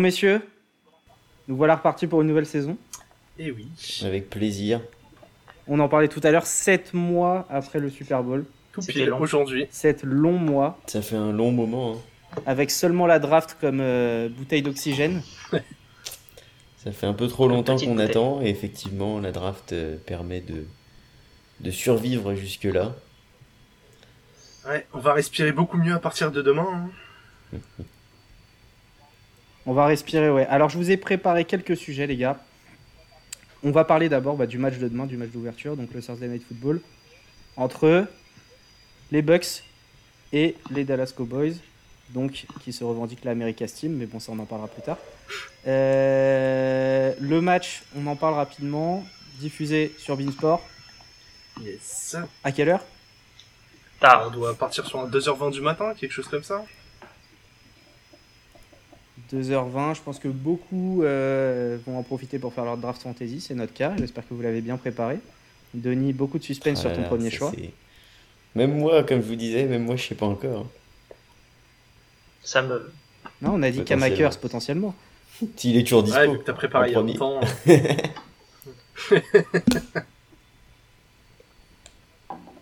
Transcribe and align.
Bon, 0.00 0.04
messieurs, 0.04 0.40
nous 1.46 1.58
voilà 1.58 1.76
repartis 1.76 2.06
pour 2.06 2.22
une 2.22 2.28
nouvelle 2.28 2.46
saison. 2.46 2.78
Et 3.38 3.50
oui. 3.50 3.68
Avec 4.02 4.30
plaisir. 4.30 4.80
On 5.68 5.78
en 5.78 5.90
parlait 5.90 6.08
tout 6.08 6.22
à 6.24 6.30
l'heure, 6.30 6.46
7 6.46 6.94
mois 6.94 7.46
après 7.50 7.80
le 7.80 7.90
Super 7.90 8.22
Bowl. 8.22 8.46
Tout 8.72 8.80
pile 8.80 9.12
aujourd'hui. 9.12 9.66
7 9.70 10.04
longs 10.04 10.38
mois. 10.38 10.80
Ça 10.86 11.02
fait 11.02 11.16
un 11.16 11.32
long 11.32 11.52
moment. 11.52 11.92
Hein. 11.92 12.40
Avec 12.46 12.70
seulement 12.70 13.06
la 13.06 13.18
draft 13.18 13.58
comme 13.60 13.80
euh, 13.82 14.30
bouteille 14.30 14.62
d'oxygène. 14.62 15.20
Ça 16.78 16.92
fait 16.92 17.06
un 17.06 17.12
peu 17.12 17.28
trop 17.28 17.46
longtemps 17.46 17.76
qu'on 17.76 17.98
attend 17.98 18.40
et 18.40 18.48
effectivement 18.48 19.20
la 19.20 19.32
draft 19.32 19.74
euh, 19.74 19.98
permet 20.06 20.40
de, 20.40 20.64
de 21.60 21.70
survivre 21.70 22.34
jusque-là. 22.34 22.94
Ouais, 24.66 24.86
on 24.94 24.98
va 24.98 25.12
respirer 25.12 25.52
beaucoup 25.52 25.76
mieux 25.76 25.92
à 25.92 25.98
partir 26.00 26.32
de 26.32 26.40
demain. 26.40 26.88
Hein. 27.52 27.58
on 29.66 29.72
va 29.72 29.86
respirer, 29.86 30.30
ouais. 30.30 30.46
Alors 30.46 30.68
je 30.68 30.78
vous 30.78 30.90
ai 30.90 30.96
préparé 30.96 31.44
quelques 31.44 31.76
sujets, 31.76 32.06
les 32.06 32.16
gars. 32.16 32.38
On 33.62 33.70
va 33.70 33.84
parler 33.84 34.08
d'abord 34.08 34.36
bah, 34.36 34.46
du 34.46 34.58
match 34.58 34.78
de 34.78 34.88
demain, 34.88 35.06
du 35.06 35.16
match 35.16 35.30
d'ouverture, 35.30 35.76
donc 35.76 35.92
le 35.92 36.00
Thursday 36.00 36.28
Night 36.28 36.46
Football, 36.46 36.80
entre 37.56 38.06
les 39.12 39.22
Bucks 39.22 39.64
et 40.32 40.56
les 40.70 40.84
Dallas 40.84 41.12
Cowboys, 41.14 41.56
donc 42.10 42.46
qui 42.62 42.72
se 42.72 42.84
revendiquent 42.84 43.24
l'America's 43.24 43.74
Team, 43.74 43.96
mais 43.96 44.06
bon, 44.06 44.18
ça 44.18 44.32
on 44.32 44.38
en 44.38 44.46
parlera 44.46 44.68
plus 44.68 44.82
tard. 44.82 44.96
Euh, 45.66 47.12
le 47.20 47.40
match, 47.40 47.82
on 47.96 48.06
en 48.06 48.16
parle 48.16 48.34
rapidement, 48.34 49.04
diffusé 49.40 49.92
sur 49.98 50.16
Beansport. 50.16 50.66
Yes. 51.60 52.16
À 52.42 52.52
quelle 52.52 52.70
heure? 52.70 52.84
On 54.02 54.30
doit 54.30 54.54
partir 54.54 54.86
sur 54.86 55.00
un 55.00 55.08
2h20 55.08 55.52
du 55.52 55.60
matin, 55.60 55.92
quelque 55.94 56.12
chose 56.12 56.28
comme 56.28 56.42
ça. 56.42 56.64
2h20. 59.32 59.96
Je 59.96 60.00
pense 60.02 60.18
que 60.18 60.28
beaucoup 60.28 61.02
euh, 61.02 61.78
vont 61.86 61.98
en 61.98 62.02
profiter 62.02 62.38
pour 62.38 62.52
faire 62.52 62.64
leur 62.64 62.76
draft 62.76 63.02
fantasy. 63.02 63.40
C'est 63.40 63.54
notre 63.54 63.72
cas. 63.72 63.94
J'espère 63.98 64.26
que 64.28 64.34
vous 64.34 64.42
l'avez 64.42 64.60
bien 64.60 64.76
préparé. 64.76 65.18
Denis, 65.74 66.12
beaucoup 66.12 66.38
de 66.38 66.44
suspense 66.44 66.80
sur 66.80 66.92
ton 66.92 67.02
premier 67.04 67.30
choix. 67.30 67.52
Même 68.54 68.76
moi, 68.76 69.04
comme 69.04 69.22
je 69.22 69.26
vous 69.26 69.36
disais, 69.36 69.64
même 69.64 69.84
moi, 69.84 69.96
je 69.96 70.08
sais 70.08 70.14
pas 70.14 70.26
encore. 70.26 70.66
Ça 72.42 72.62
me. 72.62 72.92
Non, 73.42 73.52
on 73.54 73.62
a 73.62 73.70
dit 73.70 73.84
Kamakers 73.84 74.38
potentiellement. 74.38 74.94
S'il 75.56 75.76
est 75.76 75.84
toujours 75.84 76.02
dispo. 76.02 76.18
Ouais, 76.18 76.28
vu 76.28 76.38
que 76.38 76.44
t'as 76.44 76.52
préparé 76.52 76.90
il 76.90 76.92
y 76.92 76.96
a 76.96 77.00
longtemps. 77.00 77.40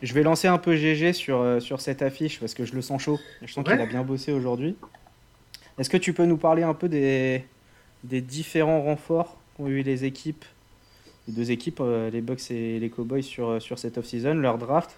je 0.02 0.14
vais 0.14 0.22
lancer 0.22 0.46
un 0.46 0.58
peu 0.58 0.76
GG 0.76 1.12
sur, 1.12 1.40
euh, 1.40 1.58
sur 1.60 1.80
cette 1.80 2.02
affiche 2.02 2.38
parce 2.38 2.54
que 2.54 2.64
je 2.64 2.74
le 2.74 2.82
sens 2.82 3.02
chaud. 3.02 3.18
Je 3.42 3.52
sens 3.52 3.64
qu'il 3.64 3.80
a 3.80 3.86
bien 3.86 4.02
bossé 4.02 4.32
aujourd'hui. 4.32 4.76
Est-ce 5.78 5.90
que 5.90 5.96
tu 5.96 6.12
peux 6.12 6.24
nous 6.24 6.36
parler 6.36 6.64
un 6.64 6.74
peu 6.74 6.88
des, 6.88 7.44
différents 8.02 8.82
renforts 8.82 9.36
qu'ont 9.56 9.68
eu 9.68 9.82
les 9.82 10.04
équipes, 10.04 10.44
les 11.28 11.34
deux 11.34 11.50
équipes, 11.52 11.78
euh, 11.80 12.10
les 12.10 12.20
Bucks 12.20 12.50
et 12.50 12.80
les 12.80 12.90
Cowboys 12.90 13.22
sur, 13.22 13.48
euh, 13.48 13.60
sur 13.60 13.78
cette 13.78 13.96
off-season, 13.96 14.34
leur 14.34 14.58
draft 14.58 14.90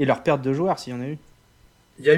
et 0.00 0.04
leur 0.04 0.22
perte 0.22 0.42
de 0.42 0.52
joueurs 0.52 0.78
s'il 0.78 0.92
y 0.92 0.96
en 0.96 1.00
a 1.00 1.06
eu? 1.06 1.18
Il 2.00 2.06
y 2.06 2.10
a 2.10 2.14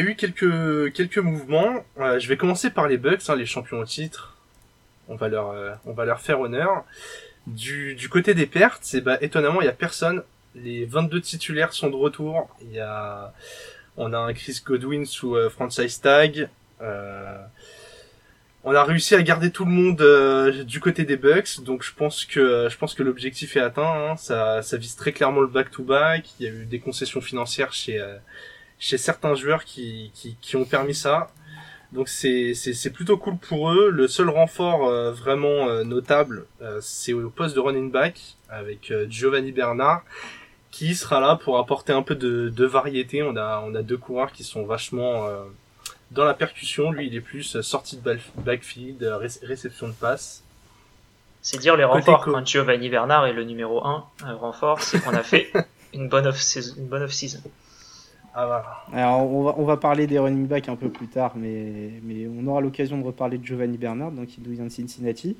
eu, 0.00 0.14
quelques, 0.16 0.92
quelques 0.92 1.18
mouvements. 1.18 1.84
Euh, 1.98 2.18
je 2.18 2.28
vais 2.28 2.36
commencer 2.36 2.70
par 2.70 2.88
les 2.88 2.98
Bucks, 2.98 3.28
hein, 3.28 3.36
les 3.36 3.46
champions 3.46 3.78
au 3.78 3.84
titre. 3.84 4.36
On 5.08 5.16
va 5.16 5.28
leur, 5.28 6.20
faire 6.20 6.40
honneur. 6.40 6.84
Du, 7.46 7.96
côté 8.10 8.34
des 8.34 8.46
pertes, 8.46 8.82
c'est 8.82 9.00
bah, 9.00 9.18
étonnamment, 9.20 9.60
il 9.60 9.64
y 9.64 9.68
a 9.68 9.72
personne. 9.72 10.22
Les 10.54 10.84
22 10.84 11.20
titulaires 11.20 11.72
sont 11.72 11.90
de 11.90 11.96
retour. 11.96 12.48
On 13.96 14.12
a 14.12 14.18
un 14.18 14.32
Chris 14.34 14.60
Godwin 14.64 15.04
sous 15.04 15.36
franchise 15.50 16.00
tag. 16.00 16.48
Euh, 16.82 17.38
on 18.62 18.74
a 18.74 18.84
réussi 18.84 19.14
à 19.14 19.22
garder 19.22 19.50
tout 19.50 19.64
le 19.64 19.70
monde 19.70 20.02
euh, 20.02 20.64
du 20.64 20.80
côté 20.80 21.04
des 21.04 21.16
Bucks, 21.16 21.62
donc 21.62 21.82
je 21.82 21.94
pense 21.94 22.26
que 22.26 22.68
je 22.70 22.76
pense 22.76 22.94
que 22.94 23.02
l'objectif 23.02 23.56
est 23.56 23.60
atteint. 23.60 23.82
Hein. 24.10 24.16
Ça, 24.16 24.60
ça 24.62 24.76
vise 24.76 24.96
très 24.96 25.12
clairement 25.12 25.40
le 25.40 25.46
back-to-back. 25.46 26.28
Il 26.38 26.46
y 26.46 26.48
a 26.48 26.52
eu 26.52 26.66
des 26.66 26.78
concessions 26.78 27.20
financières 27.22 27.72
chez 27.72 27.98
euh, 27.98 28.16
chez 28.78 28.98
certains 28.98 29.34
joueurs 29.34 29.64
qui, 29.64 30.10
qui, 30.14 30.36
qui 30.40 30.56
ont 30.56 30.64
permis 30.64 30.94
ça. 30.94 31.30
Donc 31.92 32.08
c'est 32.08 32.54
c'est 32.54 32.90
plutôt 32.90 33.16
cool 33.16 33.38
pour 33.38 33.72
eux. 33.72 33.90
Le 33.90 34.06
seul 34.08 34.28
renfort 34.28 34.88
vraiment 35.10 35.82
notable, 35.82 36.46
c'est 36.80 37.12
au 37.12 37.30
poste 37.30 37.56
de 37.56 37.60
running 37.60 37.90
back 37.90 38.36
avec 38.48 38.92
Giovanni 39.08 39.50
Bernard 39.50 40.04
qui 40.70 40.94
sera 40.94 41.18
là 41.18 41.34
pour 41.34 41.58
apporter 41.58 41.92
un 41.92 42.02
peu 42.02 42.14
de, 42.14 42.48
de 42.48 42.64
variété. 42.64 43.24
On 43.24 43.34
a 43.36 43.60
on 43.66 43.74
a 43.74 43.82
deux 43.82 43.96
coureurs 43.96 44.30
qui 44.30 44.44
sont 44.44 44.64
vachement 44.64 45.26
dans 46.10 46.24
la 46.24 46.34
percussion, 46.34 46.90
lui, 46.90 47.06
il 47.06 47.14
est 47.14 47.20
plus 47.20 47.56
euh, 47.56 47.62
sortie 47.62 47.96
de 47.96 48.18
backfield, 48.38 49.02
euh, 49.02 49.16
réception 49.16 49.88
de 49.88 49.92
passe. 49.92 50.42
C'est 51.40 51.58
dire 51.58 51.76
les 51.76 51.84
renforts. 51.84 52.24
Quand 52.24 52.46
Giovanni 52.46 52.88
Bernard 52.88 53.26
est 53.26 53.32
le 53.32 53.44
numéro 53.44 53.84
1 53.84 54.04
euh, 54.24 54.34
renfort, 54.34 54.82
c'est 54.82 55.00
qu'on 55.00 55.14
a 55.14 55.22
fait 55.22 55.52
une 55.94 56.08
bonne 56.08 56.26
off-season. 56.26 56.74
Off 56.92 57.52
ah, 58.34 58.46
voilà. 58.46 58.84
Alors, 58.92 59.32
on 59.32 59.42
va, 59.42 59.54
on 59.56 59.64
va, 59.64 59.76
parler 59.76 60.06
des 60.06 60.18
running 60.18 60.46
backs 60.46 60.68
un 60.68 60.76
peu 60.76 60.88
plus 60.88 61.08
tard, 61.08 61.32
mais, 61.36 61.92
mais 62.04 62.28
on 62.28 62.46
aura 62.46 62.60
l'occasion 62.60 62.98
de 62.98 63.04
reparler 63.04 63.38
de 63.38 63.44
Giovanni 63.44 63.76
Bernard, 63.76 64.12
donc 64.12 64.36
il 64.38 64.48
vient 64.48 64.64
de 64.64 64.68
Cincinnati, 64.68 65.36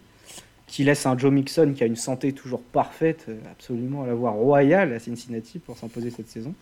qui 0.66 0.82
laisse 0.82 1.06
un 1.06 1.16
Joe 1.16 1.30
Mixon 1.30 1.72
qui 1.76 1.84
a 1.84 1.86
une 1.86 1.94
santé 1.94 2.32
toujours 2.32 2.62
parfaite, 2.62 3.26
absolument 3.52 4.02
à 4.02 4.06
la 4.08 4.14
voie 4.14 4.30
royale 4.30 4.92
à 4.92 4.98
Cincinnati 4.98 5.60
pour 5.60 5.76
s'imposer 5.76 6.10
cette 6.10 6.28
saison. 6.28 6.52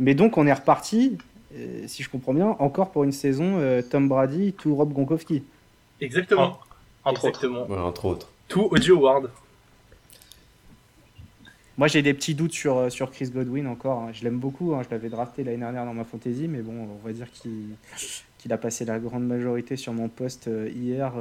Mais 0.00 0.14
donc 0.14 0.36
on 0.36 0.46
est 0.48 0.52
reparti 0.52 1.18
euh, 1.56 1.84
si 1.86 2.02
je 2.02 2.08
comprends 2.08 2.34
bien, 2.34 2.56
encore 2.58 2.90
pour 2.90 3.04
une 3.04 3.12
saison 3.12 3.56
euh, 3.58 3.82
Tom 3.82 4.08
Brady, 4.08 4.52
tout 4.52 4.74
Rob 4.74 4.92
Gronkowski. 4.92 5.42
Exactement. 6.00 6.58
entre, 7.04 7.26
Exactement. 7.26 7.62
Autres. 7.62 7.78
entre 7.78 8.04
autres. 8.06 8.28
Tout 8.48 8.68
Audio 8.70 8.98
Ward. 8.98 9.30
Moi 11.76 11.88
j'ai 11.88 12.02
des 12.02 12.14
petits 12.14 12.34
doutes 12.34 12.52
sur, 12.52 12.76
euh, 12.76 12.90
sur 12.90 13.10
Chris 13.10 13.30
Godwin 13.30 13.66
encore. 13.66 14.02
Hein. 14.02 14.10
Je 14.12 14.22
l'aime 14.22 14.38
beaucoup, 14.38 14.74
hein. 14.74 14.82
je 14.84 14.90
l'avais 14.90 15.08
drafté 15.08 15.42
l'année 15.42 15.58
dernière 15.58 15.84
dans 15.86 15.94
ma 15.94 16.04
fantasy, 16.04 16.46
mais 16.46 16.60
bon, 16.60 16.88
on 17.02 17.06
va 17.06 17.12
dire 17.12 17.26
qu'il 17.32 18.52
a 18.52 18.58
passé 18.58 18.84
la 18.84 18.98
grande 18.98 19.26
majorité 19.26 19.76
sur 19.76 19.92
mon 19.92 20.08
poste 20.08 20.48
hier 20.74 21.12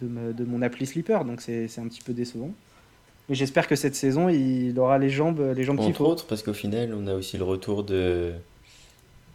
de, 0.00 0.32
de, 0.32 0.44
mon 0.44 0.62
appli 0.62 0.86
Sleeper, 0.86 1.24
donc 1.24 1.40
c'est 1.40 1.78
un 1.78 1.88
petit 1.88 2.02
peu 2.02 2.14
décevant. 2.14 2.50
Mais 3.28 3.34
j'espère 3.34 3.68
que 3.68 3.76
cette 3.76 3.94
saison 3.94 4.28
il 4.28 4.78
aura 4.78 4.98
les 4.98 5.10
jambes, 5.10 5.52
les 5.54 5.62
jambes. 5.62 5.78
Entre 5.78 6.00
autres, 6.00 6.26
parce 6.26 6.42
qu'au 6.42 6.54
final, 6.54 6.94
on 6.94 7.06
a 7.06 7.14
aussi 7.14 7.36
le 7.36 7.44
retour 7.44 7.84
de, 7.84 8.32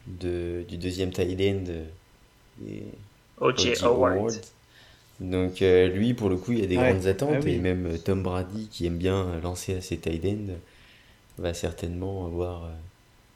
de, 0.08 0.64
du 0.68 0.78
deuxième 0.78 1.12
tight 1.12 1.40
end. 1.42 1.72
O.J. 3.40 3.74
Howard. 3.84 4.34
Donc 5.20 5.62
euh, 5.62 5.88
lui, 5.88 6.14
pour 6.14 6.30
le 6.30 6.36
coup, 6.36 6.52
il 6.52 6.60
y 6.60 6.64
a 6.64 6.68
des 6.68 6.76
grandes 6.76 7.06
attentes 7.06 7.44
ah 7.44 7.50
et 7.50 7.58
même 7.58 7.86
euh, 7.86 7.98
Tom 7.98 8.22
Brady, 8.22 8.68
qui 8.70 8.86
aime 8.86 8.98
bien 8.98 9.40
lancer 9.42 9.76
à 9.76 9.82
ses 9.82 9.98
tight 9.98 10.26
ends, 10.26 10.54
va 11.38 11.54
certainement 11.54 12.26
avoir 12.26 12.66
euh, 12.66 12.70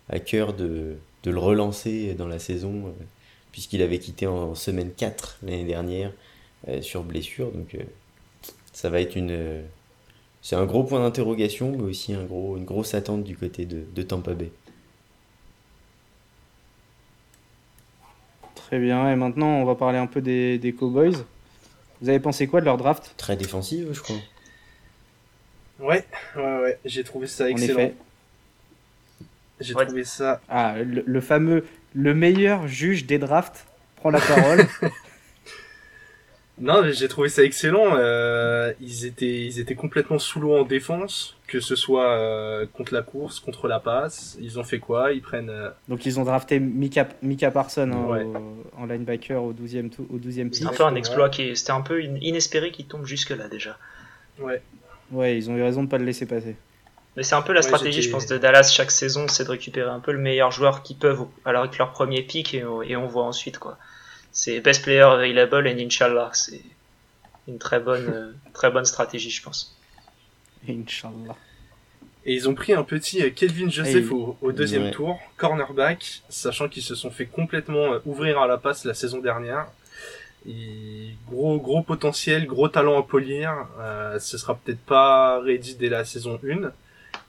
à 0.10 0.20
cœur 0.20 0.54
de, 0.54 0.98
de, 1.24 1.32
le 1.32 1.40
relancer 1.40 2.16
dans 2.16 2.28
la 2.28 2.40
saison, 2.40 2.94
puisqu'il 3.52 3.82
avait 3.82 4.00
quitté 4.00 4.28
en 4.28 4.56
semaine 4.56 4.92
4 4.92 5.40
l'année 5.44 5.66
dernière 5.66 6.12
sur 6.82 7.04
blessure. 7.04 7.52
Donc 7.52 7.78
ça 8.74 8.90
va 8.90 9.00
être 9.02 9.16
une... 9.16 9.62
c'est 10.42 10.56
un 10.56 10.66
gros 10.66 10.84
point 10.84 11.00
d'interrogation, 11.00 11.72
mais 11.78 11.84
aussi 11.84 12.14
un 12.14 12.24
gros, 12.24 12.58
une 12.58 12.66
grosse 12.66 12.96
attente 12.96 13.24
du 13.24 13.38
côté 13.38 13.66
de, 13.66 13.84
de 13.94 14.02
Tampa 14.02 14.34
Bay. 14.34 14.50
Très 18.70 18.78
bien. 18.78 19.12
Et 19.12 19.16
maintenant, 19.16 19.48
on 19.48 19.66
va 19.66 19.74
parler 19.74 19.98
un 19.98 20.06
peu 20.06 20.22
des, 20.22 20.76
Cowboys. 20.78 21.16
Vous 22.02 22.10
avez 22.10 22.20
pensé 22.20 22.46
quoi 22.46 22.60
de 22.60 22.66
leur 22.66 22.78
draft? 22.78 23.16
Très 23.18 23.36
défensive, 23.36 23.90
je 23.94 24.00
crois. 24.00 24.16
Ouais, 25.80 26.06
ouais, 26.36 26.60
ouais. 26.62 26.80
J'ai 26.86 27.04
trouvé 27.04 27.26
ça 27.26 27.50
excellent. 27.50 27.92
J'ai 29.60 29.74
trouvé 29.74 30.04
ça. 30.04 30.40
Ah, 30.50 30.76
le, 30.84 31.20
fameux, 31.20 31.66
le 31.96 32.14
meilleur 32.14 32.68
juge 32.68 33.08
des 33.08 33.18
drafts 33.18 33.66
prend 33.96 34.12
la 34.12 34.22
parole. 34.22 34.68
Non, 36.60 36.84
j'ai 36.92 37.08
trouvé 37.08 37.30
ça 37.30 37.44
excellent. 37.44 37.96
Euh, 37.96 38.74
ils 38.82 39.06
étaient, 39.06 39.46
ils 39.46 39.60
étaient 39.60 39.76
complètement 39.76 40.20
sous 40.20 40.42
l'eau 40.42 40.58
en 40.58 40.64
défense, 40.64 41.38
que 41.48 41.62
ce 41.62 41.76
soit 41.76 42.12
euh, 42.12 42.66
contre 42.74 42.94
la 42.94 43.02
course, 43.02 43.40
contre 43.40 43.68
la 43.68 43.80
passe. 43.80 44.38
Ils 44.42 44.60
ont 44.60 44.64
fait 44.64 44.80
quoi 44.80 45.14
Ils 45.14 45.22
prennent. 45.22 45.50
Euh, 45.50 45.70
Donc 45.88 46.06
ils 46.06 46.20
ont 46.20 46.26
drafté 46.26 46.60
Mika, 46.60 47.08
Mika 47.22 47.52
Parson 47.52 47.90
hein, 47.94 48.34
en 48.78 48.86
linebacker 48.86 49.42
au 49.42 49.54
12e 49.54 49.90
au 50.10 50.18
12e 50.18 50.50
C'est 50.52 50.66
un 50.66 50.72
peu 50.72 50.84
un 50.84 50.96
exploit 50.96 51.30
qui, 51.30 51.56
c'était 51.56 51.72
un 51.72 51.82
peu 51.82 52.04
inespéré 52.04 52.72
qu'il 52.72 52.88
tombe 52.88 53.06
jusque 53.06 53.30
là 53.32 53.48
déjà. 53.48 53.78
Ouais. 54.40 54.62
Ouais, 55.12 55.38
ils 55.38 55.50
ont 55.50 55.56
eu 55.56 55.64
raison 55.64 55.84
de 55.84 55.90
pas 55.90 55.98
le 55.98 56.06
laisser 56.06 56.26
passer. 56.26 56.56
Mais 57.16 57.24
c'est 57.24 57.36
un 57.36 57.42
peu 57.42 57.54
la 57.54 57.62
stratégie, 57.62 58.02
je 58.02 58.12
pense, 58.12 58.28
de 58.28 58.38
Dallas 58.38 58.72
chaque 58.72 58.92
saison, 58.92 59.28
c'est 59.28 59.44
de 59.44 59.50
récupérer 59.50 59.90
un 59.90 60.00
peu 60.00 60.12
le 60.12 60.20
meilleur 60.20 60.52
joueur 60.52 60.84
qu'ils 60.84 60.98
peuvent, 60.98 61.26
alors 61.44 61.64
avec 61.64 61.78
leur 61.78 61.92
premier 61.92 62.22
pick 62.22 62.54
et, 62.54 62.64
et 62.86 62.96
on 62.96 63.08
voit 63.08 63.24
ensuite 63.24 63.58
quoi 63.60 63.78
c'est 64.40 64.62
best 64.62 64.84
player 64.84 65.02
available 65.02 65.68
and 65.68 65.80
inshallah. 65.80 66.30
C'est 66.34 66.62
une 67.50 67.58
très 67.58 67.82
bonne, 67.82 68.10
euh, 68.14 68.32
très 68.54 68.72
bonne 68.72 68.86
stratégie, 68.86 69.32
je 69.32 69.44
pense. 69.44 69.78
Inshallah. 70.66 71.36
Et 72.26 72.36
ils 72.36 72.48
ont 72.48 72.56
pris 72.56 72.72
un 72.72 72.84
petit 72.84 73.22
euh, 73.22 73.32
Kelvin 73.32 73.70
Joseph 73.70 74.10
au, 74.14 74.52
deuxième 74.54 74.92
tour, 74.92 75.20
cornerback, 75.36 76.22
sachant 76.30 76.70
qu'ils 76.70 76.84
se 76.84 76.96
sont 76.96 77.12
fait 77.12 77.26
complètement 77.26 77.94
euh, 77.94 78.00
ouvrir 78.06 78.40
à 78.40 78.48
la 78.48 78.58
passe 78.58 78.86
la 78.86 78.94
saison 78.94 79.20
dernière. 79.20 79.68
gros 81.28 81.58
gros 81.60 81.82
potentiel, 81.82 82.46
gros 82.46 82.70
talent 82.70 82.98
à 82.98 83.04
polir. 83.04 83.68
Euh, 83.80 84.20
ce 84.20 84.38
sera 84.38 84.56
peut-être 84.56 84.80
pas 84.80 85.42
ready 85.42 85.76
dès 85.76 85.90
la 85.90 86.06
saison 86.06 86.40
1, 86.48 86.72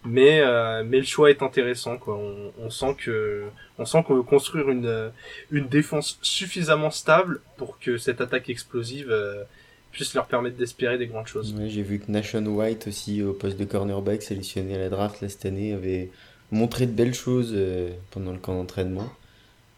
mais 0.04 0.40
euh, 0.40 0.82
mais 0.84 0.98
le 0.98 1.04
choix 1.04 1.30
est 1.30 1.42
intéressant. 1.42 1.98
On, 2.06 2.70
sent 2.70 2.96
que 2.98 3.44
on 3.78 3.84
sent 3.84 4.02
qu'on 4.06 4.14
veut 4.14 4.22
construire 4.22 4.70
une 4.70 5.10
une 5.50 5.68
défense 5.68 6.18
suffisamment 6.22 6.90
stable 6.90 7.40
pour 7.56 7.78
que 7.78 7.98
cette 7.98 8.20
attaque 8.20 8.48
explosive 8.48 9.10
euh, 9.10 9.44
puisse 9.92 10.14
leur 10.14 10.26
permettre 10.26 10.56
d'espérer 10.56 10.98
des 10.98 11.06
grandes 11.06 11.26
choses. 11.26 11.54
j'ai 11.66 11.82
vu 11.82 11.98
que 11.98 12.10
Nation 12.10 12.44
White 12.46 12.86
aussi 12.86 13.22
au 13.22 13.32
poste 13.32 13.58
de 13.58 13.64
cornerback 13.64 14.22
sélectionné 14.22 14.76
à 14.76 14.78
la 14.78 14.88
draft 14.88 15.20
là, 15.20 15.28
cette 15.28 15.44
année 15.46 15.72
avait 15.72 16.10
montré 16.50 16.86
de 16.86 16.92
belles 16.92 17.14
choses 17.14 17.52
euh, 17.54 17.90
pendant 18.10 18.32
le 18.32 18.38
camp 18.38 18.54
d'entraînement. 18.54 19.08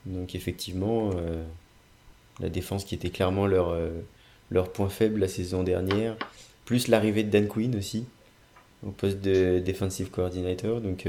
Donc 0.06 0.34
effectivement, 0.34 1.10
euh, 1.14 1.42
la 2.40 2.48
défense 2.48 2.84
qui 2.84 2.94
était 2.94 3.10
clairement 3.10 3.46
leur, 3.46 3.70
euh, 3.70 3.90
leur 4.50 4.72
point 4.72 4.88
faible 4.88 5.20
la 5.20 5.28
saison 5.28 5.62
dernière, 5.62 6.16
plus 6.64 6.88
l'arrivée 6.88 7.24
de 7.24 7.30
Dan 7.30 7.48
Quinn 7.48 7.76
aussi 7.76 8.06
au 8.86 8.90
poste 8.90 9.20
de 9.20 9.60
defensive 9.60 10.10
coordinator. 10.10 10.80
Donc 10.80 11.06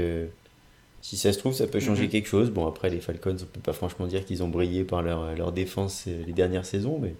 si 1.02 1.16
ça 1.16 1.32
se 1.32 1.38
trouve, 1.38 1.52
ça 1.54 1.66
peut 1.66 1.80
changer 1.80 2.04
mhm. 2.04 2.10
quelque 2.10 2.28
chose. 2.28 2.50
Bon 2.50 2.66
après 2.66 2.90
les 2.90 3.00
Falcons, 3.00 3.36
on 3.40 3.46
peut 3.46 3.60
pas 3.60 3.72
franchement 3.72 4.06
dire 4.06 4.24
qu'ils 4.24 4.42
ont 4.42 4.48
brillé 4.48 4.84
par 4.84 5.02
leur, 5.02 5.34
leur 5.34 5.52
défense 5.52 6.06
les 6.06 6.32
dernières 6.32 6.64
saisons, 6.64 6.98
mais 6.98 7.14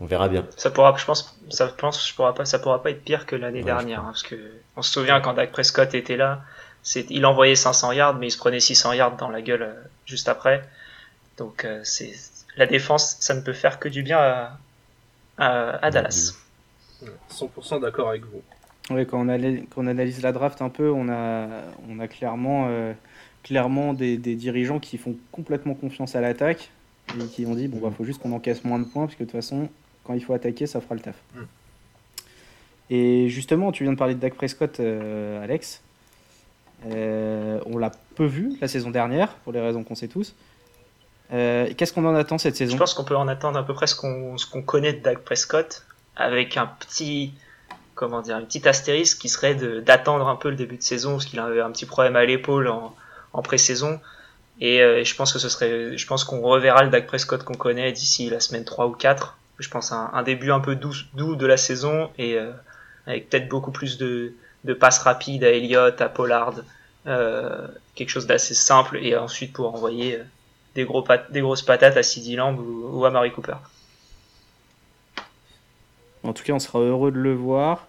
on 0.00 0.06
verra 0.06 0.28
bien. 0.28 0.46
Ça 0.56 0.70
pourra, 0.70 0.94
je 0.96 1.04
pense, 1.04 1.38
ça, 1.50 1.68
pense, 1.68 2.06
je 2.08 2.14
pourra 2.14 2.34
pas, 2.34 2.44
ça 2.44 2.58
pourra 2.58 2.82
pas 2.82 2.90
être 2.90 3.02
pire 3.02 3.26
que 3.26 3.34
l'année 3.34 3.62
dernière, 3.62 4.00
hein, 4.00 4.06
parce 4.06 4.22
que 4.22 4.36
on 4.76 4.82
se 4.82 4.92
souvient 4.92 5.20
quand 5.20 5.34
Dak 5.34 5.52
Prescott 5.52 5.94
était 5.94 6.16
là, 6.16 6.42
il 6.94 7.24
envoyait 7.24 7.56
500 7.56 7.92
yards, 7.92 8.14
mais 8.14 8.28
il 8.28 8.30
se 8.30 8.38
prenait 8.38 8.60
600 8.60 8.92
yards 8.92 9.16
dans 9.16 9.30
la 9.30 9.42
gueule 9.42 9.62
euh, 9.62 9.74
juste 10.04 10.28
après. 10.28 10.62
Donc 11.38 11.64
euh, 11.64 11.80
c'est 11.82 12.12
la 12.56 12.66
défense, 12.66 13.16
ça 13.20 13.34
ne 13.34 13.40
peut 13.40 13.52
faire 13.52 13.78
que 13.78 13.88
du 13.88 14.02
bien 14.02 14.18
à, 14.18 14.58
à, 15.38 15.90
Dallas. 15.90 16.34
100% 17.30 17.80
d'accord 17.80 18.10
avec 18.10 18.24
vous. 18.24 18.42
Quand 18.88 18.94
on, 18.96 19.04
quand 19.04 19.18
on, 19.76 19.86
analyse 19.86 20.22
la 20.22 20.32
draft 20.32 20.62
un 20.62 20.68
peu, 20.68 20.90
on 20.90 21.08
a, 21.08 21.48
on 21.88 21.98
a 21.98 22.08
clairement, 22.08 22.66
euh, 22.68 22.92
clairement 23.42 23.94
des, 23.94 24.16
des, 24.16 24.34
dirigeants 24.36 24.78
qui 24.78 24.96
font 24.96 25.16
complètement 25.32 25.74
confiance 25.74 26.14
à 26.14 26.20
l'attaque 26.20 26.70
et 27.18 27.24
qui 27.26 27.46
ont 27.46 27.54
dit 27.54 27.68
bon, 27.68 27.78
bah, 27.78 27.92
faut 27.96 28.04
juste 28.04 28.20
qu'on 28.20 28.32
encaisse 28.32 28.64
moins 28.64 28.78
de 28.78 28.84
points, 28.84 29.06
parce 29.06 29.16
que 29.16 29.24
de 29.24 29.30
toute 29.30 29.40
façon, 29.40 29.68
quand 30.04 30.14
il 30.14 30.22
faut 30.22 30.34
attaquer, 30.34 30.66
ça 30.66 30.80
fera 30.80 30.94
le 30.94 31.00
taf. 31.00 31.16
Mm. 31.34 31.40
Et 32.90 33.28
justement, 33.28 33.72
tu 33.72 33.82
viens 33.82 33.92
de 33.92 33.98
parler 33.98 34.14
de 34.14 34.20
Dak 34.20 34.34
Prescott, 34.34 34.78
Alex. 34.78 35.82
Euh, 36.84 37.60
on 37.66 37.78
l'a 37.78 37.90
peu 38.14 38.26
vu 38.26 38.56
la 38.60 38.68
saison 38.68 38.90
dernière, 38.90 39.34
pour 39.36 39.52
les 39.52 39.60
raisons 39.60 39.82
qu'on 39.82 39.94
sait 39.94 40.08
tous. 40.08 40.34
Euh, 41.32 41.72
qu'est-ce 41.76 41.92
qu'on 41.92 42.06
en 42.06 42.14
attend 42.14 42.38
cette 42.38 42.56
saison? 42.56 42.74
Je 42.74 42.78
pense 42.78 42.94
qu'on 42.94 43.04
peut 43.04 43.16
en 43.16 43.28
attendre 43.28 43.58
à 43.58 43.66
peu 43.66 43.74
près 43.74 43.86
ce 43.86 43.94
qu'on 43.96 44.62
connaît 44.62 44.92
de 44.92 45.02
Doug 45.02 45.18
Prescott, 45.18 45.84
avec 46.16 46.56
un 46.56 46.66
petit, 46.66 47.32
comment 47.96 48.22
dire, 48.22 48.38
une 48.38 48.46
petite 48.46 48.68
astérisque 48.68 49.18
qui 49.18 49.28
serait 49.28 49.56
d'attendre 49.56 50.28
un 50.28 50.36
peu 50.36 50.50
le 50.50 50.54
début 50.54 50.76
de 50.76 50.82
saison, 50.82 51.12
parce 51.12 51.24
qu'il 51.24 51.40
avait 51.40 51.60
un 51.60 51.72
petit 51.72 51.86
problème 51.86 52.14
à 52.14 52.24
l'épaule 52.24 52.68
en, 52.68 52.94
en 53.32 53.42
pré-saison. 53.42 54.00
Et 54.60 54.80
euh, 54.80 55.02
je 55.02 55.14
pense 55.16 55.32
que 55.32 55.40
ce 55.40 55.48
serait, 55.48 55.98
je 55.98 56.06
pense 56.06 56.22
qu'on 56.22 56.40
reverra 56.40 56.84
le 56.84 56.90
Dak 56.90 57.08
Prescott 57.08 57.42
qu'on 57.42 57.54
connaît 57.54 57.90
d'ici 57.90 58.30
la 58.30 58.38
semaine 58.38 58.64
3 58.64 58.86
ou 58.86 58.92
4. 58.92 59.36
Je 59.58 59.68
pense 59.68 59.90
un, 59.90 60.10
un 60.12 60.22
début 60.22 60.52
un 60.52 60.60
peu 60.60 60.76
doux, 60.76 60.94
doux 61.14 61.34
de 61.34 61.46
la 61.46 61.56
saison 61.56 62.10
et 62.16 62.38
avec 63.06 63.28
peut-être 63.28 63.48
beaucoup 63.48 63.72
plus 63.72 63.98
de, 63.98 64.34
de 64.66 64.74
passes 64.74 64.98
rapides 64.98 65.44
à 65.44 65.50
Elliott, 65.50 66.00
à 66.00 66.08
Pollard, 66.08 66.54
euh, 67.06 67.66
quelque 67.94 68.10
chose 68.10 68.26
d'assez 68.26 68.54
simple, 68.54 68.98
et 68.98 69.16
ensuite 69.16 69.52
pour 69.52 69.72
envoyer 69.72 70.16
euh, 70.16 70.24
des, 70.74 70.84
gros 70.84 71.04
des 71.30 71.40
grosses 71.40 71.62
patates 71.62 71.96
à 71.96 72.02
CD 72.02 72.36
Lamb 72.36 72.58
ou, 72.58 73.04
à 73.06 73.10
Marie 73.10 73.32
Cooper. 73.32 73.56
En 76.26 76.32
tout 76.32 76.44
cas, 76.44 76.52
on 76.52 76.58
sera 76.58 76.80
heureux 76.80 77.10
de 77.10 77.18
le 77.18 77.34
voir. 77.34 77.88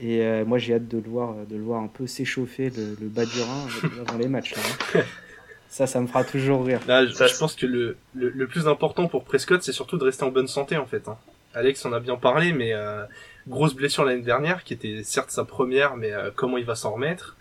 Et 0.00 0.22
euh, 0.22 0.44
moi, 0.44 0.58
j'ai 0.58 0.74
hâte 0.74 0.88
de 0.88 0.98
le 0.98 1.08
voir, 1.08 1.34
de 1.48 1.56
le 1.56 1.62
voir 1.62 1.80
un 1.80 1.86
peu 1.86 2.06
s'échauffer 2.06 2.70
le, 2.70 3.08
bas 3.08 3.24
du 3.24 3.40
rein 3.40 3.90
avant 4.06 4.18
les 4.18 4.28
matchs. 4.28 4.54
Hein. 4.56 5.00
Ça, 5.68 5.88
ça 5.88 6.00
me 6.00 6.06
fera 6.06 6.22
toujours 6.22 6.64
rire. 6.64 6.78
je, 6.86 7.38
pense 7.38 7.56
que 7.56 7.66
le, 7.66 7.96
le, 8.14 8.46
plus 8.46 8.68
important 8.68 9.08
pour 9.08 9.24
Prescott, 9.24 9.60
c'est 9.60 9.72
surtout 9.72 9.98
de 9.98 10.04
rester 10.04 10.22
en 10.22 10.30
bonne 10.30 10.46
santé, 10.46 10.76
en 10.76 10.86
fait. 10.86 11.08
Hein. 11.08 11.18
Alex 11.52 11.84
en 11.84 11.92
a 11.92 11.98
bien 11.98 12.14
parlé, 12.14 12.52
mais 12.52 12.72
grosse 13.48 13.74
blessure 13.74 14.04
l'année 14.04 14.22
dernière, 14.22 14.64
qui 14.64 14.74
était 14.74 15.02
certes 15.02 15.30
sa 15.30 15.44
première, 15.44 15.96
mais 15.96 16.12
euh, 16.12 16.30
comment 16.34 16.56
il 16.58 16.64
va 16.64 16.74
s'en 16.74 16.92
remettre. 16.92 17.36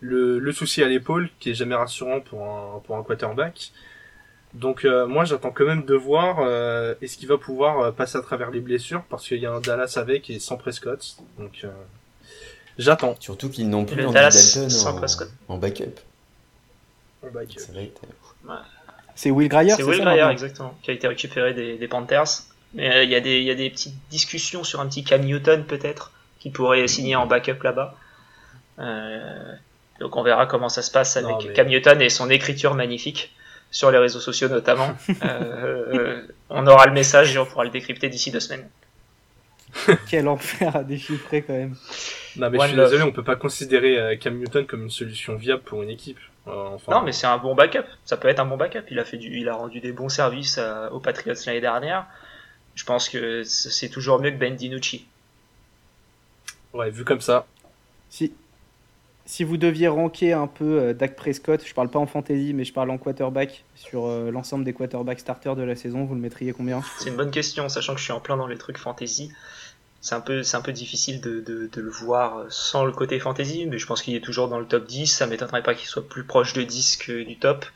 Le, 0.00 0.38
le 0.38 0.52
souci 0.52 0.82
à 0.82 0.88
l'épaule, 0.88 1.28
qui 1.40 1.50
est 1.50 1.54
jamais 1.54 1.74
rassurant 1.74 2.20
pour 2.20 2.44
un, 2.44 2.80
pour 2.80 2.96
un 2.96 3.02
quarterback. 3.02 3.72
Donc 4.58 4.84
euh, 4.84 5.06
moi 5.06 5.24
j'attends 5.24 5.50
quand 5.50 5.64
même 5.64 5.84
de 5.84 5.94
voir 5.94 6.40
euh, 6.40 6.94
est-ce 7.00 7.16
qu'il 7.16 7.28
va 7.28 7.38
pouvoir 7.38 7.92
passer 7.94 8.18
à 8.18 8.22
travers 8.22 8.50
les 8.50 8.60
blessures 8.60 9.02
parce 9.08 9.26
qu'il 9.26 9.38
y 9.38 9.46
a 9.46 9.52
un 9.52 9.60
Dallas 9.60 9.94
avec 9.96 10.30
et 10.30 10.38
sans 10.38 10.56
Prescott. 10.56 11.16
Donc 11.38 11.64
j'attends. 12.78 13.16
Surtout 13.20 13.50
qu'ils 13.50 13.70
n'ont 13.70 13.84
plus 13.84 14.04
Dalton 14.04 14.68
en, 14.86 14.88
en, 14.88 15.58
backup. 15.58 15.94
En 17.22 17.30
backup. 17.30 17.60
C'est 19.14 19.30
Will 19.30 19.48
Greyer, 19.48 19.74
c'est 19.76 19.82
Will 19.82 20.00
Greyer 20.00 20.28
exactement, 20.30 20.76
qui 20.82 20.92
a 20.92 20.94
été 20.94 21.08
récupéré 21.08 21.52
des, 21.52 21.76
des 21.76 21.88
Panthers. 21.88 22.44
Mais 22.74 22.94
euh, 22.94 23.04
il 23.04 23.10
y, 23.10 23.14
a 23.14 23.20
des, 23.20 23.40
y 23.40 23.50
a 23.50 23.54
des 23.54 23.70
petites 23.70 23.96
discussions 24.10 24.62
sur 24.62 24.80
un 24.80 24.86
petit 24.86 25.02
Cam 25.02 25.22
Newton 25.22 25.64
peut-être, 25.64 26.12
qui 26.38 26.50
pourrait 26.50 26.86
signer 26.86 27.16
en 27.16 27.26
backup 27.26 27.62
là-bas. 27.62 27.96
Euh, 28.78 29.52
donc 29.98 30.16
on 30.16 30.22
verra 30.22 30.46
comment 30.46 30.68
ça 30.68 30.82
se 30.82 30.90
passe 30.90 31.16
avec 31.16 31.52
Cam 31.54 31.66
Newton 31.66 32.00
et 32.00 32.08
son 32.10 32.30
écriture 32.30 32.74
magnifique 32.74 33.32
sur 33.70 33.90
les 33.90 33.98
réseaux 33.98 34.20
sociaux 34.20 34.48
notamment. 34.48 34.96
Euh, 35.24 36.22
on 36.50 36.66
aura 36.66 36.86
le 36.86 36.92
message 36.92 37.34
et 37.34 37.38
on 37.38 37.44
pourra 37.44 37.64
le 37.64 37.70
décrypter 37.70 38.08
d'ici 38.08 38.30
deux 38.30 38.40
semaines. 38.40 38.68
Quel 40.08 40.28
enfer 40.28 40.74
à 40.74 40.82
déchiffrer 40.82 41.42
quand 41.42 41.52
même. 41.52 41.76
Non 42.36 42.50
mais 42.50 42.58
je 42.60 42.66
suis 42.66 42.76
désolé, 42.76 43.02
on 43.02 43.12
peut 43.12 43.24
pas 43.24 43.36
considérer 43.36 44.18
Cam 44.20 44.38
Newton 44.38 44.66
comme 44.66 44.84
une 44.84 44.90
solution 44.90 45.36
viable 45.36 45.62
pour 45.62 45.82
une 45.82 45.90
équipe. 45.90 46.18
non 46.46 47.02
mais 47.04 47.12
c'est 47.12 47.26
un 47.26 47.38
bon 47.38 47.54
backup. 47.54 47.84
Ça 48.04 48.16
peut 48.16 48.28
être 48.28 48.40
un 48.40 48.46
bon 48.46 48.56
backup. 48.56 48.84
Il 48.90 48.98
a 48.98 49.04
fait 49.04 49.18
du, 49.18 49.28
il 49.38 49.48
a 49.48 49.54
rendu 49.54 49.80
des 49.80 49.92
bons 49.92 50.08
services 50.08 50.58
aux 50.90 51.00
Patriots 51.00 51.34
l'année 51.46 51.60
dernière 51.60 52.06
je 52.78 52.84
pense 52.84 53.08
que 53.08 53.42
c'est 53.42 53.88
toujours 53.88 54.20
mieux 54.20 54.30
que 54.30 54.36
Ben 54.36 54.54
DiNucci. 54.54 55.04
Ouais, 56.72 56.90
vu 56.90 57.04
comme 57.04 57.20
ça. 57.20 57.44
Si, 58.08 58.32
si 59.28 59.44
vous 59.44 59.58
deviez 59.58 59.88
ranker 59.88 60.32
un 60.32 60.46
peu 60.46 60.80
euh, 60.80 60.94
Dak 60.94 61.14
Prescott, 61.14 61.62
je 61.64 61.74
parle 61.74 61.90
pas 61.90 61.98
en 61.98 62.06
fantasy, 62.06 62.54
mais 62.54 62.64
je 62.64 62.72
parle 62.72 62.90
en 62.90 62.96
quarterback, 62.96 63.62
sur 63.74 64.06
euh, 64.06 64.30
l'ensemble 64.30 64.64
des 64.64 64.72
quarterbacks 64.72 65.20
starters 65.20 65.54
de 65.54 65.62
la 65.62 65.76
saison, 65.76 66.06
vous 66.06 66.14
le 66.14 66.20
mettriez 66.20 66.52
combien? 66.52 66.82
C'est 66.98 67.10
une 67.10 67.16
bonne 67.16 67.30
question, 67.30 67.68
sachant 67.68 67.92
que 67.92 67.98
je 67.98 68.04
suis 68.04 68.12
en 68.12 68.20
plein 68.20 68.38
dans 68.38 68.46
les 68.46 68.56
trucs 68.56 68.78
fantasy. 68.78 69.30
C'est 70.00 70.14
un, 70.14 70.22
peu, 70.22 70.42
un 70.50 70.60
peu 70.62 70.72
difficile 70.72 71.20
de, 71.20 71.70
le 71.76 71.90
voir 71.90 72.46
sans 72.48 72.86
le 72.86 72.92
côté 72.92 73.20
fantasy, 73.20 73.66
mais 73.66 73.78
je 73.78 73.86
pense 73.86 74.00
qu'il 74.00 74.14
est 74.14 74.24
toujours 74.24 74.48
dans 74.48 74.60
le 74.60 74.64
top 74.64 74.86
10. 74.86 75.06
Ça 75.06 75.26
m'étonnerait 75.26 75.62
pas 75.62 75.74
qu'il 75.74 75.88
soit 75.88 76.08
plus 76.08 76.24
proche 76.24 76.54
de 76.54 76.62
10 76.62 76.96
que 76.96 77.24
du 77.24 77.36
top. 77.36 77.66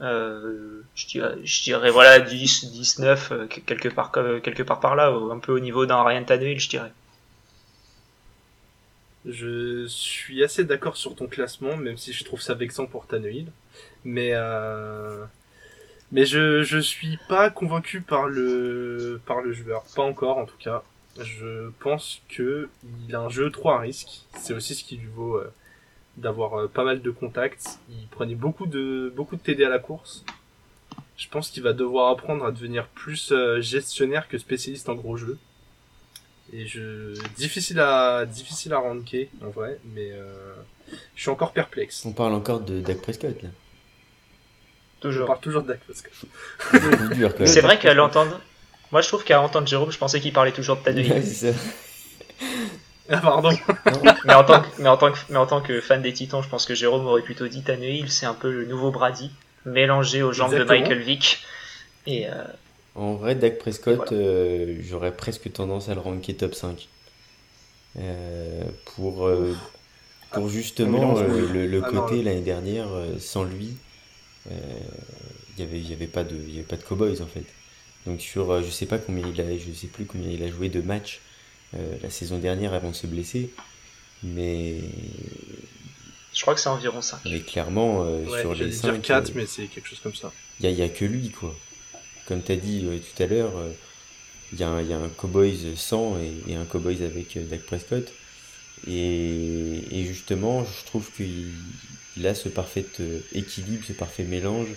Euh, 0.00 0.82
je, 0.94 1.06
dirais, 1.06 1.34
je 1.42 1.62
dirais 1.62 1.90
voilà 1.90 2.20
10, 2.20 2.70
19 2.70 3.32
euh, 3.32 3.46
quelque 3.46 3.88
part 3.88 4.12
quelque 4.12 4.62
part 4.62 4.78
par 4.78 4.94
là, 4.94 5.08
un 5.08 5.38
peu 5.38 5.52
au 5.52 5.60
niveau 5.60 5.86
d'un 5.86 6.04
Ryan 6.04 6.22
Tannehill, 6.22 6.60
je 6.60 6.68
dirais. 6.68 6.92
Je 9.26 9.86
suis 9.86 10.44
assez 10.44 10.64
d'accord 10.64 10.96
sur 10.96 11.14
ton 11.16 11.26
classement, 11.26 11.76
même 11.76 11.96
si 11.96 12.12
je 12.12 12.24
trouve 12.24 12.40
ça 12.40 12.54
vexant 12.54 12.86
pour 12.86 13.06
Tannehill. 13.06 13.50
Mais 14.04 14.30
euh... 14.34 15.24
mais 16.12 16.26
je 16.26 16.62
je 16.62 16.78
suis 16.78 17.18
pas 17.28 17.50
convaincu 17.50 18.02
par 18.02 18.28
le 18.28 19.20
par 19.26 19.40
le 19.40 19.52
joueur, 19.52 19.84
pas 19.96 20.02
encore 20.02 20.38
en 20.38 20.46
tout 20.46 20.58
cas. 20.58 20.82
Je 21.20 21.70
pense 21.80 22.22
que 22.28 22.68
il 23.08 23.14
a 23.14 23.20
un 23.20 23.28
jeu 23.28 23.50
trop 23.50 23.70
à 23.70 23.80
risque. 23.80 24.26
C'est 24.36 24.52
aussi 24.52 24.74
ce 24.74 24.84
qui 24.84 24.96
lui 24.96 25.08
vaut 25.08 25.36
euh, 25.36 25.52
d'avoir 26.16 26.60
euh, 26.60 26.68
pas 26.68 26.84
mal 26.84 27.02
de 27.02 27.10
contacts. 27.10 27.78
Il 27.88 28.06
prenait 28.08 28.34
beaucoup 28.34 28.66
de 28.66 29.12
beaucoup 29.14 29.36
de 29.36 29.40
TD 29.40 29.64
à 29.64 29.68
la 29.68 29.78
course. 29.78 30.24
Je 31.16 31.28
pense 31.28 31.50
qu'il 31.50 31.62
va 31.62 31.72
devoir 31.72 32.10
apprendre 32.10 32.44
à 32.44 32.50
devenir 32.50 32.88
plus 32.88 33.30
euh, 33.32 33.60
gestionnaire 33.60 34.28
que 34.28 34.38
spécialiste 34.38 34.88
en 34.88 34.94
gros 34.94 35.16
jeu. 35.16 35.38
Et 36.56 36.68
je 36.68 37.14
difficile 37.36 37.80
à 37.80 38.26
difficile 38.26 38.72
à 38.74 38.78
ranker 38.78 39.28
en 39.44 39.50
vrai, 39.50 39.80
mais 39.92 40.12
euh, 40.12 40.54
je 41.16 41.22
suis 41.22 41.30
encore 41.30 41.52
perplexe. 41.52 42.04
On 42.06 42.12
parle 42.12 42.32
encore 42.32 42.60
de 42.60 42.80
Dak 42.80 43.02
Prescott 43.02 43.42
là. 43.42 43.48
Toujours. 45.00 45.24
On 45.24 45.26
parle 45.26 45.40
toujours 45.40 45.62
de 45.62 45.68
Dak 45.68 45.80
Prescott. 45.80 46.12
c'est 47.44 47.60
vrai 47.60 47.76
qu'à 47.80 47.92
l'entendre, 47.92 48.40
moi 48.92 49.00
je 49.00 49.08
trouve 49.08 49.24
qu'à 49.24 49.40
entendre 49.40 49.66
Jérôme, 49.66 49.90
je 49.90 49.98
pensais 49.98 50.20
qu'il 50.20 50.32
parlait 50.32 50.52
toujours 50.52 50.76
de 50.76 50.82
Tannehill. 50.82 51.24
Ah, 53.10 53.18
pardon. 53.18 53.50
mais, 54.24 54.34
en 54.34 54.44
tant 54.44 54.62
que, 54.62 54.68
mais, 54.78 54.88
en 54.88 54.96
tant 54.96 55.12
que, 55.12 55.18
mais 55.28 55.36
en 55.36 55.46
tant 55.46 55.60
que 55.60 55.80
fan 55.80 56.00
des 56.00 56.12
Titans, 56.12 56.42
je 56.42 56.48
pense 56.48 56.66
que 56.66 56.74
Jérôme 56.74 57.04
aurait 57.06 57.22
plutôt 57.22 57.48
dit 57.48 57.62
Tannehill, 57.62 58.10
c'est 58.10 58.26
un 58.26 58.32
peu 58.32 58.50
le 58.50 58.64
nouveau 58.64 58.90
Brady, 58.92 59.30
mélangé 59.66 60.22
aux 60.22 60.32
jambes 60.32 60.54
de 60.54 60.64
Michael 60.64 61.00
Vick. 61.00 61.44
Et, 62.06 62.28
euh... 62.28 62.44
En 62.94 63.14
vrai, 63.14 63.34
Dak 63.34 63.58
Prescott, 63.58 64.12
euh, 64.12 64.78
j'aurais 64.80 65.16
presque 65.16 65.52
tendance 65.52 65.88
à 65.88 65.94
le 65.94 66.00
ranker 66.00 66.34
top 66.34 66.54
5. 66.54 66.88
Euh, 67.98 68.64
pour, 68.84 69.26
euh, 69.26 69.54
pour 70.30 70.48
justement 70.48 71.20
le, 71.20 71.66
le, 71.66 71.82
ah, 71.84 71.90
côté 71.90 72.22
l'année 72.22 72.40
dernière, 72.40 72.88
sans 73.18 73.44
lui, 73.44 73.76
il 74.48 74.54
n'y 75.58 75.62
avait, 75.64 75.80
y 75.80 75.92
avait, 75.92 76.06
pas 76.06 76.24
de, 76.24 76.36
y 76.36 76.54
avait 76.54 76.62
pas 76.62 76.76
de 76.76 76.82
Cowboys 76.82 77.20
en 77.20 77.26
fait. 77.26 77.44
Donc 78.06 78.20
sur, 78.20 78.62
je 78.62 78.70
sais 78.70 78.86
pas 78.86 78.98
combien 78.98 79.26
il 79.26 79.40
a, 79.40 79.56
je 79.56 79.72
sais 79.72 79.86
plus 79.86 80.04
combien 80.04 80.30
il 80.30 80.42
a 80.42 80.48
joué 80.48 80.68
de 80.68 80.80
matchs 80.80 81.20
la 82.02 82.10
saison 82.10 82.38
dernière 82.38 82.72
avant 82.72 82.90
de 82.90 82.94
se 82.94 83.08
blesser, 83.08 83.50
mais 84.22 84.78
je 86.32 86.42
crois 86.42 86.54
que 86.54 86.60
c'est 86.60 86.68
environ 86.68 87.00
5. 87.00 87.18
Mais 87.24 87.40
clairement, 87.40 88.06
sur 88.40 88.54
les 88.54 88.70
5. 88.70 89.02
4, 89.02 89.34
mais 89.34 89.46
c'est 89.46 89.66
quelque 89.66 89.88
chose 89.88 90.00
comme 90.00 90.14
ça. 90.14 90.32
Il 90.60 90.72
n'y 90.72 90.82
a, 90.82 90.84
a, 90.84 90.88
que 90.88 91.04
lui, 91.04 91.30
quoi. 91.30 91.56
Comme 92.26 92.42
tu 92.42 92.52
as 92.52 92.56
dit 92.56 92.84
tout 92.84 93.22
à 93.22 93.26
l'heure, 93.26 93.52
il 94.52 94.58
y, 94.58 94.62
a 94.62 94.68
un 94.68 95.08
Cowboys 95.16 95.76
sans 95.76 96.16
et, 96.18 96.54
un 96.54 96.64
Cowboys 96.64 97.02
avec 97.02 97.36
Dak 97.48 97.62
Prescott. 97.62 98.12
Et, 98.86 100.04
justement, 100.06 100.64
je 100.64 100.84
trouve 100.86 101.10
qu'il 101.12 102.26
a 102.26 102.34
ce 102.34 102.48
parfait 102.48 102.86
euh, 103.00 103.20
équilibre, 103.32 103.84
ce 103.86 103.92
parfait 103.92 104.24
mélange, 104.24 104.68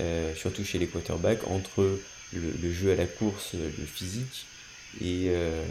euh, 0.00 0.34
surtout 0.34 0.64
chez 0.64 0.78
les 0.78 0.86
quarterbacks, 0.86 1.46
entre 1.48 1.98
le, 2.32 2.72
jeu 2.72 2.92
à 2.92 2.96
la 2.96 3.06
course, 3.06 3.52
le 3.54 3.86
physique, 3.86 4.46
et, 5.00 5.26
euh, 5.28 5.62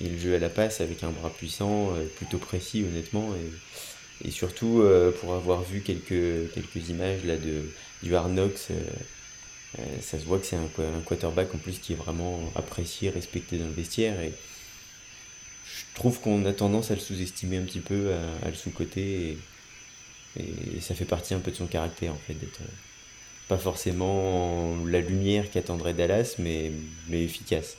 le 0.00 0.18
jeu 0.18 0.34
à 0.34 0.38
la 0.38 0.48
passe 0.48 0.80
avec 0.80 1.02
un 1.04 1.10
bras 1.10 1.30
puissant, 1.30 1.92
plutôt 2.16 2.38
précis 2.38 2.84
honnêtement. 2.84 3.34
Et, 3.34 4.28
et 4.28 4.30
surtout, 4.30 4.84
pour 5.20 5.34
avoir 5.34 5.62
vu 5.62 5.80
quelques, 5.80 6.52
quelques 6.52 6.88
images 6.88 7.24
là, 7.24 7.36
de, 7.36 7.62
du 8.02 8.14
Arnox, 8.14 8.68
ça 10.00 10.18
se 10.18 10.24
voit 10.24 10.38
que 10.38 10.46
c'est 10.46 10.56
un, 10.56 10.64
un 10.64 11.00
quarterback 11.04 11.54
en 11.54 11.58
plus 11.58 11.78
qui 11.78 11.92
est 11.92 11.96
vraiment 11.96 12.40
apprécié, 12.54 13.10
respecté 13.10 13.58
dans 13.58 13.66
le 13.66 13.72
vestiaire. 13.72 14.20
Et, 14.20 14.32
je 15.94 16.00
trouve 16.00 16.20
qu'on 16.20 16.44
a 16.44 16.52
tendance 16.52 16.90
à 16.90 16.94
le 16.94 17.00
sous-estimer 17.00 17.58
un 17.58 17.62
petit 17.62 17.80
peu, 17.80 18.12
à, 18.42 18.48
le 18.48 18.54
sous-coter, 18.54 19.38
et, 20.36 20.80
ça 20.80 20.94
fait 20.94 21.04
partie 21.04 21.34
un 21.34 21.38
peu 21.38 21.52
de 21.52 21.56
son 21.56 21.66
caractère, 21.66 22.12
en 22.12 22.18
fait, 22.26 22.34
d'être 22.34 22.60
euh, 22.62 22.70
pas 23.48 23.58
forcément 23.58 24.76
la 24.86 25.00
lumière 25.00 25.50
qu'attendrait 25.50 25.94
Dallas, 25.94 26.34
mais, 26.38 26.72
mais 27.08 27.22
efficace. 27.22 27.76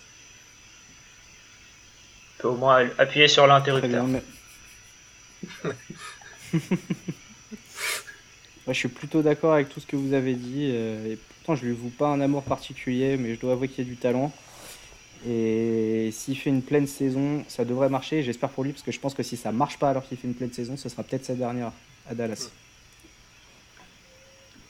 On 2.39 2.41
peut 2.41 2.47
au 2.47 2.55
moins 2.55 2.89
appuyer 2.97 3.27
sur 3.27 3.47
l'interrupteur. 3.47 4.05
Moi, 8.65 8.73
je 8.73 8.79
suis 8.79 8.89
plutôt 8.89 9.21
d'accord 9.21 9.53
avec 9.53 9.69
tout 9.69 9.79
ce 9.79 9.85
que 9.85 9.95
vous 9.95 10.13
avez 10.13 10.33
dit. 10.33 10.69
Euh, 10.71 11.13
et 11.13 11.17
pourtant, 11.17 11.55
je 11.55 11.65
lui 11.65 11.73
voue 11.73 11.89
pas 11.89 12.07
un 12.07 12.19
amour 12.19 12.43
particulier, 12.43 13.17
mais 13.17 13.35
je 13.35 13.39
dois 13.39 13.53
avouer 13.53 13.67
qu'il 13.67 13.85
y 13.85 13.87
a 13.87 13.89
du 13.89 13.97
talent. 13.97 14.31
Et 15.27 16.09
s'il 16.11 16.37
fait 16.37 16.49
une 16.49 16.61
pleine 16.61 16.87
saison, 16.87 17.43
ça 17.47 17.65
devrait 17.65 17.89
marcher. 17.89 18.23
J'espère 18.23 18.49
pour 18.49 18.63
lui, 18.63 18.71
parce 18.71 18.83
que 18.83 18.91
je 18.91 18.99
pense 18.99 19.13
que 19.13 19.23
si 19.23 19.37
ça 19.37 19.51
marche 19.51 19.77
pas 19.77 19.89
alors 19.89 20.03
qu'il 20.07 20.17
fait 20.17 20.27
une 20.27 20.33
pleine 20.33 20.51
saison, 20.51 20.77
ce 20.77 20.89
sera 20.89 21.03
peut-être 21.03 21.25
sa 21.25 21.35
dernière 21.35 21.71
à 22.09 22.15
Dallas. 22.15 22.49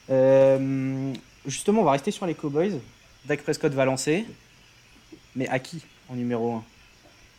Euh, 0.10 1.14
justement, 1.46 1.82
on 1.82 1.86
va 1.86 1.92
rester 1.92 2.12
sur 2.12 2.25
les 2.25 2.36
Cowboys. 2.36 2.80
Dak 3.25 3.44
Prescott 3.44 3.74
va 3.74 3.86
lancer. 3.86 4.25
Mais 5.36 5.48
à 5.50 5.60
qui 5.60 5.84
en 6.10 6.16
numéro 6.16 6.54
1 6.54 6.64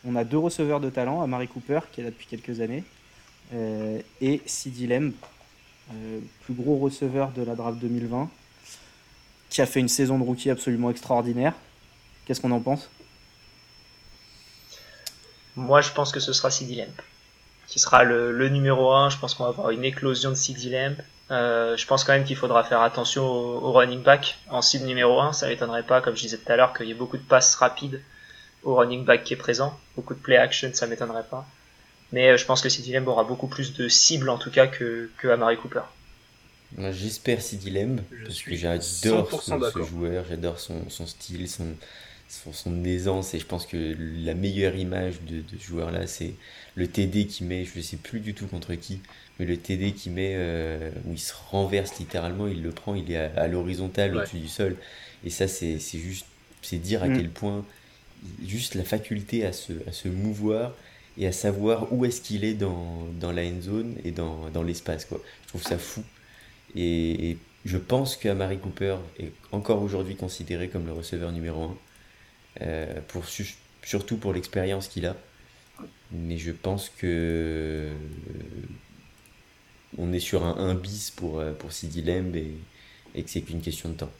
On 0.06 0.16
a 0.16 0.24
deux 0.24 0.38
receveurs 0.38 0.80
de 0.80 0.90
talent, 0.90 1.22
Amari 1.22 1.48
Cooper, 1.48 1.80
qui 1.92 2.00
est 2.00 2.04
là 2.04 2.10
depuis 2.10 2.26
quelques 2.26 2.60
années, 2.60 2.84
euh, 3.54 4.00
et 4.20 4.42
Sidi 4.44 4.86
Lamb, 4.86 5.12
euh, 5.92 6.20
plus 6.44 6.54
gros 6.54 6.78
receveur 6.78 7.30
de 7.32 7.42
la 7.42 7.54
draft 7.54 7.78
2020, 7.78 8.28
qui 9.50 9.60
a 9.60 9.66
fait 9.66 9.80
une 9.80 9.88
saison 9.88 10.18
de 10.18 10.24
rookie 10.24 10.50
absolument 10.50 10.90
extraordinaire. 10.90 11.54
Qu'est-ce 12.24 12.40
qu'on 12.40 12.50
en 12.50 12.60
pense? 12.60 12.88
Moi, 15.54 15.80
je 15.80 15.90
pense 15.92 16.12
que 16.12 16.20
ce 16.20 16.32
sera 16.32 16.48
Lamp, 16.48 17.02
qui 17.66 17.78
sera 17.78 18.04
le, 18.04 18.48
numéro 18.48 18.92
1. 18.92 19.10
Je 19.10 19.18
pense 19.18 19.34
qu'on 19.34 19.44
va 19.44 19.50
avoir 19.50 19.70
une 19.70 19.84
éclosion 19.84 20.30
de 20.30 20.34
CD 20.34 20.70
Lamp. 20.70 20.96
Euh, 21.30 21.76
je 21.76 21.86
pense 21.86 22.04
quand 22.04 22.12
même 22.12 22.24
qu'il 22.24 22.36
faudra 22.36 22.62
faire 22.62 22.82
attention 22.82 23.24
au, 23.24 23.72
running 23.72 24.02
back 24.02 24.38
en 24.50 24.60
cible 24.60 24.86
numéro 24.86 25.20
1. 25.20 25.32
Ça 25.32 25.48
m'étonnerait 25.48 25.84
pas, 25.84 26.00
comme 26.00 26.14
je 26.14 26.22
disais 26.22 26.36
tout 26.36 26.52
à 26.52 26.56
l'heure, 26.56 26.74
qu'il 26.74 26.86
y 26.86 26.90
ait 26.90 26.94
beaucoup 26.94 27.16
de 27.16 27.22
passes 27.22 27.54
rapides 27.54 28.02
au 28.64 28.74
running 28.74 29.04
back 29.04 29.24
qui 29.24 29.34
est 29.34 29.38
présent. 29.38 29.78
Beaucoup 29.94 30.14
de 30.14 30.18
play 30.18 30.36
action, 30.36 30.70
ça 30.74 30.86
m'étonnerait 30.86 31.26
pas. 31.30 31.46
Mais 32.12 32.30
euh, 32.30 32.36
je 32.36 32.44
pense 32.44 32.62
que 32.62 32.68
CD 32.68 32.92
Lamb 32.92 33.08
aura 33.08 33.24
beaucoup 33.24 33.48
plus 33.48 33.74
de 33.74 33.88
cibles 33.88 34.28
en 34.28 34.38
tout 34.38 34.50
cas 34.50 34.66
que, 34.66 35.10
que 35.18 35.28
Amari 35.28 35.56
Cooper. 35.56 35.82
J'espère 36.90 37.40
CD 37.40 37.70
Lamb, 37.70 38.00
parce 38.24 38.42
que 38.42 38.54
j'adore 38.54 39.42
ce, 39.42 39.82
joueur, 39.84 40.24
j'adore 40.28 40.58
son, 40.58 40.90
son, 40.90 41.06
style, 41.06 41.48
son, 41.48 41.66
son, 42.28 42.84
aisance 42.84 43.34
et 43.34 43.38
je 43.38 43.46
pense 43.46 43.66
que 43.66 43.96
la 44.24 44.34
meilleure 44.34 44.74
image 44.74 45.14
de, 45.22 45.42
ce 45.56 45.64
joueur 45.64 45.90
là 45.90 46.06
c'est 46.06 46.34
le 46.74 46.88
TD 46.88 47.26
qui 47.26 47.44
met 47.44 47.64
je 47.64 47.78
ne 47.78 47.82
sais 47.82 47.96
plus 47.96 48.20
du 48.20 48.34
tout 48.34 48.46
contre 48.46 48.74
qui 48.74 49.00
mais 49.38 49.46
le 49.46 49.56
TD 49.56 49.92
qui 49.92 50.10
met 50.10 50.32
euh, 50.34 50.90
où 51.06 51.12
il 51.12 51.20
se 51.20 51.32
renverse 51.50 51.98
littéralement 51.98 52.48
il 52.48 52.62
le 52.62 52.70
prend 52.70 52.94
il 52.94 53.10
est 53.12 53.16
à, 53.16 53.46
l'horizontale 53.46 54.16
au-dessus 54.16 54.38
du 54.38 54.48
sol 54.48 54.76
et 55.24 55.30
ça 55.30 55.46
c'est 55.46 55.78
juste 55.78 56.26
c'est 56.62 56.78
dire 56.78 57.02
à 57.04 57.08
mm. 57.08 57.16
quel 57.16 57.30
point 57.30 57.64
juste 58.44 58.74
la 58.74 58.84
faculté 58.84 59.46
à 59.46 59.52
se, 59.52 59.72
à 59.86 59.92
se 59.92 60.08
mouvoir 60.08 60.72
et 61.18 61.26
à 61.26 61.32
savoir 61.32 61.92
où 61.92 62.04
est-ce 62.04 62.20
qu'il 62.20 62.44
est 62.44 62.54
dans, 62.54 63.06
dans, 63.20 63.32
la 63.32 63.42
end 63.42 63.60
zone 63.60 63.96
et 64.04 64.10
dans, 64.10 64.50
dans 64.50 64.62
l'espace 64.62 65.04
quoi 65.04 65.20
je 65.44 65.48
trouve 65.48 65.62
ça 65.62 65.78
fou 65.78 66.02
et, 66.74 67.38
je 67.64 67.78
pense 67.78 68.16
qu'Amari 68.16 68.58
Cooper 68.58 68.96
est 69.18 69.32
encore 69.50 69.82
aujourd'hui 69.82 70.14
considéré 70.14 70.68
comme 70.68 70.86
le 70.86 70.92
receveur 70.92 71.32
numéro 71.32 71.64
1 71.64 71.76
euh, 72.62 73.00
pour, 73.08 73.24
surtout 73.82 74.18
pour 74.18 74.32
l'expérience 74.32 74.86
qu'il 74.86 75.04
a. 75.04 75.16
Mais 76.12 76.38
je 76.38 76.52
pense 76.52 76.90
que 76.90 77.06
euh, 77.06 77.92
on 79.98 80.12
est 80.12 80.20
sur 80.20 80.44
un 80.44 80.56
1 80.56 80.74
bis 80.76 81.10
pour, 81.10 81.40
euh, 81.40 81.54
pour 81.54 81.72
Sidi 81.72 82.02
Lemb 82.02 82.36
et, 82.36 82.54
et 83.16 83.24
que 83.24 83.30
c'est 83.30 83.42
qu'une 83.42 83.60
question 83.60 83.88
de 83.88 83.94
temps. 83.94 84.12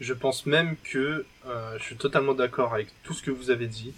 Je 0.00 0.14
pense 0.14 0.46
même 0.46 0.76
que 0.84 1.26
je 1.44 1.82
suis 1.82 1.96
totalement 1.96 2.32
d'accord 2.32 2.72
avec 2.72 2.88
tout 3.02 3.12
ce 3.12 3.22
que 3.22 3.30
vous 3.30 3.50
avez 3.50 3.66
dit. 3.66 3.92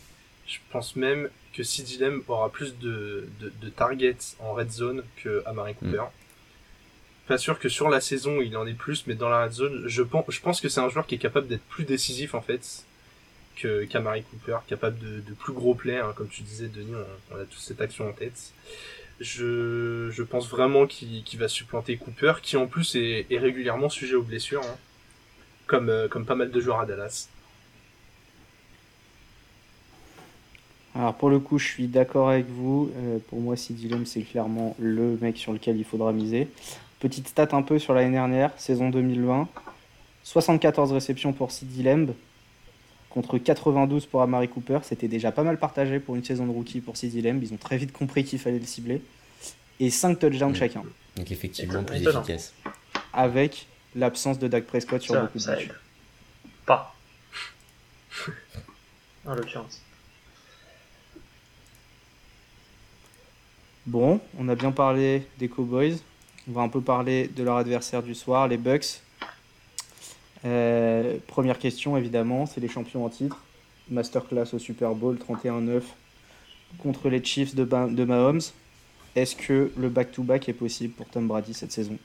Je 0.50 0.58
pense 0.70 0.96
même 0.96 1.30
que 1.54 1.62
Sidi 1.62 1.98
Lemb 1.98 2.22
aura 2.26 2.50
plus 2.50 2.76
de, 2.78 3.28
de, 3.40 3.68
targets 3.68 4.36
en 4.40 4.52
red 4.52 4.70
zone 4.70 5.04
que 5.22 5.44
Amari 5.46 5.74
Cooper. 5.74 6.02
Mm. 6.02 7.28
Pas 7.28 7.38
sûr 7.38 7.60
que 7.60 7.68
sur 7.68 7.88
la 7.88 8.00
saison 8.00 8.40
il 8.40 8.56
en 8.56 8.66
ait 8.66 8.74
plus, 8.74 9.06
mais 9.06 9.14
dans 9.14 9.28
la 9.28 9.44
red 9.44 9.52
zone, 9.52 9.84
je 9.86 10.02
pense, 10.02 10.24
je 10.28 10.40
pense 10.40 10.60
que 10.60 10.68
c'est 10.68 10.80
un 10.80 10.88
joueur 10.88 11.06
qui 11.06 11.14
est 11.14 11.18
capable 11.18 11.46
d'être 11.46 11.64
plus 11.68 11.84
décisif 11.84 12.34
en 12.34 12.42
fait 12.42 12.84
que 13.54 13.84
qu'Amari 13.84 14.24
Cooper, 14.24 14.58
capable 14.66 14.98
de, 14.98 15.20
de, 15.20 15.32
plus 15.34 15.52
gros 15.52 15.74
plays, 15.74 15.98
hein, 15.98 16.12
comme 16.16 16.28
tu 16.28 16.42
disais 16.42 16.66
Denis, 16.66 16.94
on, 17.30 17.36
a 17.36 17.44
tous 17.44 17.60
cette 17.60 17.80
action 17.80 18.08
en 18.08 18.12
tête. 18.12 18.52
Je, 19.20 20.10
je 20.10 20.22
pense 20.22 20.48
vraiment 20.48 20.86
qu'il 20.86 21.38
va 21.38 21.46
supplanter 21.46 21.96
Cooper, 21.96 22.34
qui 22.42 22.56
en 22.56 22.66
plus 22.66 22.96
est, 22.96 23.26
est 23.30 23.38
régulièrement 23.38 23.88
sujet 23.88 24.14
aux 24.14 24.22
blessures, 24.22 24.64
hein, 24.64 24.76
comme, 25.66 25.90
euh, 25.90 26.08
comme 26.08 26.24
pas 26.24 26.34
mal 26.34 26.50
de 26.50 26.60
joueurs 26.60 26.80
à 26.80 26.86
Dallas. 26.86 27.28
Alors 30.94 31.14
pour 31.14 31.30
le 31.30 31.38
coup, 31.38 31.58
je 31.58 31.66
suis 31.66 31.86
d'accord 31.86 32.30
avec 32.30 32.46
vous. 32.48 32.90
Euh, 32.96 33.18
pour 33.28 33.40
moi, 33.40 33.56
Sid 33.56 33.78
c'est 34.06 34.22
clairement 34.22 34.74
le 34.78 35.16
mec 35.20 35.36
sur 35.36 35.52
lequel 35.52 35.76
il 35.76 35.84
faudra 35.84 36.12
miser. 36.12 36.48
Petite 36.98 37.28
stat 37.28 37.48
un 37.52 37.62
peu 37.62 37.78
sur 37.78 37.94
l'année 37.94 38.12
dernière, 38.12 38.50
saison 38.58 38.90
2020. 38.90 39.48
74 40.24 40.92
réceptions 40.92 41.32
pour 41.32 41.50
Sid 41.50 41.84
Lamb 41.84 42.12
contre 43.08 43.38
92 43.38 44.06
pour 44.06 44.22
Amari 44.22 44.48
Cooper. 44.48 44.80
C'était 44.82 45.08
déjà 45.08 45.32
pas 45.32 45.42
mal 45.42 45.58
partagé 45.58 46.00
pour 46.00 46.16
une 46.16 46.24
saison 46.24 46.46
de 46.46 46.52
rookie 46.52 46.80
pour 46.80 46.96
Sid 46.96 47.24
Lamb. 47.24 47.42
Ils 47.42 47.54
ont 47.54 47.58
très 47.58 47.76
vite 47.76 47.92
compris 47.92 48.24
qu'il 48.24 48.38
fallait 48.38 48.58
le 48.58 48.66
cibler. 48.66 49.02
Et 49.78 49.90
5 49.90 50.18
touchdowns 50.18 50.54
chacun. 50.54 50.82
Donc 51.16 51.30
effectivement 51.30 51.82
plus 51.84 52.06
efficace. 52.06 52.52
Avec 53.12 53.66
l'absence 53.96 54.38
de 54.38 54.48
Dak 54.48 54.66
Prescott 54.66 55.00
sur 55.00 55.20
beaucoup 55.20 55.38
de 55.38 55.46
matchs. 55.46 55.70
Pas. 56.66 56.94
en 59.26 59.34
l'occurrence. 59.34 59.80
Bon, 63.86 64.20
on 64.38 64.48
a 64.48 64.54
bien 64.54 64.72
parlé 64.72 65.26
des 65.38 65.48
Cowboys. 65.48 65.96
On 66.48 66.52
va 66.52 66.62
un 66.62 66.68
peu 66.68 66.80
parler 66.80 67.28
de 67.28 67.42
leur 67.42 67.56
adversaire 67.56 68.02
du 68.02 68.14
soir, 68.14 68.48
les 68.48 68.56
Bucks. 68.56 69.00
Euh, 70.44 71.18
première 71.26 71.58
question, 71.58 71.96
évidemment, 71.96 72.46
c'est 72.46 72.60
les 72.60 72.68
champions 72.68 73.04
en 73.04 73.08
titre. 73.08 73.38
Masterclass 73.90 74.54
au 74.54 74.58
Super 74.58 74.94
Bowl 74.94 75.16
31-9 75.16 75.82
contre 76.78 77.08
les 77.08 77.22
Chiefs 77.24 77.54
de, 77.54 77.64
de 77.64 78.04
Mahomes. 78.04 78.40
Est-ce 79.16 79.34
que 79.34 79.72
le 79.76 79.88
back-to-back 79.88 80.48
est 80.48 80.54
possible 80.54 80.94
pour 80.94 81.08
Tom 81.08 81.26
Brady 81.26 81.52
cette 81.52 81.72
saison? 81.72 81.98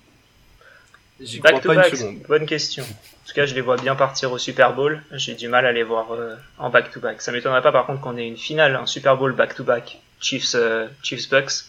Back-to-back, 1.20 1.94
bonne 2.28 2.46
question. 2.46 2.84
En 2.84 3.28
tout 3.28 3.34
cas, 3.34 3.46
je 3.46 3.54
les 3.54 3.62
vois 3.62 3.78
bien 3.78 3.96
partir 3.96 4.32
au 4.32 4.38
Super 4.38 4.74
Bowl. 4.74 5.02
J'ai 5.12 5.36
du 5.36 5.48
mal 5.48 5.66
à 5.66 5.72
les 5.72 5.84
voir 5.84 6.12
euh, 6.12 6.36
en 6.58 6.70
back-to-back. 6.70 7.22
Ça 7.22 7.32
m'étonnerait 7.32 7.62
pas 7.62 7.72
par 7.72 7.86
contre 7.86 8.02
qu'on 8.02 8.18
ait 8.18 8.28
une 8.28 8.38
finale, 8.38 8.76
un 8.76 8.86
Super 8.86 9.16
Bowl 9.16 9.34
back-to-back 9.34 10.02
Chiefs, 10.26 10.56
euh, 10.56 10.88
Chiefs 11.04 11.30
Bucks. 11.30 11.66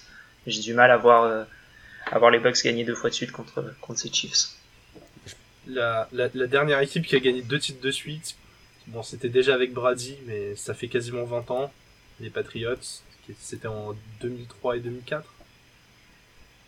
J'ai 0.47 0.61
du 0.61 0.75
mal 0.75 0.91
à 0.91 0.97
voir 0.97 1.47
avoir 2.11 2.31
les 2.31 2.39
Bucks 2.39 2.63
gagner 2.63 2.85
deux 2.85 2.95
fois 2.95 3.11
de 3.11 3.15
suite 3.15 3.33
contre, 3.33 3.75
contre 3.81 3.99
ces 3.99 4.13
Chiefs. 4.13 4.51
La, 5.67 6.09
la, 6.13 6.29
dernière 6.29 6.79
équipe 6.81 7.05
qui 7.05 7.17
a 7.17 7.19
gagné 7.19 7.43
deux 7.43 7.59
titres 7.59 7.81
de 7.81 7.91
suite, 7.91 8.37
bon, 8.87 9.03
c'était 9.03 9.29
déjà 9.29 9.55
avec 9.55 9.73
Brady, 9.73 10.17
mais 10.25 10.55
ça 10.55 10.75
fait 10.75 10.87
quasiment 10.87 11.25
20 11.25 11.51
ans, 11.51 11.73
les 12.21 12.31
Patriots, 12.31 13.03
c'était 13.41 13.67
en 13.67 13.97
2003 14.21 14.77
et 14.77 14.81
2004. 14.81 15.25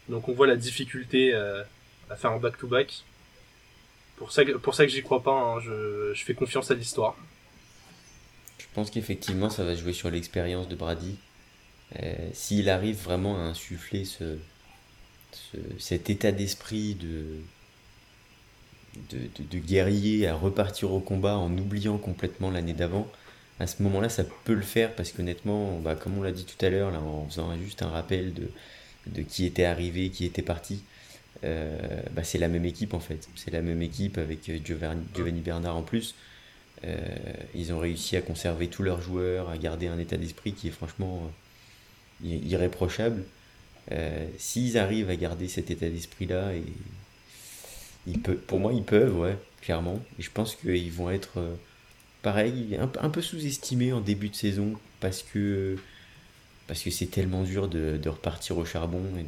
Donc 0.08 0.28
on 0.28 0.32
voit 0.32 0.48
la 0.48 0.56
difficulté 0.56 1.32
euh, 1.32 1.62
à 2.10 2.16
faire 2.16 2.32
un 2.32 2.38
back-to-back. 2.38 3.04
pour 4.16 4.32
ça, 4.32 4.42
pour 4.60 4.74
ça 4.74 4.84
que 4.84 4.90
j'y 4.90 5.02
crois 5.02 5.22
pas. 5.22 5.30
Hein. 5.30 5.60
Je, 5.60 6.12
je, 6.14 6.24
fais 6.24 6.34
confiance 6.34 6.72
à 6.72 6.74
l'histoire. 6.74 7.16
Je 8.58 8.66
pense 8.74 8.90
qu'effectivement, 8.90 9.50
ça 9.50 9.64
va 9.64 9.76
jouer 9.76 9.92
sur 9.92 10.10
l'expérience 10.10 10.66
de 10.66 10.74
Brady. 10.74 11.18
Euh, 11.96 12.14
s'il 12.32 12.68
arrive 12.68 12.96
vraiment 13.02 13.36
à 13.38 13.40
insuffler 13.40 14.04
ce, 14.04 14.36
cet 15.78 16.10
état 16.10 16.32
d'esprit 16.32 16.94
de, 16.94 17.40
guerrier, 19.58 20.26
à 20.26 20.34
repartir 20.34 20.92
au 20.92 21.00
combat 21.00 21.36
en 21.36 21.56
oubliant 21.56 21.98
complètement 21.98 22.50
l'année 22.50 22.72
d'avant, 22.72 23.08
à 23.60 23.66
ce 23.66 23.82
moment-là, 23.82 24.08
ça 24.08 24.24
peut 24.44 24.54
le 24.54 24.62
faire 24.62 24.94
parce 24.94 25.12
qu'honnêtement, 25.12 25.78
bah, 25.80 25.96
comme 25.96 26.18
on 26.18 26.22
l'a 26.22 26.32
dit 26.32 26.44
tout 26.44 26.64
à 26.64 26.70
l'heure, 26.70 26.92
en 26.94 27.26
faisant 27.28 27.56
juste 27.58 27.82
un 27.82 27.88
rappel 27.88 28.32
de, 28.34 29.22
qui 29.22 29.46
était 29.46 29.64
arrivé, 29.64 30.10
qui 30.10 30.24
était 30.24 30.42
parti, 30.42 30.82
euh, 31.44 31.76
bah, 32.12 32.24
c'est 32.24 32.38
la 32.38 32.48
même 32.48 32.64
équipe 32.64 32.94
en 32.94 33.00
fait. 33.00 33.28
C'est 33.34 33.50
la 33.50 33.62
même 33.62 33.82
équipe 33.82 34.18
avec 34.18 34.50
Giovanni, 34.64 35.40
Bernard 35.40 35.76
en 35.76 35.82
plus. 35.82 36.14
Euh, 36.84 36.96
ils 37.54 37.72
ont 37.72 37.78
réussi 37.78 38.16
à 38.16 38.20
conserver 38.20 38.68
tous 38.68 38.82
leurs 38.84 39.00
joueurs, 39.00 39.48
à 39.48 39.58
garder 39.58 39.88
un 39.88 39.98
état 39.98 40.16
d'esprit 40.16 40.52
qui 40.52 40.68
est 40.68 40.72
franchement 40.72 41.28
euh, 42.24 42.38
irréprochable. 42.44 43.24
S'ils 44.36 44.76
arrivent 44.76 45.08
à 45.08 45.16
garder 45.16 45.48
cet 45.48 45.70
état 45.70 45.88
d'esprit-là, 45.88 46.52
pour 48.46 48.60
moi, 48.60 48.74
ils 48.74 48.82
peuvent, 48.82 49.18
ouais, 49.18 49.36
clairement. 49.62 49.98
Et 50.18 50.22
je 50.22 50.30
pense 50.30 50.54
qu'ils 50.54 50.92
vont 50.92 51.08
être, 51.08 51.56
pareil, 52.20 52.76
un, 52.78 52.90
un 53.00 53.08
peu 53.08 53.22
sous-estimés 53.22 53.94
en 53.94 54.02
début 54.02 54.28
de 54.28 54.34
saison 54.34 54.74
parce 55.00 55.22
que 55.22 55.78
parce 56.68 56.82
que 56.82 56.90
c'est 56.90 57.06
tellement 57.06 57.42
dur 57.42 57.66
de, 57.66 58.08
repartir 58.08 58.58
au 58.58 58.64
charbon 58.64 59.02
et 59.18 59.24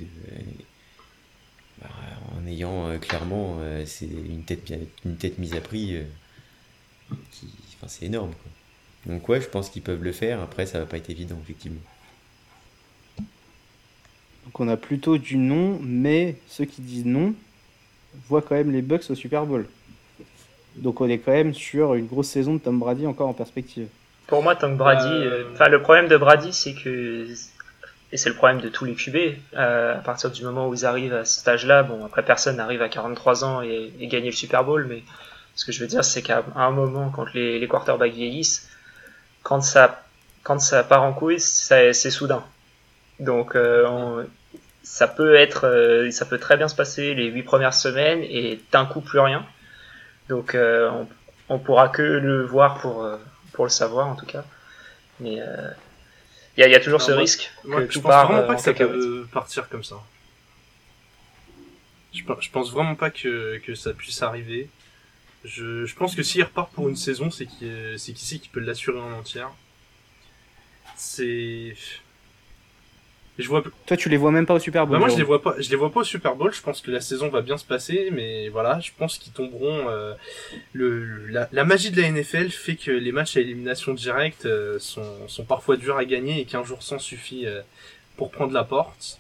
bah, 1.81 1.89
en 2.37 2.47
ayant 2.47 2.89
euh, 2.89 2.99
clairement 2.99 3.57
euh, 3.61 3.85
c'est 3.87 4.07
une 4.07 4.45
tête, 4.45 4.73
une 5.05 5.17
tête 5.17 5.39
mise 5.39 5.55
à 5.55 5.61
prix 5.61 5.97
euh, 5.97 6.05
enfin, 7.11 7.89
c'est 7.89 8.05
énorme 8.05 8.33
donc 9.07 9.27
ouais 9.31 9.41
je 9.41 9.49
pense 9.49 9.71
qu'ils 9.71 9.83
peuvent 9.83 10.03
le 10.03 10.13
faire 10.13 10.41
après 10.41 10.67
ça 10.67 10.79
va 10.79 10.87
pas 10.87 10.99
être 10.99 11.09
évident 11.09 11.39
effectivement 11.43 11.81
donc 14.45 14.61
on 14.61 14.69
a 14.69 14.77
plutôt 14.77 15.19
du 15.19 15.37
non 15.37 15.79
mais 15.83 16.37
ceux 16.47 16.65
qui 16.65 16.83
disent 16.83 17.07
non 17.07 17.35
voient 18.29 18.43
quand 18.43 18.55
même 18.55 18.71
les 18.71 18.83
Bucks 18.83 19.11
au 19.11 19.15
Super 19.15 19.47
Bowl 19.47 19.67
donc 20.77 21.01
on 21.01 21.09
est 21.09 21.19
quand 21.19 21.33
même 21.33 21.55
sur 21.55 21.95
une 21.95 22.07
grosse 22.07 22.29
saison 22.29 22.55
de 22.55 22.59
Tom 22.59 22.79
Brady 22.79 23.07
encore 23.07 23.29
en 23.29 23.35
perspective 23.35 23.89
pour 24.31 24.45
moi, 24.45 24.55
Tom 24.55 24.77
Brady, 24.77 25.27
enfin 25.53 25.69
le 25.69 25.83
problème 25.83 26.07
de 26.07 26.17
Brady, 26.17 26.53
c'est 26.53 26.73
que 26.73 27.27
et 28.13 28.17
c'est 28.17 28.29
le 28.29 28.37
problème 28.37 28.61
de 28.61 28.69
tous 28.69 28.85
les 28.85 28.95
QB. 28.95 29.17
Euh, 29.55 29.99
à 29.99 30.01
partir 30.01 30.31
du 30.31 30.45
moment 30.45 30.69
où 30.69 30.75
ils 30.75 30.87
arrivent 30.87 31.15
à 31.15 31.25
ce 31.25 31.41
stage-là, 31.41 31.83
bon, 31.83 32.05
après 32.05 32.25
personne 32.25 32.57
n'arrive 32.57 32.83
à 32.83 32.89
43 32.89 33.45
ans 33.45 33.63
et, 33.63 33.93
et, 34.01 34.07
gagner 34.07 34.31
le 34.31 34.37
Super 34.37 34.65
Bowl, 34.65 34.87
mais 34.89 35.03
ce 35.55 35.65
que 35.65 35.73
je 35.73 35.81
veux 35.81 35.87
dire, 35.87 36.05
c'est 36.05 36.23
qu'à 36.23 36.45
un 36.57 36.71
moment, 36.71 37.11
quand 37.11 37.33
les, 37.35 37.59
les, 37.59 37.69
quarterbacks 37.69 38.13
vieillissent, 38.13 38.69
quand 39.43 39.61
ça, 39.61 40.05
quand 40.43 40.61
ça 40.61 40.83
part 40.83 41.03
en 41.03 41.13
couille, 41.13 41.41
c'est 41.41 41.93
soudain. 41.93 42.45
Donc, 43.21 43.55
euh, 43.55 44.25
ça 44.83 45.07
peut 45.07 45.35
être, 45.37 45.67
euh, 45.67 46.11
ça 46.11 46.25
peut 46.25 46.39
très 46.39 46.57
bien 46.57 46.69
se 46.69 46.75
passer 46.75 47.15
les 47.15 47.27
huit 47.27 47.43
premières 47.43 47.75
semaines 47.75 48.23
et 48.23 48.59
d'un 48.73 48.87
coup 48.87 49.03
plus 49.03 49.21
rien. 49.21 49.47
Donc, 50.29 50.55
euh, 50.55 50.91
on, 50.91 51.09
on 51.51 51.59
pourra 51.59 51.89
que 51.89 52.03
le 52.03 52.45
voir 52.45 52.81
pour, 52.81 53.07
pour 53.53 53.67
le 53.67 53.71
savoir 53.71 54.09
en 54.09 54.17
tout 54.17 54.27
cas. 54.27 54.45
Mais 55.21 55.39
il 56.57 56.67
y, 56.67 56.75
a 56.75 56.81
toujours 56.81 57.03
ce 57.03 57.13
risque 57.13 57.53
que 57.63 57.91
je 57.91 58.01
pense 58.01 58.27
vraiment 58.27 58.47
pas 58.47 58.55
que 58.55 58.63
ça 58.63 58.73
peut 58.73 59.27
partir 59.31 59.69
comme 59.69 59.85
ça. 59.85 59.97
Je, 62.15 62.23
je 62.41 62.51
pense 62.51 62.73
vraiment 62.73 62.95
pas 62.95 63.11
que, 63.11 63.59
que 63.59 63.75
ça 63.75 63.93
puisse 63.93 64.23
arriver. 64.23 64.71
Je, 65.45 65.85
je 65.85 65.95
pense 65.95 66.15
que 66.15 66.23
s'il 66.23 66.43
repart 66.43 66.73
pour 66.73 66.89
une 66.89 66.97
saison, 66.97 67.31
c'est 67.31 67.47
qui 67.47 67.71
c'est 67.99 68.13
qui 68.13 68.41
qui 68.41 68.49
peut 68.49 68.61
l'assurer 68.61 68.99
en 68.99 69.13
entière. 69.13 69.51
C'est 70.97 71.75
je 73.41 73.49
vois... 73.49 73.63
Toi, 73.87 73.97
tu 73.97 74.09
les 74.09 74.17
vois 74.17 74.31
même 74.31 74.47
pas 74.47 74.55
au 74.55 74.59
Super 74.59 74.87
Bowl. 74.87 74.97
Bah, 74.97 75.01
moi, 75.01 75.09
je 75.09 75.17
les 75.17 75.23
vois 75.23 75.43
pas. 75.43 75.55
Je 75.59 75.71
les 75.71 75.77
vois 75.77 75.93
pas 75.93 76.01
au 76.01 76.05
Super 76.05 76.37
Bowl. 76.37 76.53
Je 76.53 76.63
pense 76.63 76.81
que 76.81 76.91
la 76.91 77.01
saison 77.01 77.29
va 77.29 77.43
bien 77.43 77.57
se 77.57 77.65
passer, 77.65 78.11
mais 78.13 78.49
voilà, 78.49 78.81
je 78.81 78.91
pense 78.97 79.19
qu'ils 79.19 79.33
tomberont. 79.33 79.89
Euh, 79.89 80.15
le, 80.73 81.27
la, 81.27 81.65
magie 81.65 81.91
de 81.91 82.01
la 82.01 82.11
NFL 82.11 82.51
fait 82.51 82.77
que 82.77 82.91
les 82.91 83.13
matchs 83.13 83.37
à 83.37 83.41
élimination 83.41 83.95
directe 83.95 84.47
euh, 84.47 84.79
sont, 84.79 85.29
sont 85.29 85.45
parfois 85.45 85.77
durs 85.77 85.97
à 85.97 86.05
gagner 86.05 86.41
et 86.41 86.45
qu'un 86.45 86.65
jour 86.65 86.83
sans 86.83 86.99
suffit 86.99 87.47
euh, 87.47 87.63
pour 88.17 88.31
prendre 88.31 88.53
la 88.53 88.65
porte. 88.65 89.19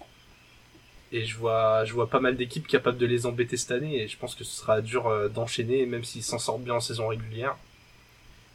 Et 1.12 1.24
je 1.24 1.36
vois, 1.36 1.84
je 1.84 1.92
vois 1.92 2.08
pas 2.08 2.20
mal 2.20 2.36
d'équipes 2.36 2.68
capables 2.68 2.98
de 2.98 3.06
les 3.06 3.26
embêter 3.26 3.56
cette 3.56 3.72
année, 3.72 4.02
et 4.02 4.08
je 4.08 4.16
pense 4.16 4.36
que 4.36 4.44
ce 4.44 4.56
sera 4.56 4.80
dur 4.80 5.12
d'enchaîner, 5.30 5.84
même 5.84 6.04
s'ils 6.04 6.22
s'en 6.22 6.38
sortent 6.38 6.62
bien 6.62 6.74
en 6.74 6.80
saison 6.80 7.08
régulière. 7.08 7.56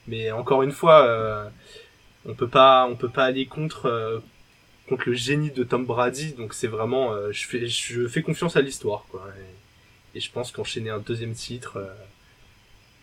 Mais 0.07 0.31
encore 0.31 0.63
une 0.63 0.71
fois, 0.71 1.51
on 2.25 2.33
peut 2.33 2.47
pas, 2.47 2.87
on 2.89 2.95
peut 2.95 3.09
pas 3.09 3.25
aller 3.25 3.45
contre 3.45 4.21
contre 4.87 5.09
le 5.09 5.15
génie 5.15 5.51
de 5.51 5.63
Tom 5.63 5.85
Brady. 5.85 6.33
Donc 6.33 6.53
c'est 6.53 6.67
vraiment, 6.67 7.11
euh, 7.11 7.31
je 7.31 7.45
fais, 7.47 7.67
je 7.67 8.07
fais 8.07 8.21
confiance 8.21 8.55
à 8.55 8.61
l'histoire, 8.61 9.05
quoi. 9.09 9.27
Et, 10.13 10.19
je 10.19 10.31
pense 10.31 10.53
qu'enchaîner 10.53 10.89
un 10.89 10.99
deuxième 10.99 11.33
titre, 11.33 11.75
euh, 11.75 11.93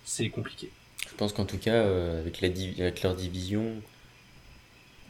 c'est 0.03 0.31
compliqué. 0.31 0.71
Je 1.11 1.15
pense 1.15 1.35
qu'en 1.35 1.45
tout 1.45 1.59
cas, 1.59 1.75
euh, 1.75 2.21
avec, 2.21 2.41
la 2.41 2.49
avec 2.49 3.03
leur 3.03 3.15
division, 3.15 3.83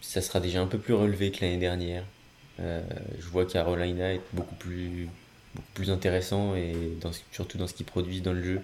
ça 0.00 0.20
sera 0.20 0.40
déjà 0.40 0.60
un 0.60 0.66
peu 0.66 0.78
plus 0.78 0.94
relevé 0.94 1.30
que 1.30 1.44
l'année 1.44 1.58
dernière. 1.58 2.04
je 2.58 3.26
vois 3.30 3.46
Carolina 3.46 4.14
est 4.14 4.20
beaucoup 4.32 4.56
plus, 4.56 5.08
beaucoup 5.54 5.72
plus 5.74 5.90
intéressant 5.90 6.56
et 6.56 6.74
surtout 7.30 7.56
dans 7.56 7.68
ce 7.68 7.74
qu'ils 7.74 7.86
produisent 7.86 8.22
dans 8.22 8.32
le 8.32 8.42
jeu. 8.42 8.60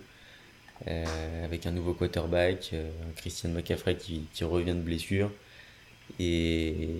avec 1.44 1.64
un 1.66 1.71
nouveau 1.71 1.94
quarterback, 1.94 2.75
Christian 3.16 3.51
McCaffrey 3.51 3.97
qui, 3.97 4.27
qui 4.35 4.42
revient 4.42 4.75
de 4.75 4.81
blessure. 4.81 5.31
Et 6.18 6.90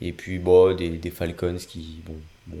et 0.00 0.12
puis, 0.12 0.38
bon, 0.38 0.74
des, 0.74 0.90
des 0.90 1.10
Falcons 1.10 1.56
qui, 1.56 2.02
bon, 2.06 2.16
on 2.52 2.56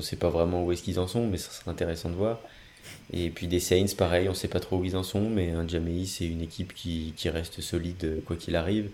ne 0.00 0.02
sait 0.02 0.16
pas 0.16 0.30
vraiment 0.30 0.64
où 0.64 0.72
est-ce 0.72 0.82
qu'ils 0.82 0.98
en 0.98 1.06
sont, 1.06 1.26
mais 1.26 1.36
ça 1.36 1.50
serait 1.50 1.70
intéressant 1.70 2.08
de 2.08 2.14
voir. 2.14 2.40
Et 3.12 3.30
puis 3.30 3.46
des 3.46 3.60
Saints, 3.60 3.94
pareil, 3.96 4.28
on 4.28 4.32
ne 4.32 4.36
sait 4.36 4.48
pas 4.48 4.60
trop 4.60 4.78
où 4.78 4.84
ils 4.84 4.96
en 4.96 5.02
sont, 5.02 5.28
mais 5.28 5.50
un 5.50 5.66
Jamei, 5.66 6.06
c'est 6.06 6.26
une 6.26 6.42
équipe 6.42 6.72
qui, 6.74 7.12
qui, 7.16 7.28
reste 7.28 7.60
solide 7.60 8.22
quoi 8.26 8.36
qu'il 8.36 8.56
arrive, 8.56 8.90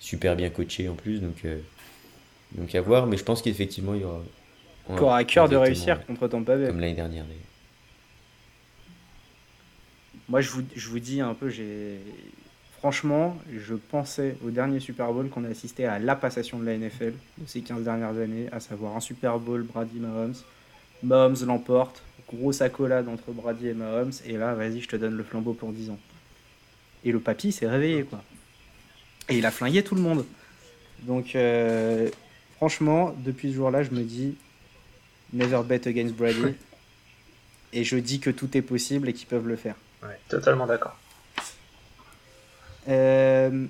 super 0.00 0.36
bien 0.36 0.50
coachée 0.50 0.88
en 0.88 0.94
plus, 0.94 1.20
donc, 1.20 1.44
euh, 1.44 1.58
donc 2.52 2.74
à 2.74 2.80
voir. 2.80 3.06
Mais 3.06 3.16
je 3.16 3.24
pense 3.24 3.42
qu'effectivement, 3.42 3.94
il 3.94 4.02
y 4.02 4.04
aura. 4.04 4.22
Encore 4.88 5.14
à 5.14 5.22
cœur 5.22 5.48
de 5.48 5.56
réussir 5.56 6.04
contre 6.06 6.26
Tampa 6.26 6.56
Bay. 6.56 6.66
Comme 6.66 6.80
l'année 6.80 6.94
dernière. 6.94 7.24
Moi, 10.28 10.40
je 10.40 10.50
vous, 10.50 10.62
je 10.74 10.88
vous 10.88 10.98
dis 10.98 11.20
un 11.20 11.34
peu, 11.34 11.50
j'ai 11.50 11.98
Franchement, 12.82 13.38
je 13.56 13.74
pensais 13.74 14.34
au 14.44 14.50
dernier 14.50 14.80
Super 14.80 15.12
Bowl 15.12 15.28
qu'on 15.28 15.44
a 15.44 15.48
assisté 15.48 15.86
à 15.86 16.00
la 16.00 16.16
passation 16.16 16.58
de 16.58 16.66
la 16.66 16.76
NFL 16.76 17.12
de 17.38 17.46
ces 17.46 17.60
15 17.60 17.84
dernières 17.84 18.18
années, 18.20 18.48
à 18.50 18.58
savoir 18.58 18.96
un 18.96 19.00
Super 19.00 19.38
Bowl 19.38 19.62
Brady 19.62 20.00
Mahomes. 20.00 20.34
Mahomes 21.04 21.36
l'emporte, 21.46 22.02
grosse 22.28 22.60
accolade 22.60 23.06
entre 23.06 23.30
Brady 23.30 23.68
et 23.68 23.74
Mahomes, 23.74 24.10
et 24.26 24.36
là, 24.36 24.54
vas-y, 24.54 24.80
je 24.80 24.88
te 24.88 24.96
donne 24.96 25.16
le 25.16 25.22
flambeau 25.22 25.52
pour 25.52 25.70
10 25.70 25.90
ans. 25.90 25.98
Et 27.04 27.12
le 27.12 27.20
papy 27.20 27.52
s'est 27.52 27.68
réveillé, 27.68 28.02
quoi. 28.02 28.20
Et 29.28 29.38
il 29.38 29.46
a 29.46 29.52
flingué 29.52 29.84
tout 29.84 29.94
le 29.94 30.00
monde. 30.00 30.24
Donc, 31.02 31.36
euh, 31.36 32.10
franchement, 32.56 33.14
depuis 33.16 33.50
ce 33.50 33.54
jour-là, 33.54 33.84
je 33.84 33.92
me 33.92 34.02
dis, 34.02 34.34
never 35.32 35.60
bet 35.64 35.86
against 35.86 36.16
Brady. 36.16 36.56
et 37.72 37.84
je 37.84 37.96
dis 37.96 38.18
que 38.18 38.30
tout 38.30 38.56
est 38.56 38.62
possible 38.62 39.08
et 39.08 39.12
qu'ils 39.12 39.28
peuvent 39.28 39.46
le 39.46 39.54
faire. 39.54 39.76
Ouais, 40.02 40.18
totalement 40.28 40.66
d'accord. 40.66 40.96
Euh, 42.88 43.66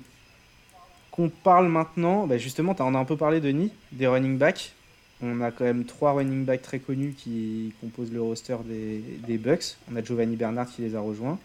qu'on 1.11 1.29
parle 1.29 1.67
maintenant, 1.67 2.25
bah 2.25 2.37
justement, 2.37 2.75
on 2.79 2.95
a 2.95 2.97
un 2.97 3.05
peu 3.05 3.17
parlé, 3.17 3.39
Denis, 3.39 3.71
des 3.91 4.07
running 4.07 4.37
backs. 4.37 4.73
On 5.21 5.41
a 5.41 5.51
quand 5.51 5.63
même 5.63 5.85
trois 5.85 6.13
running 6.13 6.43
backs 6.43 6.63
très 6.63 6.79
connus 6.79 7.13
qui 7.17 7.73
composent 7.79 8.11
le 8.11 8.21
roster 8.21 8.57
des, 8.65 9.03
des 9.25 9.37
Bucks. 9.37 9.77
On 9.91 9.95
a 9.95 10.03
Giovanni 10.03 10.35
Bernard 10.35 10.67
qui 10.67 10.81
les 10.81 10.95
a 10.95 10.99
rejoints. 10.99 11.39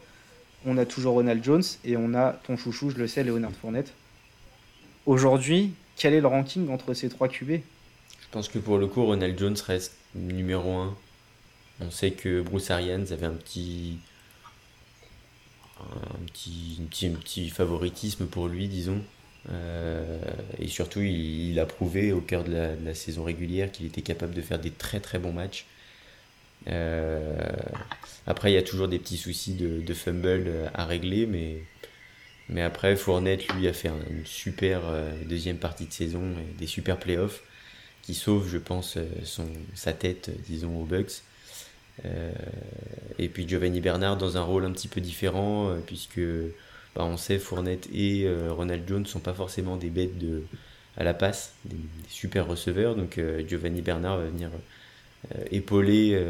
On 0.66 0.76
a 0.78 0.84
toujours 0.84 1.14
Ronald 1.14 1.44
Jones 1.44 1.62
et 1.84 1.96
on 1.96 2.14
a 2.14 2.32
ton 2.32 2.56
chouchou, 2.56 2.90
je 2.90 2.96
le 2.96 3.06
sais, 3.06 3.22
Leonard 3.22 3.52
Fournette. 3.52 3.92
Aujourd'hui, 5.06 5.72
quel 5.96 6.14
est 6.14 6.20
le 6.20 6.26
ranking 6.26 6.70
entre 6.70 6.94
ces 6.94 7.08
trois 7.08 7.28
QB 7.28 7.50
Je 7.50 8.26
pense 8.30 8.48
que 8.48 8.58
pour 8.58 8.78
le 8.78 8.86
coup, 8.86 9.04
Ronald 9.04 9.38
Jones 9.38 9.56
reste 9.66 9.94
numéro 10.14 10.72
1. 10.72 10.96
On 11.80 11.90
sait 11.90 12.10
que 12.10 12.40
Bruce 12.42 12.70
Arians 12.70 13.04
avait 13.10 13.26
un 13.26 13.34
petit, 13.34 13.98
un 15.80 16.24
petit, 16.26 17.50
favoritisme 17.50 18.26
pour 18.26 18.48
lui, 18.48 18.68
disons. 18.68 19.02
Euh, 19.50 20.18
et 20.58 20.68
surtout, 20.68 21.00
il, 21.00 21.58
a 21.58 21.66
prouvé 21.66 22.12
au 22.12 22.20
cœur 22.20 22.44
de 22.44 22.52
la, 22.84 22.94
saison 22.94 23.24
régulière 23.24 23.70
qu'il 23.70 23.86
était 23.86 24.02
capable 24.02 24.34
de 24.34 24.42
faire 24.42 24.58
des 24.58 24.70
très 24.70 25.00
très 25.00 25.18
bons 25.18 25.32
matchs. 25.32 25.66
Euh, 26.68 27.36
après, 28.26 28.50
il 28.50 28.54
y 28.54 28.58
a 28.58 28.62
toujours 28.62 28.88
des 28.88 28.98
petits 28.98 29.16
soucis 29.16 29.54
de, 29.54 29.94
fumble 29.94 30.70
à 30.74 30.84
régler, 30.84 31.26
mais, 31.26 32.62
après, 32.62 32.96
Fournette, 32.96 33.46
lui, 33.54 33.68
a 33.68 33.72
fait 33.72 33.88
une 33.88 34.26
super 34.26 34.82
euh, 34.86 35.10
deuxième 35.24 35.58
partie 35.58 35.86
de 35.86 35.92
saison, 35.92 36.22
et 36.32 36.58
des 36.58 36.66
super 36.66 36.98
playoffs 36.98 37.42
qui 38.02 38.14
sauvent, 38.14 38.48
je 38.48 38.58
pense, 38.58 38.96
sa 39.74 39.92
tête, 39.92 40.30
disons, 40.46 40.80
aux 40.80 40.86
Bucks. 40.86 41.22
Et 43.18 43.28
puis 43.28 43.48
Giovanni 43.48 43.80
Bernard 43.80 44.16
dans 44.16 44.36
un 44.36 44.42
rôle 44.42 44.64
un 44.64 44.72
petit 44.72 44.88
peu 44.88 45.00
différent, 45.00 45.76
puisque 45.86 46.20
bah, 46.94 47.04
on 47.04 47.16
sait 47.16 47.38
Fournette 47.38 47.88
et 47.92 48.28
Ronald 48.50 48.88
Jones 48.88 49.02
ne 49.02 49.06
sont 49.06 49.20
pas 49.20 49.34
forcément 49.34 49.76
des 49.76 49.90
bêtes 49.90 50.18
de, 50.18 50.42
à 50.96 51.04
la 51.04 51.14
passe, 51.14 51.54
des, 51.64 51.76
super 52.08 52.46
receveurs. 52.46 52.94
Donc 52.94 53.20
Giovanni 53.48 53.82
Bernard 53.82 54.18
va 54.18 54.26
venir 54.26 54.50
épauler 55.50 56.20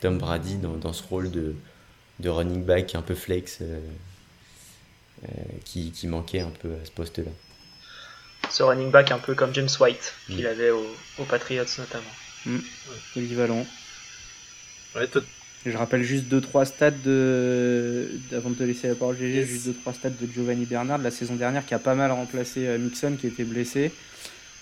Tom 0.00 0.18
Brady 0.18 0.56
dans, 0.56 0.92
ce 0.92 1.02
rôle 1.02 1.30
de, 1.30 1.54
de 2.20 2.28
running 2.28 2.64
back 2.64 2.94
un 2.94 3.02
peu 3.02 3.14
flex 3.14 3.62
euh, 5.24 5.28
qui, 5.64 5.90
qui, 5.90 6.06
manquait 6.06 6.40
un 6.40 6.50
peu 6.50 6.68
à 6.80 6.84
ce 6.84 6.92
poste-là. 6.92 7.30
Ce 8.50 8.62
running 8.62 8.90
back 8.90 9.10
un 9.10 9.18
peu 9.18 9.34
comme 9.34 9.52
James 9.52 9.68
White 9.80 10.14
qu'il 10.26 10.44
mm. 10.44 10.46
avait 10.46 10.70
aux 10.70 10.86
au 11.18 11.24
Patriots 11.24 11.64
notamment. 11.78 12.04
Mm. 12.46 12.58
Polyvalent. 13.14 13.66
Je 15.66 15.76
rappelle 15.76 16.02
juste 16.02 16.32
2-3 16.32 16.64
stats 16.66 16.90
de. 16.90 18.08
Avant 18.32 18.50
de 18.50 18.54
te 18.54 18.62
laisser 18.62 18.88
la 18.88 18.94
parole, 18.94 19.16
GG, 19.16 19.44
juste 19.44 19.68
2-3 19.68 19.94
stats 19.94 20.10
de 20.10 20.26
Giovanni 20.32 20.64
Bernard 20.64 20.98
de 20.98 21.04
la 21.04 21.10
saison 21.10 21.34
dernière 21.34 21.66
qui 21.66 21.74
a 21.74 21.78
pas 21.78 21.94
mal 21.94 22.10
remplacé 22.10 22.66
euh, 22.66 22.78
Mixon 22.78 23.16
qui 23.20 23.26
était 23.26 23.44
blessé. 23.44 23.92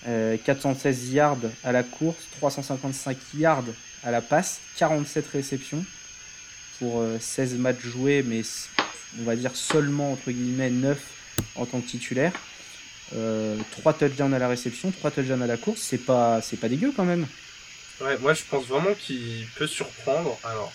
416 0.05 1.09
euh, 1.09 1.13
yards 1.13 1.37
à 1.63 1.71
la 1.71 1.83
course, 1.83 2.27
355 2.37 3.17
yards 3.35 3.65
à 4.03 4.11
la 4.11 4.21
passe, 4.21 4.61
47 4.77 5.27
réceptions 5.27 5.83
pour 6.79 7.03
16 7.19 7.55
matchs 7.55 7.81
joués, 7.81 8.23
mais 8.23 8.41
on 9.19 9.23
va 9.23 9.35
dire 9.35 9.55
seulement 9.55 10.13
entre 10.13 10.31
guillemets 10.31 10.69
9 10.69 10.97
en 11.55 11.65
tant 11.65 11.81
que 11.81 11.87
titulaire. 11.87 12.31
Euh, 13.15 13.57
3 13.71 13.93
touchdowns 13.93 14.33
à 14.33 14.39
la 14.39 14.47
réception, 14.47 14.91
3 14.91 15.11
touchdowns 15.11 15.41
à 15.41 15.47
la 15.47 15.57
course, 15.57 15.81
c'est 15.81 15.97
pas, 15.97 16.41
c'est 16.41 16.57
pas 16.57 16.69
dégueu 16.69 16.91
quand 16.95 17.05
même. 17.05 17.25
Ouais, 18.01 18.17
moi 18.19 18.33
je 18.33 18.43
pense 18.49 18.65
vraiment 18.65 18.93
qu'il 18.93 19.47
peut 19.55 19.67
surprendre. 19.67 20.37
Alors, 20.43 20.71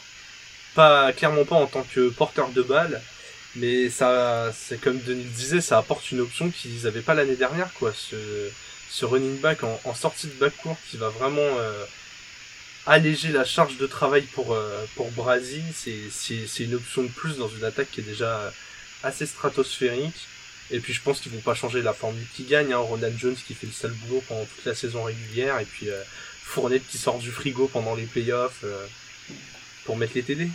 pas 0.75 1.13
clairement 1.13 1.45
pas 1.45 1.57
en 1.57 1.67
tant 1.67 1.83
que 1.85 2.09
porteur 2.11 2.51
de 2.51 2.63
balle, 2.63 3.01
mais 3.57 3.91
ça, 3.91 4.51
c'est 4.55 4.81
comme 4.81 4.99
Denis 5.01 5.25
le 5.25 5.31
disait, 5.31 5.61
ça 5.61 5.79
apporte 5.79 6.11
une 6.11 6.21
option 6.21 6.51
qu'ils 6.51 6.83
n'avaient 6.85 7.03
pas 7.03 7.15
l'année 7.15 7.37
dernière, 7.37 7.73
quoi. 7.75 7.93
Ce, 7.95 8.17
ce 8.91 9.05
running 9.05 9.41
back 9.41 9.63
en, 9.63 9.95
sortie 9.95 10.27
de 10.27 10.33
back 10.35 10.55
court 10.59 10.77
qui 10.91 10.97
va 10.97 11.09
vraiment 11.09 11.41
euh, 11.41 11.85
alléger 12.87 13.29
la 13.29 13.45
charge 13.45 13.79
de 13.79 13.87
travail 13.87 14.23
pour, 14.23 14.53
euh, 14.53 14.85
pour 14.97 15.11
Brady, 15.13 15.63
c'est 15.73 16.65
une 16.65 16.75
option 16.75 17.03
de 17.03 17.09
plus 17.09 17.39
dans 17.39 17.49
une 17.49 17.65
attaque 17.65 17.91
qui 17.91 18.01
est 18.01 18.05
déjà 18.05 18.53
assez 19.03 19.27
stratosphérique. 19.27 20.29
Et 20.71 20.81
puis 20.81 20.93
je 20.95 21.03
pense 21.03 21.21
qu'ils 21.21 21.33
vont 21.33 21.41
pas 21.41 21.55
changer 21.55 21.83
la 21.83 21.93
formule 21.93 22.25
qui 22.35 22.45
gagne. 22.45 22.73
Hein. 22.73 22.79
Ronald 22.79 23.19
Jones 23.19 23.37
qui 23.47 23.55
fait 23.55 23.67
le 23.67 23.73
seul 23.73 23.91
boulot 23.93 24.23
pendant 24.27 24.45
toute 24.45 24.65
la 24.65 24.75
saison 24.75 25.05
régulière. 25.05 25.59
Et 25.59 25.65
puis 25.65 25.91
euh, 25.91 26.03
Fournette 26.43 26.87
qui 26.87 26.99
sort 26.99 27.19
du 27.19 27.31
frigo 27.31 27.67
pendant 27.67 27.95
les 27.95 28.05
playoffs 28.05 28.61
euh, 28.65 28.87
pour 29.85 29.97
mettre 29.97 30.13
les 30.15 30.23
TD. 30.23 30.49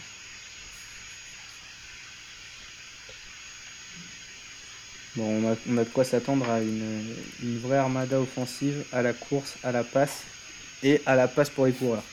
Bon, 5.16 5.56
on 5.68 5.78
a, 5.78 5.84
de 5.84 5.90
quoi 5.90 6.04
s'attendre 6.04 6.48
à 6.50 6.62
une, 6.62 7.16
vraie 7.60 7.78
armada 7.78 8.20
offensive 8.20 8.84
à 8.92 9.02
la 9.02 9.14
course, 9.14 9.56
à 9.64 9.72
la 9.72 9.84
passe 9.84 10.24
et 10.84 11.02
à 11.08 11.16
la 11.16 11.28
passe 11.28 11.50
pour 11.50 11.66
les 11.66 11.74
coureurs. 11.74 12.04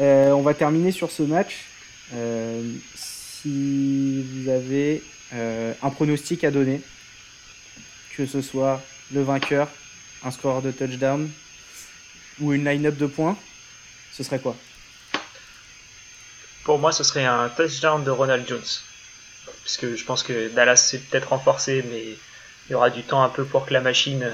Euh, 0.00 0.32
on 0.32 0.42
va 0.42 0.52
terminer 0.52 0.92
sur 0.92 1.10
ce 1.10 1.22
match. 1.22 1.64
Euh, 2.12 2.62
si 2.94 4.22
vous 4.22 4.50
avez 4.50 5.02
un 5.32 5.90
pronostic 5.90 6.44
à 6.44 6.50
donner, 6.50 6.82
que 8.16 8.26
ce 8.26 8.42
soit 8.42 8.82
le 9.12 9.22
vainqueur, 9.22 9.68
un 10.22 10.30
score 10.30 10.62
de 10.62 10.70
touchdown 10.70 11.30
ou 12.40 12.52
une 12.52 12.64
line-up 12.64 12.96
de 12.96 13.06
points, 13.06 13.36
ce 14.12 14.22
serait 14.22 14.38
quoi? 14.38 14.56
Pour 16.64 16.78
moi, 16.78 16.92
ce 16.92 17.04
serait 17.04 17.24
un 17.24 17.48
touchdown 17.48 18.02
de 18.02 18.10
Ronald 18.10 18.46
Jones. 18.46 18.60
Puisque 19.62 19.94
je 19.94 20.04
pense 20.04 20.22
que 20.22 20.48
Dallas 20.48 20.76
s'est 20.76 20.98
peut-être 20.98 21.30
renforcé, 21.30 21.84
mais 21.90 22.02
il 22.02 22.72
y 22.72 22.74
aura 22.74 22.90
du 22.90 23.02
temps 23.02 23.22
un 23.22 23.28
peu 23.28 23.44
pour 23.44 23.66
que 23.66 23.72
la 23.72 23.80
machine 23.80 24.28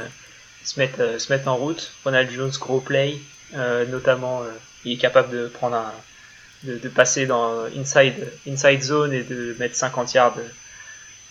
se 0.65 0.79
mette, 0.79 1.19
se 1.19 1.33
mette 1.33 1.47
en 1.47 1.57
route. 1.57 1.93
Ronald 2.05 2.31
Jones, 2.31 2.53
gros 2.59 2.81
play, 2.81 3.19
notamment 3.53 4.43
il 4.85 4.93
est 4.93 4.97
capable 4.97 5.31
de 5.31 5.49
prendre 5.49 5.77
un, 5.77 5.93
de, 6.65 6.89
passer 6.89 7.27
dans 7.27 7.65
inside, 7.77 8.33
inside 8.47 8.83
zone 8.83 9.13
et 9.13 9.23
de 9.23 9.57
mettre 9.59 9.77
50 9.77 10.15
yards 10.15 10.39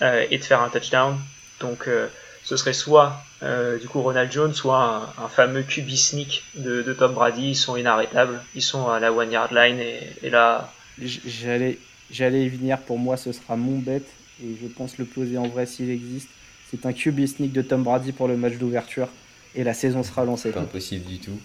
euh, 0.01 0.25
et 0.29 0.37
de 0.37 0.43
faire 0.43 0.61
un 0.61 0.69
touchdown. 0.69 1.17
Donc 1.59 1.87
euh, 1.87 2.07
ce 2.43 2.57
serait 2.57 2.73
soit 2.73 3.21
euh, 3.43 3.77
du 3.79 3.87
coup 3.87 4.01
Ronald 4.01 4.31
Jones, 4.31 4.53
soit 4.53 5.13
un, 5.17 5.27
fameux 5.27 5.63
QB 5.63 5.89
sneak 5.89 6.43
de, 6.55 6.81
de, 6.81 6.93
Tom 6.93 7.13
Brady. 7.13 7.49
Ils 7.51 7.55
sont 7.55 7.75
inarrêtables, 7.75 8.41
ils 8.55 8.61
sont 8.61 8.87
à 8.89 8.99
la 8.99 9.11
one 9.11 9.31
yard 9.31 9.51
line 9.51 9.79
et, 9.79 10.29
là. 10.29 10.73
J'allais, 10.99 11.79
j'allais 12.11 12.45
y 12.45 12.49
venir. 12.49 12.79
Pour 12.79 12.99
moi, 12.99 13.17
ce 13.17 13.31
sera 13.31 13.55
mon 13.55 13.79
bet 13.79 14.03
et 14.43 14.55
je 14.61 14.67
pense 14.67 14.97
le 14.97 15.05
poser 15.05 15.37
en 15.37 15.47
vrai 15.47 15.65
s'il 15.65 15.89
existe. 15.89 16.29
C'est 16.69 16.85
un 16.85 16.93
QB 16.93 17.25
sneak 17.25 17.51
de 17.51 17.61
Tom 17.61 17.83
Brady 17.83 18.11
pour 18.11 18.27
le 18.27 18.37
match 18.37 18.55
d'ouverture 18.55 19.07
et 19.55 19.63
la 19.63 19.73
saison 19.73 20.03
sera 20.03 20.25
lancée. 20.25 20.51
Pas 20.51 20.61
impossible 20.61 21.05
du 21.05 21.19
tout. 21.19 21.39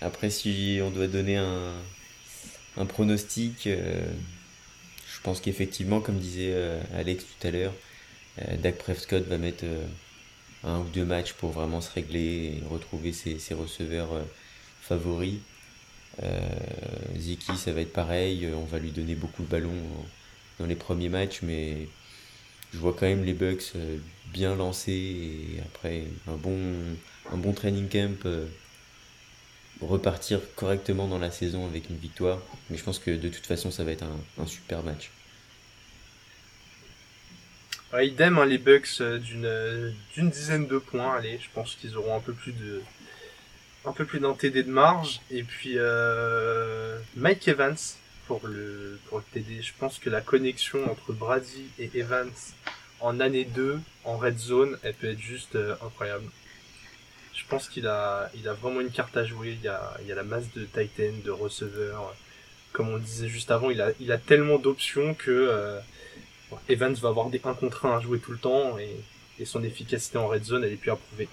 Après, 0.00 0.30
si 0.30 0.80
on 0.82 0.90
doit 0.90 1.06
donner 1.06 1.36
un, 1.36 1.72
un 2.76 2.86
pronostic, 2.86 3.66
euh, 3.66 4.04
je 5.06 5.20
pense 5.22 5.40
qu'effectivement, 5.40 6.00
comme 6.00 6.18
disait 6.18 6.52
euh, 6.52 6.80
Alex 6.94 7.24
tout 7.24 7.46
à 7.46 7.50
l'heure, 7.50 7.72
euh, 8.40 8.56
Dak 8.56 8.78
Prescott 8.78 9.26
va 9.28 9.38
mettre 9.38 9.64
un 10.64 10.80
ou 10.80 10.88
deux 10.94 11.04
matchs 11.04 11.32
pour 11.34 11.50
vraiment 11.50 11.80
se 11.80 11.92
régler 11.92 12.58
et 12.58 12.62
retrouver 12.68 13.12
ses, 13.12 13.38
receveurs 13.54 14.10
favoris. 14.80 15.38
Ziki, 17.16 17.56
ça 17.56 17.72
va 17.72 17.80
être 17.80 17.92
pareil, 17.92 18.48
on 18.54 18.64
va 18.64 18.78
lui 18.78 18.90
donner 18.90 19.14
beaucoup 19.14 19.42
de 19.42 19.48
ballons 19.48 19.82
dans 20.58 20.66
les 20.66 20.74
premiers 20.74 21.08
matchs, 21.08 21.40
mais 21.42 21.88
je 22.72 22.78
vois 22.78 22.92
quand 22.92 23.06
même 23.06 23.24
les 23.24 23.34
Bucks 23.34 23.72
bien 24.32 24.54
lancés 24.54 24.92
et 24.92 25.60
après 25.60 26.04
un 26.28 26.36
bon, 26.36 26.58
un 27.32 27.36
bon 27.36 27.52
training 27.52 27.88
camp 27.88 28.28
repartir 29.86 30.40
correctement 30.54 31.08
dans 31.08 31.18
la 31.18 31.30
saison 31.30 31.66
avec 31.66 31.90
une 31.90 31.96
victoire. 31.96 32.38
Mais 32.70 32.76
je 32.76 32.84
pense 32.84 32.98
que 32.98 33.10
de 33.10 33.28
toute 33.28 33.46
façon, 33.46 33.70
ça 33.70 33.84
va 33.84 33.92
être 33.92 34.04
un, 34.38 34.46
super 34.46 34.82
match. 34.82 35.10
Idem, 37.94 38.38
hein, 38.38 38.46
les 38.46 38.58
Bucks 38.58 39.00
euh, 39.00 39.18
d'une 39.18 39.94
d'une 40.14 40.30
dizaine 40.30 40.66
de 40.66 40.78
points. 40.78 41.14
Allez, 41.16 41.38
je 41.42 41.48
pense 41.52 41.74
qu'ils 41.74 41.96
auront 41.96 42.16
un 42.16 42.20
peu 42.20 42.32
plus 42.32 42.52
de 42.52 42.82
un 43.84 43.92
peu 43.92 44.04
plus 44.04 44.20
d'un 44.20 44.34
TD 44.34 44.62
de 44.62 44.70
marge. 44.70 45.20
Et 45.30 45.42
puis 45.42 45.74
euh, 45.76 46.98
Mike 47.16 47.48
Evans 47.48 47.76
pour 48.26 48.46
le 48.46 48.98
pour 49.06 49.18
le 49.18 49.24
TD. 49.32 49.62
Je 49.62 49.72
pense 49.78 49.98
que 49.98 50.10
la 50.10 50.20
connexion 50.20 50.90
entre 50.90 51.12
Brady 51.12 51.66
et 51.78 51.90
Evans 51.94 52.30
en 53.00 53.20
année 53.20 53.44
2 53.44 53.80
en 54.04 54.16
red 54.16 54.38
zone, 54.38 54.78
elle 54.82 54.94
peut 54.94 55.10
être 55.10 55.20
juste 55.20 55.56
euh, 55.56 55.74
incroyable 55.84 56.30
je 57.34 57.44
pense 57.48 57.68
qu'il 57.68 57.86
a, 57.86 58.30
il 58.34 58.48
a 58.48 58.54
vraiment 58.54 58.80
une 58.80 58.90
carte 58.90 59.16
à 59.16 59.24
jouer. 59.24 59.56
Il 59.58 59.64
y 59.64 59.68
a, 59.68 59.94
il 60.00 60.06
y 60.06 60.12
a 60.12 60.14
la 60.14 60.22
masse 60.22 60.50
de 60.54 60.64
Titan, 60.64 61.12
de 61.24 61.30
receveurs. 61.30 62.14
Comme 62.72 62.88
on 62.88 62.98
disait 62.98 63.28
juste 63.28 63.50
avant, 63.50 63.70
il 63.70 63.80
a, 63.80 63.90
il 64.00 64.12
a 64.12 64.18
tellement 64.18 64.58
d'options 64.58 65.14
que 65.14 65.30
euh, 65.30 65.78
Evans 66.68 66.94
va 66.94 67.08
avoir 67.08 67.30
des 67.30 67.40
1 67.42 67.54
contre 67.54 67.86
1 67.86 67.96
à 67.96 68.00
jouer 68.00 68.18
tout 68.18 68.32
le 68.32 68.38
temps 68.38 68.78
et, 68.78 68.90
et 69.38 69.44
son 69.44 69.62
efficacité 69.62 70.18
en 70.18 70.28
red 70.28 70.44
zone, 70.44 70.64
elle 70.64 70.72
est 70.72 70.76
plus 70.76 70.90
approuvée. 70.90 71.28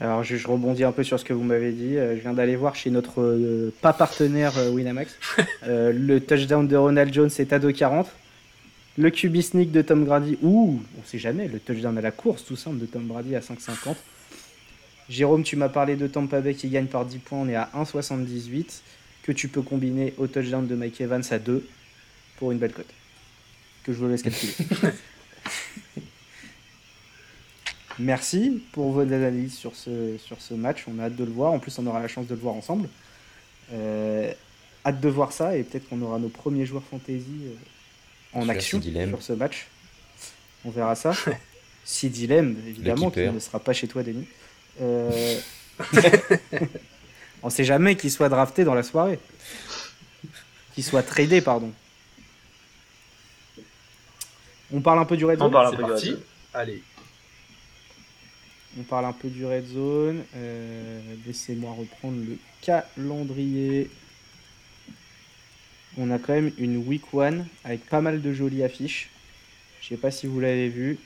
Alors 0.00 0.22
je, 0.24 0.46
rebondis 0.46 0.84
un 0.84 0.92
peu 0.92 1.04
sur 1.04 1.20
ce 1.20 1.24
que 1.24 1.34
vous 1.34 1.42
m'avez 1.42 1.72
dit. 1.72 1.98
Euh, 1.98 2.16
je 2.16 2.20
viens 2.20 2.32
d'aller 2.32 2.56
voir 2.56 2.74
chez 2.74 2.90
notre 2.90 3.20
euh, 3.20 3.72
pas 3.82 3.92
partenaire 3.92 4.52
Winamax. 4.72 5.14
le 5.66 6.18
touchdown 6.18 6.66
de 6.66 6.76
Ronald 6.76 7.12
Jones 7.12 7.30
est 7.38 7.52
à 7.52 7.58
2,40 7.58 8.06
le 9.00 9.10
QB 9.10 9.40
sneak 9.40 9.70
de 9.70 9.82
Tom 9.82 10.04
Brady, 10.04 10.36
ou 10.42 10.80
on 10.98 11.04
sait 11.04 11.18
jamais, 11.18 11.48
le 11.48 11.58
touchdown 11.58 11.96
à 11.96 12.00
la 12.00 12.10
course 12.10 12.44
tout 12.44 12.56
simple 12.56 12.78
de 12.78 12.86
Tom 12.86 13.06
Brady 13.06 13.34
à 13.34 13.40
5,50. 13.40 13.94
Jérôme, 15.08 15.42
tu 15.42 15.56
m'as 15.56 15.68
parlé 15.68 15.96
de 15.96 16.06
Tampa 16.06 16.40
Bay 16.40 16.54
qui 16.54 16.68
gagne 16.68 16.86
par 16.86 17.04
10 17.04 17.18
points, 17.18 17.38
on 17.38 17.48
est 17.48 17.54
à 17.54 17.70
1,78, 17.74 18.82
que 19.22 19.32
tu 19.32 19.48
peux 19.48 19.62
combiner 19.62 20.12
au 20.18 20.26
touchdown 20.26 20.66
de 20.66 20.74
Mike 20.74 21.00
Evans 21.00 21.22
à 21.30 21.38
2 21.38 21.66
pour 22.40 22.50
une 22.50 22.58
belle 22.58 22.72
cote. 22.72 22.92
Que 23.84 23.92
je 23.92 23.98
vous 23.98 24.08
laisse 24.08 24.22
calculer. 24.22 24.54
Merci 28.00 28.62
pour 28.72 28.92
vos 28.92 29.02
analyses 29.02 29.54
sur 29.54 29.76
ce, 29.76 30.16
sur 30.18 30.40
ce 30.40 30.54
match. 30.54 30.84
On 30.88 30.98
a 30.98 31.04
hâte 31.04 31.16
de 31.16 31.24
le 31.24 31.30
voir. 31.30 31.52
En 31.52 31.58
plus, 31.58 31.78
on 31.78 31.86
aura 31.86 32.00
la 32.00 32.08
chance 32.08 32.26
de 32.26 32.34
le 32.34 32.40
voir 32.40 32.54
ensemble. 32.54 32.88
Euh, 33.72 34.32
hâte 34.84 35.00
de 35.00 35.08
voir 35.08 35.32
ça 35.32 35.56
et 35.56 35.62
peut-être 35.62 35.88
qu'on 35.88 36.00
aura 36.00 36.18
nos 36.18 36.30
premiers 36.30 36.64
joueurs 36.64 36.82
fantasy 36.82 37.26
euh, 37.44 37.54
en 38.32 38.48
action 38.48 38.80
sur 38.80 39.22
ce 39.22 39.34
match. 39.34 39.66
On 40.64 40.70
verra 40.70 40.94
ça. 40.94 41.12
si 41.84 42.08
dilemme, 42.08 42.56
évidemment, 42.66 43.10
qui 43.10 43.20
ne 43.20 43.38
sera 43.38 43.60
pas 43.60 43.74
chez 43.74 43.86
toi, 43.86 44.02
Denis. 44.02 44.26
Euh... 44.80 45.38
on 47.42 47.50
sait 47.50 47.64
jamais 47.64 47.96
qu'il 47.96 48.10
soit 48.10 48.30
drafté 48.30 48.64
dans 48.64 48.74
la 48.74 48.82
soirée. 48.82 49.18
Qu'il 50.74 50.84
soit 50.84 51.02
tradé, 51.02 51.42
pardon. 51.42 51.70
On 54.72 54.80
parle 54.80 54.98
un 55.00 55.04
peu 55.04 55.16
du 55.16 55.24
Red 55.24 55.38
Zone. 55.38 55.48
On 55.48 55.50
parle 55.50 55.66
un 55.74 55.76
peu 55.76 56.00
du 56.00 56.16
Allez. 56.52 56.82
on 58.78 58.82
parle 58.82 59.04
un 59.04 59.12
peu 59.12 59.28
du 59.28 59.44
red 59.44 59.66
zone. 59.66 60.24
Laissez-moi 61.26 61.72
reprendre 61.72 62.18
le 62.18 62.38
calendrier. 62.62 63.90
On 65.98 66.10
a 66.10 66.18
quand 66.18 66.32
même 66.32 66.52
une 66.58 66.76
week 66.78 67.12
one 67.12 67.46
avec 67.64 67.84
pas 67.86 68.00
mal 68.00 68.22
de 68.22 68.32
jolies 68.32 68.62
affiches. 68.62 69.10
Je 69.80 69.88
sais 69.88 69.96
pas 69.96 70.10
si 70.10 70.26
vous 70.26 70.40
l'avez 70.40 70.68
vu. 70.68 70.98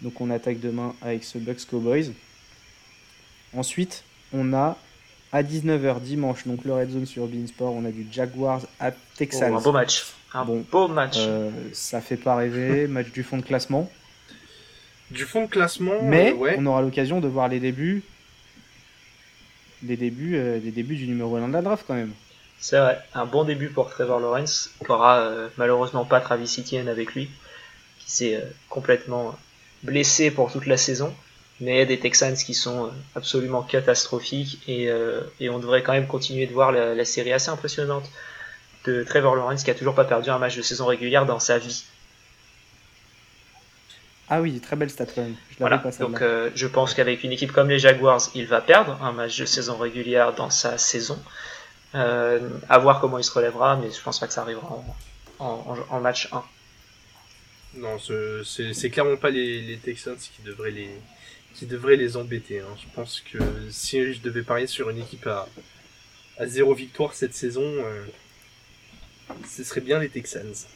Donc 0.00 0.20
on 0.20 0.30
attaque 0.30 0.60
demain 0.60 0.94
avec 1.02 1.24
ce 1.24 1.38
Bucks 1.38 1.66
Cowboys. 1.66 2.12
Ensuite, 3.54 4.02
on 4.32 4.52
a 4.52 4.76
à 5.30 5.42
19h 5.42 6.00
dimanche, 6.00 6.46
donc 6.46 6.64
le 6.64 6.74
Red 6.74 6.90
Zone 6.90 7.06
sur 7.06 7.26
Beansport, 7.26 7.72
on 7.72 7.84
a 7.84 7.90
du 7.90 8.06
Jaguars 8.10 8.62
à 8.80 8.90
Texas. 8.90 9.50
Oh, 9.52 9.56
un 9.56 9.60
beau 9.60 9.72
match. 9.72 10.04
Un 10.34 10.44
bon, 10.44 10.64
beau 10.70 10.88
match. 10.88 11.16
Euh, 11.18 11.50
ça 11.72 12.00
fait 12.00 12.16
pas 12.16 12.36
rêver. 12.36 12.86
match 12.88 13.10
du 13.10 13.22
fond 13.22 13.36
de 13.36 13.42
classement. 13.42 13.90
Du 15.10 15.24
fond 15.24 15.44
de 15.44 15.50
classement. 15.50 16.02
Mais 16.02 16.32
euh, 16.32 16.54
on 16.58 16.66
aura 16.66 16.82
l'occasion 16.82 17.20
de 17.20 17.28
voir 17.28 17.48
les 17.48 17.60
débuts. 17.60 18.02
Les 19.82 19.96
débuts, 19.96 20.36
euh, 20.36 20.58
les 20.62 20.70
débuts 20.70 20.96
du 20.96 21.06
numéro 21.06 21.36
1 21.36 21.48
de 21.48 21.52
la 21.52 21.62
draft 21.62 21.84
quand 21.86 21.94
même. 21.94 22.12
C'est 22.58 22.78
vrai, 22.78 23.00
un 23.14 23.26
bon 23.26 23.44
début 23.44 23.68
pour 23.68 23.90
Trevor 23.90 24.20
Lawrence, 24.20 24.70
qui 24.78 24.90
aura 24.90 25.28
malheureusement 25.56 26.04
pas 26.04 26.20
Travis 26.20 26.58
Etienne 26.60 26.88
avec 26.88 27.12
lui, 27.14 27.28
qui 27.98 28.12
s'est 28.12 28.40
complètement 28.68 29.36
blessé 29.82 30.30
pour 30.30 30.52
toute 30.52 30.66
la 30.66 30.76
saison 30.76 31.12
mais 31.62 31.86
des 31.86 31.98
Texans 31.98 32.34
qui 32.34 32.54
sont 32.54 32.86
euh, 32.86 32.90
absolument 33.14 33.62
catastrophiques 33.62 34.58
euh, 34.68 35.22
et, 35.40 35.48
on 35.48 35.58
devrait 35.58 35.82
quand 35.82 35.92
même 35.92 36.06
continuer 36.06 36.46
de 36.46 36.52
voir 36.52 36.72
la, 36.72 37.04
série 37.04 37.32
assez 37.32 37.50
impressionnante 37.50 38.10
de 38.84 39.04
Trevor 39.04 39.36
Lawrence 39.36 39.64
qui 39.64 39.70
a 39.70 39.74
toujours 39.74 39.94
pas 39.94 40.04
perdu 40.04 40.30
un 40.30 40.38
match 40.38 40.56
de 40.56 40.62
saison 40.62 40.86
régulière 40.86 41.26
dans 41.26 41.38
sa 41.38 41.58
vie. 41.58 41.84
Ah 44.28 44.40
oui, 44.40 44.60
très 44.60 44.76
belle 44.76 44.90
stat 44.90 45.06
quand 45.06 45.22
même. 45.22 45.36
donc 45.98 46.22
euh, 46.22 46.50
je 46.54 46.66
pense 46.66 46.94
qu'avec 46.94 47.22
une 47.22 47.32
équipe 47.32 47.52
comme 47.52 47.68
les 47.68 47.78
Jaguars, 47.78 48.22
il 48.34 48.46
va 48.46 48.60
perdre 48.60 48.98
un 49.02 49.12
match 49.12 49.38
de 49.38 49.44
saison 49.44 49.76
régulière 49.76 50.32
dans 50.34 50.50
sa 50.50 50.78
saison. 50.78 51.18
à 51.92 52.78
voir 52.78 53.00
comment 53.00 53.18
il 53.18 53.24
se 53.24 53.32
relèvera, 53.32 53.76
mais 53.76 53.90
je 53.90 54.00
pense 54.00 54.18
pas 54.18 54.26
que 54.26 54.32
ça 54.32 54.42
arrivera 54.42 54.82
en, 55.38 56.00
match 56.00 56.28
1. 56.32 56.42
Non, 57.74 57.96
c'est 58.44 58.90
clairement 58.90 59.16
pas 59.16 59.30
les 59.30 59.78
Texans 59.82 60.16
qui 60.16 60.42
devraient 60.42 60.70
les, 60.70 60.90
qui 61.54 61.66
devrait 61.66 61.96
les 61.96 62.16
embêter. 62.16 62.60
Hein. 62.60 62.76
Je 62.78 62.86
pense 62.94 63.20
que 63.20 63.38
si 63.70 64.12
je 64.12 64.20
devais 64.20 64.42
parier 64.42 64.66
sur 64.66 64.90
une 64.90 64.98
équipe 64.98 65.26
à, 65.26 65.48
à 66.38 66.46
zéro 66.46 66.74
victoire 66.74 67.14
cette 67.14 67.34
saison, 67.34 67.62
euh, 67.64 68.04
ce 69.48 69.64
serait 69.64 69.80
bien 69.80 69.98
les 69.98 70.08
Texans. 70.08 70.66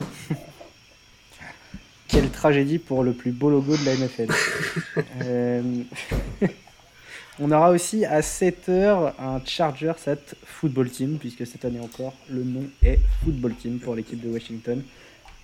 Quelle 2.08 2.30
tragédie 2.30 2.78
pour 2.78 3.02
le 3.02 3.12
plus 3.12 3.32
beau 3.32 3.50
logo 3.50 3.76
de 3.76 3.84
la 3.84 3.96
NFL. 3.96 4.28
Euh, 5.22 5.62
on 7.40 7.50
aura 7.50 7.70
aussi 7.70 8.04
à 8.04 8.20
7h 8.20 9.14
un 9.18 9.44
Chargers 9.44 9.92
at 10.06 10.16
Football 10.44 10.88
Team, 10.88 11.18
puisque 11.18 11.44
cette 11.46 11.64
année 11.64 11.80
encore, 11.80 12.14
le 12.28 12.44
nom 12.44 12.64
est 12.82 13.00
Football 13.24 13.54
Team 13.54 13.80
pour 13.80 13.94
l'équipe 13.96 14.20
de 14.20 14.28
Washington. 14.28 14.82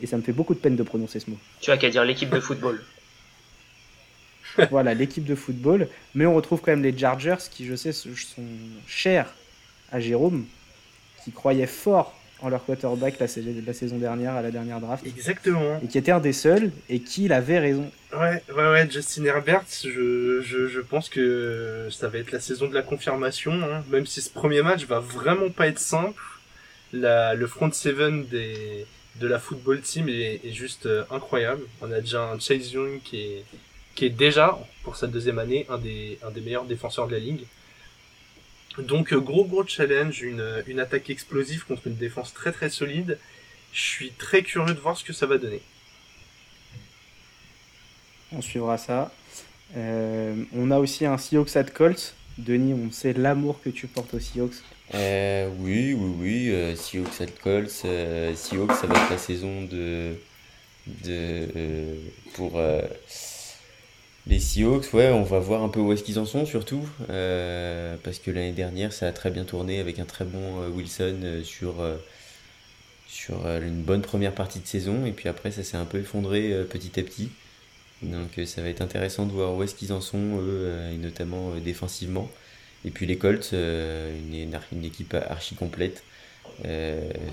Et 0.00 0.06
ça 0.06 0.16
me 0.16 0.22
fait 0.22 0.32
beaucoup 0.32 0.54
de 0.54 0.60
peine 0.60 0.76
de 0.76 0.82
prononcer 0.82 1.18
ce 1.18 1.30
mot. 1.30 1.38
Tu 1.60 1.70
as 1.70 1.76
qu'à 1.76 1.90
dire 1.90 2.04
l'équipe 2.04 2.30
de 2.30 2.38
football. 2.40 2.80
voilà, 4.70 4.94
l'équipe 4.94 5.24
de 5.24 5.34
football. 5.34 5.88
Mais 6.14 6.26
on 6.26 6.34
retrouve 6.34 6.60
quand 6.60 6.70
même 6.70 6.82
les 6.82 6.96
Chargers 6.96 7.36
qui, 7.50 7.66
je 7.66 7.74
sais, 7.74 7.92
sont 7.92 8.06
chers 8.86 9.34
à 9.90 10.00
Jérôme, 10.00 10.46
qui 11.24 11.32
croyait 11.32 11.66
fort 11.66 12.14
en 12.42 12.48
leur 12.48 12.64
quarterback 12.64 13.18
la, 13.18 13.26
la, 13.66 13.72
saison 13.74 13.98
dernière, 13.98 14.34
à 14.34 14.42
la 14.42 14.50
dernière 14.50 14.80
draft. 14.80 15.06
Exactement. 15.06 15.78
Et 15.84 15.86
qui 15.86 15.98
était 15.98 16.10
un 16.10 16.20
des 16.20 16.32
seuls, 16.32 16.70
et 16.88 17.00
qui 17.00 17.24
il 17.24 17.32
avait 17.32 17.58
raison. 17.58 17.90
Ouais, 18.12 18.42
ouais, 18.56 18.70
ouais, 18.70 18.90
Justin 18.90 19.24
Herbert, 19.24 19.64
je, 19.82 20.40
je, 20.42 20.68
je, 20.68 20.80
pense 20.80 21.08
que 21.08 21.88
ça 21.90 22.08
va 22.08 22.18
être 22.18 22.32
la 22.32 22.40
saison 22.40 22.66
de 22.68 22.74
la 22.74 22.82
confirmation, 22.82 23.52
hein. 23.52 23.84
même 23.90 24.06
si 24.06 24.20
ce 24.20 24.30
premier 24.30 24.62
match 24.62 24.86
va 24.86 25.00
vraiment 25.00 25.50
pas 25.50 25.66
être 25.66 25.78
simple. 25.78 26.22
La, 26.92 27.34
le 27.34 27.46
front 27.46 27.70
seven 27.70 28.24
des, 28.26 28.86
de 29.20 29.28
la 29.28 29.38
football 29.38 29.80
team 29.80 30.08
est, 30.08 30.40
est 30.44 30.52
juste 30.52 30.86
euh, 30.86 31.04
incroyable. 31.10 31.62
On 31.82 31.92
a 31.92 32.00
déjà 32.00 32.24
un 32.24 32.38
Chase 32.38 32.72
Young 32.72 33.00
qui 33.04 33.20
est, 33.20 33.44
qui 33.94 34.06
est 34.06 34.10
déjà, 34.10 34.58
pour 34.82 34.96
sa 34.96 35.06
deuxième 35.06 35.38
année, 35.38 35.66
un 35.68 35.78
des, 35.78 36.18
un 36.26 36.30
des 36.30 36.40
meilleurs 36.40 36.64
défenseurs 36.64 37.06
de 37.06 37.12
la 37.12 37.18
ligue. 37.18 37.44
Donc 38.86 39.12
euh, 39.12 39.20
gros 39.20 39.44
gros 39.44 39.66
challenge, 39.66 40.22
une, 40.22 40.62
une 40.66 40.80
attaque 40.80 41.10
explosive 41.10 41.64
contre 41.64 41.86
une 41.86 41.96
défense 41.96 42.32
très 42.34 42.52
très 42.52 42.70
solide. 42.70 43.18
Je 43.72 43.80
suis 43.82 44.10
très 44.12 44.42
curieux 44.42 44.74
de 44.74 44.80
voir 44.80 44.96
ce 44.96 45.04
que 45.04 45.12
ça 45.12 45.26
va 45.26 45.38
donner. 45.38 45.60
On 48.32 48.42
suivra 48.42 48.78
ça. 48.78 49.12
Euh, 49.76 50.34
on 50.54 50.70
a 50.70 50.78
aussi 50.78 51.06
un 51.06 51.18
Seahawks 51.18 51.56
at 51.56 51.64
Colts. 51.64 52.14
Denis, 52.38 52.74
on 52.74 52.90
sait 52.90 53.12
l'amour 53.12 53.60
que 53.62 53.70
tu 53.70 53.86
portes 53.86 54.14
aux 54.14 54.20
Seahawks. 54.20 54.54
Euh, 54.94 55.48
oui, 55.58 55.94
oui, 55.94 56.14
oui. 56.18 56.50
Euh, 56.50 56.74
Seahawks 56.74 57.20
at 57.20 57.32
Colts. 57.42 57.70
Seahawks, 57.70 58.72
ça 58.72 58.86
va 58.86 58.94
être 59.00 59.10
la 59.10 59.18
saison 59.18 59.62
de, 59.62 60.14
de 61.04 61.96
pour 62.34 62.60
les 64.30 64.38
Seahawks, 64.38 64.94
ouais, 64.94 65.10
on 65.10 65.24
va 65.24 65.40
voir 65.40 65.64
un 65.64 65.68
peu 65.68 65.80
où 65.80 65.92
est-ce 65.92 66.04
qu'ils 66.04 66.20
en 66.20 66.24
sont 66.24 66.46
surtout, 66.46 66.88
euh, 67.10 67.96
parce 68.04 68.20
que 68.20 68.30
l'année 68.30 68.52
dernière 68.52 68.92
ça 68.92 69.08
a 69.08 69.12
très 69.12 69.30
bien 69.30 69.44
tourné 69.44 69.80
avec 69.80 69.98
un 69.98 70.04
très 70.04 70.24
bon 70.24 70.62
euh, 70.62 70.68
Wilson 70.68 71.18
euh, 71.24 71.42
sur, 71.42 71.74
sur 73.08 73.44
une 73.48 73.82
bonne 73.82 74.02
première 74.02 74.32
partie 74.32 74.60
de 74.60 74.66
saison, 74.66 75.04
et 75.04 75.10
puis 75.10 75.28
après 75.28 75.50
ça 75.50 75.64
s'est 75.64 75.76
un 75.76 75.84
peu 75.84 75.98
effondré 75.98 76.54
petit 76.70 77.00
à 77.00 77.02
petit. 77.02 77.28
Donc 78.02 78.40
ça 78.46 78.62
va 78.62 78.68
être 78.68 78.80
intéressant 78.80 79.26
de 79.26 79.32
voir 79.32 79.54
où 79.54 79.62
est-ce 79.64 79.74
qu'ils 79.74 79.92
en 79.92 80.00
sont, 80.00 80.38
eux, 80.40 80.72
et 80.92 80.96
notamment 80.96 81.56
défensivement. 81.56 82.30
Et 82.84 82.90
puis 82.90 83.06
les 83.06 83.18
Colts, 83.18 83.52
une, 83.52 84.48
une, 84.72 84.84
équipe 84.84 85.14
archi 85.14 85.56
complète, 85.56 86.04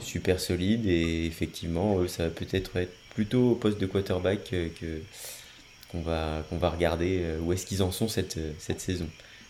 super 0.02 0.40
solide, 0.40 0.88
et 0.88 1.28
effectivement, 1.28 2.06
ça 2.08 2.24
va 2.24 2.30
peut-être 2.32 2.76
être 2.78 2.94
plutôt 3.14 3.52
au 3.52 3.56
poste 3.56 3.80
de 3.80 3.86
quarterback 3.86 4.50
que 4.50 5.02
qu'on 5.98 6.10
va, 6.10 6.44
qu'on 6.50 6.58
va 6.58 6.70
regarder 6.70 7.22
euh, 7.22 7.40
où 7.40 7.54
est-ce 7.54 7.66
qu'ils 7.66 7.84
en 7.84 7.92
sont 7.92 8.08
cette, 8.08 8.38
euh, 8.38 8.52
cette 8.60 8.80
saison. 8.80 9.08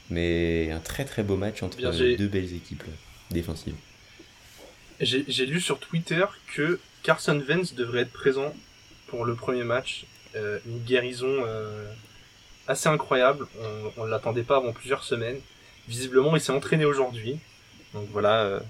Mais 0.09 0.71
un 0.71 0.79
très 0.79 1.05
très 1.05 1.23
beau 1.23 1.35
match 1.35 1.63
entre 1.63 1.77
deux 1.77 2.27
belles 2.27 2.53
équipes 2.53 2.83
défensives. 3.29 3.75
J'ai 5.01 5.45
lu 5.45 5.59
sur 5.59 5.79
Twitter 5.79 6.25
que 6.55 6.79
Carson 7.03 7.41
Vance 7.45 7.75
devrait 7.75 8.01
être 8.01 8.13
présent 8.13 8.53
pour 9.07 9.25
le 9.25 9.35
premier 9.35 9.63
match. 9.63 10.05
Euh, 10.35 10.59
une 10.65 10.79
guérison 10.79 11.43
assez 12.67 12.87
incroyable. 12.87 13.47
On 13.97 14.05
ne 14.05 14.09
l'attendait 14.09 14.43
pas 14.43 14.57
avant 14.57 14.71
plusieurs 14.71 15.03
semaines. 15.03 15.39
Visiblement, 15.89 16.35
il 16.35 16.41
s'est 16.41 16.53
entraîné 16.53 16.85
aujourd'hui. 16.85 17.37
Donc 17.93 18.07
voilà, 18.11 18.61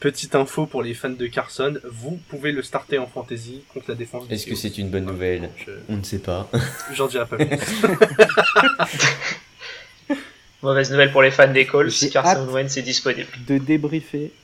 Petite 0.00 0.34
info 0.34 0.64
pour 0.64 0.82
les 0.82 0.94
fans 0.94 1.10
de 1.10 1.26
Carson, 1.26 1.74
vous 1.84 2.18
pouvez 2.28 2.50
le 2.50 2.62
starter 2.62 2.96
en 2.96 3.06
fantasy 3.06 3.62
contre 3.74 3.90
la 3.90 3.94
défense. 3.94 4.24
Est-ce 4.30 4.46
que 4.46 4.54
c'est 4.54 4.78
une 4.78 4.88
bonne 4.88 5.04
nouvelle 5.04 5.50
On 5.90 5.98
ne 5.98 6.02
sait 6.02 6.18
pas. 6.18 6.48
J'en 6.94 7.08
dirai 7.08 7.26
pas 7.26 7.36
plus. 7.36 7.46
Mauvaise 10.62 10.90
nouvelle 10.90 11.12
pour 11.12 11.20
les 11.20 11.30
fans 11.30 11.52
des 11.52 11.66
Colts, 11.66 11.92
Carson 12.10 12.48
Wentz 12.48 12.74
est 12.78 12.82
disponible. 12.82 13.28
De 13.46 13.58
débriefer. 13.58 14.32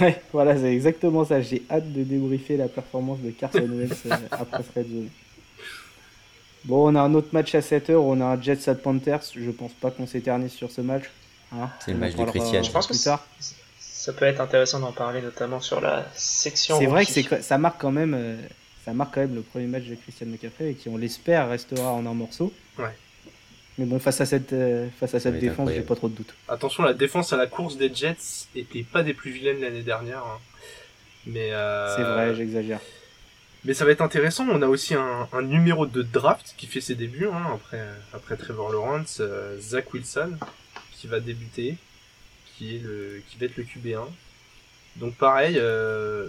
Ouais, 0.00 0.18
voilà, 0.32 0.56
c'est 0.56 0.72
exactement 0.72 1.26
ça. 1.26 1.42
J'ai 1.42 1.62
hâte 1.70 1.92
de 1.92 2.04
débriefer 2.04 2.56
la 2.56 2.68
performance 2.68 3.20
de 3.20 3.30
Carson 3.30 3.68
Wentz 3.70 4.04
euh, 4.06 4.14
après 4.30 4.62
Fred 4.62 4.86
Zone. 4.86 5.10
Bon, 6.64 6.90
on 6.90 6.94
a 6.94 7.02
un 7.02 7.12
autre 7.12 7.28
match 7.32 7.54
à 7.54 7.60
7h, 7.60 7.92
on 7.92 8.18
a 8.22 8.24
un 8.24 8.40
Jets 8.40 8.70
at 8.70 8.76
Panthers. 8.76 9.20
Je 9.36 9.50
pense 9.50 9.72
pas 9.72 9.90
qu'on 9.90 10.06
s'éternise 10.06 10.52
sur 10.52 10.70
ce 10.70 10.80
match. 10.80 11.04
Hein. 11.52 11.68
c'est 11.84 11.92
le 11.92 11.98
match 11.98 12.14
de 12.14 12.24
Christian. 12.24 12.62
Je 12.62 12.70
pense 12.70 12.86
plus 12.86 13.04
tard 13.04 13.26
ça 14.04 14.12
peut 14.12 14.26
être 14.26 14.42
intéressant 14.42 14.80
d'en 14.80 14.92
parler, 14.92 15.22
notamment 15.22 15.60
sur 15.62 15.80
la 15.80 16.04
section. 16.14 16.78
C'est 16.78 16.84
vrai 16.84 17.06
que 17.06 17.40
ça 17.40 17.56
marque 17.56 17.80
quand 17.80 17.90
même, 17.90 18.12
euh, 18.12 18.36
ça 18.84 18.92
marque 18.92 19.14
quand 19.14 19.22
même 19.22 19.34
le 19.34 19.40
premier 19.40 19.66
match 19.66 19.84
de 19.84 19.94
Christian 19.94 20.26
McCaffrey 20.26 20.72
et 20.72 20.74
qui, 20.74 20.90
on 20.90 20.98
l'espère, 20.98 21.48
restera 21.48 21.90
en 21.90 22.04
un 22.04 22.12
morceau. 22.12 22.52
Ouais. 22.78 22.94
Mais 23.78 23.86
bon, 23.86 23.98
face 23.98 24.20
à 24.20 24.26
cette, 24.26 24.52
euh, 24.52 24.88
face 25.00 25.14
à 25.14 25.20
cette 25.20 25.38
défense, 25.38 25.70
j'ai 25.70 25.80
pas 25.80 25.96
trop 25.96 26.10
de 26.10 26.16
doutes. 26.16 26.34
Attention, 26.50 26.82
la 26.82 26.92
défense 26.92 27.32
à 27.32 27.38
la 27.38 27.46
course 27.46 27.78
des 27.78 27.94
Jets 27.94 28.46
était 28.54 28.82
pas 28.82 29.02
des 29.02 29.14
plus 29.14 29.30
vilaines 29.30 29.62
l'année 29.62 29.82
dernière. 29.82 30.18
Hein. 30.18 30.38
Mais 31.24 31.54
euh... 31.54 31.96
c'est 31.96 32.02
vrai, 32.02 32.34
j'exagère. 32.34 32.80
Mais 33.64 33.72
ça 33.72 33.86
va 33.86 33.92
être 33.92 34.02
intéressant. 34.02 34.46
On 34.50 34.60
a 34.60 34.66
aussi 34.66 34.94
un, 34.94 35.28
un 35.32 35.40
numéro 35.40 35.86
de 35.86 36.02
draft 36.02 36.52
qui 36.58 36.66
fait 36.66 36.82
ses 36.82 36.94
débuts 36.94 37.26
hein, 37.32 37.46
après, 37.54 37.82
après 38.12 38.36
Trevor 38.36 38.70
Lawrence, 38.70 39.16
euh, 39.20 39.58
Zach 39.58 39.94
Wilson 39.94 40.32
qui 40.92 41.06
va 41.06 41.20
débuter 41.20 41.78
qui, 42.56 42.76
est 42.76 42.78
le, 42.80 43.22
qui 43.28 43.38
va 43.38 43.46
être 43.46 43.56
le 43.56 43.64
QB1. 43.64 44.06
Donc 44.96 45.14
pareil, 45.16 45.56
euh, 45.58 46.28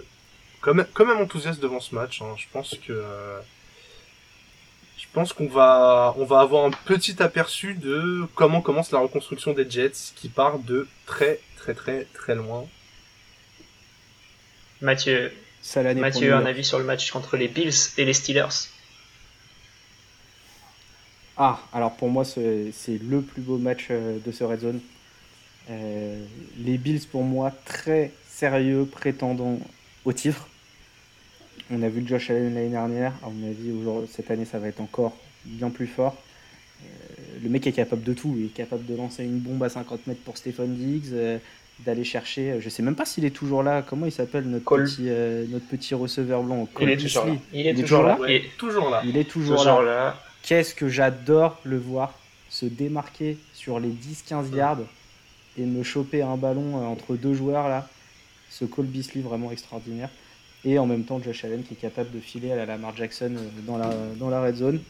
comme, 0.60 0.84
comme 0.92 1.10
un 1.10 1.16
enthousiaste 1.16 1.60
devant 1.60 1.80
ce 1.80 1.94
match, 1.94 2.22
hein, 2.22 2.34
je 2.36 2.46
pense 2.52 2.76
que 2.86 2.92
euh, 2.92 3.40
je 4.98 5.06
pense 5.12 5.32
qu'on 5.32 5.46
va 5.46 6.14
on 6.18 6.24
va 6.24 6.40
avoir 6.40 6.64
un 6.64 6.70
petit 6.70 7.22
aperçu 7.22 7.74
de 7.74 8.26
comment 8.34 8.60
commence 8.60 8.90
la 8.90 8.98
reconstruction 8.98 9.52
des 9.52 9.68
Jets 9.68 10.12
qui 10.14 10.28
part 10.28 10.58
de 10.58 10.88
très 11.06 11.40
très 11.56 11.74
très 11.74 12.04
très 12.12 12.34
loin. 12.34 12.66
Mathieu, 14.82 15.32
Mathieu, 15.96 16.34
un 16.34 16.44
avis 16.44 16.64
sur 16.64 16.78
le 16.78 16.84
match 16.84 17.14
entre 17.14 17.36
les 17.36 17.48
Bills 17.48 17.72
et 17.96 18.04
les 18.04 18.12
Steelers? 18.12 18.68
Ah, 21.38 21.60
alors 21.72 21.94
pour 21.96 22.08
moi, 22.08 22.24
c'est 22.24 22.72
le 22.88 23.20
plus 23.20 23.42
beau 23.42 23.58
match 23.58 23.88
euh, 23.90 24.18
de 24.24 24.32
ce 24.32 24.44
Red 24.44 24.60
Zone. 24.60 24.80
Euh, 25.70 26.24
les 26.58 26.78
Bills, 26.78 27.06
pour 27.10 27.24
moi, 27.24 27.52
très 27.64 28.12
sérieux, 28.28 28.86
prétendant 28.90 29.58
au 30.04 30.12
titre. 30.12 30.48
On 31.70 31.82
a 31.82 31.88
vu 31.88 32.06
Josh 32.06 32.30
Allen 32.30 32.54
l'année 32.54 32.68
dernière. 32.68 33.12
À 33.24 33.28
mon 33.28 33.48
avis, 33.48 33.72
cette 34.10 34.30
année, 34.30 34.44
ça 34.44 34.58
va 34.58 34.68
être 34.68 34.80
encore 34.80 35.16
bien 35.44 35.70
plus 35.70 35.86
fort. 35.86 36.16
Euh, 36.82 36.86
le 37.42 37.48
mec 37.48 37.66
est 37.66 37.72
capable 37.72 38.02
de 38.02 38.12
tout. 38.12 38.34
Il 38.38 38.46
est 38.46 38.54
capable 38.54 38.86
de 38.86 38.94
lancer 38.94 39.24
une 39.24 39.38
bombe 39.38 39.62
à 39.64 39.68
50 39.68 40.06
mètres 40.06 40.22
pour 40.22 40.36
Stephen 40.36 40.74
Diggs, 40.74 41.12
d'aller 41.80 42.04
chercher. 42.04 42.58
Je 42.60 42.68
sais 42.68 42.82
même 42.82 42.94
pas 42.94 43.04
s'il 43.04 43.24
est 43.24 43.30
toujours 43.30 43.62
là. 43.62 43.82
Comment 43.82 44.06
il 44.06 44.12
s'appelle 44.12 44.44
notre, 44.44 44.64
petit, 44.64 45.10
notre 45.50 45.66
petit 45.66 45.94
receveur 45.94 46.42
blanc? 46.42 46.68
Il, 46.80 46.88
est 46.88 46.96
toujours 46.96 47.24
là. 47.24 47.36
Il, 47.52 47.66
est 47.66 47.74
toujours 47.74 48.02
là. 48.04 48.18
Il 48.24 48.30
est 48.30 48.56
toujours 48.56 48.90
là. 48.90 49.02
Il 49.04 49.16
est 49.16 49.24
toujours 49.24 49.82
là. 49.82 50.16
Qu'est-ce 50.42 50.74
que 50.74 50.88
j'adore 50.88 51.58
le 51.64 51.76
voir 51.76 52.14
se 52.48 52.66
démarquer 52.66 53.36
sur 53.52 53.80
les 53.80 53.88
10-15 53.88 54.54
yards 54.54 54.78
et 55.58 55.64
me 55.64 55.82
choper 55.82 56.22
un 56.22 56.36
ballon 56.36 56.78
euh, 56.78 56.86
entre 56.86 57.16
deux 57.16 57.34
joueurs 57.34 57.68
là. 57.68 57.88
Ce 58.50 58.64
Cole 58.64 58.86
Beasley 58.86 59.22
vraiment 59.22 59.50
extraordinaire. 59.50 60.08
Et 60.64 60.78
en 60.78 60.86
même 60.86 61.04
temps, 61.04 61.20
Josh 61.20 61.44
Allen 61.44 61.62
qui 61.62 61.74
est 61.74 61.76
capable 61.76 62.10
de 62.10 62.20
filer 62.20 62.52
à 62.52 62.56
la 62.56 62.66
Lamar 62.66 62.96
Jackson 62.96 63.34
euh, 63.36 63.48
dans 63.66 63.76
la, 63.76 63.90
dans 64.18 64.30
la 64.30 64.40
red 64.40 64.56
zone. 64.56 64.80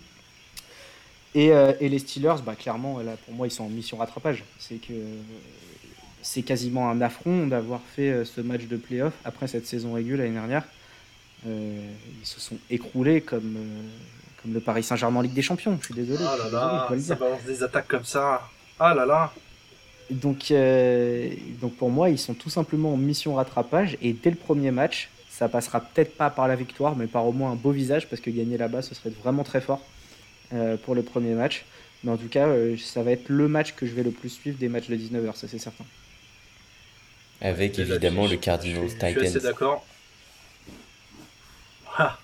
Et, 1.35 1.53
euh, 1.53 1.73
et 1.81 1.89
les 1.89 1.99
Steelers, 1.99 2.37
bah, 2.45 2.55
clairement, 2.55 2.99
là, 3.01 3.17
pour 3.25 3.35
moi, 3.35 3.47
ils 3.47 3.51
sont 3.51 3.65
en 3.65 3.69
mission 3.69 3.99
rattrapage. 3.99 4.45
C'est 4.59 4.77
que 4.77 4.95
c'est 6.23 6.43
quasiment 6.43 6.89
un 6.91 7.01
affront 7.01 7.47
d'avoir 7.47 7.81
fait 7.95 8.25
ce 8.25 8.41
match 8.41 8.65
de 8.65 8.77
playoff 8.77 9.13
après 9.25 9.47
cette 9.47 9.67
saison 9.67 9.93
régulière 9.93 10.19
l'année 10.19 10.33
dernière. 10.33 10.65
ils 11.45 12.25
se 12.25 12.41
sont 12.41 12.57
écroulés 12.69 13.21
comme, 13.21 13.59
le 14.45 14.61
Paris 14.61 14.83
Saint-Germain 14.83 15.23
Ligue 15.23 15.35
des 15.35 15.43
Champions. 15.43 15.79
Je 15.81 15.87
suis 15.87 15.95
désolé. 15.95 16.25
Ah 16.27 16.37
là 16.37 16.51
là, 16.51 17.01
ça 17.01 17.15
balance 17.15 17.45
des 17.45 17.63
attaques 17.63 17.87
comme 17.87 18.05
ça. 18.05 18.49
Ah 18.81 18.95
là 18.95 19.07
là. 19.07 19.33
Donc, 20.11 20.51
euh, 20.51 21.31
donc 21.61 21.75
pour 21.77 21.91
moi, 21.91 22.11
ils 22.11 22.19
sont 22.19 22.35
tout 22.35 22.51
simplement 22.51 22.93
en 22.93 22.97
mission 22.97 23.35
rattrapage 23.35 23.97
et 24.03 24.13
dès 24.13 24.31
le 24.31 24.37
premier 24.37 24.71
match, 24.71 25.11
ça 25.29 25.49
passera 25.49 25.81
peut-être 25.81 26.17
pas 26.17 26.31
par 26.31 26.49
la 26.49 26.57
victoire, 26.57 26.97
mais 26.97 27.07
par 27.07 27.27
au 27.27 27.33
moins 27.33 27.53
un 27.53 27.57
beau 27.57 27.73
visage 27.73 28.09
parce 28.09 28.23
que 28.23 28.31
gagner 28.31 28.57
là-bas, 28.57 28.83
ce 28.83 28.95
serait 28.95 29.11
vraiment 29.11 29.43
très 29.43 29.61
fort 29.61 29.83
euh, 30.53 30.77
pour 30.77 30.95
le 30.95 31.03
premier 31.03 31.35
match. 31.35 31.65
Mais 32.05 32.13
en 32.13 32.17
tout 32.17 32.29
cas, 32.29 32.47
euh, 32.47 32.77
ça 32.77 33.03
va 33.03 33.11
être 33.13 33.29
le 33.29 33.49
match 33.49 33.73
que 33.75 33.87
je 33.87 33.95
vais 33.95 34.03
le 34.03 34.13
plus 34.13 34.29
suivre 34.29 34.59
des 34.59 34.69
matchs 34.69 34.89
de 34.89 34.97
19h, 34.97 35.35
ça 35.35 35.49
c'est 35.49 35.59
certain. 35.59 35.85
Avec 37.41 37.79
évidemment 37.79 38.27
le 38.27 38.37
Cardinals 38.37 38.89
Titans. 38.89 39.15
Je 39.21 39.27
suis 39.27 39.41
d'accord. 39.41 39.85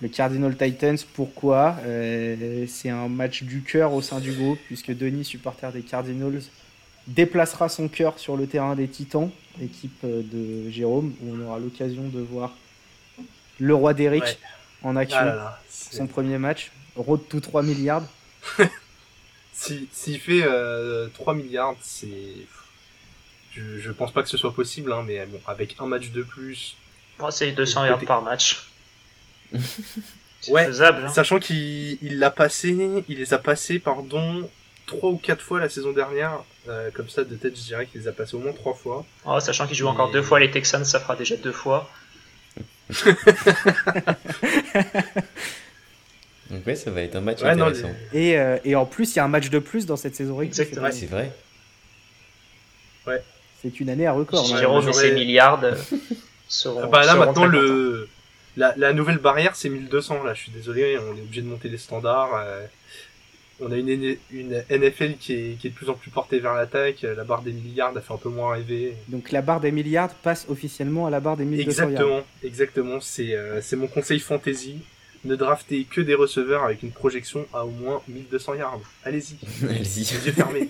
Le 0.01 0.07
Cardinal 0.07 0.55
Titans, 0.55 0.97
pourquoi? 1.13 1.77
Euh, 1.85 2.65
C'est 2.67 2.89
un 2.89 3.07
match 3.07 3.43
du 3.43 3.61
cœur 3.61 3.93
au 3.93 4.01
sein 4.01 4.19
du 4.19 4.31
groupe, 4.31 4.59
puisque 4.67 4.95
Denis, 4.95 5.25
supporter 5.25 5.71
des 5.71 5.81
Cardinals, 5.81 6.41
déplacera 7.07 7.69
son 7.69 7.87
cœur 7.87 8.19
sur 8.19 8.37
le 8.37 8.47
terrain 8.47 8.75
des 8.75 8.87
Titans, 8.87 9.29
équipe 9.61 10.03
euh, 10.03 10.21
de 10.23 10.69
Jérôme, 10.69 11.13
où 11.21 11.35
on 11.35 11.45
aura 11.45 11.59
l'occasion 11.59 12.07
de 12.07 12.19
voir 12.19 12.51
le 13.59 13.75
roi 13.75 13.93
d'Eric 13.93 14.39
en 14.83 14.95
action, 14.95 15.19
ah 15.21 15.59
son 15.69 16.07
premier 16.07 16.37
match, 16.37 16.71
road 16.95 17.21
to 17.29 17.39
3 17.39 17.63
milliards. 17.63 18.03
S'il 19.53 19.87
si, 19.91 20.17
fait 20.19 20.41
3 20.41 20.49
euh, 20.51 21.09
milliards, 21.35 21.75
c'est. 21.81 22.07
Je, 23.51 23.79
je 23.79 23.91
pense 23.91 24.11
pas 24.11 24.23
que 24.23 24.29
ce 24.29 24.37
soit 24.37 24.53
possible, 24.53 24.91
hein, 24.91 25.03
mais 25.05 25.25
bon, 25.27 25.39
avec 25.45 25.75
un 25.79 25.85
match 25.85 26.09
de 26.09 26.23
plus. 26.23 26.75
c'est 27.29 27.51
200 27.51 27.85
yards 27.85 27.99
par 28.05 28.23
match. 28.23 28.67
ouais, 30.47 30.81
hein. 30.81 31.07
sachant 31.09 31.39
qu'il 31.39 32.19
l'a 32.19 32.31
passé, 32.31 33.03
il 33.07 33.17
les 33.17 33.33
a 33.33 33.37
passés, 33.37 33.77
pardon, 33.77 34.49
trois 34.87 35.11
ou 35.11 35.17
quatre 35.17 35.43
fois 35.43 35.59
la 35.59 35.69
saison 35.69 35.93
dernière. 35.93 36.43
Euh, 36.67 36.91
comme 36.93 37.09
ça, 37.09 37.23
de 37.23 37.35
tête, 37.35 37.57
je 37.57 37.61
dirais 37.61 37.85
qu'il 37.85 38.01
les 38.01 38.07
a 38.07 38.11
passés 38.11 38.35
au 38.35 38.39
moins 38.39 38.53
trois 38.53 38.73
fois. 38.73 39.05
Oh, 39.25 39.39
sachant 39.39 39.67
qu'il 39.67 39.75
joue 39.75 39.87
encore 39.87 40.11
deux 40.11 40.21
fois 40.21 40.39
les 40.39 40.49
Texans, 40.49 40.85
ça 40.85 40.99
fera 40.99 41.15
déjà 41.15 41.35
deux 41.35 41.51
fois. 41.51 41.89
Donc 46.49 46.65
ouais, 46.67 46.75
ça 46.75 46.91
va 46.91 47.01
être 47.01 47.15
un 47.15 47.21
match 47.21 47.41
intéressant. 47.41 47.89
et, 48.13 48.37
euh, 48.37 48.57
et, 48.63 48.75
en 48.75 48.85
plus, 48.85 49.13
il 49.13 49.17
y 49.17 49.19
a 49.19 49.25
un 49.25 49.29
match 49.29 49.49
de 49.49 49.59
plus 49.59 49.85
dans 49.85 49.95
cette 49.97 50.15
saison 50.15 50.37
régulière. 50.37 50.67
Exactement. 50.67 50.91
c'est 50.91 51.07
vrai. 51.07 51.31
Ouais. 53.07 53.21
C'est 53.61 53.79
une 53.79 53.89
année 53.89 54.05
à 54.05 54.13
record. 54.13 54.45
Jérôme 54.45 54.87
et 54.87 54.93
ses 54.93 55.13
milliards 55.13 55.61
seront. 56.47 56.87
Bah 56.87 57.05
là, 57.05 57.15
maintenant, 57.15 57.45
le 57.45 58.07
la, 58.55 58.93
nouvelle 58.93 59.17
barrière, 59.17 59.55
c'est 59.55 59.69
1200. 59.69 60.23
Là, 60.23 60.33
je 60.33 60.41
suis 60.41 60.51
désolé, 60.51 60.97
on 60.97 61.15
est 61.15 61.21
obligé 61.21 61.41
de 61.41 61.47
monter 61.47 61.69
les 61.69 61.77
standards. 61.77 62.35
Euh, 62.35 62.65
on 63.63 63.71
a 63.71 63.77
une, 63.77 64.17
une 64.31 64.63
NFL 64.69 65.15
qui 65.19 65.33
est, 65.33 65.57
qui 65.59 65.67
est, 65.67 65.69
de 65.69 65.75
plus 65.75 65.89
en 65.89 65.93
plus 65.93 66.11
portée 66.11 66.39
vers 66.39 66.53
l'attaque. 66.53 67.01
La 67.01 67.23
barre 67.23 67.41
des 67.41 67.51
milliards 67.51 67.95
a 67.95 68.01
fait 68.01 68.13
un 68.13 68.17
peu 68.17 68.29
moins 68.29 68.53
rêver. 68.53 68.95
Donc 69.07 69.31
la 69.31 69.41
barre 69.41 69.59
des 69.59 69.71
milliards 69.71 70.13
passe 70.13 70.45
officiellement 70.49 71.07
à 71.07 71.09
la 71.09 71.19
barre 71.19 71.37
des 71.37 71.45
1200 71.45 71.83
Exactement, 71.83 72.21
exactement. 72.43 72.99
C'est 73.01 73.35
euh, 73.35 73.61
c'est 73.61 73.75
mon 73.75 73.87
conseil 73.87 74.19
fantasy. 74.19 74.79
Ne 75.25 75.35
draftez 75.35 75.85
que 75.85 76.01
des 76.01 76.15
receveurs 76.15 76.63
avec 76.63 76.83
une 76.83 76.91
projection 76.91 77.45
à 77.53 77.65
au 77.65 77.69
moins 77.69 78.01
1200 78.07 78.55
yards. 78.55 78.81
Allez-y. 79.05 79.37
Allez-y. 79.63 79.99
Les 79.99 80.25
yeux 80.25 80.33
fermés. 80.33 80.69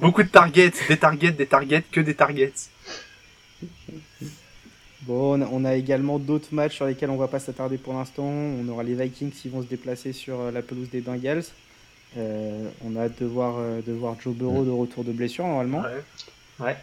Beaucoup 0.00 0.22
de 0.22 0.28
targets, 0.28 0.72
des 0.88 0.96
targets, 0.96 1.32
des 1.32 1.46
targets, 1.46 1.82
que 1.90 2.00
des 2.00 2.14
targets. 2.14 2.52
Bon, 5.02 5.40
on 5.50 5.64
a 5.64 5.74
également 5.74 6.18
d'autres 6.18 6.52
matchs 6.52 6.76
sur 6.76 6.86
lesquels 6.86 7.08
on 7.08 7.16
va 7.16 7.28
pas 7.28 7.38
s'attarder 7.38 7.78
pour 7.78 7.94
l'instant. 7.94 8.24
On 8.26 8.68
aura 8.68 8.82
les 8.82 8.94
Vikings 8.94 9.30
qui 9.30 9.48
vont 9.48 9.62
se 9.62 9.66
déplacer 9.66 10.12
sur 10.12 10.38
euh, 10.40 10.50
la 10.50 10.60
pelouse 10.60 10.90
des 10.90 11.00
Bengals. 11.00 11.44
Euh, 12.16 12.68
on 12.84 12.96
a 12.96 13.04
hâte 13.04 13.20
de 13.20 13.26
voir, 13.26 13.56
euh, 13.58 13.80
de 13.86 13.92
voir 13.92 14.16
Joe 14.20 14.34
Burrow 14.34 14.64
de 14.64 14.70
retour 14.70 15.04
de 15.04 15.12
blessure 15.12 15.46
normalement. 15.46 15.82
Ouais. 16.58 16.76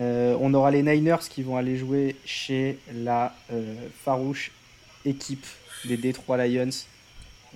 on 0.00 0.54
aura 0.54 0.70
les 0.70 0.82
Niners 0.82 1.28
qui 1.28 1.42
vont 1.42 1.56
aller 1.56 1.76
jouer 1.76 2.16
chez 2.24 2.78
la 2.92 3.34
farouche 4.04 4.50
équipe 5.04 5.46
des 5.86 5.96
Detroit 5.96 6.46
Lions 6.46 6.70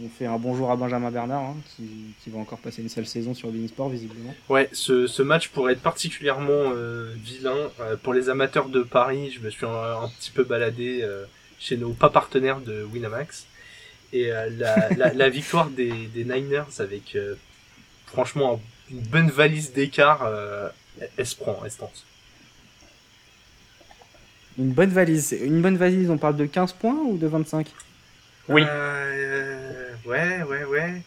on 0.02 0.09
fait 0.09 0.26
un 0.26 0.38
bonjour 0.38 0.70
à 0.70 0.76
Benjamin 0.76 1.11
Bernard, 1.11 1.42
hein, 1.42 1.57
qui, 1.76 2.30
va 2.30 2.38
encore 2.38 2.59
passer 2.59 2.83
une 2.83 2.88
seule 2.88 3.07
saison 3.07 3.35
sur 3.35 3.50
Sport 3.68 3.88
visiblement. 3.88 4.35
Ouais, 4.48 4.68
ce, 4.72 5.22
match 5.22 5.48
pourrait 5.48 5.74
être 5.74 5.83
particulièrement 5.83 6.72
euh, 6.74 7.14
vilain. 7.16 7.70
Euh, 7.80 7.96
pour 7.96 8.12
les 8.12 8.28
amateurs 8.28 8.68
de 8.68 8.83
Paris, 8.83 9.30
je 9.30 9.40
me 9.40 9.50
suis 9.50 9.66
un, 9.66 10.09
petit 10.18 10.30
peu 10.30 10.42
baladé 10.42 11.00
euh, 11.02 11.24
chez 11.59 11.76
nos 11.76 11.92
pas 11.92 12.11
partenaires 12.11 12.61
de 12.61 12.85
Winamax. 12.92 13.46
Et 14.14 14.31
la, 14.31 15.29
victoire 15.29 15.68
des, 15.70 16.09
Niners 16.14 16.79
avec 16.79 17.18
franchement 18.07 18.61
une 18.90 19.00
bonne 19.00 19.29
valise 19.29 19.72
d'écart, 19.72 20.31
elle, 21.18 21.27
se 21.27 21.35
prend, 21.35 21.61
elle 21.64 21.70
se 21.70 21.79
tente. 21.79 22.05
Une 24.57 24.70
bonne 24.70 24.90
valise. 24.90 25.37
Une 25.42 25.61
bonne 25.61 25.77
valise, 25.77 26.11
on 26.11 26.18
parle 26.18 26.37
de 26.37 26.46
15 26.46 26.74
points 26.74 26.96
ou 27.07 27.18
de 27.18 27.27
25 27.27 27.66
Oui. 28.48 28.62
Ouais, 30.07 30.42
ouais, 30.42 30.64
ouais. 30.64 31.03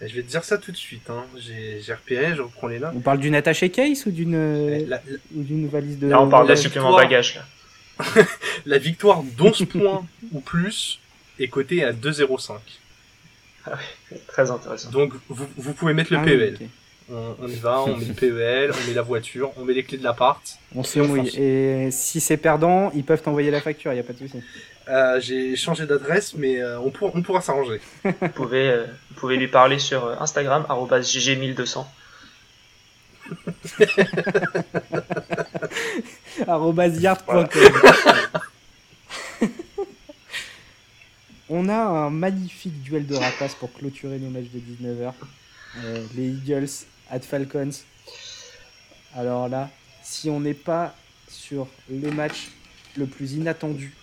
Je 0.00 0.14
vais 0.14 0.22
te 0.22 0.28
dire 0.28 0.44
ça 0.44 0.58
tout 0.58 0.72
de 0.72 0.76
suite. 0.76 1.08
Hein. 1.08 1.24
J'ai 1.36 1.80
repéré, 1.92 2.34
je 2.34 2.42
reprends 2.42 2.68
les 2.68 2.78
notes. 2.78 2.92
On 2.94 3.00
parle 3.00 3.18
d'une 3.18 3.34
attachée 3.34 3.70
case 3.70 4.06
ou 4.06 4.10
d'une 4.10 4.86
d'une 5.30 5.68
valise 5.68 5.98
de. 5.98 6.08
Là, 6.08 6.20
on 6.20 6.28
parle 6.28 6.48
d'un 6.48 6.56
supplément 6.56 6.94
bagage. 6.94 7.40
la 8.66 8.78
victoire 8.78 9.22
d'11 9.22 9.66
points 9.66 10.06
ou 10.32 10.40
plus 10.40 11.00
est 11.38 11.48
cotée 11.48 11.84
à 11.84 11.92
2,05. 11.92 12.58
Ah 13.66 13.72
très 14.28 14.50
intéressant. 14.50 14.90
Donc, 14.90 15.12
vous, 15.28 15.46
vous 15.56 15.72
pouvez 15.72 15.92
mettre 15.92 16.12
le 16.12 16.18
ah 16.18 16.24
PEL. 16.24 16.58
On, 17.08 17.46
y 17.46 17.54
va, 17.54 17.82
on 17.82 17.96
met 17.96 18.04
le 18.04 18.14
PEL, 18.14 18.72
on 18.72 18.88
met 18.88 18.94
la 18.94 19.02
voiture, 19.02 19.52
on 19.56 19.64
met 19.64 19.74
les 19.74 19.84
clés 19.84 19.98
de 19.98 20.02
l'appart. 20.02 20.42
On 20.74 20.82
se 20.82 20.98
mouille. 20.98 21.28
Et 21.36 21.92
si 21.92 22.18
c'est 22.20 22.36
perdant, 22.36 22.90
ils 22.94 23.04
peuvent 23.04 23.22
t'envoyer 23.22 23.52
la 23.52 23.60
facture, 23.60 23.92
il 23.92 23.94
n'y 23.94 24.00
a 24.00 24.04
pas 24.04 24.12
de 24.12 24.18
souci. 24.18 24.42
Euh, 24.88 25.20
j'ai 25.20 25.54
changé 25.56 25.86
d'adresse, 25.86 26.34
mais 26.34 26.60
euh, 26.60 26.80
on, 26.80 26.92
on, 27.00 27.22
pourra 27.22 27.40
s'arranger. 27.40 27.80
vous, 28.04 28.28
pouvez, 28.34 28.68
euh, 28.68 28.86
vous 29.10 29.20
pouvez 29.20 29.36
lui 29.36 29.48
parler 29.48 29.78
sur 29.78 30.20
Instagram, 30.20 30.66
gg1200. 30.68 31.84
On 41.48 41.68
a 41.68 41.76
un 41.76 42.10
magnifique 42.10 42.82
duel 42.82 43.06
de 43.06 43.14
rapaces 43.14 43.54
pour 43.54 43.72
clôturer 43.72 44.18
nos 44.18 44.30
matchs 44.30 44.50
de 44.52 44.60
19h. 44.60 45.12
les 46.16 46.28
Eagles 46.28 46.86
at 47.10 47.20
Falcons. 47.20 47.70
Alors 49.14 49.48
là, 49.48 49.70
si 50.02 50.28
on 50.28 50.40
n'est 50.40 50.54
pas 50.54 50.94
sur 51.28 51.68
le 51.90 52.10
match 52.10 52.48
le 52.96 53.06
plus 53.06 53.34
inattendu 53.34 53.94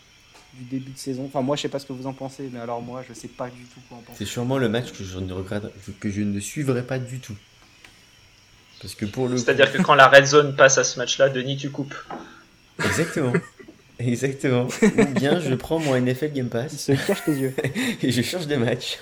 du 0.54 0.64
début 0.66 0.92
de 0.92 0.98
saison. 0.98 1.26
Enfin, 1.26 1.42
moi, 1.42 1.56
je 1.56 1.64
sais 1.64 1.70
pas 1.70 1.80
ce 1.80 1.86
que 1.86 1.94
vous 1.94 2.06
en 2.06 2.14
pensez, 2.14 2.50
mais 2.52 2.60
alors 2.60 2.82
moi, 2.82 3.04
je 3.08 3.14
sais 3.14 3.28
pas 3.28 3.50
du 3.50 3.64
tout 3.64 3.80
quoi 3.90 3.98
en 3.98 4.02
penser. 4.02 4.20
C'est 4.20 4.32
sûrement 4.32 4.58
le 4.58 4.70
match 4.70 4.92
que 4.92 5.04
je 5.04 5.20
ne 5.20 5.34
regrette, 5.34 5.64
que 6.00 6.10
je 6.10 6.22
ne 6.22 6.40
suivrai 6.40 6.84
pas 6.84 7.00
du 7.00 7.20
tout. 7.20 7.36
Parce 8.82 8.96
que 8.96 9.06
pour 9.06 9.28
le. 9.28 9.38
C'est-à-dire 9.38 9.72
que 9.72 9.82
quand 9.82 9.96
la 9.96 10.08
red 10.08 10.26
zone 10.26 10.56
passe 10.56 10.78
à 10.78 10.84
ce 10.84 11.00
match-là, 11.00 11.30
Denis, 11.30 11.58
tu 11.58 11.70
coupes. 11.72 11.96
Exactement. 12.84 13.34
Exactement. 14.00 14.68
bien, 15.16 15.40
je 15.40 15.54
prends 15.56 15.80
mon 15.80 16.00
NFL 16.00 16.32
Game 16.34 16.50
Pass. 16.50 16.74
Il 16.74 16.80
se 16.80 17.08
cache 17.08 17.24
tes 17.24 17.34
yeux. 17.34 17.54
et 18.02 18.12
je 18.12 18.22
change 18.22 18.48
de 18.48 18.56
match. 18.56 19.00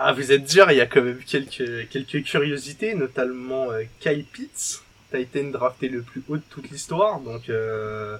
Ah, 0.00 0.12
vous 0.12 0.30
êtes 0.30 0.44
dur, 0.44 0.70
il 0.70 0.76
y 0.76 0.80
a 0.80 0.86
quand 0.86 1.02
même 1.02 1.18
quelques, 1.26 1.88
quelques 1.88 2.22
curiosités, 2.22 2.94
notamment 2.94 3.72
euh, 3.72 3.82
Kyle 3.98 4.24
Pitts, 4.24 4.82
Titan 5.12 5.50
drafté 5.50 5.88
le 5.88 6.02
plus 6.02 6.22
haut 6.28 6.36
de 6.36 6.42
toute 6.50 6.70
l'histoire, 6.70 7.18
donc 7.18 7.48
euh, 7.48 8.16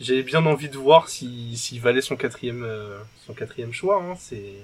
j'ai 0.00 0.24
bien 0.24 0.44
envie 0.46 0.68
de 0.68 0.76
voir 0.76 1.08
s'il 1.08 1.56
si, 1.56 1.78
valait 1.78 2.00
son 2.00 2.16
quatrième, 2.16 2.64
euh, 2.64 2.98
son 3.24 3.34
quatrième 3.34 3.72
choix, 3.72 4.02
hein. 4.02 4.16
c'est 4.18 4.54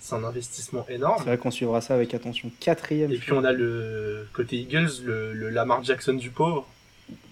c'est 0.00 0.14
un 0.14 0.24
investissement 0.24 0.84
énorme. 0.88 1.18
C'est 1.18 1.26
vrai 1.26 1.38
qu'on 1.38 1.50
suivra 1.50 1.80
ça 1.82 1.94
avec 1.94 2.14
attention. 2.14 2.50
Quatrième. 2.58 3.12
Et 3.12 3.18
puis 3.18 3.32
on 3.32 3.44
a 3.44 3.52
le 3.52 4.26
côté 4.32 4.56
Eagles, 4.56 5.04
le, 5.04 5.34
le 5.34 5.50
Lamar 5.50 5.84
Jackson 5.84 6.14
du 6.14 6.30
pauvre, 6.30 6.66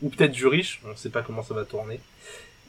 ou 0.02 0.08
peut-être 0.08 0.32
du 0.32 0.46
riche, 0.46 0.80
on 0.84 0.90
ne 0.90 0.96
sait 0.96 1.10
pas 1.10 1.22
comment 1.22 1.42
ça 1.42 1.54
va 1.54 1.64
tourner. 1.64 2.00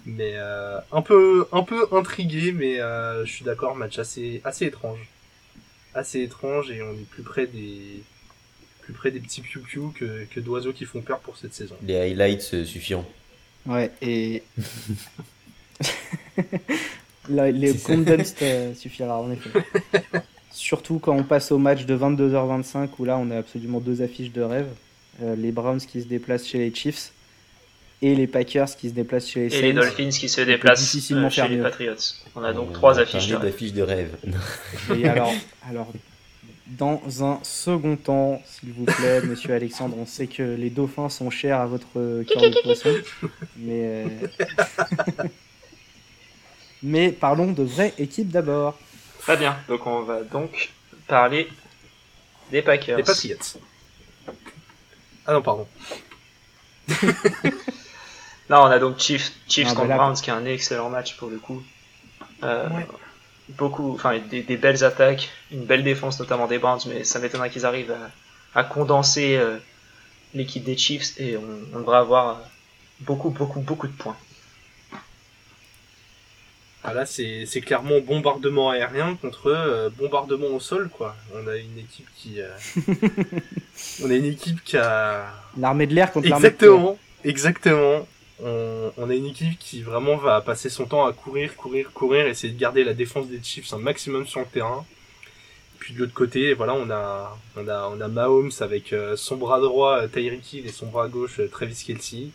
Mais 0.05 0.33
euh, 0.35 0.79
un 0.91 1.01
peu 1.01 1.47
un 1.51 1.63
peu 1.63 1.87
intrigué, 1.91 2.51
mais 2.51 2.79
euh, 2.79 3.25
je 3.25 3.31
suis 3.31 3.45
d'accord, 3.45 3.75
match 3.75 3.99
assez 3.99 4.41
assez 4.43 4.65
étrange, 4.65 5.07
assez 5.93 6.21
étrange 6.21 6.71
et 6.71 6.81
on 6.81 6.93
est 6.93 7.09
plus 7.09 7.23
près 7.23 7.47
des 7.47 8.01
plus 8.81 8.93
près 8.93 9.11
des 9.11 9.19
petits 9.19 9.41
piou 9.41 9.61
piou 9.61 9.93
que, 9.97 10.25
que 10.25 10.39
d'oiseaux 10.39 10.73
qui 10.73 10.85
font 10.85 11.01
peur 11.01 11.19
pour 11.19 11.37
cette 11.37 11.53
saison. 11.53 11.75
Les 11.83 11.97
highlights 11.97 12.53
euh, 12.53 12.65
suffiront. 12.65 13.05
Ouais 13.65 13.91
et 14.01 14.41
les 17.29 17.77
condense 17.77 18.35
suffira 18.75 19.19
en 19.19 19.31
effet. 19.31 19.49
Surtout 20.51 20.99
quand 20.99 21.15
on 21.15 21.23
passe 21.23 21.51
au 21.51 21.57
match 21.57 21.85
de 21.85 21.95
22h25 21.95 22.89
où 22.97 23.05
là 23.05 23.17
on 23.17 23.29
a 23.31 23.37
absolument 23.37 23.79
deux 23.79 24.01
affiches 24.01 24.31
de 24.31 24.41
rêve. 24.41 24.69
Les 25.21 25.51
Browns 25.51 25.79
qui 25.79 26.01
se 26.01 26.07
déplacent 26.07 26.47
chez 26.47 26.59
les 26.59 26.73
Chiefs 26.73 27.11
et 28.01 28.15
les 28.15 28.27
Packers 28.27 28.75
qui 28.77 28.89
se 28.89 28.93
déplacent 28.93 29.29
chez 29.29 29.41
les 29.41 29.49
Saints. 29.49 29.57
Et 29.57 29.61
les 29.61 29.73
Dolphins 29.73 30.09
qui 30.09 30.29
se 30.29 30.41
déplacent 30.41 30.95
euh, 31.11 31.29
chez 31.29 31.47
les 31.47 31.61
Patriots. 31.61 31.95
On 32.35 32.43
a 32.43 32.53
donc 32.53 32.73
trois 32.73 32.99
affiches 32.99 33.27
de, 33.27 33.35
rêve. 33.35 33.71
de 33.73 33.81
rêve. 33.83 34.17
Et 34.97 35.07
alors, 35.07 35.33
alors, 35.67 35.91
dans 36.67 37.01
un 37.23 37.39
second 37.43 37.97
temps, 37.97 38.41
s'il 38.45 38.71
vous 38.71 38.85
plaît, 38.85 39.21
monsieur 39.23 39.53
Alexandre, 39.53 39.95
on 39.97 40.05
sait 40.05 40.27
que 40.27 40.43
les 40.43 40.69
dauphins 40.69 41.09
sont 41.09 41.29
chers 41.29 41.59
à 41.59 41.65
votre 41.65 42.23
cœur 42.23 42.41
de 42.41 42.61
poisson. 42.63 42.95
Mais, 43.57 44.05
euh, 44.05 44.07
mais 46.83 47.11
parlons 47.11 47.51
de 47.51 47.63
vraie 47.63 47.93
équipe 47.97 48.29
d'abord. 48.29 48.79
Très 49.19 49.35
bien, 49.35 49.57
donc 49.67 49.85
on 49.85 50.01
va 50.03 50.23
donc 50.23 50.69
parler 51.07 51.49
des 52.51 52.61
Packers. 52.61 52.95
Des 52.95 53.03
Patriots. 53.03 53.59
Ah 55.29 55.33
non, 55.33 55.43
pardon. 55.43 55.67
Là, 58.49 58.63
on 58.63 58.65
a 58.65 58.79
donc 58.79 58.97
Chiefs, 58.97 59.31
Chiefs 59.47 59.67
ah, 59.69 59.75
contre 59.75 59.93
Browns, 59.93 60.15
qui 60.15 60.31
est 60.31 60.33
un 60.33 60.45
excellent 60.45 60.89
match 60.89 61.17
pour 61.17 61.29
le 61.29 61.37
coup. 61.37 61.61
Euh, 62.41 62.67
beaucoup, 63.49 63.93
enfin, 63.93 64.17
des, 64.17 64.57
belles 64.57 64.83
attaques, 64.83 65.29
une 65.51 65.65
belle 65.65 65.83
défense, 65.83 66.19
notamment 66.19 66.47
des 66.47 66.57
Browns, 66.57 66.79
mais 66.87 67.03
ça 67.03 67.19
m'étonnerait 67.19 67.51
qu'ils 67.51 67.67
arrivent 67.67 67.95
à, 68.55 68.63
condenser 68.63 69.37
euh, 69.37 69.59
l'équipe 70.33 70.63
des 70.63 70.75
Chiefs 70.75 71.19
et 71.19 71.37
on, 71.37 71.77
devrait 71.79 71.99
avoir 71.99 72.39
beaucoup, 73.01 73.29
beaucoup, 73.29 73.59
beaucoup 73.59 73.85
de 73.85 73.93
points. 73.93 74.17
Ah 76.83 76.93
là, 76.93 77.05
c'est 77.05 77.61
clairement 77.61 77.99
bombardement 77.99 78.69
aérien 78.69 79.17
contre 79.21 79.47
euh, 79.47 79.89
bombardement 79.89 80.47
au 80.47 80.59
sol, 80.59 80.89
quoi. 80.89 81.15
On 81.33 81.47
a 81.47 81.57
une 81.57 81.77
équipe 81.77 82.07
qui. 82.15 82.39
on 84.03 84.09
a 84.09 84.13
une 84.13 84.25
équipe 84.25 84.63
qui 84.63 84.77
a. 84.77 85.27
L'armée 85.57 85.87
de 85.87 85.93
l'air 85.93 86.11
contre 86.11 86.29
l'armée 86.29 86.49
de 86.49 86.55
Exactement, 86.55 86.97
exactement 87.23 88.07
on, 88.43 89.09
a 89.09 89.13
une 89.13 89.25
équipe 89.25 89.57
qui 89.59 89.81
vraiment 89.81 90.15
va 90.15 90.41
passer 90.41 90.69
son 90.69 90.85
temps 90.85 91.05
à 91.05 91.13
courir, 91.13 91.55
courir, 91.55 91.91
courir, 91.93 92.27
essayer 92.27 92.53
de 92.53 92.59
garder 92.59 92.83
la 92.83 92.93
défense 92.93 93.27
des 93.27 93.41
Chiefs 93.41 93.73
un 93.73 93.77
maximum 93.77 94.25
sur 94.25 94.41
le 94.41 94.45
terrain. 94.45 94.85
Puis 95.79 95.93
de 95.93 95.99
l'autre 95.99 96.13
côté, 96.13 96.53
voilà, 96.53 96.73
on 96.73 96.89
a, 96.89 97.37
on 97.55 97.67
a, 97.67 97.89
on 97.89 98.01
a 98.01 98.07
Mahomes 98.07 98.51
avec 98.59 98.91
euh, 98.91 99.15
son 99.15 99.37
bras 99.37 99.59
droit 99.59 100.01
euh, 100.01 100.07
Tyreek 100.07 100.53
Hill 100.53 100.65
et 100.67 100.71
son 100.71 100.87
bras 100.87 101.07
gauche 101.07 101.39
euh, 101.39 101.47
Travis 101.47 101.83
Kelsey. 101.85 102.29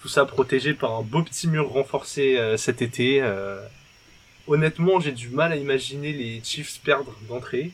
Tout 0.00 0.08
ça 0.08 0.24
protégé 0.24 0.74
par 0.74 0.94
un 0.94 1.02
beau 1.02 1.22
petit 1.22 1.48
mur 1.48 1.68
renforcé 1.68 2.38
cet 2.56 2.82
été. 2.82 3.22
honnêtement, 4.46 5.00
j'ai 5.00 5.12
du 5.12 5.28
mal 5.28 5.52
à 5.52 5.56
imaginer 5.56 6.12
les 6.12 6.40
Chiefs 6.44 6.80
perdre 6.84 7.14
d'entrée. 7.28 7.72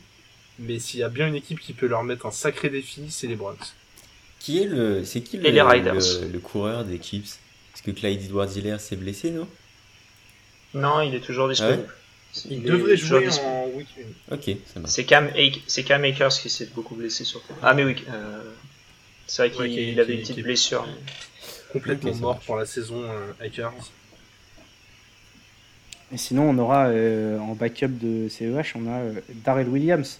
Mais 0.59 0.79
s'il 0.79 1.01
y 1.01 1.03
a 1.03 1.09
bien 1.09 1.27
une 1.27 1.35
équipe 1.35 1.59
qui 1.59 1.73
peut 1.73 1.87
leur 1.87 2.03
mettre 2.03 2.25
un 2.25 2.31
sacré 2.31 2.69
défi, 2.69 3.07
c'est 3.09 3.27
les 3.27 3.35
Browns. 3.35 3.57
Qui 4.39 4.61
est 4.61 4.65
le, 4.65 5.03
c'est 5.03 5.21
qui 5.21 5.37
le, 5.37 5.49
le, 5.49 6.39
coureur 6.39 6.85
des 6.85 7.01
Chiefs? 7.01 7.39
Est-ce 7.73 7.83
que 7.83 7.91
Clyde 7.91 8.23
Edwards-Hiller 8.23 8.79
s'est 8.79 8.95
blessé, 8.95 9.31
non? 9.31 9.47
Non, 10.73 11.01
il 11.01 11.15
est 11.15 11.19
toujours 11.19 11.49
disponible. 11.49 11.87
Ah 11.87 12.39
il, 12.49 12.63
devrait 12.63 12.97
jouer 12.97 13.29
en 13.43 13.67
week 13.73 13.87
Ok, 14.29 14.57
ça 14.65 14.79
marche. 14.79 14.91
C'est 14.91 15.05
Cam, 15.05 15.29
c'est 15.67 15.83
Cam 15.83 16.03
Akers 16.03 16.29
qui 16.29 16.49
s'est 16.49 16.69
beaucoup 16.75 16.95
blessé 16.95 17.23
surtout. 17.23 17.53
Ah 17.61 17.73
mais 17.73 17.85
oui, 17.85 17.95
euh, 18.09 18.43
c'est 19.25 19.47
vrai 19.47 19.69
qu'il 19.69 19.99
avait 19.99 20.15
une 20.15 20.21
petite 20.21 20.41
blessure. 20.41 20.87
Complètement 21.71 22.15
mort 22.15 22.39
pour 22.39 22.55
la 22.55 22.65
saison 22.65 23.03
euh, 23.03 23.31
Akers. 23.45 23.91
Et 26.11 26.17
sinon, 26.17 26.49
on 26.49 26.57
aura 26.57 26.87
euh, 26.87 27.39
en 27.39 27.55
backup 27.55 27.87
de 27.87 28.29
CEH, 28.29 28.75
on 28.75 28.87
a 28.87 28.99
euh, 28.99 29.13
Darrell 29.43 29.67
Williams, 29.67 30.19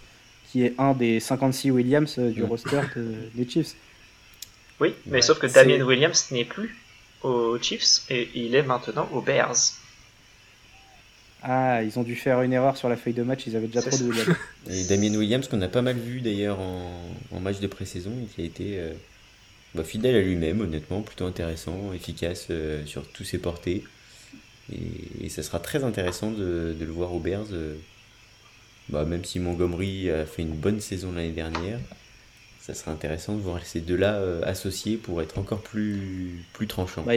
qui 0.52 0.64
est 0.64 0.74
un 0.78 0.94
des 0.94 1.20
56 1.20 1.72
Williams 1.72 2.18
du 2.18 2.44
roster 2.44 2.82
des 3.36 3.48
Chiefs. 3.48 3.76
Oui, 4.80 4.94
mais 5.06 5.22
sauf 5.22 5.40
que 5.40 5.48
Damien 5.48 5.82
Williams 5.82 6.32
n'est 6.32 6.46
plus 6.46 6.76
aux 7.24 7.58
Chiefs 7.60 8.02
et 8.10 8.30
il 8.36 8.56
est 8.56 8.64
maintenant 8.64 9.08
aux 9.14 9.22
Bears. 9.22 9.56
Ah, 11.48 11.84
ils 11.84 12.00
ont 12.00 12.04
dû 12.04 12.16
faire 12.16 12.42
une 12.42 12.54
erreur 12.54 12.76
sur 12.76 12.90
la 12.90 12.98
feuille 12.98 13.14
de 13.14 13.22
match, 13.22 13.44
ils 13.46 13.56
avaient 13.56 13.68
déjà 13.68 13.84
trop 13.84 13.96
de 13.96 14.04
Williams. 14.04 14.36
Et 14.68 14.84
Damien 14.86 15.16
Williams, 15.16 15.48
qu'on 15.48 15.62
a 15.62 15.68
pas 15.68 15.84
mal 15.84 15.96
vu 15.96 16.20
d'ailleurs 16.20 16.60
en, 16.60 17.40
match 17.40 17.60
de 17.60 17.68
pré-saison, 17.68 18.12
qui 18.34 18.42
a 18.42 18.46
été 18.46 18.80
euh, 18.80 18.92
bah, 19.76 19.84
fidèle 19.84 20.16
à 20.16 20.22
lui-même, 20.22 20.62
honnêtement, 20.62 21.02
plutôt 21.02 21.26
intéressant, 21.26 21.94
efficace 21.94 22.48
euh, 22.50 22.86
sur 22.86 23.08
tous 23.08 23.24
ses 23.24 23.38
portées. 23.38 23.84
Et, 24.72 25.30
ça 25.30 25.44
sera 25.44 25.60
très 25.60 25.84
intéressant 25.84 26.32
de, 26.32 26.76
le 26.80 26.92
voir 26.92 27.14
aux 27.14 27.20
Bears, 27.20 27.48
euh, 27.52 27.76
bah, 28.90 29.06
même 29.06 29.24
si 29.26 29.40
Montgomery 29.40 30.10
a 30.10 30.26
fait 30.26 30.44
une 30.44 30.56
bonne 30.56 30.80
saison 30.80 31.12
l'année 31.12 31.32
dernière 31.32 31.80
ça 32.66 32.74
serait 32.74 32.90
intéressant 32.90 33.36
de 33.36 33.42
voir 33.42 33.64
ces 33.64 33.80
deux-là 33.80 34.16
euh, 34.16 34.42
associés 34.44 34.98
pour 34.98 35.22
être 35.22 35.38
encore 35.38 35.62
plus, 35.62 36.44
plus 36.54 36.66
tranchant. 36.66 37.04
Bah, 37.04 37.14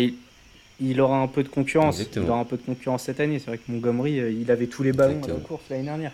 il, 0.78 1.00
aura 1.00 1.20
un 1.20 1.26
peu 1.26 1.42
de 1.42 1.48
concurrence. 1.48 1.98
Il 2.14 2.18
aura 2.20 2.40
un 2.40 2.44
peu 2.44 2.58
de 2.58 2.62
concurrence 2.62 3.04
cette 3.04 3.18
année. 3.18 3.38
C'est 3.38 3.46
vrai 3.46 3.56
que 3.56 3.72
Montgomery, 3.72 4.20
euh, 4.20 4.30
il 4.30 4.50
avait 4.50 4.66
tous 4.66 4.82
les 4.82 4.92
ballons 4.92 5.22
en 5.22 5.40
course 5.40 5.62
l'année 5.70 5.84
dernière. 5.84 6.12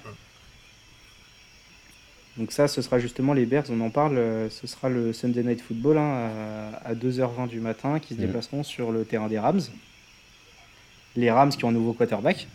Donc 2.37 2.51
ça, 2.51 2.66
ce 2.66 2.82
sera 2.82 2.99
justement 2.99 3.32
les 3.32 3.47
Bears, 3.47 3.64
on 3.70 3.80
en 3.80 3.91
parle, 3.91 4.18
euh, 4.18 4.51
ce 4.51 4.66
sera 4.66 4.89
le 4.89 5.12
Sunday 5.12 5.43
Night 5.43 5.62
Football 5.62 5.99
hein, 5.99 6.30
à, 6.85 6.95
2h20 6.95 7.49
du 7.49 7.61
matin 7.61 8.01
qui 8.01 8.14
se 8.14 8.20
mm. 8.20 8.26
déplaceront 8.26 8.62
sur 8.64 8.91
le 8.91 9.05
terrain 9.05 9.28
des 9.28 9.39
Rams. 9.39 9.61
Les 11.14 11.30
Rams 11.30 11.51
qui 11.51 11.64
ont 11.64 11.68
un 11.68 11.72
nouveau 11.72 11.93
quarterback. 11.93 12.49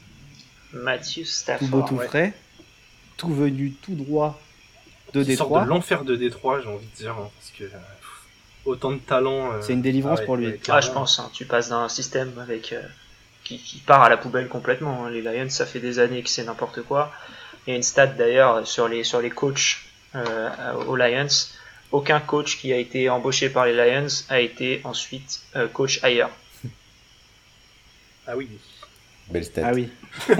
Matthew 0.73 1.23
Stafford. 1.23 1.67
Tout 1.67 1.71
beau, 1.71 1.82
tout 1.88 1.97
frais. 1.97 2.34
Tout 3.15 3.34
venu 3.34 3.71
tout 3.71 3.95
droit 3.95 4.39
de 5.13 5.23
Détroit. 5.23 5.63
de 5.63 5.69
l'enfer 5.69 6.03
de 6.03 6.15
Détroit, 6.15 6.61
j'ai 6.61 6.67
envie 6.67 6.86
de 6.86 6.95
dire, 6.95 7.11
hein, 7.11 7.30
parce 7.38 7.51
que 7.51 7.63
euh, 7.63 7.77
autant 8.65 8.91
de 8.91 8.97
talent. 8.97 9.53
Euh, 9.53 9.61
c'est 9.61 9.73
une 9.73 9.82
délivrance 9.82 10.21
pour 10.21 10.38
lui. 10.38 10.53
ah, 10.69 10.82
je 10.82 10.91
pense. 10.91 11.19
Hein, 11.19 11.30
tu 11.34 11.45
passes 11.45 11.69
d'un 11.69 11.89
système 11.89 12.38
avec 12.39 12.73
euh, 12.73 12.82
qui, 13.43 13.82
part 13.86 14.03
à 14.03 14.09
la 14.09 14.17
poubelle 14.17 14.47
complètement. 14.47 15.05
Hein. 15.05 15.09
Les 15.09 15.21
Lions, 15.21 15.49
ça 15.49 15.65
fait 15.65 15.80
des 15.80 15.99
années 15.99 16.21
que 16.21 16.30
c'est 16.30 16.43
n'importe 16.43 16.82
quoi. 16.84 17.11
Il 17.66 17.72
y 17.72 17.74
a 17.74 17.76
une 17.76 17.84
stat 17.84 18.07
d'ailleurs 18.07 18.66
sur 18.68 18.88
les 18.88 19.03
sur 19.03 19.22
les 19.22 19.30
coachs 19.30 19.78
aux 20.88 20.95
Lions. 20.95 21.28
Aucun 21.91 22.20
coach 22.20 22.57
qui 22.57 22.72
a 22.74 22.78
été 22.78 23.10
embauché 23.10 23.49
par 23.49 23.66
les 23.66 23.74
Lions 23.74 24.07
a 24.30 24.39
été 24.39 24.82
ensuite 24.84 25.41
coach 25.74 25.99
ailleurs. 26.03 26.32
Ah 28.32 28.38
oui. 28.38 28.47
Belle 29.32 29.43
stat. 29.43 29.64
Ah 29.66 29.72
oui. 29.74 29.89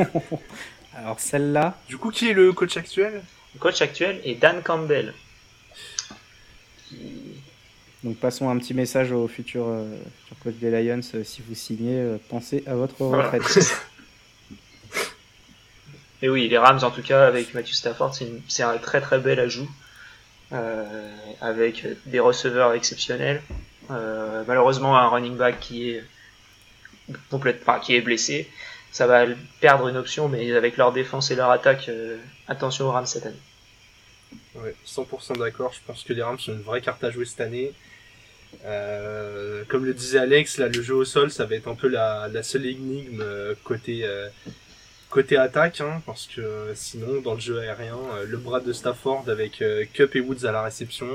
Alors 0.96 1.20
celle-là. 1.20 1.76
Du 1.88 1.98
coup, 1.98 2.12
qui 2.12 2.30
est 2.30 2.34
le 2.34 2.54
coach 2.54 2.78
actuel? 2.78 3.24
Le 3.54 3.60
coach 3.60 3.82
actuel 3.82 4.22
est 4.24 4.36
Dan 4.36 4.62
Campbell. 4.62 5.14
Donc 8.04 8.18
passons 8.18 8.50
un 8.50 8.58
petit 8.58 8.74
message 8.74 9.12
au 9.12 9.28
futur, 9.28 9.66
euh, 9.68 9.98
coach 10.44 10.56
des 10.56 10.72
Lions. 10.72 11.02
Euh, 11.16 11.24
si 11.24 11.42
vous 11.48 11.56
signez, 11.56 12.00
euh, 12.00 12.18
pensez 12.30 12.64
à 12.66 12.76
votre 12.76 13.02
retraite. 13.02 13.44
Et 16.22 16.30
oui, 16.30 16.50
les 16.50 16.58
Rams 16.58 16.80
en 16.84 16.92
tout 16.92 17.02
cas 17.02 17.26
avec 17.26 17.54
Matthew 17.54 17.74
Stafford, 17.74 18.14
c'est 18.48 18.64
un 18.64 18.78
très 18.78 19.02
très 19.02 19.20
bel 19.20 19.40
ajout. 19.40 19.70
avec 21.42 21.86
des 22.06 22.20
receveurs 22.20 22.74
exceptionnels. 22.74 23.42
malheureusement 23.90 24.98
un 24.98 25.08
running 25.08 25.38
back 25.38 25.60
qui 25.60 25.92
est 25.92 26.04
qui 27.84 27.96
est 27.96 28.02
blessé 28.02 28.48
ça 28.92 29.08
va 29.08 29.26
perdre 29.60 29.88
une 29.88 29.98
option, 29.98 30.28
mais 30.28 30.52
avec 30.54 30.78
leur 30.78 30.92
défense 30.92 31.32
et 31.32 31.36
leur 31.36 31.52
attaque, 31.52 31.90
euh, 31.90 32.18
attention 32.48 32.88
aux 32.88 32.92
Rams 32.92 33.06
cette 33.06 33.26
année. 33.26 33.36
Ouais, 34.56 34.76
100% 34.86 35.38
d'accord. 35.38 35.74
Je 35.74 35.80
pense 35.86 36.04
que 36.04 36.14
les 36.14 36.24
Rams 36.24 36.40
sont 36.40 36.54
une 36.54 36.62
vraie 36.62 36.82
carte 36.82 37.04
à 37.04 37.12
jouer 37.12 37.26
cette 37.26 37.42
année. 37.42 37.72
Euh, 38.66 39.64
comme 39.68 39.86
le 39.86 39.94
disait 39.94 40.20
Alex, 40.20 40.58
là, 40.58 40.68
le 40.68 40.82
jeu 40.82 40.96
au 40.96 41.06
sol, 41.06 41.30
ça 41.30 41.46
va 41.46 41.56
être 41.56 41.68
un 41.68 41.76
peu 41.76 41.88
la, 41.88 42.30
seule 42.42 42.66
énigme 42.66 43.22
euh, 43.22 43.54
côté 43.64 44.06
côté 45.10 45.38
attaque, 45.38 45.82
hein, 45.82 46.02
parce 46.06 46.28
que 46.28 46.72
sinon, 46.76 47.22
dans 47.22 47.34
le 47.34 47.40
jeu 47.40 47.60
aérien, 47.60 47.98
le 48.28 48.38
bras 48.38 48.60
de 48.60 48.74
Stafford 48.74 49.26
avec 49.28 49.64
Cup 49.94 50.16
et 50.16 50.20
Woods 50.20 50.46
à 50.46 50.52
la 50.52 50.62
réception, 50.62 51.08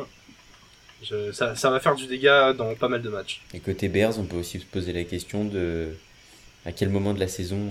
ça, 1.33 1.71
va 1.71 1.81
faire 1.81 1.95
du 1.95 2.07
dégât 2.07 2.53
dans 2.55 2.75
pas 2.75 2.89
mal 2.89 3.03
de 3.03 3.09
matchs. 3.09 3.43
Et 3.53 3.61
côté 3.61 3.89
Bears, 3.89 4.19
on 4.19 4.25
peut 4.25 4.37
aussi 4.37 4.59
se 4.59 4.65
poser 4.65 4.93
la 4.93 5.05
question 5.05 5.45
de 5.45 5.95
à 6.67 6.73
quel 6.73 6.89
moment 6.89 7.13
de 7.13 7.21
la 7.21 7.29
saison 7.29 7.71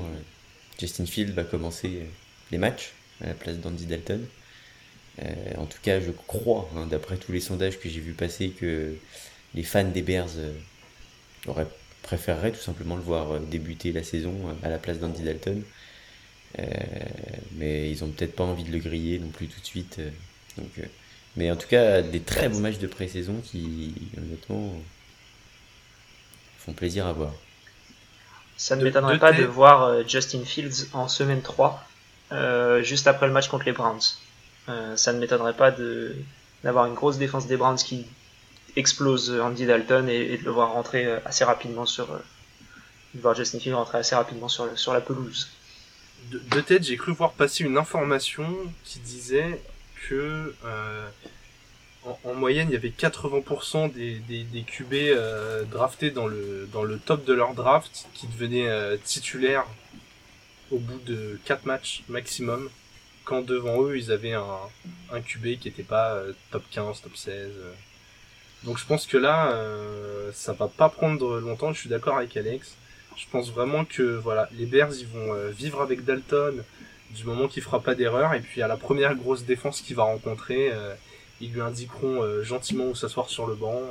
Justin 0.79 1.05
Field 1.05 1.33
va 1.33 1.43
commencer 1.43 2.03
les 2.51 2.57
matchs 2.57 2.93
à 3.21 3.27
la 3.27 3.33
place 3.33 3.57
d'Andy 3.57 3.85
Dalton. 3.85 4.25
Euh, 5.21 5.25
en 5.57 5.65
tout 5.65 5.77
cas, 5.81 5.99
je 5.99 6.11
crois, 6.11 6.69
hein, 6.75 6.87
d'après 6.87 7.17
tous 7.17 7.31
les 7.31 7.39
sondages 7.39 7.79
que 7.79 7.89
j'ai 7.89 7.99
vu 7.99 8.13
passer, 8.13 8.49
que 8.49 8.95
les 9.53 9.63
fans 9.63 9.83
des 9.83 10.01
Bears 10.01 10.29
euh, 10.37 10.53
auraient 11.47 11.67
préféreraient 12.01 12.51
tout 12.51 12.61
simplement 12.61 12.97
le 12.97 13.01
voir 13.01 13.31
euh, 13.31 13.39
débuter 13.39 13.91
la 13.93 14.03
saison 14.03 14.35
à 14.63 14.69
la 14.69 14.77
place 14.77 14.99
d'Andy 14.99 15.23
Dalton. 15.23 15.61
Mais 17.55 17.89
ils 17.89 18.03
ont 18.03 18.09
peut-être 18.09 18.35
pas 18.35 18.43
envie 18.43 18.63
de 18.63 18.71
le 18.71 18.79
griller 18.79 19.19
non 19.19 19.29
plus 19.29 19.47
tout 19.47 19.59
de 19.59 19.65
suite. 19.65 19.99
donc, 20.57 20.69
mais 21.35 21.49
en 21.49 21.55
tout 21.55 21.67
cas, 21.67 22.01
des 22.01 22.19
très 22.19 22.47
beaux 22.47 22.59
matchs 22.59 22.77
de 22.77 22.87
pré-saison 22.87 23.41
qui, 23.43 23.93
honnêtement, 24.17 24.71
font 26.59 26.73
plaisir 26.73 27.07
à 27.07 27.13
voir. 27.13 27.31
Ça 28.55 28.75
ne 28.75 28.83
m'étonnerait 28.83 29.17
pas 29.17 29.33
de 29.33 29.43
voir 29.43 30.07
Justin 30.07 30.45
Fields 30.45 30.89
en 30.93 31.07
semaine 31.07 31.41
3, 31.41 31.83
juste 32.81 33.07
après 33.07 33.25
le 33.25 33.33
match 33.33 33.47
contre 33.47 33.65
les 33.65 33.71
Browns. 33.71 34.17
Euh, 34.69 34.95
ça 34.95 35.11
ne 35.13 35.19
m'étonnerait 35.19 35.55
pas 35.55 35.71
de 35.71 36.15
d'avoir 36.63 36.85
une 36.85 36.93
grosse 36.93 37.17
défense 37.17 37.47
des 37.47 37.57
Browns 37.57 37.77
qui 37.77 38.05
explose 38.77 39.37
Andy 39.41 39.65
Dalton 39.65 40.07
et, 40.07 40.37
de 40.37 40.45
le 40.45 40.51
voir 40.51 40.71
rentrer 40.71 41.05
euh, 41.05 41.19
assez 41.25 41.43
rapidement 41.43 41.85
sur 41.85 42.09
euh, 42.13 42.19
de 43.13 43.19
voir 43.19 43.35
Justin 43.35 43.59
Fields 43.59 43.75
rentrer 43.75 43.97
assez 43.97 44.15
rapidement 44.15 44.47
sur, 44.47 44.77
sur 44.77 44.93
la 44.93 45.01
pelouse. 45.01 45.49
De, 46.31 46.61
tête, 46.61 46.83
j'ai 46.83 46.97
cru 46.97 47.11
voir 47.13 47.33
passer 47.33 47.63
une 47.63 47.77
information 47.77 48.47
qui 48.83 48.99
disait 48.99 49.61
que 50.07 50.53
en, 52.23 52.33
moyenne, 52.33 52.67
il 52.69 52.73
y 52.73 52.75
avait 52.75 52.89
80% 52.89 53.93
des, 53.93 54.19
des, 54.19 54.61
QB 54.61 54.93
draftés 55.69 56.11
dans 56.11 56.27
le, 56.27 56.67
dans 56.71 56.83
le 56.83 56.97
top 56.97 57.25
de 57.25 57.33
leur 57.33 57.53
draft 57.53 58.07
qui 58.13 58.27
devenaient 58.27 58.97
titulaires 59.03 59.65
au 60.71 60.79
bout 60.79 60.99
de 61.05 61.39
4 61.45 61.65
matchs 61.65 62.03
maximum 62.09 62.69
quand 63.25 63.41
devant 63.41 63.83
eux, 63.83 63.97
ils 63.97 64.11
avaient 64.11 64.33
un, 64.33 64.59
un 65.11 65.21
QB 65.21 65.59
qui 65.59 65.67
n'était 65.67 65.83
pas 65.83 66.15
euh, 66.15 66.33
top 66.51 66.63
15, 66.71 67.01
top 67.01 67.15
16. 67.15 67.33
Euh. 67.33 67.73
Donc 68.63 68.77
je 68.77 68.85
pense 68.85 69.07
que 69.07 69.17
là, 69.17 69.51
euh, 69.51 70.31
ça 70.33 70.53
va 70.53 70.67
pas 70.67 70.89
prendre 70.89 71.39
longtemps, 71.39 71.73
je 71.73 71.79
suis 71.79 71.89
d'accord 71.89 72.17
avec 72.17 72.35
Alex. 72.37 72.75
Je 73.15 73.25
pense 73.31 73.51
vraiment 73.51 73.85
que 73.85 74.01
voilà, 74.17 74.49
les 74.53 74.65
Bears 74.65 74.93
ils 74.99 75.07
vont 75.07 75.33
vivre 75.51 75.81
avec 75.81 76.03
Dalton 76.03 76.63
du 77.11 77.23
moment 77.25 77.47
qu'il 77.47 77.61
fera 77.61 77.79
pas 77.79 77.95
d'erreur 77.95 78.33
et 78.33 78.39
puis 78.39 78.61
à 78.61 78.67
la 78.67 78.77
première 78.77 79.15
grosse 79.15 79.43
défense 79.43 79.81
qu'il 79.81 79.95
va 79.95 80.03
rencontrer, 80.03 80.71
ils 81.41 81.51
lui 81.51 81.61
indiqueront 81.61 82.41
gentiment 82.41 82.85
où 82.85 82.95
s'asseoir 82.95 83.29
sur 83.29 83.45
le 83.45 83.55
banc 83.55 83.81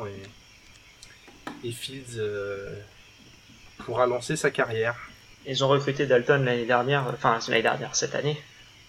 et, 1.64 1.70
Fields 1.70 2.20
pourra 3.78 4.06
lancer 4.06 4.36
sa 4.36 4.50
carrière. 4.50 4.96
Ils 5.46 5.64
ont 5.64 5.68
recruté 5.68 6.06
Dalton 6.06 6.44
l'année 6.44 6.66
dernière, 6.66 7.04
enfin 7.12 7.38
l'année 7.48 7.62
dernière, 7.62 7.94
cette 7.94 8.14
année, 8.14 8.40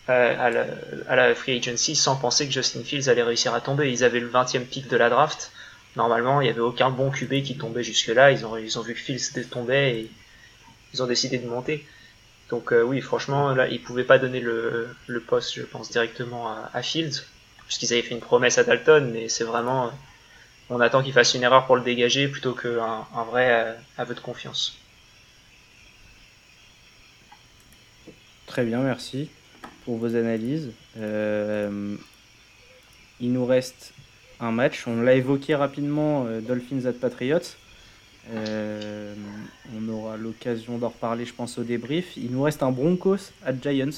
euh, 0.09 0.35
à, 0.37 0.49
la, 0.49 0.65
à, 1.07 1.15
la, 1.15 1.33
free 1.33 1.57
agency 1.57 1.95
sans 1.95 2.15
penser 2.15 2.45
que 2.45 2.53
Justin 2.53 2.83
Fields 2.83 3.09
allait 3.09 3.23
réussir 3.23 3.53
à 3.53 3.61
tomber. 3.61 3.91
Ils 3.91 4.03
avaient 4.03 4.19
le 4.19 4.29
20e 4.29 4.65
pick 4.65 4.87
de 4.87 4.97
la 4.97 5.09
draft. 5.09 5.51
Normalement, 5.95 6.41
il 6.41 6.45
n'y 6.45 6.49
avait 6.49 6.59
aucun 6.59 6.89
bon 6.89 7.09
QB 7.09 7.43
qui 7.43 7.57
tombait 7.57 7.83
jusque-là. 7.83 8.31
Ils 8.31 8.45
ont, 8.45 8.57
ils 8.57 8.77
ont 8.77 8.81
vu 8.81 8.93
que 8.93 8.99
Fields 8.99 9.47
tombait 9.49 9.99
et 9.99 10.11
ils 10.93 11.03
ont 11.03 11.07
décidé 11.07 11.37
de 11.37 11.47
monter. 11.47 11.85
Donc 12.49 12.71
euh, 12.71 12.83
oui, 12.83 13.01
franchement, 13.01 13.53
là, 13.53 13.67
ils 13.67 13.81
pouvaient 13.81 14.03
pas 14.03 14.19
donner 14.19 14.39
le, 14.39 14.95
poste, 15.27 15.55
je 15.55 15.63
pense, 15.63 15.89
directement 15.89 16.55
à, 16.73 16.81
Fields, 16.81 17.23
puisqu'ils 17.65 17.93
avaient 17.93 18.01
fait 18.01 18.13
une 18.13 18.21
promesse 18.21 18.57
à 18.57 18.63
Dalton, 18.63 19.11
mais 19.11 19.29
c'est 19.29 19.43
vraiment... 19.43 19.91
On 20.69 20.79
attend 20.79 21.03
qu'il 21.03 21.13
fasse 21.13 21.33
une 21.33 21.43
erreur 21.43 21.65
pour 21.65 21.75
le 21.75 21.81
dégager 21.81 22.27
plutôt 22.27 22.53
qu'un 22.53 23.05
un 23.15 23.23
vrai 23.23 23.51
euh, 23.51 23.73
aveu 23.97 24.15
de 24.15 24.19
confiance. 24.19 24.77
Très 28.47 28.63
bien, 28.63 28.79
merci 28.79 29.29
pour 29.83 29.97
vos 29.97 30.15
analyses. 30.15 30.71
Euh, 30.97 31.95
il 33.19 33.33
nous 33.33 33.45
reste 33.45 33.93
un 34.39 34.51
match. 34.51 34.83
On 34.87 35.01
l'a 35.01 35.15
évoqué 35.15 35.55
rapidement, 35.55 36.25
euh, 36.27 36.41
Dolphins 36.41 36.85
at 36.85 36.93
Patriots. 36.93 37.55
Euh, 38.31 39.13
on 39.75 39.89
aura 39.89 40.17
l'occasion 40.17 40.77
d'en 40.77 40.89
reparler, 40.89 41.25
je 41.25 41.33
pense, 41.33 41.57
au 41.57 41.63
débrief. 41.63 42.15
Il 42.17 42.31
nous 42.31 42.43
reste 42.43 42.63
un 42.63 42.71
Broncos 42.71 43.31
at 43.45 43.53
Giants. 43.61 43.89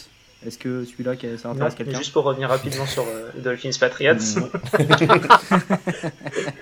Est-ce 0.45 0.57
que 0.57 0.85
celui-là, 0.85 1.13
ça 1.37 1.49
intéresse 1.49 1.75
quelqu'un 1.75 1.97
Juste 1.97 2.13
pour 2.13 2.23
revenir 2.23 2.49
rapidement 2.49 2.85
sur 2.85 3.05
les 3.35 3.41
Dolphins 3.41 3.71
Patriots. 3.79 4.17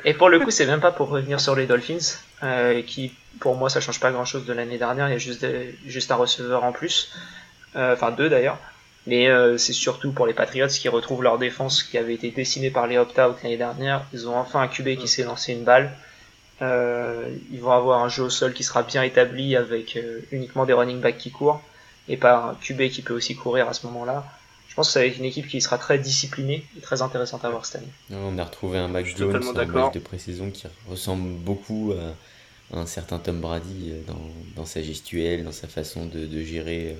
Et 0.05 0.14
pour 0.14 0.30
le 0.30 0.39
coup, 0.39 0.51
c'est 0.51 0.66
même 0.66 0.80
pas 0.80 0.91
pour 0.91 1.09
revenir 1.09 1.41
sur 1.41 1.55
les 1.55 1.66
Dolphins, 1.66 2.18
qui 2.86 3.11
pour 3.39 3.55
moi 3.55 3.70
ça 3.70 3.82
change 3.82 3.99
pas 3.99 4.11
grand-chose 4.11 4.45
de 4.45 4.53
l'année 4.53 4.78
dernière. 4.78 5.09
Il 5.09 5.11
y 5.11 5.16
a 5.16 5.18
juste, 5.18 5.45
juste 5.86 6.11
un 6.11 6.16
receveur 6.16 6.64
en 6.64 6.72
plus, 6.72 7.11
enfin 7.76 8.11
deux 8.11 8.30
d'ailleurs. 8.30 8.57
Mais 9.05 9.28
euh, 9.28 9.57
c'est 9.57 9.74
surtout 9.74 10.11
pour 10.11 10.28
les 10.28 10.34
Patriots 10.34 10.68
qui 10.68 10.88
retrouvent 10.88 11.24
leur 11.24 11.38
défense 11.38 11.84
qui 11.84 11.97
avait 11.97 12.14
été 12.14 12.32
dessinée 12.32 12.70
par 12.70 12.88
les 12.88 12.97
opt-out 12.97 13.36
l'année 13.43 13.57
dernière. 13.57 14.05
Ils 14.14 14.30
ont 14.30 14.38
enfin 14.38 14.61
un 14.61 14.68
QB 14.68 14.97
qui 14.97 15.07
s'est 15.07 15.24
lancé 15.24 15.53
une 15.53 15.64
balle. 15.64 15.91
Euh, 16.64 17.30
ils 17.51 17.61
vont 17.61 17.72
avoir 17.72 18.03
un 18.03 18.09
jeu 18.09 18.24
au 18.24 18.30
sol 18.30 18.53
qui 18.53 18.64
sera 18.64 18.84
bien 18.84 19.03
établi 19.03 19.55
avec 19.55 19.95
euh, 19.95 20.22
uniquement 20.32 20.66
des 20.66 20.74
running 20.74 20.99
backs 21.01 21.18
qui 21.18 21.32
courent 21.32 21.61
et 22.07 22.18
pas 22.18 22.51
un 22.51 22.55
QB 22.55 22.89
qui 22.89 23.01
peut 23.01 23.14
aussi 23.14 23.36
courir 23.36 23.68
à 23.68 23.74
ce 23.74 23.86
moment-là. 23.88 24.26
Je 24.68 24.76
pense 24.76 24.88
que 24.88 24.93
ça 24.93 24.99
va 25.01 25.05
être 25.05 25.18
une 25.18 25.26
équipe 25.26 25.47
qui 25.47 25.61
sera 25.61 25.78
très 25.78 25.99
disciplinée 25.99 26.66
et 26.78 26.82
très 26.82 27.01
intéressante 27.01 27.45
à 27.45 27.49
voir 27.49 27.66
cette 27.66 27.82
année. 27.82 27.91
On 28.11 28.38
a 28.39 28.43
retrouvé 28.43 28.80
un 28.80 28.88
match 28.88 29.16
Jones, 29.16 29.36
un 29.36 29.66
match 29.66 29.93
de 29.93 29.99
pré-saison 29.99 30.49
qui 30.49 30.66
ressemble 30.89 31.30
beaucoup 31.30 31.93
à 32.74 32.78
un 32.80 32.88
certain 32.88 33.20
Tom 33.20 33.39
Brady 33.39 33.93
dans, 34.07 34.20
dans 34.55 34.66
sa 34.66 34.82
gestuelle, 34.82 35.43
dans 35.43 35.51
sa 35.51 35.68
façon 35.68 36.07
de, 36.07 36.26
de 36.26 36.41
gérer 36.41 36.97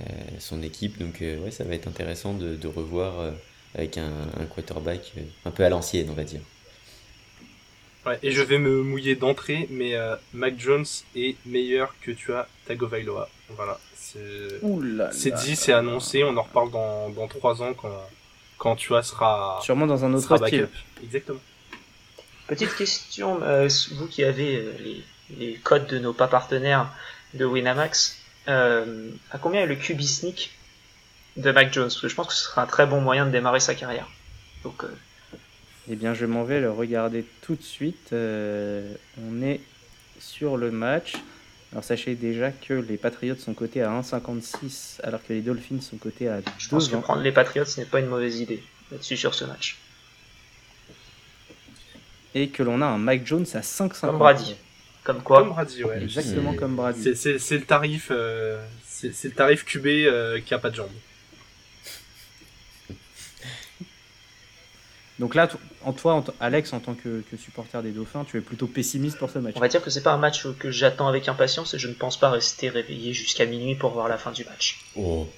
euh, 0.00 0.04
son 0.40 0.60
équipe. 0.62 0.98
Donc 0.98 1.22
euh, 1.22 1.38
ouais, 1.44 1.52
ça 1.52 1.62
va 1.62 1.74
être 1.74 1.86
intéressant 1.86 2.34
de, 2.34 2.56
de 2.56 2.66
revoir 2.66 3.20
euh, 3.20 3.30
avec 3.76 3.96
un, 3.96 4.10
un, 4.40 4.44
quarterback 4.46 5.12
un 5.44 5.52
peu 5.52 5.64
à 5.64 5.68
l'ancienne, 5.68 6.08
on 6.10 6.14
va 6.14 6.24
dire. 6.24 6.40
Ouais, 8.06 8.18
et 8.22 8.32
je 8.32 8.42
vais 8.42 8.58
me 8.58 8.82
mouiller 8.82 9.14
d'entrée, 9.14 9.66
mais 9.70 9.94
Mac 10.32 10.58
Jones 10.58 10.84
est 11.16 11.36
meilleur 11.46 11.94
que 12.02 12.10
tu 12.10 12.32
as 12.32 12.46
Tagovailoa. 12.66 13.28
Voilà, 13.50 13.78
c'est 15.12 15.34
dit, 15.34 15.56
c'est 15.56 15.72
annoncé. 15.72 16.22
On 16.24 16.36
en 16.36 16.42
reparle 16.42 16.70
dans, 16.70 17.08
dans 17.10 17.28
3 17.28 17.62
ans 17.62 17.74
quand, 17.74 18.08
quand 18.58 18.76
tu 18.76 18.94
as 18.94 19.02
sera 19.02 19.58
sûrement 19.62 19.86
dans 19.86 20.04
un 20.04 20.12
autre 20.12 20.36
style. 20.46 20.68
Exactement. 21.02 21.40
Petite 22.46 22.74
question, 22.76 23.40
vous 23.92 24.06
qui 24.06 24.22
avez 24.22 24.60
les, 24.80 25.04
les, 25.38 25.54
codes 25.54 25.86
de 25.86 25.98
nos 25.98 26.12
pas 26.12 26.28
partenaires 26.28 26.90
de 27.32 27.44
Winamax, 27.44 28.18
euh, 28.48 29.10
à 29.30 29.38
combien 29.38 29.62
est 29.62 29.66
le 29.66 29.76
QB 29.76 30.00
sneak 30.02 30.50
de 31.36 31.50
Mac 31.50 31.72
Jones? 31.72 31.86
Parce 31.86 32.00
que 32.00 32.08
je 32.08 32.14
pense 32.14 32.28
que 32.28 32.34
ce 32.34 32.44
sera 32.44 32.62
un 32.62 32.66
très 32.66 32.86
bon 32.86 33.00
moyen 33.00 33.26
de 33.26 33.30
démarrer 33.30 33.60
sa 33.60 33.74
carrière. 33.74 34.08
Donc, 34.62 34.84
euh... 34.84 34.94
Eh 35.90 35.96
bien, 35.96 36.14
je 36.14 36.24
m'en 36.24 36.44
vais 36.44 36.60
le 36.60 36.70
regarder 36.70 37.24
tout 37.42 37.56
de 37.56 37.62
suite. 37.62 38.10
Euh, 38.12 38.94
on 39.22 39.42
est 39.42 39.60
sur 40.18 40.56
le 40.56 40.70
match. 40.70 41.14
Alors, 41.72 41.84
sachez 41.84 42.14
déjà 42.14 42.52
que 42.52 42.72
les 42.72 42.96
Patriots 42.96 43.36
sont 43.36 43.52
cotés 43.52 43.82
à 43.82 43.90
1,56 43.90 45.00
alors 45.02 45.22
que 45.22 45.32
les 45.32 45.42
Dolphins 45.42 45.80
sont 45.80 45.96
cotés 45.96 46.28
à 46.28 46.40
2. 46.40 46.44
Je 46.56 46.68
pense 46.68 46.88
que 46.88 46.96
prendre 46.96 47.20
les 47.20 47.32
Patriots 47.32 47.64
n'est 47.76 47.84
pas 47.84 48.00
une 48.00 48.06
mauvaise 48.06 48.40
idée 48.40 48.62
là-dessus 48.90 49.16
sur 49.16 49.34
ce 49.34 49.44
match. 49.44 49.76
Et 52.34 52.48
que 52.48 52.62
l'on 52.62 52.80
a 52.80 52.86
un 52.86 52.98
Mike 52.98 53.26
Jones 53.26 53.46
à 53.54 53.60
5,50. 53.60 54.00
Comme 54.00 54.18
Brady. 54.18 54.56
Comme 55.02 55.22
quoi 55.22 55.40
Comme 55.40 55.50
Brady, 55.50 55.84
ouais. 55.84 56.02
Exactement 56.02 56.54
comme 56.54 56.76
Brady. 56.76 57.14
C'est 57.14 57.58
le 57.58 57.64
tarif, 57.64 58.08
euh, 58.10 58.64
c'est 58.82 59.24
le 59.24 59.32
tarif 59.32 59.64
QB 59.64 59.86
euh, 59.86 60.40
qui 60.40 60.54
a 60.54 60.58
pas 60.58 60.70
de 60.70 60.76
jambes. 60.76 60.88
Donc 65.18 65.34
là, 65.34 65.48
en 65.84 65.92
toi, 65.92 66.24
Alex, 66.40 66.72
en 66.72 66.80
tant 66.80 66.94
que, 66.94 67.22
supporter 67.36 67.82
des 67.82 67.90
Dauphins, 67.90 68.24
tu 68.24 68.38
es 68.38 68.40
plutôt 68.40 68.66
pessimiste 68.66 69.18
pour 69.18 69.30
ce 69.30 69.38
match. 69.38 69.54
On 69.56 69.60
va 69.60 69.68
dire 69.68 69.82
que 69.82 69.90
c'est 69.90 70.02
pas 70.02 70.12
un 70.12 70.18
match 70.18 70.46
que 70.58 70.70
j'attends 70.70 71.08
avec 71.08 71.28
impatience 71.28 71.74
et 71.74 71.78
je 71.78 71.88
ne 71.88 71.94
pense 71.94 72.18
pas 72.18 72.30
rester 72.30 72.68
réveillé 72.68 73.12
jusqu'à 73.12 73.46
minuit 73.46 73.74
pour 73.74 73.90
voir 73.90 74.08
la 74.08 74.18
fin 74.18 74.32
du 74.32 74.44
match. 74.44 74.80
Oh. 74.96 75.28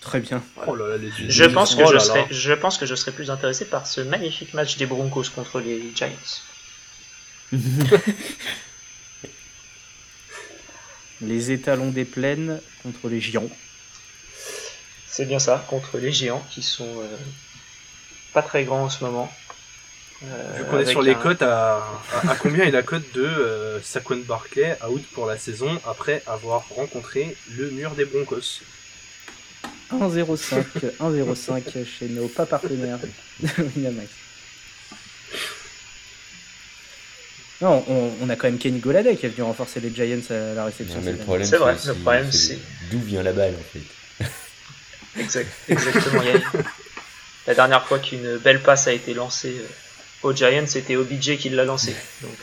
Très 0.00 0.20
bien. 0.20 0.42
Oh 0.66 0.74
là 0.74 0.88
là, 0.88 0.96
les 0.96 1.10
je, 1.10 1.44
pense 1.44 1.74
que 1.74 1.84
je, 1.86 1.98
serais, 1.98 2.26
je 2.30 2.52
pense 2.54 2.78
que 2.78 2.86
je 2.86 2.94
serais 2.94 3.12
plus 3.12 3.30
intéressé 3.30 3.66
par 3.66 3.86
ce 3.86 4.00
magnifique 4.00 4.54
match 4.54 4.78
des 4.78 4.86
Broncos 4.86 5.24
contre 5.34 5.60
les 5.60 5.92
Giants. 5.94 6.08
les 11.20 11.50
étalons 11.50 11.90
des 11.90 12.06
plaines 12.06 12.60
contre 12.82 13.08
les 13.08 13.20
géants. 13.20 13.50
C'est 15.06 15.26
bien 15.26 15.38
ça, 15.38 15.64
contre 15.68 15.98
les 15.98 16.12
géants 16.12 16.42
qui 16.50 16.62
sont 16.62 16.86
euh, 16.86 17.16
pas 18.32 18.42
très 18.42 18.64
grands 18.64 18.84
en 18.84 18.90
ce 18.90 19.04
moment. 19.04 19.30
Euh, 20.22 20.58
Vu 20.58 20.64
qu'on 20.64 20.78
est 20.78 20.86
sur 20.86 21.00
les 21.00 21.14
cotes, 21.14 21.40
à, 21.42 21.82
à, 22.28 22.34
combien 22.36 22.64
est 22.64 22.70
la 22.70 22.82
cote 22.82 23.10
de 23.14 23.24
euh, 23.24 23.80
Saquon 23.80 24.18
Barclay 24.26 24.76
out 24.86 25.02
pour 25.12 25.26
la 25.26 25.38
saison 25.38 25.80
après 25.86 26.22
avoir 26.26 26.68
rencontré 26.68 27.34
le 27.56 27.70
mur 27.70 27.92
des 27.92 28.04
Broncos? 28.04 28.60
1,05 29.92 30.64
1,05 31.00 31.84
chez 31.84 32.08
nos 32.08 32.28
pas 32.28 32.46
partenaires 32.46 32.98
Non, 37.62 37.84
on, 38.22 38.30
a 38.30 38.36
quand 38.36 38.48
même 38.48 38.58
Kenny 38.58 38.78
Goladay 38.78 39.16
qui 39.16 39.26
est 39.26 39.30
venu 39.30 39.42
renforcer 39.42 39.80
les 39.80 39.92
Giants 39.92 40.20
à 40.30 40.54
la 40.54 40.64
réception. 40.64 40.98
c'est 41.02 41.56
vrai, 41.56 41.76
le 41.86 41.94
problème 41.94 42.32
c'est. 42.32 42.58
D'où 42.90 43.00
vient 43.00 43.22
la 43.22 43.32
balle 43.32 43.54
en 43.54 43.78
fait 43.78 43.80
Exactement. 45.68 46.22
La 47.50 47.56
dernière 47.56 47.84
fois 47.84 47.98
qu'une 47.98 48.36
belle 48.36 48.62
passe 48.62 48.86
a 48.86 48.92
été 48.92 49.12
lancée 49.12 49.56
euh, 49.58 49.66
aux 50.22 50.32
Giants, 50.32 50.68
c'était 50.68 50.94
OBJ 50.94 51.36
qui 51.36 51.48
l'a 51.48 51.64
lancé. 51.64 51.96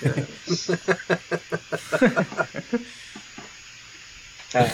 Euh, 0.06 0.10
ah. 4.54 4.66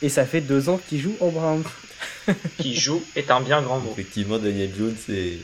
Et 0.00 0.08
ça 0.08 0.24
fait 0.24 0.40
deux 0.40 0.68
ans 0.68 0.80
qu'il 0.88 1.00
joue 1.00 1.16
au 1.18 1.32
Browns. 1.32 1.64
qui 2.60 2.76
joue 2.76 3.02
est 3.16 3.32
un 3.32 3.40
bien 3.40 3.60
grand 3.60 3.80
mot. 3.80 3.90
Effectivement, 3.94 4.38
Daniel 4.38 4.70
Jones, 4.78 4.94
est... 5.08 5.40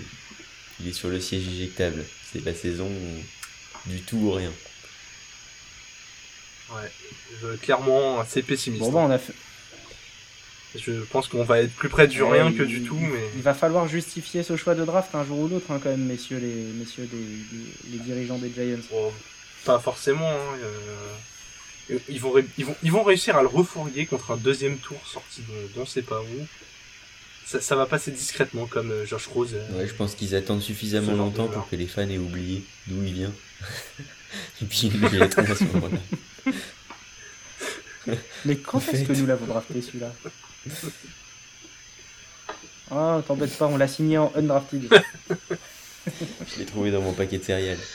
il 0.79 0.89
est 0.89 0.93
sur 0.93 1.09
le 1.09 1.21
siège 1.21 1.49
éjectable. 1.49 2.05
C'est 2.33 2.45
la 2.45 2.55
saison 2.55 2.89
du 3.87 4.03
tout 4.03 4.19
ou 4.19 4.31
rien. 4.31 4.53
Ouais, 6.71 7.57
clairement 7.61 8.21
assez 8.21 8.45
pessimiste. 8.45 8.85
Bon, 8.85 8.93
bah, 8.93 9.01
on 9.01 9.11
a 9.11 9.19
fait. 9.19 9.35
Je 10.81 10.93
pense 11.11 11.29
qu'on 11.29 11.45
va 11.45 11.61
être 11.61 11.73
plus 11.75 11.89
près 11.89 12.07
du 12.09 12.23
rien 12.23 12.53
que 12.53 12.63
du 12.63 12.83
tout. 12.83 12.99
Mais... 12.99 13.31
Il 13.37 13.43
va 13.43 13.55
falloir 13.55 13.89
justifier 13.89 14.43
ce 14.43 14.57
choix 14.57 14.75
de 14.75 14.85
draft 14.85 15.15
un 15.15 15.25
jour 15.25 15.39
ou 15.39 15.49
l'autre, 15.49 15.71
hein, 15.71 15.81
quand 15.83 15.91
même, 15.91 16.05
messieurs 16.05 16.39
les, 16.39 16.73
messieurs 16.79 17.09
les 17.91 17.99
dirigeants 17.99 18.39
des 18.39 18.51
Giants. 18.51 18.79
pas 19.65 19.79
forcément. 19.79 20.31
Hein, 20.31 20.59
euh, 20.63 21.99
ils, 22.09 22.21
vont 22.21 22.35
ils, 22.57 22.65
vont, 22.65 22.77
ils 22.83 22.93
vont 22.93 23.03
réussir 23.03 23.37
à 23.37 23.43
le 23.43 23.49
refourguer 23.49 24.07
contre 24.07 24.33
un 24.33 24.37
deuxième 24.37 24.79
tour 24.79 24.99
sorti 25.07 25.43
de, 25.43 25.81
on 25.81 25.87
sait 25.87 26.03
pas 26.03 26.21
où. 26.21 26.47
Ça, 27.47 27.63
ça, 27.63 27.77
va 27.77 27.87
passer 27.87 28.11
discrètement 28.11 28.67
comme 28.67 28.91
euh, 28.91 29.07
Josh 29.07 29.27
Rose. 29.27 29.55
Euh, 29.55 29.79
ouais, 29.79 29.89
je 29.89 29.95
pense 29.95 30.15
qu'ils 30.15 30.35
attendent 30.35 30.61
suffisamment 30.61 31.15
longtemps 31.15 31.49
pour 31.49 31.69
que 31.69 31.77
les 31.77 31.87
fans 31.87 32.09
aient 32.09 32.19
oublié 32.19 32.63
d'où 32.87 33.03
il 33.03 33.15
vient. 33.15 33.33
Et 34.63 34.67
puis 34.67 34.93
il 34.93 35.03
est 35.15 35.39
à 35.39 35.55
ce 35.55 35.65
moment-là. 35.65 35.99
Mais 38.45 38.57
quand 38.57 38.81
est-ce 38.93 39.05
que 39.05 39.13
nous 39.13 39.27
l'avons 39.27 39.47
drafté 39.47 39.81
celui-là? 39.81 40.13
Oh, 42.91 43.21
t'embête 43.27 43.55
pas, 43.59 43.67
on 43.67 43.77
l'a 43.77 43.87
signé 43.87 44.17
en 44.17 44.33
undrafted. 44.35 44.89
Je 46.07 46.59
l'ai 46.59 46.65
trouvé 46.65 46.91
dans 46.91 47.03
mon 47.03 47.13
paquet 47.13 47.39
de 47.39 47.45
céréales. 47.45 47.79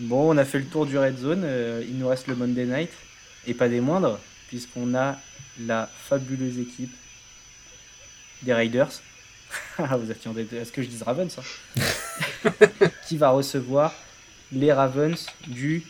Bon, 0.00 0.34
on 0.34 0.36
a 0.38 0.44
fait 0.44 0.58
le 0.58 0.64
tour 0.64 0.86
du 0.86 0.98
Red 0.98 1.16
Zone. 1.18 1.42
Euh, 1.44 1.84
il 1.88 1.96
nous 1.98 2.08
reste 2.08 2.26
le 2.26 2.34
Monday 2.34 2.64
Night. 2.64 2.90
Et 3.46 3.54
pas 3.54 3.68
des 3.68 3.80
moindres, 3.80 4.18
puisqu'on 4.48 4.92
a 4.96 5.20
la 5.60 5.88
fabuleuse 6.08 6.58
équipe 6.58 6.92
des 8.42 8.52
Raiders. 8.52 8.90
Ah, 9.78 9.96
vous 9.96 10.10
attendez 10.10 10.48
à 10.58 10.64
ce 10.64 10.72
que 10.72 10.82
je 10.82 10.88
dise 10.88 11.02
Ravens 11.02 11.38
hein 11.38 12.50
Qui 13.06 13.16
va 13.16 13.30
recevoir 13.30 13.94
les 14.50 14.72
Ravens 14.72 15.26
du 15.46 15.84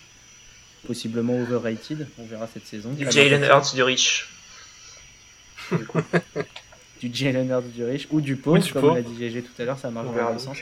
possiblement 0.86 1.38
overrated. 1.38 2.06
On 2.18 2.26
verra 2.26 2.46
cette 2.52 2.66
saison. 2.66 2.92
Du 2.92 3.10
Jalen 3.10 3.42
Hurts 3.42 3.74
du 3.74 3.82
riche. 3.82 4.33
Du 7.00 7.10
Jalen 7.12 7.48
Hurts 7.48 7.62
du 7.74 7.84
riche 7.84 8.06
ou 8.10 8.20
du 8.20 8.36
pauvre, 8.36 8.66
comme 8.72 8.94
l'a 8.94 9.02
dit 9.02 9.16
GG 9.16 9.42
tout 9.42 9.62
à 9.62 9.64
l'heure, 9.64 9.78
ça 9.78 9.90
marche 9.90 10.08
dans 10.14 10.32
le 10.32 10.38
sens. 10.38 10.58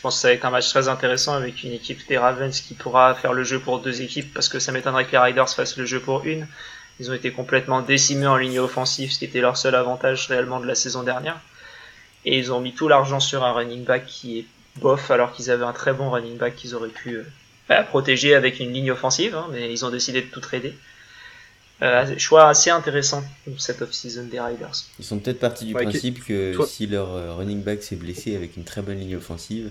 pense 0.02 0.14
que 0.14 0.20
ça 0.22 0.28
va 0.28 0.34
être 0.34 0.46
un 0.46 0.50
match 0.50 0.70
très 0.70 0.88
intéressant 0.88 1.34
avec 1.34 1.62
une 1.62 1.72
équipe 1.72 2.08
des 2.08 2.16
Ravens 2.16 2.58
qui 2.58 2.72
pourra 2.72 3.14
faire 3.14 3.34
le 3.34 3.44
jeu 3.44 3.58
pour 3.58 3.80
deux 3.80 4.00
équipes 4.00 4.32
parce 4.32 4.48
que 4.48 4.58
ça 4.58 4.72
m'étonnerait 4.72 5.04
que 5.04 5.12
les 5.12 5.18
Riders 5.18 5.50
fassent 5.50 5.76
le 5.76 5.84
jeu 5.84 6.00
pour 6.00 6.24
une. 6.24 6.46
Ils 7.00 7.10
ont 7.10 7.14
été 7.14 7.32
complètement 7.32 7.82
décimés 7.82 8.26
en 8.26 8.36
ligne 8.36 8.60
offensive, 8.60 9.12
ce 9.12 9.18
qui 9.18 9.26
était 9.26 9.42
leur 9.42 9.58
seul 9.58 9.74
avantage 9.74 10.26
réellement 10.28 10.58
de 10.58 10.66
la 10.66 10.74
saison 10.74 11.02
dernière. 11.02 11.38
Et 12.24 12.38
ils 12.38 12.50
ont 12.50 12.60
mis 12.60 12.72
tout 12.72 12.88
l'argent 12.88 13.20
sur 13.20 13.44
un 13.44 13.52
running 13.52 13.84
back 13.84 14.06
qui 14.06 14.38
est 14.38 14.44
bof 14.76 15.10
alors 15.10 15.32
qu'ils 15.32 15.50
avaient 15.50 15.64
un 15.64 15.72
très 15.74 15.92
bon 15.92 16.10
running 16.10 16.38
back 16.38 16.56
qu'ils 16.56 16.74
auraient 16.74 16.88
pu 16.88 17.16
euh, 17.16 17.24
bah, 17.68 17.82
protéger 17.82 18.34
avec 18.34 18.58
une 18.58 18.72
ligne 18.72 18.92
offensive, 18.92 19.34
hein, 19.34 19.48
mais 19.52 19.70
ils 19.70 19.84
ont 19.84 19.90
décidé 19.90 20.22
de 20.22 20.26
tout 20.26 20.40
trader. 20.40 20.74
Euh, 21.82 22.18
choix 22.18 22.48
assez 22.48 22.68
intéressant 22.68 23.24
cette 23.56 23.80
off-season 23.80 24.24
des 24.24 24.38
Riders. 24.38 24.84
Ils 24.98 25.04
sont 25.04 25.18
peut-être 25.18 25.40
partis 25.40 25.64
du 25.64 25.72
principe 25.72 26.22
que 26.22 26.54
si 26.66 26.86
leur 26.86 27.10
euh, 27.14 27.34
running 27.34 27.62
back 27.62 27.82
s'est 27.82 27.96
blessé 27.96 28.36
avec 28.36 28.56
une 28.58 28.64
très 28.64 28.82
bonne 28.82 28.98
ligne 28.98 29.16
offensive, 29.16 29.70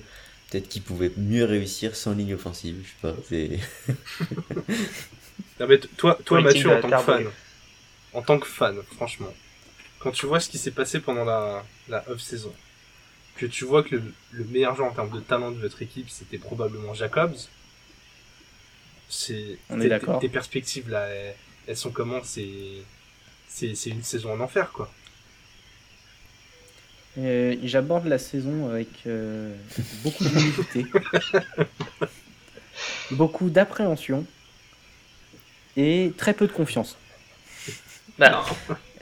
peut-être 0.49 0.67
qu'ils 0.67 0.81
pouvaient 0.81 1.11
mieux 1.17 1.45
réussir 1.45 1.95
sans 1.95 2.13
ligne 2.13 2.33
offensive. 2.33 2.83
Je 2.83 2.89
sais 3.29 3.59
pas. 5.57 5.67
toi, 5.97 6.17
toi 6.25 6.41
Mathieu, 6.41 6.71
en 6.71 6.81
tant 6.81 6.89
que 6.89 7.03
fan, 7.03 7.27
en 8.13 8.21
tant 8.23 8.39
que 8.39 8.47
fan, 8.47 8.77
franchement, 8.95 9.33
quand 9.99 10.11
tu 10.11 10.25
vois 10.25 10.39
ce 10.39 10.49
qui 10.49 10.57
s'est 10.57 10.71
passé 10.71 10.99
pendant 10.99 11.25
la, 11.25 11.63
la 11.89 12.03
off-saison, 12.09 12.53
que 13.35 13.45
tu 13.45 13.65
vois 13.65 13.83
que 13.83 13.97
le, 13.97 14.03
le, 14.31 14.45
meilleur 14.45 14.75
joueur 14.75 14.89
en 14.89 14.93
termes 14.93 15.11
de 15.11 15.19
talent 15.19 15.51
de 15.51 15.59
votre 15.59 15.81
équipe, 15.83 16.09
c'était 16.09 16.39
probablement 16.39 16.95
Jacobs, 16.95 17.37
c'est 19.09 19.59
on 19.69 19.79
est 19.79 19.89
d'accord. 19.89 20.19
Tes 20.19 20.29
perspectives 20.29 20.89
là, 20.89 21.07
elles, 21.69 21.77
sont 21.77 21.91
comment 21.91 22.19
C'est 22.23 22.83
c'est 23.47 23.89
une 23.89 24.03
saison 24.03 24.33
en 24.33 24.39
enfer 24.39 24.71
quoi. 24.71 24.89
J'aborde 27.17 28.05
la 28.05 28.17
saison 28.17 28.69
avec 28.69 28.87
euh, 29.05 29.53
beaucoup 30.03 30.23
d'humilité, 30.23 30.85
beaucoup 33.11 33.49
d'appréhension 33.49 34.25
et 35.75 36.13
très 36.17 36.33
peu 36.33 36.47
de 36.47 36.51
confiance. 36.51 36.97
Bah, 38.17 38.45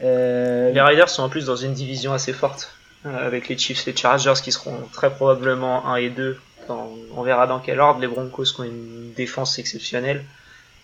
euh, 0.01 0.71
Les 0.71 0.81
Riders 0.81 1.09
sont 1.09 1.23
en 1.23 1.29
plus 1.29 1.45
dans 1.45 1.55
une 1.55 1.73
division 1.73 2.13
assez 2.13 2.33
forte, 2.33 2.73
euh, 3.05 3.27
avec 3.27 3.49
les 3.49 3.57
Chiefs 3.57 3.87
et 3.87 3.91
les 3.91 3.97
Chargers 3.97 4.41
qui 4.43 4.51
seront 4.51 4.87
très 4.93 5.11
probablement 5.11 5.85
1 5.87 5.95
et 5.97 6.09
2 6.09 6.39
on 6.69 7.21
verra 7.23 7.47
dans 7.47 7.59
quel 7.59 7.79
ordre. 7.79 7.99
Les 7.99 8.07
Broncos 8.07 8.43
qui 8.43 8.61
ont 8.61 8.63
une 8.63 9.13
défense 9.13 9.59
exceptionnelle, 9.59 10.23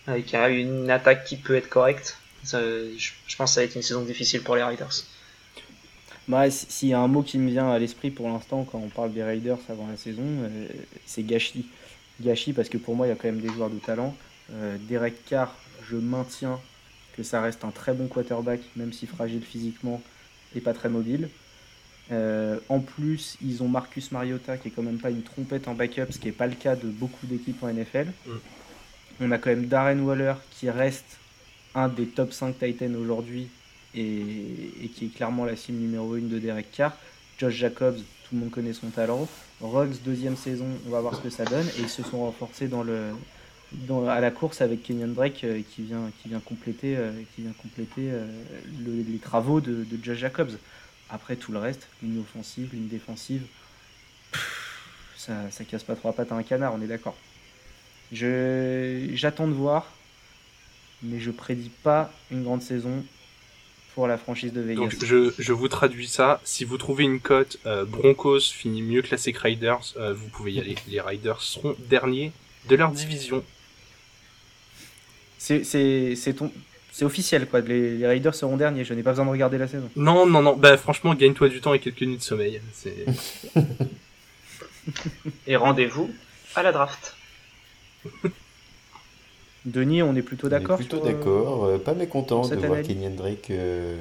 avec 0.06 0.34
une 0.34 0.90
attaque 0.90 1.24
qui 1.24 1.36
peut 1.36 1.54
être 1.54 1.68
correcte. 1.68 2.18
je, 2.44 3.36
pense 3.36 3.50
que 3.50 3.54
ça 3.54 3.60
va 3.60 3.64
être 3.64 3.74
une 3.74 3.82
saison 3.82 4.02
difficile 4.02 4.42
pour 4.42 4.56
les 4.56 4.62
Raiders. 4.62 5.04
Bah, 6.28 6.50
S'il 6.50 6.88
y 6.88 6.94
a 6.94 7.00
un 7.00 7.08
mot 7.08 7.22
qui 7.22 7.38
me 7.38 7.50
vient 7.50 7.70
à 7.70 7.78
l'esprit 7.78 8.10
pour 8.10 8.28
l'instant 8.28 8.64
quand 8.64 8.78
on 8.78 8.88
parle 8.88 9.12
des 9.12 9.22
Raiders 9.22 9.58
avant 9.68 9.86
la 9.88 9.96
saison, 9.96 10.22
euh, 10.22 10.68
c'est 11.06 11.22
gâchis. 11.22 11.66
Gâchis 12.20 12.52
parce 12.52 12.68
que 12.68 12.78
pour 12.78 12.96
moi, 12.96 13.06
il 13.06 13.10
y 13.10 13.12
a 13.12 13.16
quand 13.16 13.28
même 13.28 13.40
des 13.40 13.52
joueurs 13.52 13.70
de 13.70 13.78
talent. 13.78 14.16
Euh, 14.52 14.76
Derek 14.88 15.24
Carr, 15.26 15.54
je 15.88 15.96
maintiens 15.96 16.60
que 17.16 17.22
ça 17.22 17.40
reste 17.40 17.64
un 17.64 17.70
très 17.70 17.92
bon 17.92 18.06
quarterback, 18.08 18.60
même 18.76 18.92
si 18.92 19.06
fragile 19.06 19.42
physiquement 19.42 20.02
et 20.56 20.60
pas 20.60 20.72
très 20.72 20.88
mobile. 20.88 21.28
Euh, 22.12 22.58
en 22.68 22.80
plus, 22.80 23.36
ils 23.42 23.62
ont 23.62 23.68
Marcus 23.68 24.12
Mariota 24.12 24.58
qui 24.58 24.68
est 24.68 24.70
quand 24.70 24.82
même 24.82 24.98
pas 24.98 25.10
une 25.10 25.22
trompette 25.22 25.68
en 25.68 25.74
backup, 25.74 26.06
ce 26.10 26.18
qui 26.18 26.26
n'est 26.26 26.32
pas 26.32 26.46
le 26.46 26.54
cas 26.54 26.76
de 26.76 26.88
beaucoup 26.88 27.26
d'équipes 27.26 27.62
en 27.62 27.72
NFL. 27.72 28.12
Mm. 28.26 28.30
On 29.20 29.30
a 29.30 29.38
quand 29.38 29.50
même 29.50 29.66
Darren 29.66 30.00
Waller 30.00 30.34
qui 30.50 30.68
reste 30.70 31.18
un 31.74 31.88
des 31.88 32.06
top 32.06 32.32
5 32.32 32.58
Titans 32.58 32.94
aujourd'hui 32.96 33.48
et, 33.94 34.90
qui 34.94 35.06
est 35.06 35.14
clairement 35.14 35.44
la 35.44 35.56
cible 35.56 35.78
numéro 35.78 36.14
1 36.14 36.22
de 36.22 36.38
Derek 36.38 36.70
Carr. 36.72 36.92
Josh 37.38 37.54
Jacobs, 37.54 37.96
tout 37.96 38.34
le 38.34 38.40
monde 38.40 38.50
connaît 38.50 38.72
son 38.72 38.88
talent. 38.88 39.28
Ruggs, 39.60 40.02
deuxième 40.04 40.36
saison, 40.36 40.66
on 40.86 40.90
va 40.90 41.00
voir 41.00 41.14
ce 41.14 41.20
que 41.20 41.30
ça 41.30 41.44
donne. 41.44 41.66
Et 41.78 41.82
ils 41.82 41.88
se 41.88 42.02
sont 42.02 42.18
renforcés 42.18 42.68
à 44.08 44.20
la 44.20 44.30
course 44.30 44.60
avec 44.60 44.82
Kenyon 44.82 45.08
Drake 45.08 45.44
euh, 45.44 45.62
qui, 45.70 45.82
vient, 45.82 46.40
compléter, 46.44 46.96
euh, 46.96 47.12
compléter 47.62 48.10
les 48.84 49.18
travaux 49.18 49.60
de, 49.60 49.86
Josh 50.02 50.18
Jacobs. 50.18 50.52
Après, 51.10 51.36
tout 51.36 51.52
le 51.52 51.58
reste, 51.58 51.86
ligne 52.02 52.20
offensive, 52.20 52.72
ligne 52.72 52.88
défensive, 52.88 53.42
ça 55.16 55.48
casse 55.68 55.84
pas 55.84 55.94
trois 55.94 56.12
pattes 56.12 56.32
à 56.32 56.34
un 56.34 56.42
canard, 56.42 56.74
on 56.74 56.82
est 56.82 56.86
d'accord. 56.86 57.16
J'attends 58.14 59.48
de 59.48 59.52
voir, 59.52 59.86
mais 61.02 61.20
je 61.20 61.30
prédis 61.30 61.70
pas 61.82 62.12
une 62.30 62.44
grande 62.44 62.62
saison 62.62 63.04
pour 63.94 64.06
la 64.06 64.18
franchise 64.18 64.52
de 64.52 64.60
Vegas. 64.60 64.80
Donc 64.80 65.04
je, 65.04 65.52
vous 65.52 65.68
traduis 65.68 66.08
ça. 66.08 66.40
Si 66.44 66.64
vous 66.64 66.78
trouvez 66.78 67.04
une 67.04 67.20
cote 67.20 67.58
euh, 67.66 67.84
Broncos 67.84 68.40
finit 68.40 68.82
mieux 68.82 69.02
classé 69.02 69.32
que 69.32 69.40
Riders, 69.40 69.94
euh, 69.96 70.12
vous 70.12 70.28
pouvez 70.28 70.52
y 70.52 70.60
aller. 70.60 70.74
Les 70.88 71.00
Riders 71.00 71.40
seront 71.40 71.76
derniers 71.88 72.32
de 72.68 72.76
leur 72.76 72.90
division. 72.90 73.44
C'est 75.38 76.34
ton, 76.36 76.50
c'est 76.94 77.04
officiel, 77.04 77.48
quoi. 77.48 77.60
Les, 77.60 78.06
Raiders 78.06 78.36
seront 78.36 78.56
derniers. 78.56 78.84
Je 78.84 78.94
n'ai 78.94 79.02
pas 79.02 79.10
besoin 79.10 79.24
de 79.24 79.30
regarder 79.30 79.58
la 79.58 79.66
saison. 79.66 79.90
Non, 79.96 80.26
non, 80.26 80.42
non. 80.42 80.56
Bah, 80.56 80.76
franchement, 80.76 81.12
gagne-toi 81.12 81.48
du 81.48 81.60
temps 81.60 81.74
et 81.74 81.80
quelques 81.80 82.02
nuits 82.02 82.18
de 82.18 82.22
sommeil. 82.22 82.60
et 85.48 85.56
rendez-vous 85.56 86.08
à 86.54 86.62
la 86.62 86.70
draft. 86.70 87.16
Denis, 89.64 90.02
on 90.02 90.14
est 90.14 90.22
plutôt 90.22 90.48
d'accord 90.48 90.76
Plutôt 90.76 91.00
d'accord. 91.00 91.64
Euh, 91.64 91.78
pas 91.78 91.94
mécontent 91.94 92.46
de 92.46 92.56
voir 92.56 92.82
Kenyan 92.82 93.10
Drake 93.10 93.50
euh, 93.50 93.96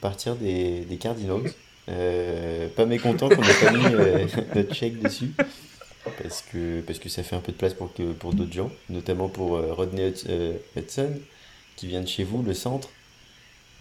partir 0.00 0.36
des, 0.36 0.86
Cardinals. 1.00 1.50
pas 1.86 2.86
mécontent 2.86 3.28
qu'on 3.28 3.42
n'ait 3.42 3.60
pas 3.60 3.72
mis 3.72 3.82
notre 4.54 4.74
chèque 4.74 5.00
dessus. 5.00 5.32
Parce 6.22 6.42
que, 6.42 6.82
parce 6.82 6.98
que 6.98 7.08
ça 7.08 7.22
fait 7.22 7.34
un 7.34 7.40
peu 7.40 7.50
de 7.50 7.56
place 7.56 7.74
pour, 7.74 7.92
que, 7.92 8.12
pour 8.12 8.34
d'autres 8.34 8.52
gens, 8.52 8.70
notamment 8.90 9.28
pour 9.28 9.58
Rodney 9.58 10.12
Hudson, 10.76 11.12
qui 11.76 11.86
vient 11.88 12.02
de 12.02 12.08
chez 12.08 12.24
vous, 12.24 12.42
le 12.42 12.54
centre. 12.54 12.90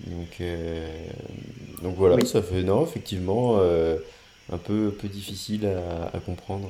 Donc, 0.07 0.41
donc 1.83 1.95
voilà, 1.97 2.25
ça 2.25 2.41
fait, 2.41 2.63
non, 2.63 2.83
effectivement, 2.83 3.57
un 3.57 4.57
peu, 4.57 4.87
un 4.87 4.99
peu 4.99 5.07
difficile 5.07 5.67
à, 5.67 6.15
à 6.15 6.19
comprendre 6.19 6.69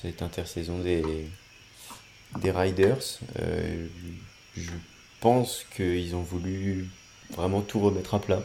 cette 0.00 0.22
intersaison 0.22 0.78
des, 0.78 1.02
des 2.40 2.50
Riders. 2.50 3.20
Euh, 3.40 3.86
je 4.56 4.70
pense 5.20 5.64
qu'ils 5.74 6.14
ont 6.14 6.22
voulu 6.22 6.88
vraiment 7.30 7.60
tout 7.60 7.80
remettre 7.80 8.14
à 8.14 8.20
plat. 8.20 8.42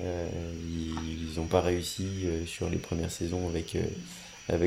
Euh, 0.00 0.28
ils 0.68 1.36
n'ont 1.36 1.46
pas 1.46 1.60
réussi 1.60 2.06
euh, 2.24 2.46
sur 2.46 2.70
les 2.70 2.76
premières 2.76 3.10
saisons 3.10 3.48
avec, 3.48 3.76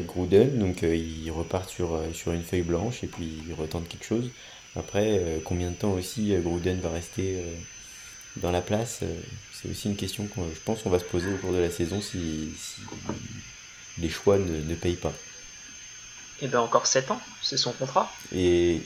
Gruden, 0.05 0.59
donc 0.59 0.84
ils 0.84 1.32
repartent 1.32 1.70
sur, 1.70 1.99
une 2.28 2.43
feuille 2.43 2.62
blanche 2.62 3.03
et 3.03 3.07
puis 3.07 3.41
ils 3.47 3.53
retentent 3.53 3.88
quelque 3.88 4.05
chose. 4.05 4.30
Après, 4.76 5.41
combien 5.43 5.72
de 5.72 5.76
temps 5.76 5.93
aussi 5.93 6.36
Gruden 6.39 6.80
va 6.80 6.91
rester 6.91 7.43
dans 8.38 8.51
la 8.51 8.62
place 8.62 8.99
C'est 9.51 9.70
aussi 9.70 9.89
une 9.89 9.95
question 9.95 10.28
que 10.28 10.39
je 10.53 10.59
pense 10.64 10.84
qu'on 10.84 10.91
va 10.91 10.99
se 10.99 11.05
poser 11.05 11.34
au 11.34 11.38
cours 11.38 11.51
de 11.51 11.57
la 11.57 11.72
saison 11.72 11.99
si, 11.99 12.51
les 13.97 14.09
choix 14.09 14.38
ne 14.38 14.76
payent 14.76 14.97
pas. 14.97 15.14
Et 16.41 16.45
eh 16.45 16.47
bien 16.47 16.59
encore 16.59 16.87
7 16.87 17.11
ans, 17.11 17.21
c'est 17.43 17.57
son 17.57 17.71
contrat. 17.71 18.11
Et 18.35 18.81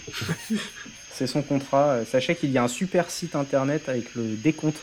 c'est 1.14 1.26
son 1.26 1.42
contrat. 1.42 2.00
Sachez 2.04 2.36
qu'il 2.36 2.52
y 2.52 2.58
a 2.58 2.64
un 2.64 2.68
super 2.68 3.10
site 3.10 3.34
internet 3.34 3.88
avec 3.88 4.14
le 4.14 4.36
décompte 4.36 4.82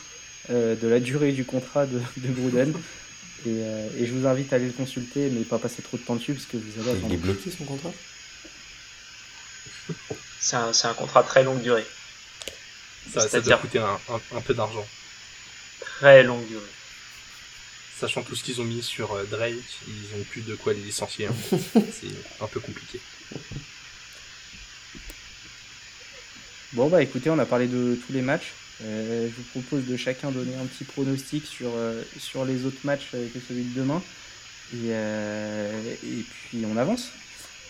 euh, 0.48 0.74
de 0.74 0.88
la 0.88 0.98
durée 0.98 1.32
du 1.32 1.44
contrat 1.44 1.84
de, 1.84 2.00
de 2.16 2.32
Gruden. 2.32 2.72
Euh, 3.46 3.88
et, 3.98 4.06
je 4.06 4.12
vous 4.14 4.26
invite 4.26 4.54
à 4.54 4.56
aller 4.56 4.66
le 4.66 4.72
consulter, 4.72 5.28
mais 5.28 5.42
pas 5.42 5.58
passer 5.58 5.82
trop 5.82 5.98
de 5.98 6.02
temps 6.02 6.14
dessus 6.14 6.32
parce 6.32 6.46
que 6.46 6.56
vous 6.56 6.88
allez. 6.88 6.98
Il 7.04 7.12
est 7.12 7.16
bloqué 7.18 7.50
son 7.50 7.64
contrat? 7.64 7.92
C'est 10.40 10.56
un, 10.56 10.70
un, 10.70 10.94
contrat 10.94 11.24
très 11.24 11.44
longue 11.44 11.60
durée. 11.60 11.84
Ça, 13.12 13.28
ça 13.28 13.40
doit 13.42 13.58
coûter 13.58 13.80
un, 13.80 13.98
un 14.34 14.40
peu 14.40 14.54
d'argent. 14.54 14.86
Très 15.80 16.22
longue 16.22 16.46
durée 16.46 16.62
sachant 18.02 18.22
tout 18.22 18.34
ce 18.34 18.42
qu'ils 18.42 18.60
ont 18.60 18.64
mis 18.64 18.82
sur 18.82 19.12
euh, 19.12 19.22
Drake, 19.30 19.54
ils 19.86 20.20
ont 20.20 20.24
plus 20.24 20.40
de 20.40 20.56
quoi 20.56 20.72
les 20.72 20.80
licencier. 20.80 21.26
Hein. 21.26 21.34
c'est 21.72 22.42
un 22.42 22.48
peu 22.48 22.58
compliqué. 22.58 22.98
Bon 26.72 26.88
bah 26.88 27.00
écoutez, 27.00 27.30
on 27.30 27.38
a 27.38 27.46
parlé 27.46 27.68
de 27.68 27.96
tous 28.04 28.12
les 28.12 28.22
matchs. 28.22 28.54
Euh, 28.82 29.28
je 29.28 29.36
vous 29.36 29.60
propose 29.60 29.86
de 29.86 29.96
chacun 29.96 30.32
donner 30.32 30.56
un 30.56 30.66
petit 30.66 30.82
pronostic 30.82 31.46
sur, 31.46 31.70
euh, 31.76 32.02
sur 32.18 32.44
les 32.44 32.64
autres 32.64 32.80
matchs 32.82 33.10
que 33.12 33.38
celui 33.46 33.62
de 33.62 33.78
demain. 33.78 34.02
Et, 34.74 34.88
et 34.88 36.24
puis 36.48 36.64
on 36.66 36.76
avance. 36.78 37.10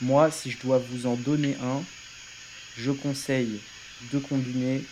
Moi, 0.01 0.31
si 0.31 0.51
je 0.51 0.59
dois 0.63 0.79
vous 0.79 1.07
en 1.07 1.17
donner 1.17 1.57
un, 1.61 1.83
je 2.79 2.93
conseille 2.93 3.61
de 4.13 4.19
combiner 4.19 4.83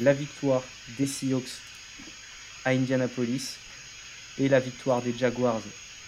la 0.00 0.12
victoire 0.12 0.62
des 0.98 1.06
Seahawks 1.06 1.58
à 2.64 2.70
Indianapolis 2.70 3.59
et 4.38 4.48
la 4.48 4.60
victoire 4.60 5.02
des 5.02 5.14
Jaguars 5.16 5.60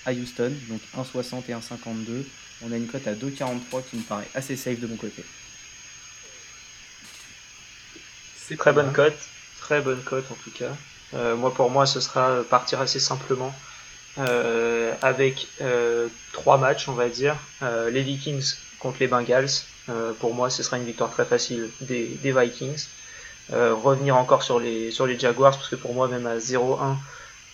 à 0.05 0.12
Houston, 0.12 0.53
donc 0.68 0.81
1,60 0.97 1.43
et 1.49 1.53
1,52. 1.53 2.25
On 2.64 2.73
a 2.73 2.77
une 2.77 2.87
cote 2.87 3.07
à 3.07 3.14
2,43 3.14 3.83
qui 3.91 3.97
me 3.97 4.03
paraît 4.03 4.29
assez 4.35 4.57
safe 4.57 4.81
de 4.81 4.87
mon 4.87 4.97
côté. 4.97 5.25
C'est 8.37 8.57
très 8.57 8.73
bonne 8.73 8.93
cote, 8.93 9.18
très 9.61 9.81
bonne 9.81 10.03
cote 10.03 10.27
en 10.31 10.37
tout 10.43 10.51
cas. 10.51 10.77
Euh, 11.14 11.37
moi 11.37 11.53
pour 11.53 11.70
moi 11.70 11.87
ce 11.87 12.01
sera 12.01 12.43
partir 12.49 12.81
assez 12.81 13.01
simplement 13.01 13.55
euh, 14.18 14.95
avec 15.03 15.47
euh, 15.61 16.09
trois 16.33 16.59
matchs 16.59 16.89
on 16.89 16.93
va 16.93 17.09
dire. 17.09 17.37
les 17.62 18.03
Vikings 18.03 18.55
contre 18.79 18.99
les 19.01 19.09
Bengals. 19.09 19.51
pour 20.20 20.35
moi 20.35 20.51
ce 20.51 20.62
sera 20.62 20.77
une 20.79 20.85
victoire 20.85 21.11
très 21.11 21.25
facile 21.25 21.70
des, 21.81 22.07
des 22.23 22.33
Vikings. 22.33 22.87
revenir 23.51 24.16
encore 24.16 24.43
sur 24.43 24.59
les, 24.59 24.91
sur 24.91 25.07
les 25.07 25.18
Jaguars 25.18 25.57
parce 25.57 25.68
que 25.68 25.77
pour 25.77 25.95
moi 25.95 26.09
même 26.09 26.27
à 26.27 26.39
0-1 26.39 26.97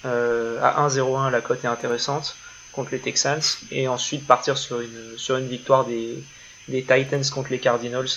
euh, 0.04 0.60
à 0.62 0.86
1-0-1, 0.86 1.30
la 1.30 1.40
cote 1.40 1.64
est 1.64 1.68
intéressante 1.68 2.36
contre 2.72 2.92
les 2.92 3.00
Texans. 3.00 3.40
Et 3.70 3.88
ensuite 3.88 4.26
partir 4.26 4.56
sur 4.56 4.80
une, 4.80 5.16
sur 5.16 5.36
une 5.36 5.48
victoire 5.48 5.84
des, 5.84 6.22
des 6.68 6.82
Titans 6.82 7.24
contre 7.32 7.50
les 7.50 7.58
Cardinals, 7.58 8.08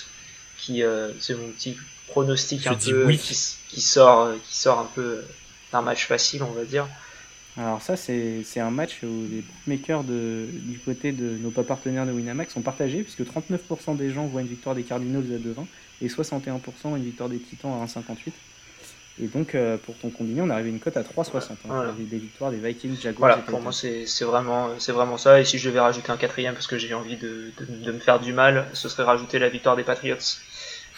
qui 0.58 0.82
euh, 0.82 1.10
c'est 1.20 1.34
mon 1.34 1.48
petit 1.48 1.76
pronostic 2.08 2.66
un 2.66 2.74
peu 2.74 3.10
qui, 3.12 3.80
sort, 3.80 4.30
qui 4.44 4.56
sort 4.56 4.80
un 4.80 4.88
peu 4.94 5.24
d'un 5.72 5.82
match 5.82 6.06
facile, 6.06 6.42
on 6.42 6.52
va 6.52 6.64
dire. 6.64 6.86
Alors 7.58 7.82
ça, 7.82 7.96
c'est 7.96 8.44
un 8.60 8.70
match 8.70 9.00
où 9.02 9.26
les 9.30 9.42
bookmakers 9.42 10.04
de, 10.04 10.46
du 10.50 10.78
côté 10.78 11.12
de 11.12 11.36
nos 11.36 11.50
pas 11.50 11.64
partenaires 11.64 12.06
de 12.06 12.12
Winamax 12.12 12.54
sont 12.54 12.62
partagés, 12.62 13.02
puisque 13.02 13.22
39% 13.22 13.96
des 13.96 14.10
gens 14.10 14.26
voient 14.26 14.40
une 14.40 14.46
victoire 14.46 14.74
des 14.74 14.84
Cardinals 14.84 15.24
à 15.34 15.60
2-20 15.60 15.66
et 16.00 16.08
61% 16.08 16.96
une 16.96 17.04
victoire 17.04 17.28
des 17.28 17.38
Titans 17.38 17.72
à 17.72 17.84
1,58. 17.84 18.32
Et 19.20 19.26
donc, 19.26 19.54
euh, 19.54 19.76
pour 19.76 19.94
ton 19.98 20.08
combiné, 20.08 20.40
on 20.40 20.48
arrive 20.48 20.66
à 20.66 20.68
une 20.70 20.80
cote 20.80 20.96
à 20.96 21.02
3,60. 21.02 21.52
Hein, 21.70 21.94
des 21.98 22.18
victoires 22.18 22.50
des 22.50 22.56
Vikings, 22.56 22.98
Jaguars. 22.98 23.18
Voilà, 23.18 23.36
pour 23.36 23.60
moi, 23.60 23.70
c'est 23.72 24.06
vraiment, 24.22 24.68
vraiment 24.88 25.18
ça. 25.18 25.38
Et 25.40 25.44
si 25.44 25.58
je 25.58 25.68
devais 25.68 25.80
rajouter 25.80 26.10
un 26.10 26.16
quatrième, 26.16 26.54
parce 26.54 26.66
que 26.66 26.78
j'ai 26.78 26.94
envie 26.94 27.16
de, 27.16 27.52
de, 27.60 27.92
me 27.92 27.98
faire 27.98 28.20
du 28.20 28.32
mal, 28.32 28.66
ce 28.72 28.88
serait 28.88 29.02
rajouter 29.02 29.38
la 29.38 29.50
victoire 29.50 29.76
des 29.76 29.82
Patriots. 29.82 30.16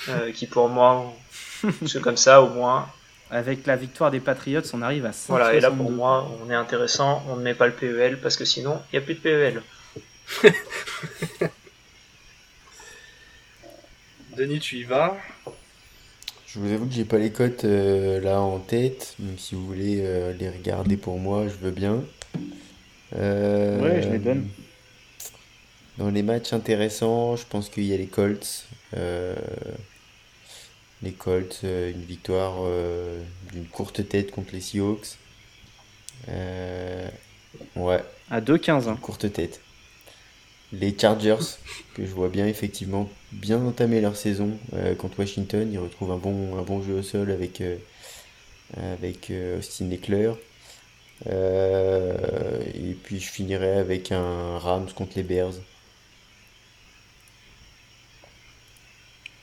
Euh, 0.09 0.31
qui, 0.35 0.47
pour 0.47 0.69
moi, 0.69 1.13
c'est 1.87 2.01
comme 2.01 2.17
ça, 2.17 2.41
au 2.41 2.51
moins. 2.51 2.89
Avec 3.31 3.67
la 3.67 3.75
victoire 3.75 4.13
des 4.13 4.21
Patriots, 4.21 4.63
on 4.75 4.83
arrive 4.83 5.07
à 5.07 5.13
5 5.13 5.33
Voilà, 5.33 5.55
et 5.55 5.61
là, 5.61 5.73
pour 5.73 5.91
moi, 5.91 6.31
on 6.45 6.51
est 6.51 6.55
intéressant. 6.55 7.25
On 7.29 7.37
ne 7.37 7.43
met 7.43 7.55
pas 7.55 7.67
le 7.67 7.73
PEL, 7.73 8.21
parce 8.21 8.37
que 8.37 8.45
sinon, 8.45 8.81
il 8.93 8.99
n'y 8.99 9.03
a 9.03 9.07
plus 9.07 9.15
de 9.15 9.21
PEL. 9.21 9.61
Denis, 14.37 14.61
tu 14.61 14.77
y 14.79 14.85
vas 14.85 15.17
je 16.55 16.61
vous 16.61 16.73
avoue 16.73 16.87
que 16.87 16.93
j'ai 16.93 17.05
pas 17.05 17.19
les 17.19 17.33
cotes 17.33 17.65
euh, 17.65 18.21
là 18.21 18.41
en 18.41 18.61
tête, 18.61 19.17
même 19.19 19.37
si 19.39 19.57
vous 19.57 19.67
voulez 19.67 20.03
euh, 20.03 20.33
les 20.35 20.49
regarder 20.49 20.97
pour 20.97 21.19
moi, 21.19 21.49
je 21.49 21.55
veux 21.55 21.73
bien. 21.73 22.05
Euh, 23.17 23.81
ouais, 23.83 24.03
je 24.03 24.11
les 24.11 24.21
donne. 24.21 24.47
Dans 25.99 26.11
les 26.11 26.23
matchs 26.23 26.53
intéressants, 26.53 27.35
je 27.35 27.45
pense 27.45 27.69
qu'il 27.69 27.83
y 27.85 27.93
a 27.93 27.97
les 27.97 28.07
Colts. 28.07 28.69
les 31.03 31.13
Colts, 31.13 31.61
une 31.65 32.05
victoire 32.05 32.55
d'une 33.53 33.67
courte 33.67 34.09
tête 34.09 34.31
contre 34.31 34.53
les 34.53 34.61
Seahawks. 34.61 35.19
ouais. 37.77 38.05
À 38.31 38.41
2-15. 38.41 38.89
Hein. 38.89 38.97
Courte 39.01 39.33
tête 39.33 39.61
les 40.81 40.97
Chargers, 40.99 41.59
que 41.95 42.05
je 42.05 42.11
vois 42.11 42.29
bien 42.29 42.47
effectivement 42.47 43.09
bien 43.33 43.59
entamer 43.59 44.01
leur 44.01 44.17
saison 44.17 44.59
euh, 44.75 44.95
contre 44.95 45.21
Washington. 45.21 45.69
Ils 45.73 45.79
retrouvent 45.79 46.13
un 46.13 46.17
bon, 46.17 46.59
un 46.59 46.63
bon 46.63 46.83
jeu 46.83 46.95
au 46.95 47.03
sol 47.03 47.31
avec, 47.31 47.61
euh, 47.61 47.77
avec 48.77 49.31
euh, 49.31 49.59
Austin 49.59 49.91
Eckler. 49.91 50.33
et 51.27 52.97
puis 53.03 53.21
je 53.21 53.31
finirai 53.31 53.79
avec 53.79 54.13
un 54.13 54.59
Rams 54.59 54.91
contre 54.95 55.13
les 55.17 55.23
Bears. 55.23 55.55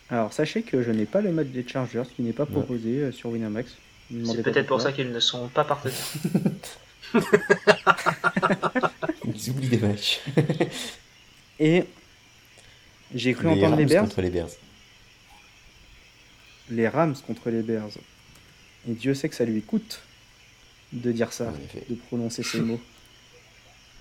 Alors 0.10 0.34
sachez 0.34 0.62
que 0.62 0.84
je 0.84 0.92
n'ai 0.92 1.06
pas 1.06 1.22
le 1.22 1.32
match 1.32 1.48
des 1.48 1.66
Chargers 1.66 2.04
qui 2.16 2.22
n'est 2.22 2.34
pas 2.34 2.46
proposé 2.46 3.14
sur 3.14 3.30
Winamax. 3.30 3.78
C'est 4.26 4.44
peut-être 4.44 4.68
pour 4.68 4.82
ça 4.82 4.92
qu'ils 4.92 5.10
ne 5.10 5.20
sont 5.22 5.48
pas 5.48 5.64
partenaires. 5.64 5.96
Ils 9.26 9.50
oublient 9.50 9.70
des 9.70 9.78
matchs. 9.78 10.22
Et 11.62 11.84
j'ai 13.14 13.34
cru 13.34 13.48
entendre 13.48 13.76
les 13.76 13.86
Bears. 13.86 14.04
contre 14.04 14.22
les 14.22 14.32
Bears. 14.32 14.50
Les 16.72 16.88
Rams 16.88 17.16
contre 17.28 17.52
les 17.52 17.62
Bears. 17.62 17.92
Et 18.90 18.94
Dieu 18.94 19.14
sait 19.14 19.30
que 19.30 19.36
ça 19.36 19.46
lui 19.46 19.62
coûte 19.62 20.02
de 20.92 21.12
dire 21.12 21.32
ça, 21.32 21.54
de 21.88 21.96
prononcer 21.96 22.42
ces 22.42 22.62
mots. 22.62 22.82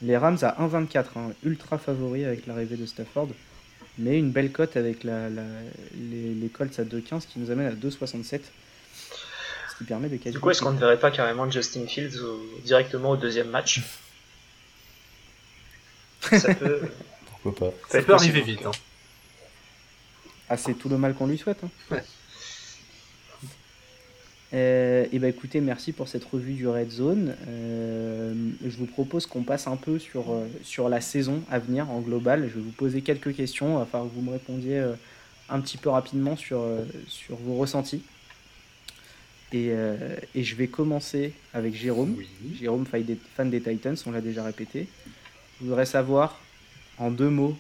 Les 0.00 0.16
Rams 0.16 0.38
à 0.40 0.56
1,24, 0.58 1.04
hein, 1.16 1.32
ultra 1.44 1.76
favori 1.76 2.24
avec 2.24 2.46
l'arrivée 2.46 2.76
de 2.76 2.86
Stafford, 2.86 3.28
mais 3.98 4.18
une 4.18 4.30
belle 4.30 4.52
cote 4.52 4.78
avec 4.78 5.04
la, 5.04 5.28
les, 5.28 6.48
Colts 6.48 6.78
à 6.78 6.84
2,15 6.84 7.26
qui 7.26 7.40
nous 7.40 7.50
amène 7.50 7.66
à 7.66 7.72
2,67. 7.72 8.40
Ce 9.70 9.76
qui 9.76 9.84
permet 9.84 10.08
de 10.08 10.16
Du 10.16 10.40
coup, 10.40 10.50
est-ce 10.50 10.62
qu'on 10.62 10.72
ne 10.72 10.78
verrait 10.78 10.98
pas 10.98 11.10
carrément 11.10 11.50
Justin 11.50 11.86
Fields 11.86 12.16
directement 12.64 13.10
au 13.10 13.16
deuxième 13.18 13.50
match? 13.50 13.82
Ça 16.38 16.54
peut. 16.54 16.80
Ça 17.88 18.02
peut 18.02 18.14
arriver 18.14 18.40
vite. 18.42 18.66
Hein. 18.66 18.72
Ah, 20.48 20.56
c'est 20.56 20.74
tout 20.74 20.88
le 20.88 20.98
mal 20.98 21.14
qu'on 21.14 21.26
lui 21.26 21.38
souhaite. 21.38 21.62
Hein. 21.64 21.96
Euh, 24.52 25.06
et 25.12 25.18
bah 25.20 25.28
écoutez, 25.28 25.60
merci 25.60 25.92
pour 25.92 26.08
cette 26.08 26.24
revue 26.24 26.54
du 26.54 26.66
Red 26.66 26.90
Zone. 26.90 27.36
Euh, 27.46 28.34
je 28.64 28.76
vous 28.76 28.86
propose 28.86 29.26
qu'on 29.26 29.44
passe 29.44 29.68
un 29.68 29.76
peu 29.76 29.98
sur, 29.98 30.32
euh, 30.32 30.46
sur 30.64 30.88
la 30.88 31.00
saison 31.00 31.42
à 31.50 31.60
venir 31.60 31.88
en 31.90 32.00
global. 32.00 32.48
Je 32.48 32.54
vais 32.54 32.60
vous 32.60 32.72
poser 32.72 33.00
quelques 33.02 33.34
questions 33.34 33.78
afin 33.80 34.00
que 34.00 34.12
vous 34.12 34.22
me 34.22 34.32
répondiez 34.32 34.84
un 35.48 35.60
petit 35.60 35.76
peu 35.76 35.88
rapidement 35.88 36.36
sur, 36.36 36.64
sur 37.06 37.36
vos 37.36 37.56
ressentis. 37.56 38.02
Et, 39.52 39.72
et, 40.34 40.44
je 40.44 40.54
vais 40.54 40.68
commencer 40.68 41.32
avec 41.54 41.74
Jérôme. 41.74 42.16
Jérôme, 42.60 42.86
fan 42.86 43.50
des 43.50 43.60
Titans, 43.60 43.96
on 44.06 44.12
l'a 44.12 44.20
déjà 44.20 44.44
répété. 44.44 44.86
Je 45.60 45.66
voudrais 45.66 45.86
savoir, 45.86 46.40
en 47.00 47.10
deux 47.10 47.30
mots, 47.30 47.58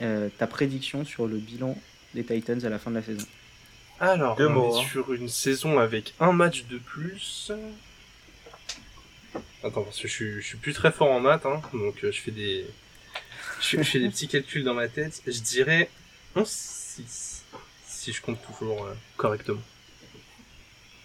ta 0.00 0.46
prédiction 0.46 1.06
sur 1.06 1.26
le 1.26 1.38
bilan 1.38 1.76
des 2.14 2.24
Titans 2.24 2.62
à 2.64 2.68
la 2.68 2.78
fin 2.78 2.90
de 2.90 2.96
la 2.96 3.02
saison. 3.02 3.26
Alors, 3.98 4.36
on 4.38 4.72
est 4.72 4.78
hein. 4.78 4.82
sur 4.90 5.14
une 5.14 5.28
saison 5.28 5.78
avec 5.78 6.12
un 6.20 6.32
match 6.32 6.64
de 6.66 6.76
plus. 6.76 7.50
Attends, 9.64 9.82
parce 9.82 9.98
que 9.98 10.06
je 10.06 10.12
suis, 10.12 10.32
je 10.42 10.46
suis 10.46 10.58
plus 10.58 10.74
très 10.74 10.92
fort 10.92 11.10
en 11.10 11.20
maths, 11.20 11.46
hein, 11.46 11.62
donc 11.72 11.96
je 12.02 12.10
fais 12.10 12.30
des, 12.30 12.66
je, 13.60 13.82
fais 13.82 13.98
des 13.98 14.08
petits 14.08 14.28
calculs 14.28 14.64
dans 14.64 14.74
ma 14.74 14.88
tête. 14.88 15.22
Je 15.26 15.40
dirais 15.40 15.88
11-6, 16.36 17.42
si 17.86 18.12
je 18.12 18.20
compte 18.20 18.38
toujours 18.42 18.84
euh, 18.84 18.94
correctement. 19.16 19.62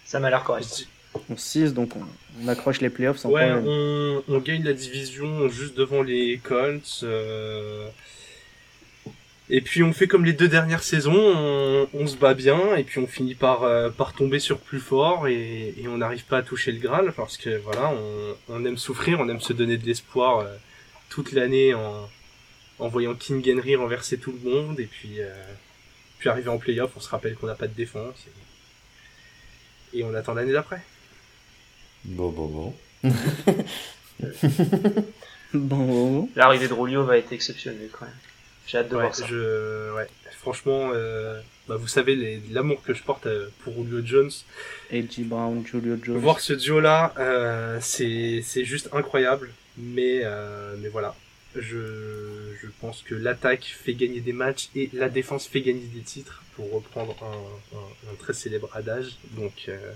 Ça 0.04 0.20
m'a 0.20 0.30
l'air 0.30 0.44
correct. 0.44 0.86
11-6, 1.30 1.72
donc 1.72 1.92
on, 1.96 2.48
accroche 2.48 2.80
les 2.80 2.90
playoffs 2.90 3.18
sans 3.18 3.30
ouais, 3.30 3.52
On, 3.52 4.22
on, 4.28 4.38
gagne 4.38 4.64
la 4.64 4.72
division 4.72 5.48
juste 5.48 5.76
devant 5.76 6.02
les 6.02 6.38
Colts. 6.42 7.00
Euh, 7.02 7.88
et 9.50 9.60
puis 9.60 9.82
on 9.82 9.92
fait 9.92 10.06
comme 10.06 10.24
les 10.24 10.32
deux 10.32 10.48
dernières 10.48 10.82
saisons, 10.82 11.12
on, 11.92 12.06
se 12.06 12.16
bat 12.16 12.34
bien 12.34 12.74
et 12.76 12.84
puis 12.84 13.00
on 13.00 13.06
finit 13.06 13.34
par, 13.34 13.64
euh, 13.64 13.90
par 13.90 14.14
tomber 14.14 14.38
sur 14.38 14.58
plus 14.58 14.80
fort 14.80 15.28
et, 15.28 15.74
on 15.86 15.98
n'arrive 15.98 16.24
pas 16.24 16.38
à 16.38 16.42
toucher 16.42 16.72
le 16.72 16.78
Graal 16.78 17.12
parce 17.14 17.36
que 17.36 17.58
voilà, 17.58 17.92
on, 18.48 18.64
aime 18.64 18.78
souffrir, 18.78 19.20
on 19.20 19.28
aime 19.28 19.40
se 19.40 19.52
donner 19.52 19.76
de 19.76 19.84
l'espoir 19.84 20.46
toute 21.10 21.32
l'année 21.32 21.74
en, 21.74 22.08
en 22.82 22.88
voyant 22.88 23.14
King 23.14 23.42
Henry 23.48 23.76
renverser 23.76 24.18
tout 24.18 24.32
le 24.32 24.50
monde 24.50 24.80
et 24.80 24.86
puis 24.86 25.20
euh, 25.20 25.32
puis 26.18 26.28
arriver 26.28 26.48
en 26.48 26.58
playoff, 26.58 26.92
on 26.96 27.00
se 27.00 27.08
rappelle 27.08 27.34
qu'on 27.34 27.46
n'a 27.46 27.54
pas 27.54 27.68
de 27.68 27.74
défense 27.74 28.26
et, 29.94 30.04
on 30.04 30.14
attend 30.14 30.34
l'année 30.34 30.52
d'après. 30.52 30.80
Bon 32.04 32.30
bon 32.30 32.46
bon. 32.46 32.74
bon, 35.54 36.28
L'arrivée 36.36 36.68
de 36.68 36.72
Rolio 36.72 37.04
va 37.04 37.18
être 37.18 37.32
exceptionnelle 37.32 37.88
quand 37.92 38.04
même. 38.06 38.14
J'ai 38.66 38.78
hâte 38.78 38.88
de 38.88 38.94
voir 38.96 39.14
ça. 39.14 39.26
Je, 39.26 39.92
ouais, 39.94 40.06
franchement, 40.38 40.90
euh, 40.94 41.40
bah, 41.68 41.76
vous 41.76 41.88
savez 41.88 42.40
l'amour 42.50 42.82
que 42.82 42.94
je 42.94 43.02
porte 43.02 43.26
euh, 43.26 43.48
pour 43.64 43.74
Julio 43.84 44.04
Jones. 44.04 44.30
A.J. 44.92 45.24
Brown, 45.24 45.64
Julio 45.66 45.96
Jones. 46.02 46.18
Voir 46.18 46.40
ce 46.40 46.52
duo-là, 46.52 47.12
c'est 47.80 48.42
juste 48.64 48.88
incroyable. 48.92 49.50
Mais, 49.78 50.22
mais 50.78 50.88
voilà, 50.88 51.14
je, 51.56 52.52
je 52.60 52.66
pense 52.80 53.02
que 53.02 53.14
l'attaque 53.14 53.64
fait 53.64 53.94
gagner 53.94 54.20
des 54.20 54.32
matchs 54.32 54.68
et 54.74 54.90
la 54.92 55.08
défense 55.08 55.46
fait 55.46 55.60
gagner 55.62 55.86
des 55.94 56.00
titres, 56.00 56.42
pour 56.56 56.70
reprendre 56.72 57.16
un, 57.22 57.76
un, 57.76 58.12
un 58.12 58.14
très 58.18 58.32
célèbre 58.34 58.68
adage. 58.74 59.16
Donc, 59.32 59.64
euh, 59.68 59.92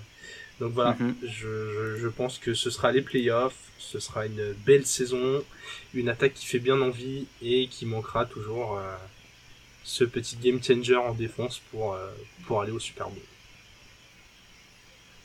donc 0.60 0.72
voilà, 0.72 0.96
mhm. 0.98 1.14
je, 1.22 1.96
je, 1.98 2.08
pense 2.08 2.38
que 2.38 2.54
ce 2.54 2.70
sera 2.70 2.90
les 2.90 3.02
playoffs, 3.02 3.70
ce 3.78 4.00
sera 4.00 4.26
une 4.26 4.54
belle 4.64 4.86
saison, 4.86 5.42
une 5.92 6.08
attaque 6.08 6.34
qui 6.34 6.46
fait 6.46 6.58
bien 6.58 6.80
envie 6.80 7.26
et 7.42 7.68
qui 7.68 7.84
manquera 7.84 8.24
toujours 8.24 8.78
euh, 8.78 8.96
ce 9.84 10.04
petit 10.04 10.36
game 10.36 10.62
changer 10.62 10.96
en 10.96 11.12
défense 11.12 11.60
pour, 11.70 11.92
euh, 11.92 12.10
pour 12.46 12.62
aller 12.62 12.72
au 12.72 12.78
Super 12.78 13.08
Bowl. 13.08 13.22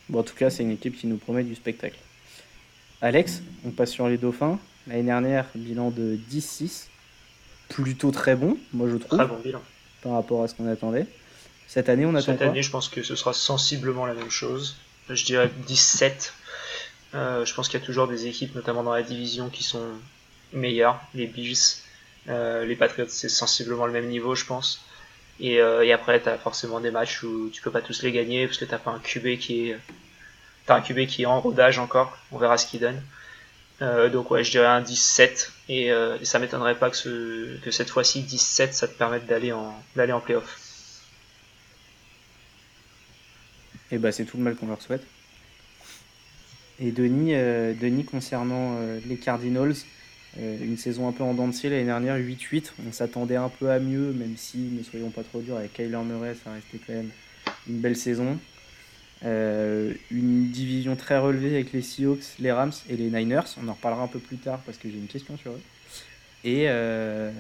Bon, 0.09 0.19
en 0.19 0.23
tout 0.23 0.36
cas, 0.36 0.49
c'est 0.49 0.63
une 0.63 0.71
équipe 0.71 0.97
qui 0.97 1.07
nous 1.07 1.17
promet 1.17 1.43
du 1.43 1.55
spectacle. 1.55 1.97
Alex, 3.01 3.41
on 3.65 3.71
passe 3.71 3.91
sur 3.91 4.09
les 4.09 4.17
Dauphins. 4.17 4.59
L'année 4.88 5.03
dernière, 5.03 5.45
bilan 5.55 5.91
de 5.91 6.19
10-6. 6.29 6.88
Plutôt 7.69 8.11
très 8.11 8.36
bon, 8.36 8.57
moi 8.73 8.89
je 8.89 8.97
trouve. 8.97 9.17
Très 9.17 9.27
bon 9.27 9.39
bilan. 9.39 9.61
Par 10.01 10.11
rapport 10.11 10.43
à 10.43 10.49
ce 10.49 10.55
qu'on 10.55 10.67
attendait. 10.67 11.07
Cette 11.67 11.88
année, 11.88 12.05
on 12.05 12.13
attend 12.15 12.34
Cette 12.34 12.41
année, 12.41 12.61
je 12.61 12.69
pense 12.69 12.89
que 12.89 13.01
ce 13.01 13.15
sera 13.15 13.32
sensiblement 13.32 14.05
la 14.05 14.13
même 14.13 14.29
chose. 14.29 14.75
Je 15.14 15.26
dirais 15.26 15.49
17. 15.68 16.34
Euh, 17.14 17.45
je 17.45 17.53
pense 17.53 17.68
qu'il 17.68 17.80
y 17.80 17.84
a 17.84 17.86
toujours 17.86 18.07
des 18.07 18.28
équipes, 18.28 18.55
notamment 18.55 18.84
dans 18.84 18.93
la 18.93 19.03
division, 19.03 19.49
qui 19.49 19.64
sont 19.64 19.86
meilleures. 20.53 20.99
Les 21.14 21.28
Bills, 21.28 21.57
euh, 22.30 22.66
les 22.66 22.76
Patriots, 22.76 23.07
c'est 23.09 23.30
sensiblement 23.30 23.86
le 23.86 23.91
même 23.91 24.07
niveau, 24.07 24.36
je 24.36 24.45
pense. 24.45 24.86
Et, 25.39 25.59
euh, 25.59 25.93
après, 25.93 26.22
tu 26.22 26.30
as 26.30 26.38
forcément 26.38 26.80
des 26.80 26.91
matchs 26.91 27.24
où 27.24 27.49
tu 27.51 27.62
peux 27.62 27.72
pas 27.72 27.82
tous 27.82 28.03
les 28.03 28.12
gagner 28.12 28.47
parce 28.47 28.57
que 28.57 28.66
t'as 28.66 28.78
pas 28.78 28.91
un 28.91 28.99
QB 28.99 29.38
qui 29.39 29.70
est. 29.70 29.80
T'as 30.66 30.76
un 30.76 30.82
QB 30.82 31.07
qui 31.07 31.24
est 31.24 31.26
en 31.26 31.41
rodage 31.41 31.80
encore. 31.80 32.18
On 32.32 32.38
verra 32.38 32.57
ce 32.57 32.68
qu'il 32.68 32.80
donne. 32.80 33.01
Donc 34.12 34.30
ouais, 34.30 34.43
je 34.43 34.51
dirais 34.51 34.68
un 34.68 34.82
17 34.82 35.51
et, 35.68 35.88
et 35.88 36.26
ça 36.26 36.38
m'étonnerait 36.38 36.76
pas 36.76 36.91
que 36.91 37.72
cette 37.72 37.89
fois-ci 37.89 38.22
17 38.22 38.76
ça 38.76 38.88
te 38.88 38.93
permette 38.93 39.26
d'aller 39.26 39.51
en 39.53 39.76
d'aller 39.95 40.14
en 40.14 40.20
playoff. 40.20 40.61
Et 43.92 43.98
bah 43.98 44.12
c'est 44.12 44.26
tout 44.26 44.38
le 44.38 44.44
mal 44.44 44.56
qu'on 44.56 44.68
leur 44.68 44.82
souhaite. 44.82 45.04
Et 46.80 46.92
Denis, 46.92 47.36
euh, 47.36 47.74
Denis 47.80 48.06
concernant 48.06 48.78
les 49.08 49.18
Cardinals, 49.18 49.76
une 50.39 50.78
saison 50.78 51.08
un 51.08 51.12
peu 51.12 51.24
en 51.24 51.34
dents 51.34 51.48
de 51.48 51.70
l'année 51.70 51.84
dernière, 51.84 52.18
8-8. 52.18 52.72
On 52.88 52.92
s'attendait 52.92 53.36
un 53.36 53.50
peu 53.50 53.70
à 53.70 53.80
mieux, 53.80 54.14
même 54.14 54.36
si, 54.38 54.58
ne 54.58 54.82
soyons 54.82 55.10
pas 55.10 55.24
trop 55.24 55.42
durs, 55.42 55.58
avec 55.58 55.74
Kyler 55.74 56.00
Murray, 56.06 56.36
ça 56.42 56.54
restait 56.54 56.80
quand 56.86 56.94
même 56.94 57.10
une 57.68 57.80
belle 57.80 57.98
saison. 57.98 58.39
Euh, 59.24 59.94
une 60.10 60.50
division 60.50 60.96
très 60.96 61.20
relevée 61.20 61.54
avec 61.54 61.74
les 61.74 61.84
Seahawks, 61.84 62.38
les 62.39 62.52
Rams 62.52 62.72
et 62.89 62.98
les 62.98 63.10
Niners. 63.10 63.56
On 63.62 63.68
en 63.68 63.74
reparlera 63.74 64.04
un 64.04 64.08
peu 64.08 64.20
plus 64.20 64.38
tard 64.38 64.60
parce 64.66 64.78
que 64.78 64.89
j'ai 64.89 64.98
une 64.98 65.08
question 65.08 65.38
sur 65.38 65.52
eux. 65.52 65.62
Et, 66.44 66.66
euh, 66.70 67.32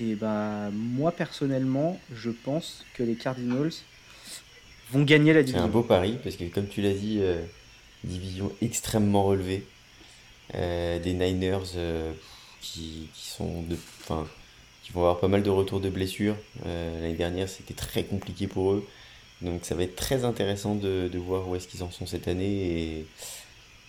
et 0.00 0.14
ben, 0.14 0.70
moi 0.70 1.10
personnellement, 1.10 1.98
je 2.14 2.30
pense 2.30 2.84
que 2.94 3.02
les 3.02 3.16
Cardinals 3.16 3.72
vont 4.94 5.04
gagner 5.04 5.32
la 5.32 5.42
division. 5.42 5.60
C'est 5.60 5.64
un 5.66 5.70
beau 5.70 5.82
pari 5.82 6.18
parce 6.22 6.36
que, 6.36 6.44
comme 6.44 6.68
tu 6.68 6.82
l'as 6.82 6.94
dit, 6.94 7.18
euh, 7.20 7.42
division 8.04 8.50
extrêmement 8.62 9.24
relevée. 9.24 9.64
des 10.52 11.14
Niners 11.14 11.74
qui, 12.60 13.08
qui, 13.14 13.26
sont 13.26 13.62
de, 13.62 13.76
qui 14.82 14.92
vont 14.92 15.00
avoir 15.00 15.18
pas 15.18 15.28
mal 15.28 15.42
de 15.42 15.50
retours 15.50 15.80
de 15.80 15.90
blessures. 15.90 16.36
L'année 16.64 17.14
dernière, 17.14 17.48
c'était 17.48 17.74
très 17.74 18.04
compliqué 18.04 18.46
pour 18.46 18.72
eux. 18.72 18.86
Donc 19.42 19.64
ça 19.64 19.74
va 19.74 19.82
être 19.82 19.96
très 19.96 20.24
intéressant 20.24 20.74
de, 20.74 21.08
de 21.12 21.18
voir 21.18 21.48
où 21.48 21.56
est-ce 21.56 21.68
qu'ils 21.68 21.82
en 21.82 21.90
sont 21.90 22.06
cette 22.06 22.28
année 22.28 22.98
et, 22.98 23.06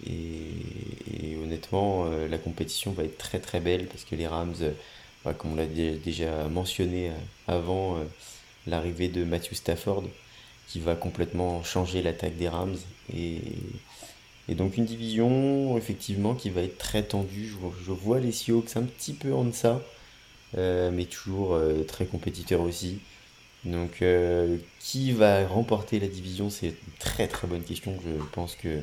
et, 0.08 1.38
honnêtement 1.41 2.06
euh, 2.08 2.28
la 2.28 2.38
compétition 2.38 2.91
va 2.91 3.03
être 3.03 3.18
très 3.18 3.39
très 3.39 3.60
belle 3.60 3.88
parce 3.88 4.03
que 4.03 4.16
les 4.16 4.28
Rams, 4.28 4.56
euh, 4.62 4.72
bah, 5.24 5.34
comme 5.34 5.53
on 5.53 5.56
l'a 5.56 5.66
déjà 5.68 6.47
mentionné 6.49 7.10
euh, 7.10 7.14
avant, 7.47 7.97
l'arrivée 8.68 9.08
de 9.08 9.24
Matthew 9.24 9.53
Stafford 9.53 10.03
qui 10.68 10.80
va 10.80 10.95
complètement 10.95 11.63
changer 11.63 12.01
l'attaque 12.01 12.38
des 12.38 12.49
Rams 12.49 12.78
et, 13.13 13.41
donc 14.49 14.78
une 14.78 14.86
division 14.86 15.78
effectivement 15.78 16.36
qui 16.36 16.49
va 16.49 16.61
être 16.61 16.78
très 16.78 17.03
tendue. 17.03 17.51
Je, 17.84 17.91
vois 17.91 18.20
les 18.20 18.32
Seahawks 18.32 18.78
un 18.78 18.84
petit 18.84 19.13
peu 19.13 19.34
en 19.34 19.43
deçà, 19.43 19.82
mais 20.55 21.05
toujours 21.05 21.59
très 21.88 22.05
compétiteurs 22.05 22.61
aussi. 22.61 22.99
Donc, 23.66 24.03
euh, 24.03 24.57
qui 24.80 25.11
va 25.11 25.45
remporter 25.47 25.99
la 25.99 26.07
division 26.07 26.49
C'est 26.49 26.68
une 26.68 26.93
très 26.99 27.28
très 27.28 27.47
bonne 27.47 27.63
question. 27.63 27.97
Je 28.05 28.24
pense 28.32 28.55
que 28.55 28.80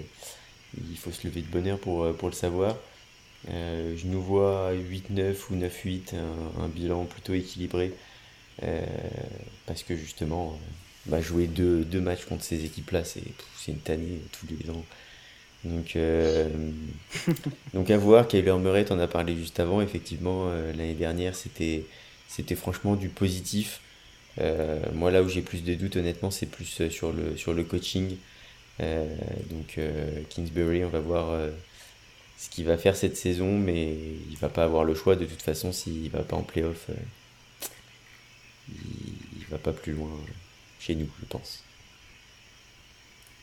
il 0.90 0.96
faut 0.96 1.12
se 1.12 1.26
lever 1.26 1.42
de 1.42 1.46
bonheur 1.46 1.78
pour, 1.78 2.02
euh, 2.02 2.12
pour 2.12 2.28
le 2.28 2.34
savoir. 2.34 2.76
Euh, 3.50 3.96
je 3.96 4.06
nous 4.06 4.22
vois 4.22 4.72
8-9 4.72 5.36
ou 5.50 5.56
9-8, 5.56 6.14
un, 6.60 6.68
bilan 6.68 7.04
plutôt 7.04 7.34
équilibré. 7.34 7.92
parce 9.66 9.82
que 9.82 9.96
justement, 9.96 10.58
bah, 11.06 11.20
jouer 11.20 11.46
deux, 11.46 11.84
deux, 11.84 12.00
matchs 12.00 12.24
contre 12.24 12.44
ces 12.44 12.64
équipes-là, 12.64 13.04
c'est 13.04 13.22
une 13.68 13.78
tannée 13.78 14.20
tous 14.32 14.46
les 14.46 14.70
ans. 14.70 14.84
Donc, 15.64 15.96
donc 17.74 17.90
à 17.90 17.98
voir, 17.98 18.28
Kyler 18.28 18.56
Murray, 18.58 18.90
en 18.90 18.98
a 18.98 19.06
parlé 19.06 19.36
juste 19.36 19.60
avant, 19.60 19.80
effectivement, 19.80 20.52
l'année 20.76 20.94
dernière, 20.94 21.34
c'était 21.34 21.84
franchement 22.56 22.96
du 22.96 23.08
positif. 23.08 23.80
Euh, 24.40 24.80
moi, 24.94 25.10
là 25.10 25.22
où 25.22 25.28
j'ai 25.28 25.42
plus 25.42 25.62
de 25.62 25.74
doutes, 25.74 25.96
honnêtement, 25.96 26.30
c'est 26.30 26.46
plus 26.46 26.80
euh, 26.80 26.90
sur 26.90 27.12
le, 27.12 27.36
sur 27.36 27.52
le 27.54 27.64
coaching. 27.64 28.16
Euh, 28.80 29.06
donc, 29.50 29.78
Kingsbury, 30.30 30.84
on 30.84 30.88
va 30.88 31.00
voir 31.00 31.38
ce 32.38 32.48
qu'il 32.50 32.64
va 32.64 32.78
faire 32.78 32.96
cette 32.96 33.16
saison, 33.16 33.58
mais 33.58 33.94
il 34.30 34.36
va 34.38 34.48
pas 34.48 34.64
avoir 34.64 34.84
le 34.84 34.94
choix 34.94 35.16
de 35.16 35.24
toute 35.26 35.42
façon 35.42 35.72
s'il 35.72 36.10
va 36.10 36.22
pas 36.22 36.36
en 36.36 36.42
playoff. 36.42 36.88
il, 38.68 39.44
va 39.50 39.58
pas 39.58 39.72
plus 39.72 39.92
loin 39.92 40.08
chez 40.84 40.94
nous, 40.94 41.08
je 41.20 41.26
pense. 41.26 41.62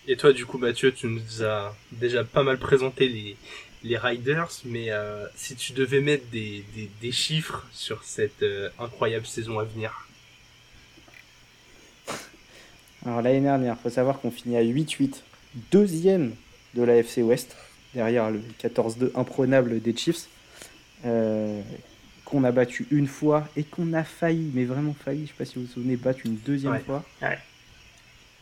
Et 0.07 0.17
toi, 0.17 0.33
du 0.33 0.45
coup, 0.45 0.57
Mathieu, 0.57 0.93
tu 0.93 1.07
nous 1.07 1.43
as 1.43 1.75
déjà 1.91 2.23
pas 2.23 2.43
mal 2.43 2.57
présenté 2.57 3.07
les, 3.07 3.37
les 3.83 3.97
Riders, 3.97 4.49
mais 4.65 4.89
si 5.35 5.55
tu 5.55 5.73
devais 5.73 6.01
mettre 6.01 6.25
des, 6.31 6.63
des, 6.75 6.89
des 7.01 7.11
chiffres 7.11 7.65
sur 7.71 8.03
cette 8.03 8.43
incroyable 8.79 9.27
saison 9.27 9.59
à 9.59 9.65
venir, 9.65 10.07
alors 13.05 13.21
l'année 13.21 13.41
dernière, 13.41 13.75
il 13.79 13.81
faut 13.83 13.93
savoir 13.93 14.19
qu'on 14.19 14.31
finit 14.31 14.57
à 14.57 14.63
8-8, 14.63 15.21
deuxième 15.71 16.33
de 16.73 16.83
la 16.83 16.97
FC 16.97 17.21
West, 17.21 17.55
derrière 17.93 18.29
le 18.31 18.41
14-2 18.61 19.11
imprenable 19.15 19.81
des 19.81 19.95
Chiefs, 19.95 20.27
euh, 21.05 21.61
qu'on 22.29 22.43
a 22.43 22.51
battu 22.51 22.87
une 22.91 23.07
fois 23.07 23.47
et 23.57 23.63
qu'on 23.63 23.93
a 23.93 24.03
failli, 24.03 24.51
mais 24.53 24.65
vraiment 24.65 24.93
failli, 24.93 25.19
je 25.19 25.23
ne 25.23 25.27
sais 25.27 25.33
pas 25.37 25.45
si 25.45 25.55
vous 25.55 25.65
vous 25.65 25.71
souvenez, 25.71 25.95
battre 25.95 26.19
une 26.25 26.35
deuxième 26.35 26.79
fois. 26.79 27.03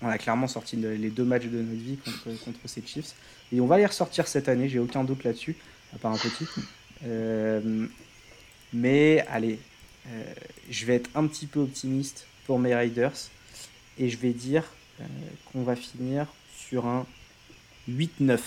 on 0.02 0.08
a 0.08 0.18
clairement 0.18 0.48
sorti 0.48 0.76
les 0.76 1.10
deux 1.10 1.24
matchs 1.24 1.46
de 1.46 1.62
notre 1.62 1.82
vie 1.82 1.98
contre, 1.98 2.44
contre 2.44 2.60
ces 2.66 2.84
Chiefs. 2.86 3.16
Et 3.52 3.62
on 3.62 3.68
va 3.68 3.78
les 3.78 3.86
ressortir 3.86 4.28
cette 4.28 4.50
année, 4.50 4.70
j'ai 4.70 4.80
aucun 4.80 5.04
doute 5.04 5.24
là-dessus, 5.24 5.56
à 5.96 5.98
part 5.98 6.12
un 6.12 6.18
petit. 6.18 6.46
Euh, 7.06 7.88
mais 8.74 9.24
allez, 9.30 9.60
euh, 10.08 10.24
je 10.70 10.86
vais 10.86 10.96
être 10.96 11.10
un 11.16 11.28
petit 11.28 11.46
peu 11.46 11.60
optimiste 11.60 12.28
pour 12.46 12.60
mes 12.60 12.76
Riders. 12.76 13.14
Et 14.00 14.10
je 14.10 14.18
vais 14.18 14.32
dire 14.32 14.64
euh, 15.00 15.06
qu'on 15.52 15.64
va 15.64 15.76
finir 15.76 16.28
sur 16.56 16.86
un 16.86 17.06
8-9. 17.90 18.40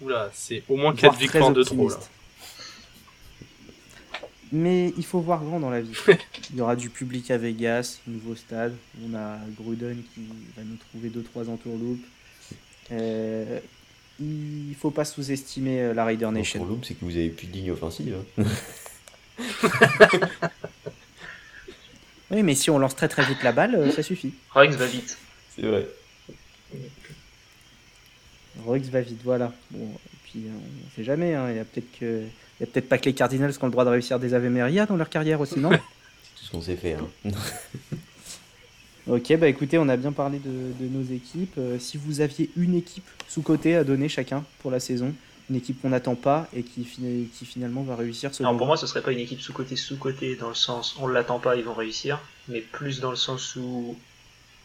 Oula, 0.00 0.30
c'est 0.32 0.62
au 0.68 0.76
moins 0.76 0.94
4 0.94 1.16
victoires 1.18 1.52
de 1.52 1.62
trop 1.62 1.88
là. 1.88 1.98
Mais 4.52 4.92
il 4.96 5.04
faut 5.04 5.20
voir 5.20 5.42
grand 5.42 5.58
dans 5.60 5.70
la 5.70 5.80
vie. 5.80 5.96
Il 6.50 6.56
y 6.56 6.60
aura 6.60 6.76
du 6.76 6.88
public 6.88 7.30
à 7.30 7.38
Vegas, 7.38 8.00
nouveau 8.06 8.36
stade. 8.36 8.74
On 9.04 9.14
a 9.14 9.38
Gruden 9.56 10.02
qui 10.14 10.20
va 10.56 10.62
nous 10.62 10.76
trouver 10.76 11.10
2-3 11.10 11.50
entourloupes. 11.50 12.04
Euh, 12.92 13.58
il 14.20 14.74
faut 14.78 14.90
pas 14.90 15.04
sous-estimer 15.04 15.80
euh, 15.80 15.94
la 15.94 16.04
Raider 16.04 16.30
Nation. 16.30 16.60
Entourloupe, 16.60 16.84
c'est 16.84 16.94
que 16.94 17.04
vous 17.04 17.16
avez 17.16 17.30
plus 17.30 17.48
de 17.48 17.52
ligne 17.52 17.72
offensive. 17.72 18.16
Hein. 18.38 18.44
oui, 22.30 22.42
mais 22.42 22.54
si 22.54 22.70
on 22.70 22.78
lance 22.78 22.94
très 22.94 23.08
très 23.08 23.24
vite 23.24 23.42
la 23.42 23.52
balle, 23.52 23.74
euh, 23.74 23.90
ça 23.90 24.02
suffit. 24.02 24.32
Rex 24.50 24.76
va 24.76 24.86
vite. 24.86 25.18
C'est 25.54 25.62
vrai. 25.62 25.86
Rex 28.64 28.88
va 28.88 29.00
vite, 29.00 29.20
voilà. 29.24 29.52
Bon, 29.72 29.86
et 29.86 30.16
puis 30.24 30.44
on 30.48 30.96
sait 30.96 31.04
jamais, 31.04 31.34
hein. 31.34 31.50
il 31.50 31.56
y 31.56 31.58
a 31.58 31.64
peut-être 31.64 31.90
que 31.98 32.22
il 32.58 32.62
n'y 32.64 32.70
a 32.70 32.72
peut-être 32.72 32.88
pas 32.88 32.98
que 32.98 33.04
les 33.04 33.14
Cardinals 33.14 33.52
qui 33.52 33.62
ont 33.62 33.66
le 33.66 33.72
droit 33.72 33.84
de 33.84 33.90
réussir 33.90 34.18
des 34.18 34.32
Ave 34.32 34.48
Maria 34.48 34.86
dans 34.86 34.96
leur 34.96 35.10
carrière 35.10 35.40
aussi, 35.40 35.58
non 35.58 35.70
C'est 35.70 35.76
tout 35.76 36.44
ce 36.44 36.50
qu'on 36.50 36.62
sait 36.62 36.76
faire. 36.76 37.00
Hein. 37.26 37.30
ok, 39.08 39.36
bah 39.36 39.48
écoutez, 39.48 39.76
on 39.76 39.88
a 39.88 39.96
bien 39.96 40.12
parlé 40.12 40.38
de, 40.38 40.86
nos 40.88 41.02
équipes. 41.02 41.54
Euh, 41.58 41.78
si 41.78 41.98
vous 41.98 42.22
aviez 42.22 42.50
une 42.56 42.74
équipe 42.74 43.06
sous-côté 43.28 43.76
à 43.76 43.84
donner 43.84 44.08
chacun 44.08 44.42
pour 44.60 44.70
la 44.70 44.80
saison, 44.80 45.14
une 45.50 45.56
équipe 45.56 45.82
qu'on 45.82 45.90
n'attend 45.90 46.14
pas 46.14 46.48
et 46.54 46.62
qui, 46.62 46.82
qui, 46.82 47.44
finalement 47.44 47.82
va 47.82 47.94
réussir 47.94 48.34
ce 48.34 48.42
Non, 48.42 48.56
pour 48.56 48.66
moi, 48.66 48.78
ce 48.78 48.86
serait 48.86 49.02
pas 49.02 49.12
une 49.12 49.18
équipe 49.18 49.40
sous-côté, 49.40 49.76
sous-côté 49.76 50.34
dans 50.36 50.48
le 50.48 50.54
sens 50.54 50.96
on 50.98 51.08
ne 51.08 51.12
l'attend 51.12 51.38
pas, 51.38 51.56
ils 51.56 51.64
vont 51.64 51.74
réussir, 51.74 52.20
mais 52.48 52.60
plus 52.60 53.00
dans 53.00 53.10
le 53.10 53.16
sens 53.16 53.54
où 53.56 53.96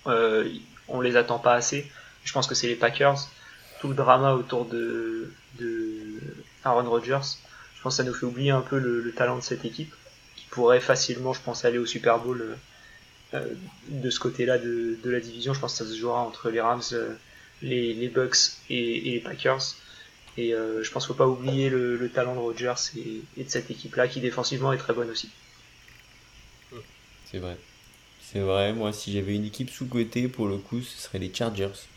euh, 0.07 0.49
on 0.87 1.01
les 1.01 1.17
attend 1.17 1.39
pas 1.39 1.55
assez. 1.55 1.91
Je 2.23 2.31
pense 2.31 2.47
que 2.47 2.55
c'est 2.55 2.67
les 2.67 2.75
Packers. 2.75 3.27
Tout 3.81 3.89
le 3.89 3.95
drama 3.95 4.33
autour 4.33 4.65
de, 4.65 5.33
de 5.59 6.19
Aaron 6.63 6.89
Rodgers 6.89 7.37
je 7.81 7.83
pense 7.83 7.97
que 7.97 8.03
ça 8.03 8.07
nous 8.07 8.13
fait 8.13 8.27
oublier 8.27 8.51
un 8.51 8.61
peu 8.61 8.77
le, 8.77 9.11
talent 9.11 9.37
de 9.37 9.41
cette 9.41 9.65
équipe, 9.65 9.91
qui 10.35 10.45
pourrait 10.51 10.81
facilement, 10.81 11.33
je 11.33 11.41
pense, 11.41 11.65
aller 11.65 11.79
au 11.79 11.87
Super 11.87 12.19
Bowl 12.19 12.39
euh, 12.39 12.55
euh, 13.33 13.53
de 13.87 14.09
ce 14.11 14.19
côté-là 14.19 14.59
de, 14.59 14.99
la 15.03 15.19
division. 15.19 15.55
Je 15.55 15.59
pense 15.59 15.71
que 15.71 15.83
ça 15.83 15.89
se 15.89 15.97
jouera 15.97 16.19
entre 16.19 16.51
les 16.51 16.61
Rams, 16.61 16.83
euh, 16.93 17.15
les, 17.63 18.07
Bucks 18.07 18.37
et, 18.69 19.01
les 19.01 19.19
Packers. 19.19 19.63
Et 20.37 20.51
je 20.51 20.91
pense 20.91 21.07
qu'il 21.07 21.13
ne 21.13 21.17
faut 21.17 21.23
pas 21.23 21.27
oublier 21.27 21.71
le, 21.71 22.07
talent 22.13 22.35
de 22.35 22.39
Rodgers 22.39 22.75
et, 22.95 23.43
de 23.43 23.49
cette 23.49 23.71
équipe-là, 23.71 24.07
qui 24.07 24.19
défensivement 24.19 24.71
est 24.73 24.77
très 24.77 24.93
bonne 24.93 25.09
aussi. 25.09 25.31
C'est 27.31 27.39
vrai. 27.39 27.57
C'est 28.21 28.41
vrai, 28.41 28.73
moi 28.73 28.93
si 28.93 29.11
j'avais 29.11 29.33
une 29.33 29.45
équipe 29.45 29.71
sous-côté, 29.71 30.27
pour 30.27 30.47
le 30.47 30.57
coup, 30.57 30.81
ce 30.81 31.01
serait 31.01 31.17
les 31.17 31.33
Chargers. 31.33 31.87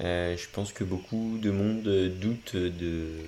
je 0.00 0.46
pense 0.52 0.72
que 0.72 0.82
beaucoup 0.82 1.38
de 1.40 1.52
monde 1.52 1.84
doute 2.18 2.56
de, 2.56 3.20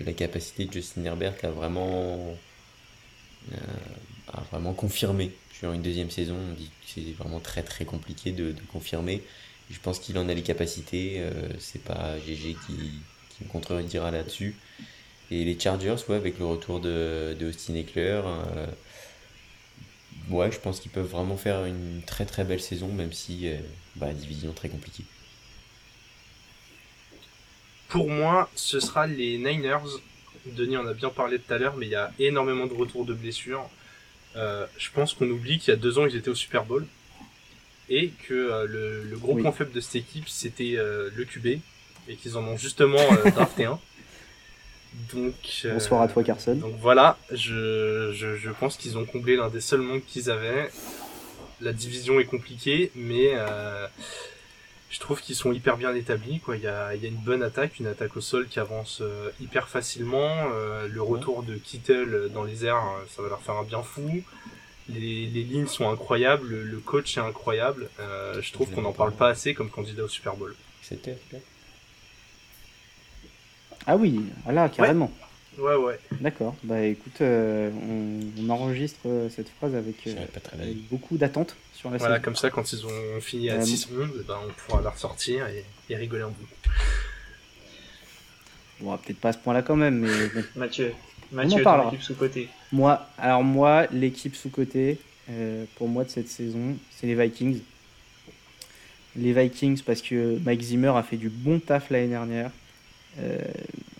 la 0.00 0.12
capacité 0.12 0.64
de 0.64 0.72
Justin 0.72 1.04
Herbert 1.04 1.34
à 1.42 1.48
vraiment, 1.48 2.36
euh, 3.52 3.56
vraiment 4.50 4.72
confirmer 4.72 5.32
sur 5.52 5.72
une 5.72 5.82
deuxième 5.82 6.10
saison. 6.10 6.36
On 6.36 6.54
dit 6.54 6.66
que 6.68 6.86
c'est 6.94 7.12
vraiment 7.12 7.40
très 7.40 7.62
très 7.62 7.84
compliqué 7.84 8.32
de, 8.32 8.54
confirmer. 8.72 9.22
Je 9.70 9.78
pense 9.78 9.98
qu'il 9.98 10.18
en 10.18 10.28
a 10.28 10.34
les 10.34 10.42
capacités. 10.42 11.16
Euh, 11.18 11.32
c'est 11.58 11.82
pas 11.82 12.18
GG 12.18 12.56
qui, 12.66 13.44
me 13.44 13.48
contredira 13.48 14.10
là-dessus. 14.10 14.56
Et 15.30 15.44
les 15.44 15.58
Chargers, 15.58 15.96
avec 16.10 16.38
le 16.38 16.46
retour 16.46 16.80
de, 16.80 17.36
de 17.38 17.48
Austin 17.48 17.74
Eckler, 17.74 18.22
euh, 18.24 18.66
ouais, 20.30 20.52
je 20.52 20.58
pense 20.60 20.80
qu'ils 20.80 20.92
peuvent 20.92 21.08
vraiment 21.08 21.36
faire 21.36 21.64
une 21.64 22.02
très 22.06 22.26
très 22.26 22.44
belle 22.44 22.60
saison, 22.60 22.88
même 22.88 23.12
si 23.12 23.48
bah, 23.96 24.12
division 24.12 24.52
très 24.52 24.68
compliquée. 24.68 25.04
Pour 27.88 28.10
moi, 28.10 28.50
ce 28.54 28.80
sera 28.80 29.06
les 29.06 29.38
Niners. 29.38 29.78
Denis 30.46 30.76
en 30.76 30.86
a 30.86 30.92
bien 30.92 31.10
parlé 31.10 31.38
tout 31.38 31.52
à 31.52 31.58
l'heure, 31.58 31.76
mais 31.76 31.86
il 31.86 31.92
y 31.92 31.96
a 31.96 32.12
énormément 32.18 32.66
de 32.66 32.74
retours 32.74 33.04
de 33.04 33.14
blessures. 33.14 33.68
Euh, 34.36 34.66
je 34.76 34.90
pense 34.90 35.14
qu'on 35.14 35.28
oublie 35.30 35.58
qu'il 35.58 35.72
y 35.72 35.76
a 35.76 35.78
deux 35.78 35.98
ans, 35.98 36.06
ils 36.06 36.16
étaient 36.16 36.28
au 36.28 36.34
Super 36.34 36.64
Bowl. 36.64 36.86
Et 37.88 38.12
que 38.26 38.34
euh, 38.34 39.02
le, 39.04 39.16
gros 39.16 39.36
point 39.36 39.52
faible 39.52 39.72
de 39.72 39.80
cette 39.80 39.96
équipe, 39.96 40.28
c'était 40.28 40.74
euh, 40.76 41.10
le 41.14 41.24
QB. 41.24 41.60
Et 42.08 42.16
qu'ils 42.16 42.36
en 42.36 42.44
ont 42.44 42.56
justement 42.56 43.00
drafté 43.34 43.64
un. 43.64 43.78
Donc, 45.12 45.34
Bonsoir 45.64 46.02
à 46.02 46.08
toi, 46.08 46.22
Carson. 46.22 46.54
Donc 46.54 46.76
voilà, 46.80 47.18
je, 47.32 48.12
je, 48.14 48.36
je 48.36 48.50
pense 48.50 48.76
qu'ils 48.76 48.96
ont 48.96 49.04
comblé 49.04 49.36
l'un 49.36 49.48
des 49.48 49.60
seuls 49.60 49.80
manques 49.80 50.04
qu'ils 50.06 50.30
avaient. 50.30 50.70
La 51.60 51.72
division 51.72 52.20
est 52.20 52.26
compliquée, 52.26 52.92
mais 52.94 53.32
je 54.94 55.00
trouve 55.00 55.20
qu'ils 55.20 55.34
sont 55.34 55.52
hyper 55.52 55.76
bien 55.76 55.92
établis. 55.92 56.38
Quoi. 56.38 56.56
Il, 56.56 56.62
y 56.62 56.68
a, 56.68 56.94
il 56.94 57.02
y 57.02 57.06
a 57.06 57.08
une 57.08 57.16
bonne 57.16 57.42
attaque, 57.42 57.80
une 57.80 57.88
attaque 57.88 58.16
au 58.16 58.20
sol 58.20 58.46
qui 58.46 58.60
avance 58.60 59.00
euh, 59.00 59.30
hyper 59.40 59.68
facilement. 59.68 60.30
Euh, 60.54 60.86
le 60.86 61.02
retour 61.02 61.42
de 61.42 61.56
Kittle 61.56 62.30
dans 62.32 62.44
les 62.44 62.64
airs, 62.64 62.76
euh, 62.76 63.04
ça 63.08 63.20
va 63.20 63.28
leur 63.28 63.42
faire 63.42 63.56
un 63.56 63.64
bien 63.64 63.82
fou. 63.82 64.22
Les, 64.88 65.26
les 65.26 65.42
lignes 65.42 65.66
sont 65.66 65.90
incroyables, 65.90 66.48
le, 66.48 66.78
coach 66.78 67.16
est 67.16 67.20
incroyable. 67.20 67.88
je 67.98 68.52
trouve 68.52 68.70
qu'on 68.70 68.82
n'en 68.82 68.92
parle 68.92 69.12
pas 69.12 69.30
assez 69.30 69.52
comme 69.52 69.68
candidat 69.68 70.04
au 70.04 70.08
Super 70.08 70.36
Bowl. 70.36 70.54
C'était 70.80 71.18
Ah 73.86 73.96
oui, 73.96 74.20
voilà, 74.44 74.68
carrément. 74.68 75.10
Ouais, 75.58 75.74
ouais. 75.74 75.98
D'accord. 76.20 76.54
Bah 76.62 76.82
écoute, 76.82 77.20
on, 77.20 78.20
on, 78.38 78.50
enregistre 78.50 79.08
cette 79.34 79.48
phrase 79.48 79.74
avec, 79.74 80.06
avec 80.52 80.88
beaucoup 80.88 81.16
d'attente 81.16 81.56
voilà, 81.84 82.18
comme 82.18 82.36
ça, 82.36 82.50
quand 82.50 82.72
ils 82.72 82.86
ont 82.86 83.20
fini 83.20 83.50
à 83.50 83.62
6 83.62 83.76
secondes, 83.76 84.10
eh 84.18 84.22
ben, 84.22 84.38
on 84.46 84.52
pourra 84.52 84.82
la 84.82 84.90
ressortir 84.90 85.46
et, 85.46 85.96
rigoler 85.96 86.22
un 86.22 86.28
bout. 86.28 86.48
Bon, 88.80 88.96
peut-être 88.98 89.18
pas 89.18 89.28
à 89.30 89.32
ce 89.32 89.38
point-là 89.38 89.62
quand 89.62 89.76
même, 89.76 90.00
mais. 90.00 90.42
Mathieu, 90.56 90.92
Mathieu, 91.30 91.62
ton 91.62 91.88
équipe 91.88 92.02
sous-côté. 92.02 92.48
Moi, 92.72 93.06
alors 93.18 93.44
moi, 93.44 93.86
l'équipe 93.92 94.34
sous-côté, 94.34 94.98
euh, 95.30 95.64
pour 95.76 95.88
moi 95.88 96.04
de 96.04 96.10
cette 96.10 96.28
saison, 96.28 96.76
c'est 96.90 97.06
les 97.06 97.14
Vikings. 97.14 97.60
Les 99.16 99.32
Vikings 99.32 99.80
parce 99.82 100.02
que 100.02 100.38
Mike 100.44 100.62
Zimmer 100.62 100.92
a 100.96 101.02
fait 101.02 101.16
du 101.16 101.28
bon 101.28 101.60
taf 101.60 101.90
l'année 101.90 102.08
dernière. 102.08 102.50
Euh, 103.20 103.38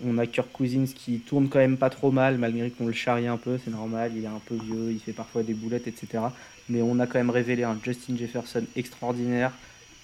on 0.05 0.17
a 0.17 0.27
Kirk 0.27 0.51
Cousins 0.51 0.85
qui 0.93 1.19
tourne 1.19 1.47
quand 1.47 1.59
même 1.59 1.77
pas 1.77 1.89
trop 1.89 2.11
mal, 2.11 2.37
malgré 2.37 2.69
qu'on 2.69 2.87
le 2.87 2.93
charrie 2.93 3.27
un 3.27 3.37
peu, 3.37 3.57
c'est 3.63 3.71
normal, 3.71 4.11
il 4.15 4.23
est 4.23 4.27
un 4.27 4.41
peu 4.45 4.55
vieux, 4.55 4.91
il 4.91 4.99
fait 4.99 5.13
parfois 5.13 5.43
des 5.43 5.53
boulettes, 5.53 5.87
etc. 5.87 6.23
Mais 6.69 6.81
on 6.81 6.99
a 6.99 7.07
quand 7.07 7.17
même 7.17 7.29
révélé 7.29 7.63
un 7.63 7.77
Justin 7.81 8.17
Jefferson 8.17 8.63
extraordinaire, 8.75 9.51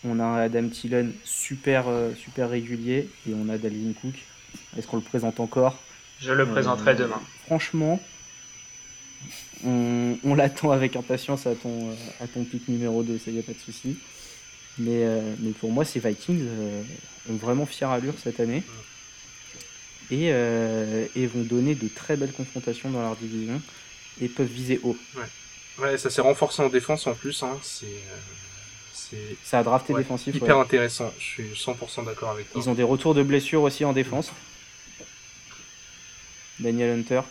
on 0.05 0.19
a 0.19 0.23
un 0.23 0.37
Adam 0.37 0.67
Thielen 0.69 1.11
super, 1.23 1.85
euh, 1.87 2.13
super 2.15 2.49
régulier, 2.49 3.09
et 3.27 3.33
on 3.35 3.49
a 3.49 3.57
Dalvin 3.57 3.93
Cook. 4.01 4.15
Est-ce 4.77 4.87
qu'on 4.87 4.97
le 4.97 5.03
présente 5.03 5.39
encore? 5.39 5.77
Je 6.19 6.31
le 6.31 6.45
présenterai 6.45 6.91
euh, 6.91 6.95
demain. 6.95 7.21
Franchement, 7.45 7.99
on, 9.65 10.35
l'attend 10.35 10.71
avec 10.71 10.95
impatience 10.95 11.45
à 11.45 11.53
ton, 11.53 11.89
à 12.21 12.27
ton 12.27 12.43
pic 12.43 12.67
numéro 12.69 13.03
2, 13.03 13.19
ça 13.19 13.29
y 13.29 13.39
a 13.39 13.43
pas 13.43 13.53
de 13.53 13.59
souci. 13.59 13.97
Mais, 14.79 15.05
mais 15.39 15.51
pour 15.51 15.71
moi, 15.71 15.83
ces 15.83 15.99
Vikings 15.99 16.47
ont 17.29 17.35
vraiment 17.35 17.65
fière 17.65 17.89
allure 17.89 18.13
cette 18.17 18.39
année 18.39 18.63
et, 20.11 20.29
euh, 20.31 21.07
et, 21.15 21.25
vont 21.25 21.41
donner 21.41 21.73
de 21.73 21.87
très 21.87 22.17
belles 22.17 22.33
confrontations 22.33 22.89
dans 22.89 23.01
leur 23.01 23.15
division 23.15 23.61
et 24.21 24.27
peuvent 24.27 24.47
viser 24.47 24.79
haut. 24.83 24.97
Ouais, 25.15 25.83
ouais 25.83 25.97
ça 25.97 26.09
s'est 26.09 26.21
renforcé 26.21 26.61
en 26.61 26.69
défense 26.69 27.07
en 27.07 27.13
plus. 27.13 27.41
Hein. 27.43 27.57
C'est, 27.63 27.85
euh, 27.85 29.17
ça 29.43 29.59
a 29.59 29.63
drafté 29.63 29.93
défensif. 29.93 30.35
Hyper 30.35 30.57
intéressant, 30.57 31.11
je 31.17 31.23
suis 31.23 31.53
100% 31.53 32.05
d'accord 32.05 32.31
avec 32.31 32.51
toi. 32.51 32.61
Ils 32.61 32.69
ont 32.69 32.73
des 32.73 32.83
retours 32.83 33.13
de 33.13 33.23
blessures 33.23 33.61
aussi 33.63 33.85
en 33.85 33.93
défense. 33.93 34.31
Daniel 36.59 36.99
Hunter. 36.99 37.21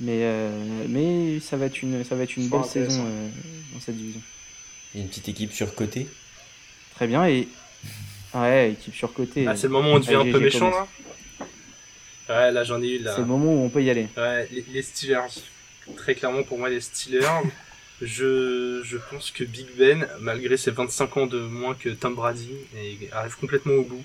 Mais, 0.00 0.20
euh, 0.22 0.86
mais 0.88 1.40
ça 1.40 1.56
va 1.56 1.66
être 1.66 1.82
une, 1.82 2.04
ça 2.04 2.16
va 2.16 2.24
être 2.24 2.36
une 2.36 2.48
belle 2.48 2.64
saison 2.64 3.04
dans 3.72 3.80
cette 3.80 3.96
division. 3.96 4.20
une 4.94 5.08
petite 5.08 5.28
équipe 5.28 5.52
sur 5.52 5.74
côté 5.74 6.08
Très 6.94 7.06
bien, 7.08 7.26
et 7.26 7.48
Ouais, 8.34 8.72
équipe 8.72 8.94
surcotée. 8.94 9.46
Ah, 9.46 9.56
c'est 9.56 9.68
le 9.68 9.72
moment 9.72 9.92
où 9.92 9.96
on 9.96 10.00
devient 10.00 10.16
un 10.16 10.32
peu 10.32 10.40
méchant 10.40 10.70
là 10.70 10.86
Ouais, 12.28 12.52
là 12.52 12.64
j'en 12.64 12.82
ai 12.82 12.96
eu 12.96 12.98
là. 12.98 13.12
C'est 13.14 13.20
le 13.20 13.26
moment 13.26 13.52
où 13.52 13.64
on 13.64 13.68
peut 13.68 13.82
y 13.82 13.90
aller. 13.90 14.08
Ouais, 14.16 14.48
les, 14.72 14.82
Steelers. 14.82 15.42
Très 15.96 16.14
clairement 16.14 16.42
pour 16.42 16.58
moi, 16.58 16.70
les 16.70 16.80
Steelers. 16.80 17.42
je, 18.00 18.80
je 18.82 18.96
pense 19.10 19.30
que 19.30 19.44
Big 19.44 19.66
Ben, 19.76 20.06
malgré 20.20 20.56
ses 20.56 20.70
25 20.70 21.16
ans 21.18 21.26
de 21.26 21.38
moins 21.40 21.74
que 21.74 21.90
Tom 21.90 22.14
Brady, 22.14 22.50
arrive 23.12 23.36
complètement 23.36 23.74
au 23.74 23.84
bout. 23.84 24.04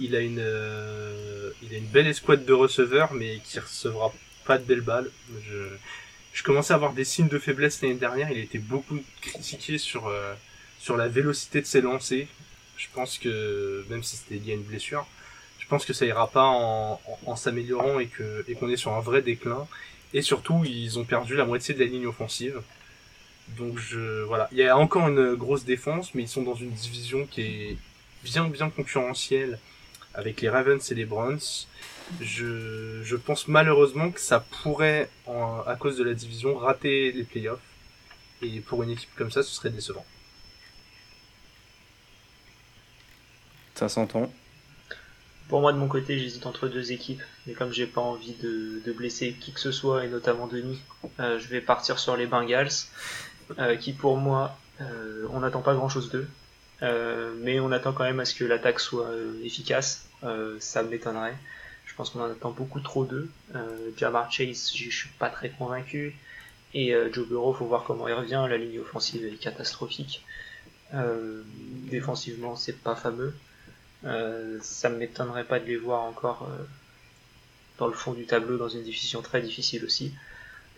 Il 0.00 0.16
a 0.16 0.20
une, 0.20 0.40
euh, 0.40 1.50
il 1.62 1.72
a 1.72 1.78
une 1.78 1.86
belle 1.86 2.08
escouade 2.08 2.44
de 2.44 2.52
receveurs, 2.52 3.14
mais 3.14 3.38
qui 3.44 3.60
recevra 3.60 4.12
pas 4.44 4.58
de 4.58 4.64
belles 4.64 4.80
balles. 4.80 5.10
Je, 5.48 5.68
je 6.32 6.42
commençais 6.42 6.72
à 6.72 6.76
avoir 6.76 6.92
des 6.92 7.04
signes 7.04 7.28
de 7.28 7.38
faiblesse 7.38 7.80
l'année 7.80 7.94
dernière. 7.94 8.30
Il 8.30 8.38
a 8.38 8.42
été 8.42 8.58
beaucoup 8.58 8.98
critiqué 9.22 9.78
sur, 9.78 10.08
euh, 10.08 10.34
sur 10.80 10.96
la 10.96 11.08
vélocité 11.08 11.60
de 11.60 11.66
ses 11.66 11.80
lancers. 11.80 12.26
Je 12.76 12.86
pense 12.94 13.18
que, 13.18 13.84
même 13.88 14.02
si 14.02 14.16
c'était 14.16 14.36
lié 14.36 14.52
à 14.52 14.54
une 14.54 14.62
blessure, 14.62 15.06
je 15.58 15.66
pense 15.66 15.84
que 15.84 15.92
ça 15.92 16.06
ira 16.06 16.30
pas 16.30 16.44
en, 16.44 17.36
s'améliorant 17.36 17.98
et 17.98 18.06
qu'on 18.06 18.68
est 18.68 18.76
sur 18.76 18.92
un 18.92 19.00
vrai 19.00 19.22
déclin. 19.22 19.66
Et 20.14 20.22
surtout, 20.22 20.64
ils 20.64 20.98
ont 20.98 21.04
perdu 21.04 21.34
la 21.34 21.44
moitié 21.44 21.74
de 21.74 21.80
la 21.80 21.86
ligne 21.86 22.06
offensive. 22.06 22.62
Donc 23.58 23.78
je 23.78 24.22
voilà, 24.22 24.48
il 24.52 24.58
y 24.58 24.64
a 24.64 24.76
encore 24.76 25.08
une 25.08 25.34
grosse 25.34 25.64
défense, 25.64 26.14
mais 26.14 26.22
ils 26.22 26.28
sont 26.28 26.42
dans 26.42 26.54
une 26.54 26.70
division 26.70 27.26
qui 27.26 27.42
est 27.42 27.76
bien 28.24 28.48
bien 28.48 28.70
concurrentielle 28.70 29.58
avec 30.14 30.40
les 30.40 30.48
Ravens 30.48 30.90
et 30.90 30.94
les 30.94 31.04
Browns. 31.04 31.66
Je, 32.20 33.02
je 33.02 33.16
pense 33.16 33.48
malheureusement 33.48 34.10
que 34.10 34.20
ça 34.20 34.40
pourrait, 34.62 35.10
à 35.26 35.76
cause 35.78 35.96
de 35.96 36.04
la 36.04 36.14
division, 36.14 36.56
rater 36.56 37.12
les 37.12 37.24
playoffs. 37.24 37.60
Et 38.42 38.60
pour 38.60 38.82
une 38.82 38.90
équipe 38.90 39.10
comme 39.16 39.30
ça, 39.30 39.42
ce 39.42 39.54
serait 39.54 39.70
décevant. 39.70 40.04
Ça 43.76 43.90
s'entend. 43.90 44.32
Pour 45.48 45.60
moi, 45.60 45.72
de 45.72 45.78
mon 45.78 45.86
côté, 45.86 46.18
j'hésite 46.18 46.46
entre 46.46 46.66
deux 46.66 46.92
équipes, 46.92 47.22
mais 47.46 47.52
comme 47.52 47.72
j'ai 47.72 47.86
pas 47.86 48.00
envie 48.00 48.32
de, 48.42 48.80
de, 48.84 48.92
blesser 48.92 49.36
qui 49.38 49.52
que 49.52 49.60
ce 49.60 49.70
soit, 49.70 50.04
et 50.04 50.08
notamment 50.08 50.46
Denis, 50.46 50.80
euh, 51.20 51.38
je 51.38 51.46
vais 51.48 51.60
partir 51.60 51.98
sur 51.98 52.16
les 52.16 52.26
Bengals, 52.26 52.70
euh, 53.58 53.76
qui 53.76 53.92
pour 53.92 54.16
moi, 54.16 54.58
euh, 54.80 55.26
on 55.30 55.40
n'attend 55.40 55.60
pas 55.60 55.74
grand 55.74 55.90
chose 55.90 56.10
d'eux, 56.10 56.26
mais 57.42 57.60
on 57.60 57.70
attend 57.70 57.92
quand 57.92 58.04
même 58.04 58.18
à 58.18 58.24
ce 58.24 58.34
que 58.34 58.44
l'attaque 58.44 58.80
soit 58.80 59.10
efficace, 59.44 60.08
ça 60.58 60.82
m'étonnerait. 60.82 61.36
Je 61.84 61.94
pense 61.94 62.10
qu'on 62.10 62.20
en 62.20 62.30
attend 62.30 62.50
beaucoup 62.50 62.80
trop 62.80 63.04
d'eux. 63.04 63.30
Jamar 63.96 64.32
Chase, 64.32 64.72
je 64.74 64.90
suis 64.90 65.08
pas 65.18 65.28
très 65.28 65.50
convaincu, 65.50 66.16
et 66.74 66.94
Joe 67.12 67.28
Burrow, 67.28 67.54
faut 67.54 67.66
voir 67.66 67.84
comment 67.84 68.08
il 68.08 68.14
revient, 68.14 68.44
la 68.48 68.58
ligne 68.58 68.80
offensive 68.80 69.24
est 69.24 69.36
catastrophique. 69.36 70.24
défensivement, 70.92 72.56
c'est 72.56 72.78
pas 72.82 72.96
fameux. 72.96 73.34
Euh, 74.06 74.58
ça 74.62 74.88
ne 74.88 74.96
m'étonnerait 74.96 75.44
pas 75.44 75.58
de 75.58 75.64
les 75.64 75.76
voir 75.76 76.02
encore 76.02 76.48
euh, 76.48 76.64
dans 77.78 77.88
le 77.88 77.92
fond 77.92 78.12
du 78.12 78.24
tableau 78.24 78.56
dans 78.56 78.68
une 78.68 78.82
division 78.82 79.20
très 79.20 79.42
difficile 79.42 79.84
aussi. 79.84 80.14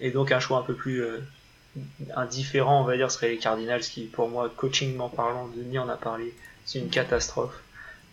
Et 0.01 0.11
donc 0.11 0.33
un 0.33 0.41
choix 0.41 0.59
un 0.59 0.62
peu 0.62 0.74
plus 0.74 1.03
euh, 1.03 1.18
indifférent, 2.16 2.81
on 2.81 2.85
va 2.85 2.97
dire, 2.97 3.11
serait 3.11 3.31
les 3.31 3.39
Cardinals 3.39 3.83
qui, 3.83 4.05
pour 4.05 4.29
moi, 4.29 4.51
coachingment 4.57 5.09
parlant, 5.09 5.49
Denis 5.49 5.79
en 5.79 5.89
a 5.89 5.97
parlé, 5.97 6.35
c'est 6.64 6.79
une 6.79 6.91
catastrophe. 6.91 7.62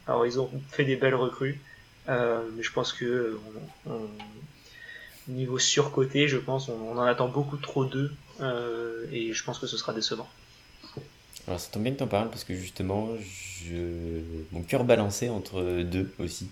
Alors 0.08 0.26
ils 0.26 0.40
ont 0.40 0.50
fait 0.70 0.84
des 0.84 0.96
belles 0.96 1.16
recrues, 1.16 1.60
mais 2.08 2.62
je 2.62 2.72
pense 2.72 2.94
que 2.94 3.40
niveau 5.28 5.58
surcoté, 5.58 6.28
je 6.28 6.38
pense, 6.38 6.70
on, 6.70 6.98
en 6.98 7.02
attend 7.02 7.28
beaucoup 7.28 7.58
trop 7.58 7.86
d'eux, 7.86 8.12
et 9.12 9.34
je 9.34 9.44
pense 9.44 9.58
que 9.58 9.66
ce 9.66 9.78
sera 9.78 9.94
décevant. 9.94 10.30
Alors 11.48 11.60
ça 11.60 11.70
tombe 11.72 11.84
bien 11.84 11.92
que 11.94 12.00
t'en 12.00 12.08
parles 12.08 12.30
parce 12.30 12.44
que 12.44 12.56
justement, 12.56 13.10
je... 13.20 14.22
mon 14.52 14.62
cœur 14.64 14.84
balançait 14.84 15.30
entre 15.30 15.84
deux 15.84 16.14
aussi, 16.20 16.50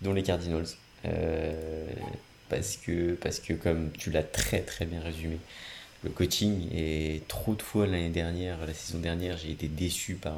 dont 0.00 0.12
les 0.12 0.22
Cardinals. 0.22 0.66
Euh, 1.04 1.86
parce, 2.48 2.76
que, 2.76 3.14
parce 3.14 3.40
que 3.40 3.52
comme 3.52 3.90
tu 3.92 4.10
l'as 4.10 4.22
très 4.22 4.60
très 4.60 4.86
bien 4.86 5.00
résumé, 5.00 5.38
le 6.04 6.10
coaching 6.10 6.68
est 6.72 7.26
trop 7.28 7.54
de 7.54 7.62
fois 7.62 7.86
l'année 7.86 8.10
dernière, 8.10 8.64
la 8.66 8.74
saison 8.74 8.98
dernière, 9.00 9.36
j'ai 9.36 9.50
été 9.50 9.66
déçu 9.66 10.14
par, 10.14 10.36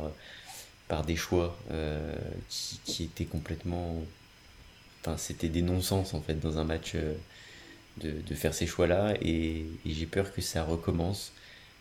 par 0.88 1.04
des 1.04 1.16
choix 1.16 1.56
euh, 1.70 2.14
qui, 2.48 2.80
qui, 2.84 3.04
étaient 3.04 3.26
complètement... 3.26 3.96
Enfin, 5.02 5.16
c'était 5.18 5.48
des 5.48 5.62
non-sens 5.62 6.14
en 6.14 6.20
fait 6.20 6.34
dans 6.40 6.58
un 6.58 6.64
match 6.64 6.92
euh, 6.94 7.14
de, 7.98 8.12
de 8.26 8.34
faire 8.34 8.54
ces 8.54 8.66
choix-là 8.66 9.14
et, 9.22 9.66
et 9.84 9.90
j'ai 9.92 10.06
peur 10.06 10.32
que 10.32 10.40
ça 10.40 10.64
recommence 10.64 11.32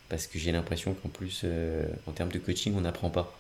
parce 0.09 0.25
que 0.27 0.39
j'ai 0.39 0.51
l'impression 0.51 0.93
qu'en 0.95 1.09
plus, 1.09 1.41
euh, 1.43 1.85
en 2.07 2.11
termes 2.11 2.31
de 2.31 2.39
coaching, 2.39 2.73
on 2.75 2.81
n'apprend 2.81 3.11
pas. 3.11 3.37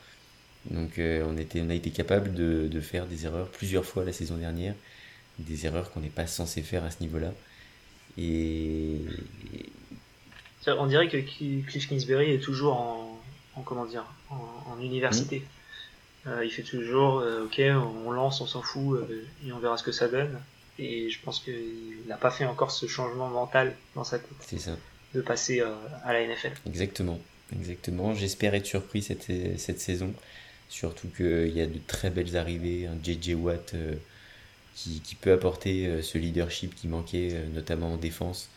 Donc 0.69 0.99
euh, 0.99 1.25
on, 1.27 1.37
était, 1.37 1.61
on 1.61 1.69
a 1.69 1.73
été 1.73 1.89
capable 1.89 2.33
de, 2.33 2.67
de, 2.67 2.81
faire 2.81 3.07
des 3.07 3.25
erreurs 3.25 3.47
plusieurs 3.47 3.85
fois 3.85 4.05
la 4.05 4.13
saison 4.13 4.37
dernière, 4.37 4.75
des 5.39 5.65
erreurs 5.65 5.91
qu'on 5.91 6.01
n'est 6.01 6.09
pas 6.09 6.27
censé 6.27 6.61
faire 6.61 6.83
à 6.83 6.91
ce 6.91 7.01
niveau-là. 7.01 7.33
Et... 8.17 9.01
On 10.67 10.85
dirait 10.85 11.07
que 11.07 11.17
Cliff 11.17 11.87
Kingsbury 11.87 12.31
est 12.31 12.39
toujours 12.39 12.75
en, 12.75 13.19
en 13.55 13.61
comment 13.61 13.85
dire, 13.85 14.05
en, 14.29 14.79
université. 14.79 15.39
Mmh. 15.39 16.29
Euh, 16.29 16.45
il 16.45 16.51
fait 16.51 16.63
toujours, 16.63 17.23
ok, 17.45 17.59
on 18.05 18.11
lance, 18.11 18.39
on 18.41 18.45
s'en 18.45 18.61
fout, 18.61 18.99
et 19.43 19.51
on 19.51 19.57
verra 19.57 19.77
ce 19.77 19.83
que 19.83 19.91
ça 19.91 20.07
donne. 20.07 20.39
Et 20.77 21.09
je 21.09 21.19
pense 21.23 21.39
qu'il 21.39 22.05
n'a 22.07 22.17
pas 22.17 22.29
fait 22.29 22.45
encore 22.45 22.69
ce 22.69 22.85
changement 22.85 23.29
mental 23.29 23.75
dans 23.95 24.03
sa 24.03 24.19
tête. 24.19 24.29
C'est 24.41 24.59
ça 24.59 24.77
de 25.13 25.21
passer 25.21 25.61
euh, 25.61 25.73
à 26.03 26.13
la 26.13 26.25
NFL. 26.25 26.51
Exactement, 26.67 27.19
exactement. 27.55 28.13
J'espère 28.13 28.53
être 28.55 28.65
surpris 28.65 29.01
cette, 29.01 29.27
cette 29.57 29.79
saison, 29.79 30.13
surtout 30.69 31.07
qu'il 31.09 31.49
y 31.49 31.61
a 31.61 31.65
de 31.65 31.79
très 31.87 32.09
belles 32.09 32.37
arrivées, 32.37 32.87
un 32.87 32.97
JJ 33.03 33.33
Watt 33.35 33.73
euh, 33.73 33.95
qui, 34.75 35.01
qui, 35.01 35.15
peut 35.15 35.31
apporter 35.31 35.87
euh, 35.87 36.01
ce 36.01 36.17
leadership 36.17 36.75
qui 36.75 36.87
manquait, 36.87 37.35
notamment 37.53 37.93
en 37.93 37.97
défense. 37.97 38.49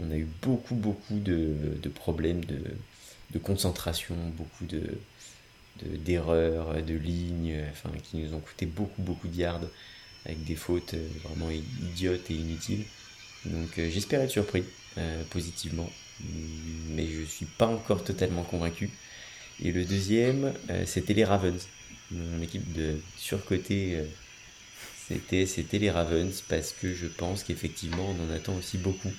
On 0.00 0.10
a 0.10 0.16
eu 0.16 0.28
beaucoup, 0.42 0.76
beaucoup 0.76 1.18
de, 1.18 1.54
de 1.82 1.88
problèmes 1.88 2.44
de, 2.44 2.60
de, 3.32 3.38
concentration, 3.38 4.14
beaucoup 4.36 4.64
de 4.66 4.82
d'erreurs, 6.04 6.82
de, 6.82 6.94
lignes, 6.94 7.56
enfin, 7.70 7.90
qui 8.02 8.16
nous 8.16 8.34
ont 8.34 8.40
coûté 8.40 8.66
beaucoup, 8.66 9.00
beaucoup 9.00 9.28
de 9.28 9.36
yards, 9.36 9.60
avec 10.24 10.42
des 10.44 10.56
fautes 10.56 10.96
vraiment 11.22 11.50
idiotes 11.50 12.28
et 12.32 12.34
inutiles. 12.34 12.84
Donc 13.44 13.68
j'espère 13.76 14.20
être 14.20 14.30
surpris. 14.30 14.64
Euh, 14.98 15.22
positivement, 15.30 15.88
mais 16.88 17.06
je 17.06 17.22
suis 17.22 17.46
pas 17.46 17.66
encore 17.66 18.02
totalement 18.02 18.42
convaincu. 18.42 18.90
Et 19.62 19.70
le 19.70 19.84
deuxième, 19.84 20.52
euh, 20.70 20.84
c'était 20.86 21.14
les 21.14 21.24
Ravens. 21.24 21.68
Mon 22.10 22.42
équipe 22.42 22.72
de 22.72 22.96
surcoté, 23.16 23.96
euh, 23.96 24.04
c'était, 25.06 25.46
c'était 25.46 25.78
les 25.78 25.90
Ravens 25.90 26.42
parce 26.48 26.72
que 26.72 26.94
je 26.94 27.06
pense 27.06 27.44
qu'effectivement 27.44 28.10
on 28.10 28.28
en 28.28 28.34
attend 28.34 28.56
aussi 28.56 28.78
beaucoup. 28.78 29.12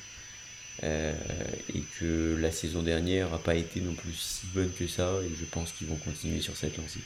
et 0.84 1.84
que 2.00 2.38
la 2.40 2.52
saison 2.52 2.82
dernière 2.84 3.32
n'a 3.32 3.38
pas 3.38 3.56
été 3.56 3.82
non 3.82 3.94
plus 3.94 4.14
si 4.14 4.48
bonne 4.54 4.72
que 4.72 4.88
ça, 4.88 5.20
et 5.24 5.32
je 5.40 5.46
pense 5.46 5.72
qu'ils 5.74 5.88
vont 5.88 5.98
continuer 5.98 6.42
sur 6.42 6.56
cette 6.58 6.78
lancée. 6.78 7.02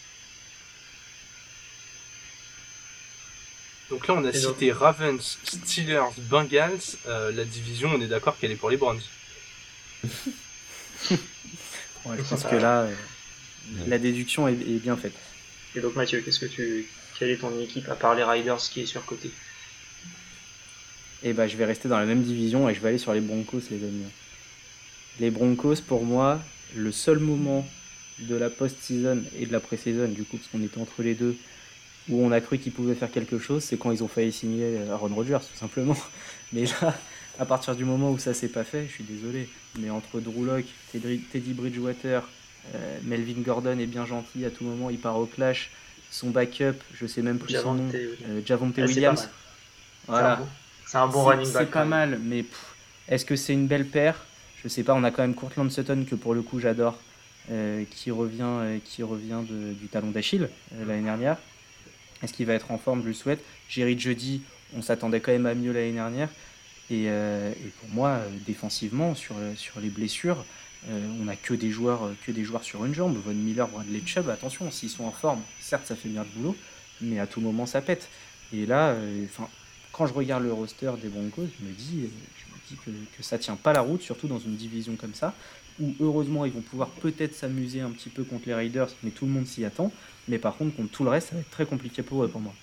Donc 3.94 4.08
là, 4.08 4.16
on 4.16 4.26
a 4.26 4.34
cité 4.34 4.72
Ravens, 4.72 5.38
Steelers, 5.44 6.10
Bengals. 6.18 6.98
Euh, 7.08 7.32
la 7.32 7.46
division, 7.46 7.92
on 7.94 8.02
est 8.02 8.08
d'accord 8.08 8.36
qu'elle 8.40 8.50
est 8.50 8.56
pour 8.56 8.72
les 8.72 8.78
Browns. 8.78 9.04
je 11.12 11.16
pense 12.28 12.44
que 12.44 12.56
là, 12.56 12.82
euh, 12.82 12.96
la 13.86 14.00
déduction 14.00 14.48
est, 14.48 14.56
bien 14.56 14.98
faite. 14.98 15.14
Et 15.76 15.80
donc 15.80 15.96
Mathieu, 15.96 16.22
qu'est-ce 16.22 16.40
que 16.40 16.48
tu, 16.48 16.88
quelle 17.20 17.30
est 17.30 17.38
ton 17.38 17.56
équipe 17.62 17.88
à 17.88 17.94
part 17.94 18.16
les 18.16 18.24
Riders 18.24 18.58
qui 18.58 18.82
est 18.82 18.88
sur 18.88 19.06
côté 19.06 19.30
Eh 21.22 21.34
ben, 21.34 21.46
je 21.46 21.56
vais 21.56 21.66
rester 21.66 21.88
dans 21.88 22.00
la 22.00 22.08
même 22.08 22.24
division 22.24 22.68
et 22.68 22.74
je 22.74 22.80
vais 22.80 22.90
aller 22.90 22.98
sur 22.98 23.14
les 23.14 23.22
Broncos, 23.22 23.62
les 23.70 23.84
amis. 23.84 24.06
Les 25.20 25.30
Broncos, 25.30 25.82
pour 25.88 26.04
moi, 26.04 26.42
le 26.76 26.92
seul 26.92 27.20
moment 27.20 27.64
de 28.18 28.36
la 28.36 28.50
post-season 28.50 29.22
et 29.38 29.46
de 29.46 29.52
la 29.52 29.60
pré-saison, 29.60 30.08
du 30.08 30.24
coup, 30.24 30.38
parce 30.38 30.50
qu'on 30.50 30.64
était 30.64 30.80
entre 30.80 31.04
les 31.04 31.14
deux, 31.14 31.38
où 32.10 32.26
on 32.26 32.32
a 32.32 32.42
cru 32.42 32.58
qu'ils 32.58 32.74
pouvaient 32.74 32.96
faire 32.96 33.12
quelque 33.12 33.40
chose, 33.40 33.64
c'est 33.64 33.78
quand 33.78 33.92
ils 33.92 34.04
ont 34.04 34.08
failli 34.08 34.32
signer 34.32 34.80
Aaron 34.92 35.14
Rodgers, 35.14 35.40
tout 35.40 35.58
simplement. 35.58 35.98
Mais 36.54 36.66
là, 36.66 36.94
à 37.40 37.46
partir 37.46 37.76
du 37.76 37.86
moment 37.86 38.12
où 38.12 38.18
ça 38.18 38.34
s'est 38.34 38.50
pas 38.50 38.64
fait, 38.64 38.86
je 38.88 38.92
suis 38.92 39.04
désolé. 39.04 39.50
Mais 39.80 39.90
entre 39.90 40.20
Drew 40.20 40.46
Locke, 40.46 40.66
Teddy 40.92 41.54
Bridgewater, 41.54 42.22
euh, 42.76 43.00
Melvin 43.04 43.42
Gordon 43.42 43.78
est 43.80 43.86
bien 43.86 44.06
gentil, 44.06 44.46
à 44.46 44.50
tout 44.50 44.64
moment 44.64 44.90
il 44.90 45.00
part 45.00 45.18
au 45.18 45.26
clash. 45.26 45.72
Son 46.12 46.30
backup, 46.30 46.76
je 46.94 47.08
sais 47.08 47.24
même 47.24 47.40
plus 47.40 47.56
son 47.56 47.74
nom, 47.74 47.92
Javonte 48.46 48.78
euh, 48.78 48.86
Williams. 48.86 49.30
Voilà. 50.08 50.40
C'est 50.86 50.98
un 50.98 51.08
bon, 51.08 51.24
running 51.24 51.52
back. 51.52 51.64
C'est 51.66 51.72
pas 51.72 51.86
mal, 51.86 52.20
mais 52.22 52.46
est-ce 53.08 53.26
que 53.26 53.36
c'est 53.36 53.54
une 53.54 53.66
belle 53.66 53.88
paire? 53.88 54.24
Je 54.64 54.68
sais 54.68 54.84
pas, 54.84 54.94
on 54.94 55.04
a 55.04 55.10
quand 55.10 55.24
même 55.24 55.34
Courtland 55.34 55.70
Sutton 55.72 56.06
que 56.08 56.14
pour 56.14 56.36
le 56.36 56.44
coup 56.44 56.60
j'adore, 56.60 57.00
euh, 57.50 57.84
qui 57.90 58.12
revient, 58.12 58.80
qui 58.86 59.02
revient 59.02 59.42
du 59.48 59.88
talon 59.88 60.12
d'Achille 60.12 60.50
l'année 60.86 61.02
dernière. 61.02 61.38
Est-ce 62.24 62.34
qu'il 62.34 62.46
va 62.46 62.54
être 62.54 62.72
en 62.72 62.78
forme? 62.78 63.02
Je 63.04 63.10
le 63.10 63.14
souhaite. 63.14 63.44
Jerry 63.70 64.00
Jeudi, 64.00 64.42
on 64.76 64.82
s'attendait 64.82 65.20
quand 65.20 65.32
même 65.32 65.46
à 65.46 65.54
mieux 65.54 65.74
l'année 65.74 65.92
dernière. 65.92 66.30
Et, 66.90 67.06
euh, 67.08 67.52
pour 67.80 67.90
moi, 67.90 68.10
euh, 68.10 68.30
défensivement, 68.46 69.14
sur, 69.16 69.36
euh, 69.38 69.54
sur 69.56 69.80
les 69.80 69.90
blessures, 69.90 70.46
on 70.90 71.24
n'a 71.24 71.38
que 71.38 71.54
des 71.54 71.70
joueurs 71.70 72.12
que 72.28 72.32
des 72.34 72.44
joueurs 72.44 72.66
sur 72.66 72.84
une 72.84 72.94
jambe. 72.94 73.16
Von 73.26 73.34
Miller, 73.34 73.70
Bradley 73.70 74.02
Chubb, 74.06 74.28
attention, 74.30 74.70
s'ils 74.70 74.90
sont 74.90 75.06
en 75.06 75.12
forme, 75.12 75.40
certes 75.62 75.88
ça 75.88 75.96
fait 75.96 76.10
bien 76.10 76.24
le 76.24 76.30
boulot, 76.38 76.58
mais 77.00 77.20
à 77.20 77.26
tout 77.26 77.40
moment 77.40 77.66
ça 77.66 77.82
pète. 77.82 78.10
Et 78.52 78.66
là, 78.66 78.94
quand 79.94 80.06
je 80.06 80.14
regarde 80.14 80.44
le 80.44 80.52
roster 80.52 80.92
des 81.02 81.08
Broncos, 81.08 81.48
je 81.58 81.66
me 81.66 81.72
dis, 81.72 82.02
je 82.02 82.54
me 82.54 82.60
dis 82.68 82.76
que, 82.86 83.18
que 83.18 83.24
ça 83.24 83.38
tient 83.38 83.56
pas 83.56 83.72
la 83.72 83.80
route, 83.80 84.02
surtout 84.02 84.28
dans 84.28 84.40
une 84.40 84.58
division 84.58 84.98
comme 84.98 85.14
ça, 85.14 85.34
où 85.80 85.96
heureusement 86.00 86.46
ils 86.46 86.52
vont 86.52 86.62
pouvoir 86.62 86.90
peut-être 86.90 87.34
s'amuser 87.34 87.82
un 87.82 87.92
petit 87.92 88.10
peu 88.10 88.24
contre 88.24 88.48
les 88.48 88.54
Raiders, 88.54 88.90
mais 89.04 89.12
tout 89.12 89.26
le 89.26 89.32
monde 89.32 89.48
s'y 89.48 89.66
attend. 89.66 89.92
Mais 90.28 90.38
par 90.38 90.56
contre, 90.56 90.76
contre 90.76 90.92
tout 90.92 91.04
le 91.04 91.10
reste, 91.10 91.30
ça 91.30 91.36
va 91.36 91.42
être 91.42 91.50
très 91.50 91.66
compliqué 91.66 92.04
pour 92.04 92.24
eux, 92.24 92.28
pour 92.28 92.42
moi. 92.42 92.54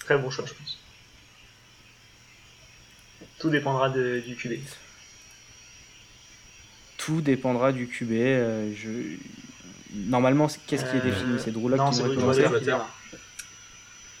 Très 0.00 0.18
bon 0.18 0.30
choix, 0.30 0.44
je 0.46 0.54
pense. 0.54 0.78
Tout 3.38 3.50
dépendra 3.50 3.90
du 3.90 4.36
QB. 4.36 4.52
Tout 6.96 7.20
dépendra 7.20 7.72
du 7.72 7.86
QB. 7.86 8.12
Euh, 8.12 8.72
normalement, 9.94 10.48
qu'est-ce 10.66 10.84
qui 10.84 10.96
est 10.96 11.00
défini? 11.00 11.38
C'est 11.38 11.52
Drew 11.52 11.68
Lock 11.68 11.92
qui 11.92 11.98
devrait 11.98 12.16
commencer 12.16 12.44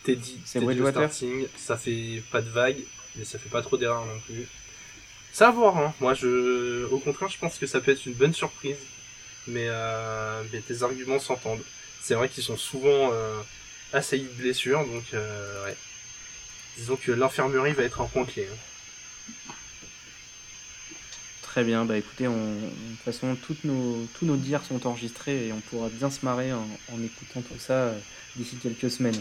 Teddy, 0.04 0.38
c'est 0.44 0.60
Bridgewater. 0.60 1.10
Starting, 1.10 1.46
ça 1.56 1.76
fait 1.76 2.22
pas 2.30 2.40
de 2.40 2.48
vague, 2.48 2.78
mais 3.16 3.24
ça 3.24 3.40
fait 3.40 3.48
pas 3.48 3.60
trop 3.60 3.76
d'erreurs 3.76 4.06
non 4.06 4.20
plus. 4.20 4.46
Ça 5.36 5.48
à 5.48 5.50
voir, 5.50 5.76
hein. 5.76 5.92
Moi, 6.00 6.14
je, 6.14 6.86
au 6.86 6.98
contraire, 6.98 7.28
je 7.28 7.36
pense 7.36 7.58
que 7.58 7.66
ça 7.66 7.82
peut 7.82 7.90
être 7.90 8.06
une 8.06 8.14
bonne 8.14 8.32
surprise. 8.32 8.78
Mais, 9.46 9.66
euh, 9.68 10.42
tes 10.66 10.82
arguments 10.82 11.18
s'entendent. 11.18 11.62
C'est 12.00 12.14
vrai 12.14 12.30
qu'ils 12.30 12.42
sont 12.42 12.56
souvent 12.56 13.10
euh, 13.12 13.42
assaillis 13.92 14.24
de 14.24 14.42
blessures, 14.42 14.86
donc 14.86 15.04
euh, 15.12 15.66
ouais. 15.66 15.76
Disons 16.78 16.96
que 16.96 17.12
l'infirmerie 17.12 17.74
va 17.74 17.82
être 17.82 18.00
un 18.00 18.06
point 18.06 18.24
clé. 18.24 18.48
Hein. 18.50 19.52
Très 21.42 21.64
bien, 21.64 21.84
bah 21.84 21.98
écoutez, 21.98 22.28
on, 22.28 22.54
de 22.54 22.70
toute 22.94 23.04
façon, 23.04 23.36
toutes 23.36 23.64
nos, 23.64 24.06
tous 24.18 24.24
nos 24.24 24.36
dires 24.36 24.64
sont 24.64 24.86
enregistrés 24.86 25.48
et 25.48 25.52
on 25.52 25.60
pourra 25.60 25.90
bien 25.90 26.08
se 26.08 26.24
marrer 26.24 26.54
en, 26.54 27.02
écoutant 27.04 27.42
tout 27.42 27.58
ça 27.58 27.74
euh, 27.74 27.98
d'ici 28.36 28.56
quelques 28.56 28.90
semaines. 28.90 29.20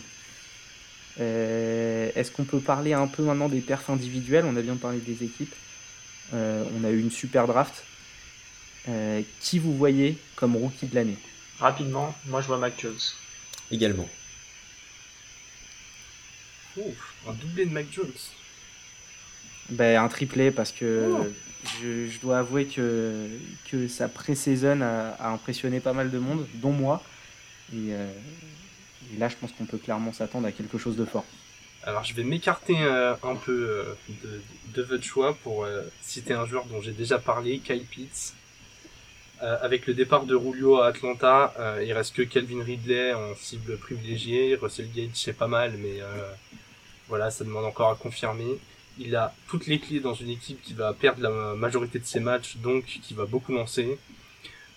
Euh, 1.19 2.09
est-ce 2.15 2.31
qu'on 2.31 2.45
peut 2.45 2.61
parler 2.61 2.93
un 2.93 3.07
peu 3.07 3.23
maintenant 3.23 3.49
des 3.49 3.59
perfs 3.59 3.89
individuels? 3.89 4.45
On 4.45 4.55
a 4.55 4.61
bien 4.61 4.77
parlé 4.77 4.99
des 4.99 5.25
équipes. 5.25 5.53
Euh, 6.33 6.65
on 6.79 6.83
a 6.83 6.89
eu 6.89 6.99
une 6.99 7.11
super 7.11 7.47
draft. 7.47 7.83
qui 9.39 9.59
vous 9.59 9.75
voyez 9.75 10.17
comme 10.35 10.55
rookie 10.55 10.87
de 10.87 10.95
l'année? 10.95 11.17
Rapidement, 11.59 12.13
moi 12.25 12.41
je 12.41 12.47
vois 12.47 12.57
Mac 12.57 12.73
Jones. 12.79 12.99
Également. 13.71 14.07
Ouf, 16.77 17.13
un 17.27 17.33
doublé 17.33 17.65
de 17.65 17.71
Mac 17.71 17.85
Jones. 17.91 18.11
Ben, 19.69 20.03
un 20.03 20.07
triplé 20.09 20.51
parce 20.51 20.71
que 20.71 21.09
oh 21.11 21.25
je, 21.81 22.19
dois 22.19 22.39
avouer 22.39 22.65
que, 22.65 23.27
que 23.69 23.87
sa 23.87 24.07
pré-saison 24.07 24.81
a, 24.81 25.31
impressionné 25.31 25.79
pas 25.79 25.93
mal 25.93 26.11
de 26.11 26.19
monde, 26.19 26.45
dont 26.55 26.71
moi. 26.71 27.03
Et, 27.73 27.93
euh, 27.93 28.11
là, 29.17 29.29
je 29.29 29.35
pense 29.35 29.51
qu'on 29.51 29.65
peut 29.65 29.77
clairement 29.77 30.13
s'attendre 30.13 30.47
à 30.47 30.51
quelque 30.51 30.77
chose 30.77 30.95
de 30.95 31.05
fort. 31.05 31.25
Alors, 31.85 32.03
je 32.03 32.13
vais 32.13 32.23
m'écarter 32.23 32.75
euh, 32.79 33.13
un 33.23 33.35
peu 33.35 33.69
euh, 33.69 33.95
de, 34.73 34.81
votre 34.81 35.03
choix 35.03 35.35
pour 35.43 35.67
citer 36.01 36.33
un 36.33 36.45
joueur 36.45 36.65
dont 36.65 36.81
j'ai 36.81 36.91
déjà 36.91 37.19
parlé, 37.19 37.59
Kyle 37.59 37.85
Pitts. 37.85 38.33
avec 39.39 39.87
le 39.87 39.93
départ 39.93 40.25
de 40.25 40.35
Rulio 40.35 40.81
à 40.81 40.87
Atlanta, 40.87 41.53
il 41.81 41.93
reste 41.93 42.13
que 42.15 42.23
Calvin 42.23 42.63
Ridley 42.63 43.13
en 43.13 43.35
cible 43.35 43.77
privilégiée. 43.77 44.55
Russell 44.55 44.89
Gage, 44.93 45.11
c'est 45.13 45.37
pas 45.37 45.47
mal, 45.47 45.73
mais 45.77 45.99
voilà, 47.07 47.31
ça 47.31 47.45
demande 47.45 47.65
encore 47.65 47.91
à 47.91 47.95
confirmer 47.95 48.59
il 48.99 49.15
a 49.15 49.33
toutes 49.47 49.67
les 49.67 49.79
clés 49.79 49.99
dans 49.99 50.13
une 50.13 50.29
équipe 50.29 50.61
qui 50.61 50.73
va 50.73 50.93
perdre 50.93 51.21
la 51.21 51.55
majorité 51.55 51.99
de 51.99 52.05
ses 52.05 52.19
matchs, 52.19 52.57
donc 52.57 52.85
qui 52.85 53.13
va 53.13 53.25
beaucoup 53.25 53.53
lancer. 53.53 53.97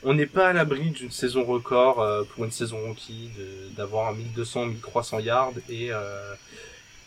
On 0.02 0.14
n'est 0.14 0.26
pas 0.26 0.48
à 0.48 0.52
l'abri 0.52 0.90
d'une 0.90 1.10
saison 1.10 1.44
record 1.44 2.00
euh, 2.00 2.22
pour 2.22 2.44
une 2.44 2.52
saison 2.52 2.78
rookie, 2.86 3.30
d'avoir 3.76 4.08
un 4.08 4.12
1200, 4.14 4.66
1300 4.66 5.18
yards 5.20 5.52
et 5.68 5.92
euh, 5.92 6.34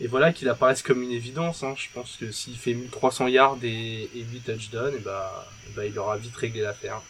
et 0.02 0.07
voilà 0.07 0.34
qu'il 0.34 0.49
apparaisse 0.49 0.82
comme 0.82 1.03
une 1.03 1.11
évidence. 1.11 1.61
Hein. 1.61 1.76
Je 1.78 1.88
pense 1.94 2.18
que 2.19 2.32
s'il 2.32 2.57
fait 2.57 2.73
1300 2.73 3.28
yards 3.28 3.60
et, 3.61 4.10
et 4.15 4.23
8 4.23 4.40
touchdowns, 4.41 4.95
et 4.95 4.99
bah, 4.99 5.48
bah, 5.76 5.86
il 5.86 5.98
aura 5.99 6.18
vite 6.18 6.36
réglé 6.36 6.61
l'affaire. 6.61 7.02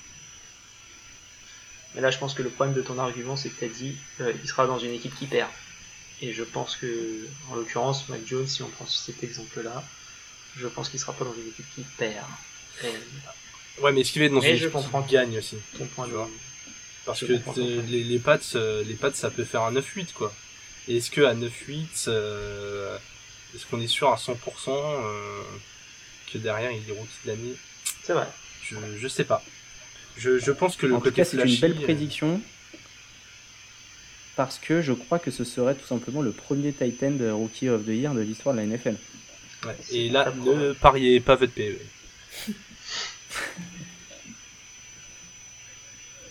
Mais 1.95 2.01
là, 2.01 2.11
je 2.11 2.17
pense 2.17 2.33
que 2.33 2.43
le 2.43 2.49
problème 2.49 2.75
de 2.75 2.81
ton 2.81 2.99
argument, 2.99 3.37
c'est 3.37 3.49
que 3.49 3.59
tu 3.59 3.65
as 3.65 3.69
dit 3.69 3.95
euh, 4.19 4.33
il 4.43 4.47
sera 4.47 4.67
dans 4.67 4.77
une 4.77 4.91
équipe 4.91 5.15
qui 5.15 5.25
perd. 5.25 5.49
Et 6.21 6.33
je 6.33 6.43
pense 6.43 6.75
que, 6.75 7.25
en 7.49 7.55
l'occurrence, 7.55 8.09
Mac 8.09 8.19
Jones, 8.25 8.47
si 8.47 8.61
on 8.61 8.69
prend 8.69 8.85
cet 8.85 9.23
exemple-là, 9.23 9.83
je 10.57 10.67
pense 10.67 10.89
qu'il 10.89 10.99
sera 10.99 11.13
pas 11.13 11.23
dans 11.23 11.33
une 11.33 11.47
équipe 11.47 11.65
qui 11.73 11.81
perd. 11.97 12.27
Ouais, 13.81 13.93
mais 13.93 14.01
est-ce 14.01 14.11
qu'il 14.11 14.21
va 14.21 14.25
être 14.25 14.33
dans 14.33 14.41
une 14.41 14.55
équipe 14.55 14.73
qui 15.07 15.13
gagne 15.13 15.37
aussi 15.37 15.55
Parce 17.05 17.21
que 17.21 17.33
les, 17.89 18.03
les 18.03 18.19
pattes, 18.19 18.51
euh, 18.55 18.83
les 18.83 18.95
pattes, 18.95 19.15
ça 19.15 19.31
peut 19.31 19.45
faire 19.45 19.61
un 19.63 19.73
9-8, 19.73 20.11
quoi. 20.13 20.33
Et 20.87 20.97
est-ce 20.97 21.11
que 21.11 21.21
à 21.21 21.35
9-8, 21.35 22.05
euh, 22.07 22.97
est-ce 23.55 23.65
qu'on 23.65 23.79
est 23.79 23.87
sûr 23.87 24.09
à 24.09 24.15
100% 24.15 24.35
euh, 24.69 25.43
que 26.31 26.37
derrière 26.37 26.71
il 26.71 26.89
est 26.89 26.97
rookie 26.97 27.09
de 27.25 27.31
l'année? 27.31 27.55
C'est 28.03 28.13
vrai. 28.13 28.27
Je, 28.63 28.75
je 28.99 29.07
sais 29.07 29.23
pas. 29.25 29.43
Je, 30.17 30.39
je 30.39 30.51
pense 30.51 30.75
que 30.75 30.85
le 30.87 30.95
en 30.95 30.99
côté 30.99 31.09
tout 31.11 31.15
cas, 31.17 31.25
c'est 31.25 31.37
une 31.37 31.59
belle 31.59 31.75
prédiction 31.81 32.41
parce 34.35 34.59
que 34.59 34.81
je 34.81 34.93
crois 34.93 35.19
que 35.19 35.29
ce 35.29 35.43
serait 35.43 35.75
tout 35.75 35.85
simplement 35.85 36.21
le 36.21 36.31
premier 36.31 36.73
Titan 36.73 37.11
de 37.11 37.29
Rookie 37.29 37.69
of 37.69 37.85
the 37.85 37.89
Year 37.89 38.13
de 38.13 38.21
l'histoire 38.21 38.55
de 38.55 38.61
la 38.61 38.65
NFL. 38.65 38.95
Et 39.91 40.09
là, 40.09 40.33
ne 40.43 40.73
pariez 40.73 41.19
pas 41.19 41.35
votre 41.35 41.53
PE. 41.53 41.77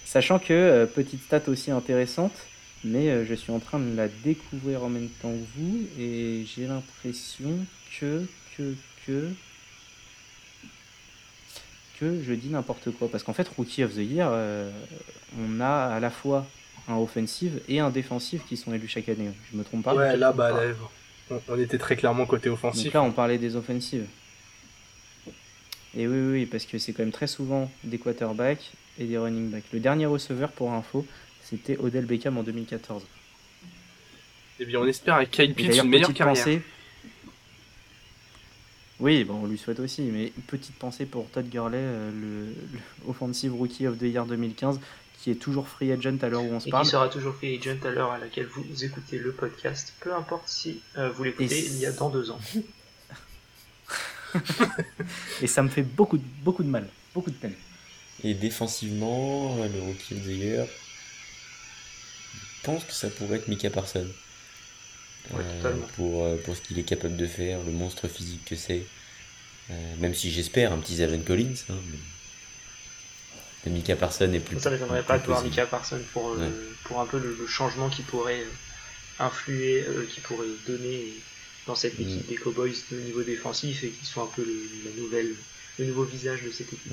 Sachant 0.04 0.40
que, 0.40 0.52
euh, 0.52 0.86
petite 0.86 1.22
stat 1.22 1.42
aussi 1.46 1.70
intéressante, 1.70 2.32
mais 2.84 3.08
euh, 3.10 3.24
je 3.26 3.34
suis 3.34 3.52
en 3.52 3.58
train 3.58 3.78
de 3.78 3.94
la 3.96 4.08
découvrir 4.08 4.82
en 4.82 4.88
même 4.88 5.08
temps 5.20 5.32
que 5.32 5.60
vous, 5.60 5.86
et 5.98 6.44
j'ai 6.46 6.66
l'impression 6.66 7.50
que, 7.98 8.26
que, 8.56 8.74
que, 9.06 9.28
que 11.98 12.22
je 12.22 12.32
dis 12.32 12.48
n'importe 12.48 12.90
quoi. 12.92 13.10
Parce 13.10 13.22
qu'en 13.22 13.32
fait, 13.32 13.48
Rookie 13.48 13.84
of 13.84 13.94
the 13.94 13.98
Year, 13.98 14.28
euh, 14.32 14.70
on 15.38 15.60
a 15.60 15.94
à 15.94 16.00
la 16.00 16.10
fois 16.10 16.46
un 16.88 16.96
offensive 16.96 17.60
et 17.68 17.80
un 17.80 17.90
défensif 17.90 18.42
qui 18.48 18.56
sont 18.56 18.72
élus 18.72 18.88
chaque 18.88 19.08
année. 19.08 19.30
Je 19.52 19.58
me 19.58 19.64
trompe 19.64 19.84
pas 19.84 19.94
Ouais, 19.94 20.16
là, 20.16 20.32
bah, 20.32 20.54
on, 21.48 21.58
était 21.58 21.78
très 21.78 21.96
clairement 21.96 22.26
côté 22.26 22.48
offensif. 22.48 22.84
Donc 22.84 22.94
là, 22.94 23.02
on 23.02 23.12
parlait 23.12 23.38
des 23.38 23.56
offensives. 23.56 24.06
Et 25.96 26.06
oui, 26.06 26.32
oui, 26.32 26.46
parce 26.46 26.64
que 26.64 26.78
c'est 26.78 26.92
quand 26.92 27.02
même 27.02 27.12
très 27.12 27.26
souvent 27.26 27.70
des 27.84 27.98
quarterbacks 27.98 28.72
et 28.98 29.04
des 29.04 29.18
running 29.18 29.50
backs. 29.50 29.64
Le 29.72 29.80
dernier 29.80 30.06
receveur, 30.06 30.50
pour 30.50 30.72
info, 30.72 31.04
c'était 31.44 31.76
Odell 31.78 32.06
Beckham 32.06 32.38
en 32.38 32.42
2014. 32.42 33.02
Eh 34.60 34.64
bien, 34.66 34.80
on 34.80 34.86
espère 34.86 35.14
avec 35.14 35.30
Kyle 35.30 35.54
Pitts 35.54 35.76
une 35.76 35.88
meilleure 35.88 36.12
carrière. 36.12 36.36
Pensée... 36.36 36.62
Oui, 39.00 39.24
bon, 39.24 39.40
on 39.42 39.46
lui 39.46 39.56
souhaite 39.56 39.80
aussi, 39.80 40.02
mais 40.02 40.30
petite 40.46 40.76
pensée 40.76 41.06
pour 41.06 41.30
Todd 41.30 41.48
Gurley, 41.48 41.78
euh, 41.78 42.10
le, 42.12 42.54
Offensive 43.08 43.54
Rookie 43.54 43.86
of 43.86 43.96
the 43.98 44.02
Year 44.02 44.26
2015, 44.26 44.78
qui 45.18 45.30
est 45.30 45.36
toujours 45.36 45.66
free 45.68 45.90
agent 45.90 46.18
à 46.20 46.28
l'heure 46.28 46.42
où 46.42 46.52
on 46.52 46.60
se 46.60 46.68
parle. 46.68 46.82
Et 46.82 46.84
qui 46.84 46.90
sera 46.90 47.08
toujours 47.08 47.34
free 47.34 47.58
agent 47.58 47.78
à 47.84 47.90
l'heure 47.90 48.10
à 48.10 48.18
laquelle 48.18 48.46
vous 48.46 48.84
écoutez 48.84 49.18
le 49.18 49.32
podcast, 49.32 49.94
peu 50.00 50.14
importe 50.14 50.48
si 50.48 50.82
euh, 50.98 51.08
vous 51.10 51.24
l'écoutez 51.24 51.66
il 51.66 51.78
y 51.78 51.86
a 51.86 51.92
dans 51.92 52.10
deux 52.10 52.30
ans. 52.30 52.40
et 55.42 55.46
ça 55.46 55.62
me 55.62 55.68
fait 55.68 55.82
beaucoup, 55.82 56.18
de, 56.18 56.24
beaucoup 56.42 56.62
de 56.62 56.68
mal, 56.68 56.86
beaucoup 57.14 57.30
de 57.30 57.36
peine. 57.36 57.54
Et 58.22 58.34
défensivement, 58.34 59.56
le 59.56 59.80
rookie 59.80 60.14
of 60.14 60.22
the 60.24 60.26
year, 60.26 60.66
pense 62.62 62.84
que 62.84 62.92
ça 62.92 63.08
pourrait 63.08 63.38
être 63.38 63.48
Mika 63.48 63.70
Parson. 63.70 64.06
Euh, 65.34 65.74
pour, 65.96 66.24
euh, 66.24 66.36
pour 66.44 66.56
ce 66.56 66.62
qu'il 66.62 66.78
est 66.78 66.84
capable 66.84 67.16
de 67.16 67.26
faire, 67.26 67.62
le 67.62 67.72
monstre 67.72 68.08
physique 68.08 68.44
que 68.46 68.56
c'est. 68.56 68.84
même 69.98 70.14
si 70.14 70.30
j'espère 70.30 70.72
un 70.72 70.78
petit 70.78 70.96
Zaven 70.96 71.22
Collins. 71.22 71.54
Hein, 71.68 71.74
Mika 73.66 73.96
Parson 73.96 74.32
est 74.32 74.40
plus. 74.40 74.58
Ça 74.58 74.70
m'étonnerait 74.70 75.02
pas 75.02 75.18
de 75.18 75.26
voir 75.26 75.42
Mika 75.44 75.66
Parson 75.66 76.00
pour, 76.12 76.30
euh, 76.30 76.48
pour 76.84 77.00
un 77.00 77.06
peu 77.06 77.18
le, 77.18 77.46
changement 77.46 77.90
qui 77.90 78.02
pourrait 78.02 78.44
influer, 79.18 79.84
euh, 79.86 80.06
qui 80.06 80.20
pourrait 80.20 80.46
donner 80.66 81.12
dans 81.66 81.74
cette 81.74 81.98
mm. 81.98 82.02
équipe 82.02 82.26
des 82.28 82.36
Cowboys 82.36 82.74
au 82.92 82.94
niveau 82.94 83.22
défensif 83.22 83.84
et 83.84 83.90
qui 83.90 84.06
soit 84.06 84.22
un 84.22 84.30
peu 84.34 84.42
le, 84.42 84.90
la 84.90 84.96
nouvelle, 84.96 85.34
le 85.78 85.86
nouveau 85.86 86.04
visage 86.04 86.42
de 86.42 86.50
cette 86.50 86.72
équipe. 86.72 86.92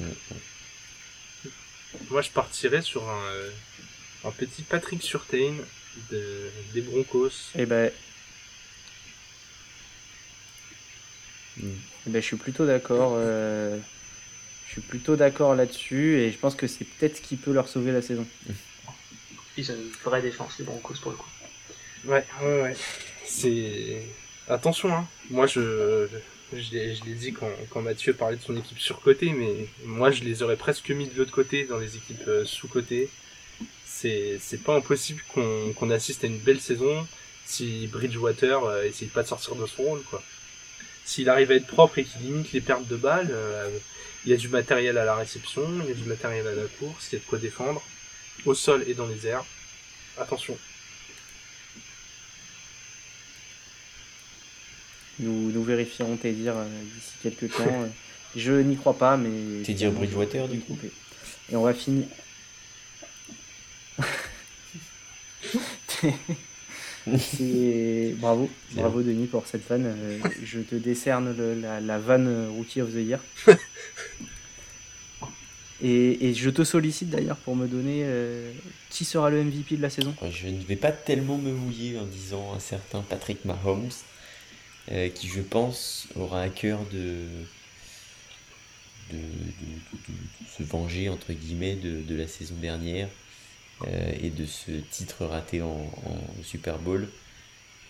Moi, 2.09 2.21
je 2.21 2.31
partirais 2.31 2.81
sur 2.81 3.09
un, 3.09 3.23
euh, 3.27 3.49
un 4.27 4.31
petit 4.31 4.61
Patrick 4.61 5.01
Surtain 5.01 5.53
de, 6.11 6.49
des 6.73 6.81
Broncos. 6.81 7.51
Eh 7.55 7.65
ben. 7.65 7.91
Eh 11.59 12.09
ben, 12.09 12.21
je 12.21 12.27
suis 12.27 12.37
plutôt 12.37 12.65
d'accord 12.65 13.17
suis 14.77 14.87
plutôt 14.87 15.15
d'accord 15.15 15.55
là-dessus 15.55 16.19
et 16.19 16.31
je 16.31 16.37
pense 16.37 16.55
que 16.55 16.67
c'est 16.67 16.85
peut-être 16.85 17.17
ce 17.17 17.21
qui 17.21 17.35
peut 17.35 17.51
leur 17.51 17.67
sauver 17.67 17.91
la 17.91 18.01
saison. 18.01 18.25
Ils 19.57 19.71
ont 19.71 19.75
une 19.75 19.91
vraie 20.03 20.21
défense, 20.21 20.59
les 20.59 20.65
Broncos, 20.65 20.95
pour 21.01 21.11
le 21.11 21.17
coup. 21.17 21.29
Ouais, 22.05 22.23
ouais, 22.43 22.61
ouais. 22.61 22.75
C'est. 23.25 24.03
Attention, 24.47 24.93
hein. 24.93 25.07
Moi, 25.31 25.47
je. 25.47 26.07
Je 26.53 26.71
l'ai 26.71 27.15
dit 27.15 27.33
quand, 27.33 27.49
quand, 27.71 27.81
Mathieu 27.81 28.13
parlait 28.13 28.37
de 28.37 28.41
son 28.41 28.55
équipe 28.55 28.79
surcotée, 28.79 29.33
mais 29.33 29.67
moi 29.83 30.11
je 30.11 30.23
les 30.23 30.43
aurais 30.43 30.55
presque 30.55 30.89
mis 30.91 31.05
de 31.05 31.17
l'autre 31.17 31.33
côté, 31.33 31.65
dans 31.65 31.77
les 31.77 31.97
équipes 31.97 32.25
euh, 32.29 32.45
sous-cotées. 32.45 33.09
C'est 33.99 34.63
pas 34.63 34.75
impossible 34.75 35.21
qu'on 35.33 35.89
assiste 35.89 36.23
à 36.23 36.27
une 36.27 36.37
belle 36.37 36.61
saison 36.61 37.07
si 37.47 37.87
Bridgewater 37.87 38.63
euh, 38.65 38.83
essaye 38.83 39.07
pas 39.07 39.23
de 39.23 39.27
sortir 39.27 39.55
de 39.55 39.65
son 39.65 39.83
rôle, 39.83 40.03
quoi. 40.03 40.21
S'il 41.05 41.29
arrive 41.29 41.51
à 41.51 41.55
être 41.55 41.65
propre 41.65 41.97
et 41.99 42.03
qu'il 42.03 42.21
limite 42.21 42.51
les 42.51 42.59
pertes 42.59 42.85
de 42.87 42.97
balles, 42.97 43.29
euh, 43.31 43.69
il 44.25 44.31
y 44.31 44.33
a 44.33 44.37
du 44.37 44.49
matériel 44.49 44.97
à 44.97 45.05
la 45.05 45.15
réception, 45.15 45.63
il 45.81 45.87
y 45.87 45.91
a 45.91 45.95
du 45.95 46.03
matériel 46.03 46.45
à 46.45 46.53
la 46.53 46.65
course, 46.79 47.07
il 47.11 47.15
y 47.15 47.17
a 47.17 47.19
de 47.19 47.25
quoi 47.25 47.39
défendre, 47.39 47.81
au 48.45 48.53
sol 48.53 48.83
et 48.85 48.93
dans 48.93 49.07
les 49.07 49.25
airs. 49.25 49.45
Attention. 50.19 50.57
Nous, 55.19 55.51
nous 55.51 55.63
vérifierons 55.63 56.17
tes 56.17 56.33
dires 56.33 56.57
euh, 56.57 56.83
d'ici 56.93 57.13
quelques 57.23 57.55
temps. 57.55 57.89
Je 58.35 58.51
n'y 58.51 58.75
crois 58.75 58.97
pas, 58.97 59.17
mais. 59.17 59.63
Tes 59.63 59.73
dires 59.73 59.91
Bridgewater, 59.91 60.47
du 60.47 60.59
coup 60.59 60.77
Et 61.49 61.55
on 61.55 61.63
va 61.63 61.73
finir. 61.73 62.05
bravo, 68.19 68.49
bravo 68.73 69.01
Denis 69.01 69.27
pour 69.27 69.47
cette 69.47 69.67
vanne. 69.67 69.85
Euh, 69.85 70.19
je 70.43 70.59
te 70.59 70.75
décerne 70.75 71.35
la, 71.61 71.79
la 71.79 71.99
vanne 71.99 72.49
Rookie 72.49 72.81
of 72.81 72.91
the 72.91 72.97
Year. 72.97 73.19
Et, 75.81 76.33
je 76.33 76.49
te 76.49 76.63
sollicite 76.63 77.09
d'ailleurs 77.09 77.37
pour 77.37 77.55
me 77.55 77.67
donner 77.67 78.01
euh, 78.03 78.51
qui 78.89 79.05
sera 79.05 79.29
le 79.29 79.43
MVP 79.43 79.77
de 79.77 79.81
la 79.81 79.89
saison. 79.89 80.13
Je 80.29 80.47
ne 80.47 80.63
vais 80.63 80.75
pas 80.75 80.91
tellement 80.91 81.37
me 81.37 81.51
mouiller 81.51 81.99
en 81.99 82.05
disant 82.05 82.53
un 82.55 82.59
certain 82.59 83.01
Patrick 83.01 83.45
Mahomes, 83.45 83.89
euh, 84.91 85.09
qui 85.09 85.27
je 85.27 85.41
pense 85.41 86.07
aura 86.15 86.41
à 86.41 86.49
cœur 86.49 86.79
de, 86.91 87.25
de, 89.11 89.19
se 90.57 90.63
venger 90.63 91.09
entre 91.09 91.33
guillemets 91.33 91.75
de, 91.75 92.15
la 92.15 92.27
saison 92.27 92.55
dernière 92.55 93.09
euh, 93.85 94.11
et 94.21 94.29
de 94.29 94.45
ce 94.45 94.71
titre 94.71 95.25
raté 95.25 95.61
en, 95.61 95.91
Super 96.43 96.79
Bowl. 96.79 97.07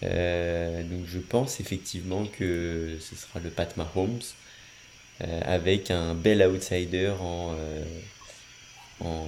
donc 0.02 1.06
je 1.06 1.20
pense 1.20 1.60
effectivement 1.60 2.26
que 2.26 2.98
ce 3.00 3.16
sera 3.16 3.40
le 3.40 3.50
Pat 3.50 3.76
Mahomes. 3.78 4.20
Euh, 5.22 5.42
avec 5.46 5.90
un 5.90 6.14
bel 6.14 6.44
outsider 6.44 7.12
euh, 7.20 7.84
en 9.02 9.28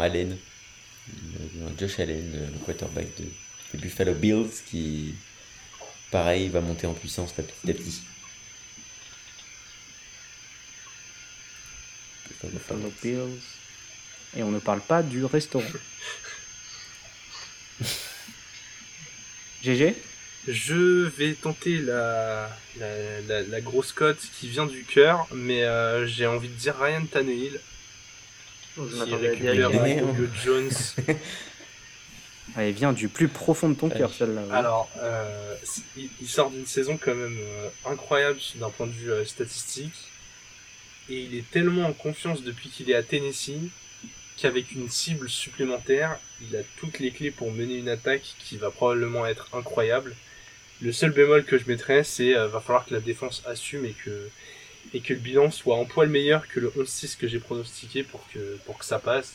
Allen, 0.00 0.36
Josh 1.78 1.98
Allen, 1.98 2.50
le 2.52 2.58
quarterback 2.58 3.06
de, 3.16 3.24
des 3.72 3.78
Buffalo 3.78 4.12
Bills, 4.12 4.50
qui, 4.66 5.14
pareil, 6.10 6.48
va 6.48 6.60
monter 6.60 6.86
en 6.86 6.92
puissance 6.92 7.32
petit 7.32 7.70
à 7.70 7.72
petit. 7.72 8.02
Buffalo 12.42 12.92
Bills. 13.02 13.40
Et 14.36 14.42
on 14.42 14.50
ne 14.50 14.58
parle 14.58 14.80
pas 14.80 15.02
du 15.02 15.24
restaurant. 15.24 15.64
GG 19.62 19.94
je 20.46 21.06
vais 21.08 21.32
tenter 21.32 21.78
la, 21.78 22.50
la, 22.78 23.42
la, 23.42 23.60
grosse 23.60 23.92
cote 23.92 24.18
qui 24.38 24.48
vient 24.48 24.66
du 24.66 24.84
cœur, 24.84 25.26
mais 25.32 25.64
euh, 25.64 26.06
j'ai 26.06 26.26
envie 26.26 26.48
de 26.48 26.54
dire 26.54 26.76
Ryan 26.78 27.06
Tannehill. 27.06 27.58
Je 28.76 29.04
qui 29.04 29.14
récupère 29.14 29.72
Mario 29.72 30.28
Jones. 30.44 30.70
Elle 32.56 32.72
vient 32.72 32.92
du 32.92 33.08
plus 33.08 33.28
profond 33.28 33.70
de 33.70 33.74
ton 33.74 33.88
cœur, 33.88 34.12
celle-là. 34.12 34.42
Alors, 34.52 34.90
euh, 34.98 35.56
il, 35.96 36.28
sort 36.28 36.50
d'une 36.50 36.66
saison 36.66 36.98
quand 37.02 37.14
même 37.14 37.38
euh, 37.40 37.68
incroyable 37.86 38.38
d'un 38.56 38.70
point 38.70 38.86
de 38.86 38.92
vue 38.92 39.10
statistique. 39.24 39.94
Et 41.08 41.20
il 41.22 41.36
est 41.36 41.50
tellement 41.50 41.86
en 41.86 41.92
confiance 41.92 42.42
depuis 42.42 42.68
qu'il 42.68 42.90
est 42.90 42.94
à 42.94 43.02
Tennessee 43.02 43.70
qu'avec 44.36 44.72
une 44.72 44.88
cible 44.88 45.28
supplémentaire, 45.28 46.18
il 46.42 46.56
a 46.56 46.62
toutes 46.78 46.98
les 46.98 47.10
clés 47.10 47.30
pour 47.30 47.52
mener 47.52 47.76
une 47.76 47.88
attaque 47.88 48.34
qui 48.38 48.56
va 48.56 48.70
probablement 48.70 49.26
être 49.26 49.48
incroyable. 49.54 50.14
Le 50.82 50.92
seul 50.92 51.12
bémol 51.12 51.44
que 51.44 51.56
je 51.56 51.66
mettrais, 51.68 52.04
c'est 52.04 52.34
euh, 52.36 52.48
va 52.48 52.60
falloir 52.60 52.84
que 52.84 52.94
la 52.94 53.00
défense 53.00 53.42
assume 53.46 53.84
et 53.84 53.92
que 53.92 54.28
et 54.92 55.00
que 55.00 55.14
le 55.14 55.20
bilan 55.20 55.50
soit 55.50 55.76
en 55.76 55.86
poil 55.86 56.08
meilleur 56.08 56.46
que 56.46 56.60
le 56.60 56.68
11-6 56.70 57.16
que 57.16 57.26
j'ai 57.26 57.38
pronostiqué 57.38 58.02
pour 58.02 58.28
que 58.30 58.58
pour 58.66 58.78
que 58.78 58.84
ça 58.84 58.98
passe. 58.98 59.34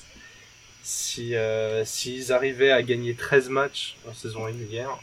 Si 0.83 1.35
euh, 1.35 1.85
s'ils 1.85 2.31
arrivaient 2.31 2.71
à 2.71 2.83
gagner 2.83 3.15
13 3.15 3.49
matchs 3.49 3.95
en 4.07 4.13
saison 4.13 4.43
régulière, 4.43 4.99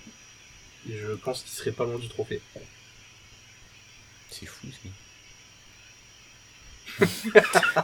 je 0.88 1.12
pense 1.14 1.42
qu'ils 1.42 1.52
seraient 1.52 1.72
pas 1.72 1.84
loin 1.84 1.98
du 1.98 2.08
trophée. 2.08 2.40
C'est 4.30 4.46
fou, 4.46 4.66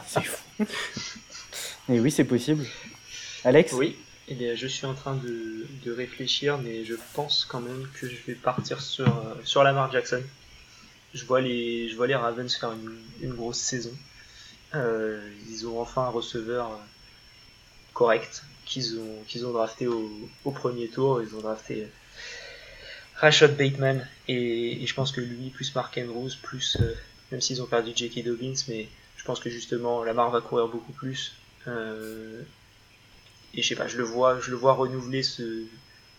c'est 0.07 0.23
fou. 0.23 0.65
Et 1.89 1.99
oui, 1.99 2.11
c'est 2.11 2.23
possible. 2.23 2.65
Alex 3.43 3.73
Oui. 3.73 3.97
Eh 4.29 4.55
je 4.55 4.67
suis 4.67 4.85
en 4.85 4.93
train 4.93 5.15
de, 5.15 5.91
réfléchir, 5.91 6.57
mais 6.57 6.85
je 6.85 6.95
pense 7.13 7.45
quand 7.45 7.59
même 7.59 7.87
que 7.99 8.07
je 8.07 8.15
vais 8.25 8.35
partir 8.35 8.81
sur, 8.81 9.07
euh, 9.07 9.35
sur 9.43 9.63
Lamar 9.63 9.91
Jackson. 9.91 10.21
Je 11.13 11.25
vois 11.25 11.41
les, 11.41 11.89
je 11.89 11.95
vois 11.95 12.07
les 12.07 12.15
Ravens 12.15 12.55
faire 12.55 12.71
une, 13.21 13.33
grosse 13.33 13.57
saison. 13.57 13.91
Euh, 14.75 15.29
ils 15.49 15.67
ont 15.67 15.79
enfin 15.81 16.03
un 16.03 16.09
receveur 16.09 16.71
euh, 16.71 16.75
correct 17.93 18.43
qu'ils 18.65 18.97
ont, 18.97 19.51
drafté 19.51 19.87
au, 19.87 20.09
premier 20.45 20.87
tour. 20.87 21.21
Ils 21.21 21.35
ont 21.35 21.41
drafté 21.41 21.87
Rashad 23.15 23.57
Bateman 23.57 24.07
et, 24.29 24.81
et, 24.81 24.87
je 24.87 24.93
pense 24.93 25.11
que 25.11 25.19
lui, 25.19 25.49
plus 25.49 25.75
Mark 25.75 25.97
Andrews, 25.97 26.31
plus, 26.41 26.77
même 27.31 27.41
s'ils 27.41 27.61
ont 27.61 27.67
perdu 27.67 27.91
J.K. 27.93 28.23
Dobbins, 28.23 28.53
mais 28.69 28.87
je 29.17 29.25
pense 29.25 29.41
que 29.41 29.49
justement 29.49 30.03
Lamar 30.03 30.31
va 30.31 30.39
courir 30.39 30.69
beaucoup 30.69 30.93
plus. 30.93 31.33
Euh, 31.67 32.41
et 33.53 33.61
je 33.61 33.67
sais 33.67 33.75
pas, 33.75 33.87
je 33.87 33.97
le 33.97 34.03
vois, 34.03 34.39
je 34.39 34.51
le 34.51 34.57
vois 34.57 34.73
renouveler 34.73 35.23
ce, 35.23 35.63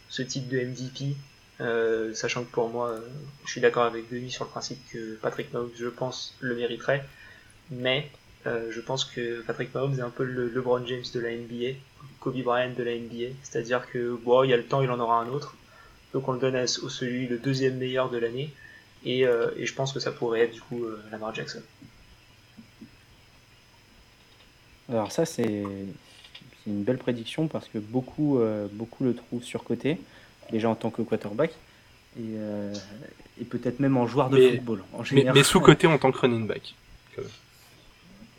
ce 0.09 0.23
type 0.23 0.49
de 0.49 0.61
MVP, 0.61 1.17
euh, 1.61 2.15
sachant 2.15 2.45
que 2.45 2.51
pour 2.51 2.69
moi, 2.69 2.95
je 3.45 3.51
suis 3.51 3.61
d'accord 3.61 3.85
avec 3.85 4.09
Denis 4.11 4.31
sur 4.31 4.45
le 4.45 4.51
principe 4.51 4.79
que 4.91 5.15
Patrick 5.17 5.53
Mahomes, 5.53 5.71
je 5.77 5.89
pense, 5.89 6.37
le 6.41 6.55
mériterait, 6.55 7.05
mais 7.71 8.11
euh, 8.47 8.71
je 8.71 8.81
pense 8.81 9.05
que 9.05 9.43
Patrick 9.43 9.75
Mahomes 9.75 9.99
est 9.99 10.03
un 10.03 10.11
peu 10.11 10.25
le 10.25 10.49
LeBron 10.49 10.87
James 10.87 11.05
de 11.13 11.21
la 11.21 11.33
NBA, 11.33 11.79
Kobe 12.21 12.43
Bryant 12.43 12.73
de 12.77 12.83
la 12.83 12.95
NBA, 12.97 13.35
c'est-à-dire 13.43 13.89
que 13.91 14.17
bon, 14.25 14.45
il 14.45 14.51
y 14.51 14.55
a 14.55 14.57
le 14.57 14.65
temps, 14.65 14.83
il 14.83 14.91
en 14.91 15.01
aura 15.01 15.21
un 15.21 15.29
autre, 15.29 15.57
donc 16.13 16.29
on 16.29 16.33
le 16.33 16.39
donne 16.39 16.57
à, 16.57 16.67
celui 16.67 17.27
le 17.27 17.39
deuxième 17.39 17.79
meilleur 17.79 18.11
de 18.11 18.19
l'année, 18.19 18.53
et, 19.05 19.23
et, 19.23 19.67
je 19.67 19.75
pense 19.75 19.93
que 19.93 20.01
ça 20.01 20.13
pourrait 20.13 20.41
être 20.41 20.53
du 20.53 20.61
coup 20.63 20.87
Lamar 21.11 21.35
Jackson. 21.35 21.61
Alors 24.89 25.13
ça 25.13 25.25
c'est 25.25 25.65
une 26.67 26.83
belle 26.83 26.99
prédiction 26.99 27.47
parce 27.47 27.69
que 27.69 27.79
beaucoup, 27.79 28.39
euh, 28.39 28.67
beaucoup 28.73 29.05
le 29.05 29.15
trouvent 29.15 29.43
surcoté, 29.43 29.99
déjà 30.51 30.69
en 30.69 30.75
tant 30.75 30.91
que 30.91 31.03
quarterback, 31.03 31.51
et, 32.17 32.23
euh, 32.37 32.73
et 33.41 33.45
peut-être 33.45 33.81
même 33.81 33.97
en 33.97 34.07
joueur 34.07 34.31
de 34.31 34.51
football. 34.51 34.83
En 34.93 35.03
mais, 35.13 35.27
mais 35.35 35.43
sous-côté 35.43 35.87
en 35.87 35.99
tant 35.99 36.13
que 36.13 36.19
running 36.19 36.47
back 36.47 36.75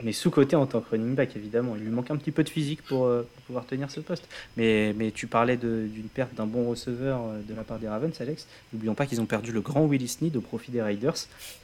mais 0.03 0.11
sous-côté 0.11 0.55
en 0.57 0.65
tant 0.65 0.81
que 0.81 0.89
running 0.91 1.15
back, 1.15 1.35
évidemment. 1.37 1.75
Il 1.75 1.83
lui 1.83 1.89
manque 1.89 2.11
un 2.11 2.17
petit 2.17 2.31
peu 2.31 2.43
de 2.43 2.49
physique 2.49 2.81
pour, 2.83 3.05
euh, 3.05 3.25
pouvoir 3.47 3.65
tenir 3.65 3.89
ce 3.89 4.01
poste. 4.01 4.27
Mais, 4.57 4.93
mais 4.97 5.11
tu 5.11 5.25
parlais 5.27 5.55
d'une 5.55 6.09
perte 6.13 6.33
d'un 6.33 6.45
bon 6.45 6.69
receveur 6.69 7.21
euh, 7.21 7.41
de 7.47 7.53
la 7.53 7.63
part 7.63 7.79
des 7.79 7.87
Ravens, 7.87 8.19
Alex. 8.19 8.45
N'oublions 8.73 8.93
pas 8.93 9.05
qu'ils 9.05 9.21
ont 9.21 9.25
perdu 9.25 9.53
le 9.53 9.61
grand 9.61 9.85
Willis 9.85 10.09
Snead 10.09 10.35
au 10.35 10.41
profit 10.41 10.71
des 10.71 10.81
Raiders. 10.81 11.15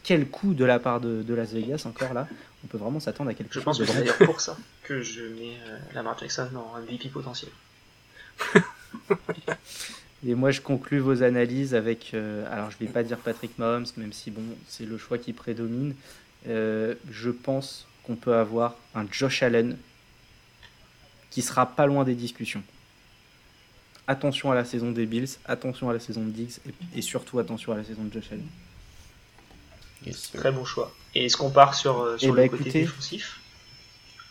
Quel 0.04 0.28
coup 0.28 0.54
de 0.54 0.64
la 0.64 0.80
part 0.80 1.02
de, 1.02 1.24
de 1.24 1.34
Las 1.34 1.52
Vegas, 1.52 1.84
encore 1.86 2.14
là. 2.14 2.28
On 2.64 2.68
peut 2.68 2.78
vraiment 2.78 3.02
s'attendre 3.02 3.30
à 3.32 3.34
quelque 3.34 3.54
je 3.54 3.60
chose 3.60 3.78
de 3.78 3.84
Je 3.84 3.92
pense 3.92 4.02
que 4.02 4.14
c'est 4.18 4.26
pour 4.26 4.40
ça 4.40 4.56
que 4.84 5.02
je 5.02 5.24
mets 5.24 5.58
euh, 5.68 5.78
Lamar 5.94 6.18
Jackson 6.18 6.48
en 6.56 6.80
MVP 6.80 7.10
potentiel. 7.10 7.52
Et 10.26 10.36
moi, 10.36 10.52
je 10.52 10.62
conclus 10.62 11.00
vos 11.00 11.24
analyses 11.24 11.74
avec, 11.74 12.14
alors 12.14 12.70
je 12.70 12.78
vais 12.78 12.86
pas 12.86 13.02
dire 13.02 13.18
Patrick 13.18 13.58
Mahomes, 13.58 13.88
même 13.98 14.14
si 14.14 14.30
bon, 14.30 14.44
c'est 14.68 14.86
le 14.86 15.00
choix 15.00 15.18
qui 15.18 15.34
prédomine. 15.34 15.96
je 16.46 17.30
pense 17.32 17.88
qu'on 18.12 18.18
peut 18.18 18.36
avoir 18.36 18.76
un 18.94 19.06
Josh 19.10 19.42
Allen 19.42 19.78
qui 21.30 21.42
sera 21.42 21.66
pas 21.66 21.86
loin 21.86 22.04
des 22.04 22.16
discussions. 22.16 22.64
Attention 24.08 24.52
à 24.52 24.56
la 24.56 24.66
saison 24.66 24.92
des 24.92 25.06
Bills, 25.06 25.30
attention 25.46 25.90
à 25.90 25.94
la 25.94 26.00
saison 26.00 26.26
de 26.26 26.32
Diggs 26.32 26.58
et, 26.94 27.02
surtout 27.02 27.40
attention 27.40 27.72
à 27.72 27.78
la 27.78 27.86
saison 27.86 28.04
de 28.04 28.12
Josh 28.12 28.32
Allen. 28.32 28.48
Très 30.34 30.52
bon 30.52 30.66
choix. 30.66 30.94
Et 31.16 31.26
est-ce 31.26 31.38
qu'on 31.38 31.52
part 31.52 31.76
sur, 31.76 32.02
euh, 32.02 32.18
sur 32.18 32.38
eh 32.38 32.42
le 32.42 32.50
bah, 32.50 32.58
côté 32.58 32.72
défensif 32.72 33.40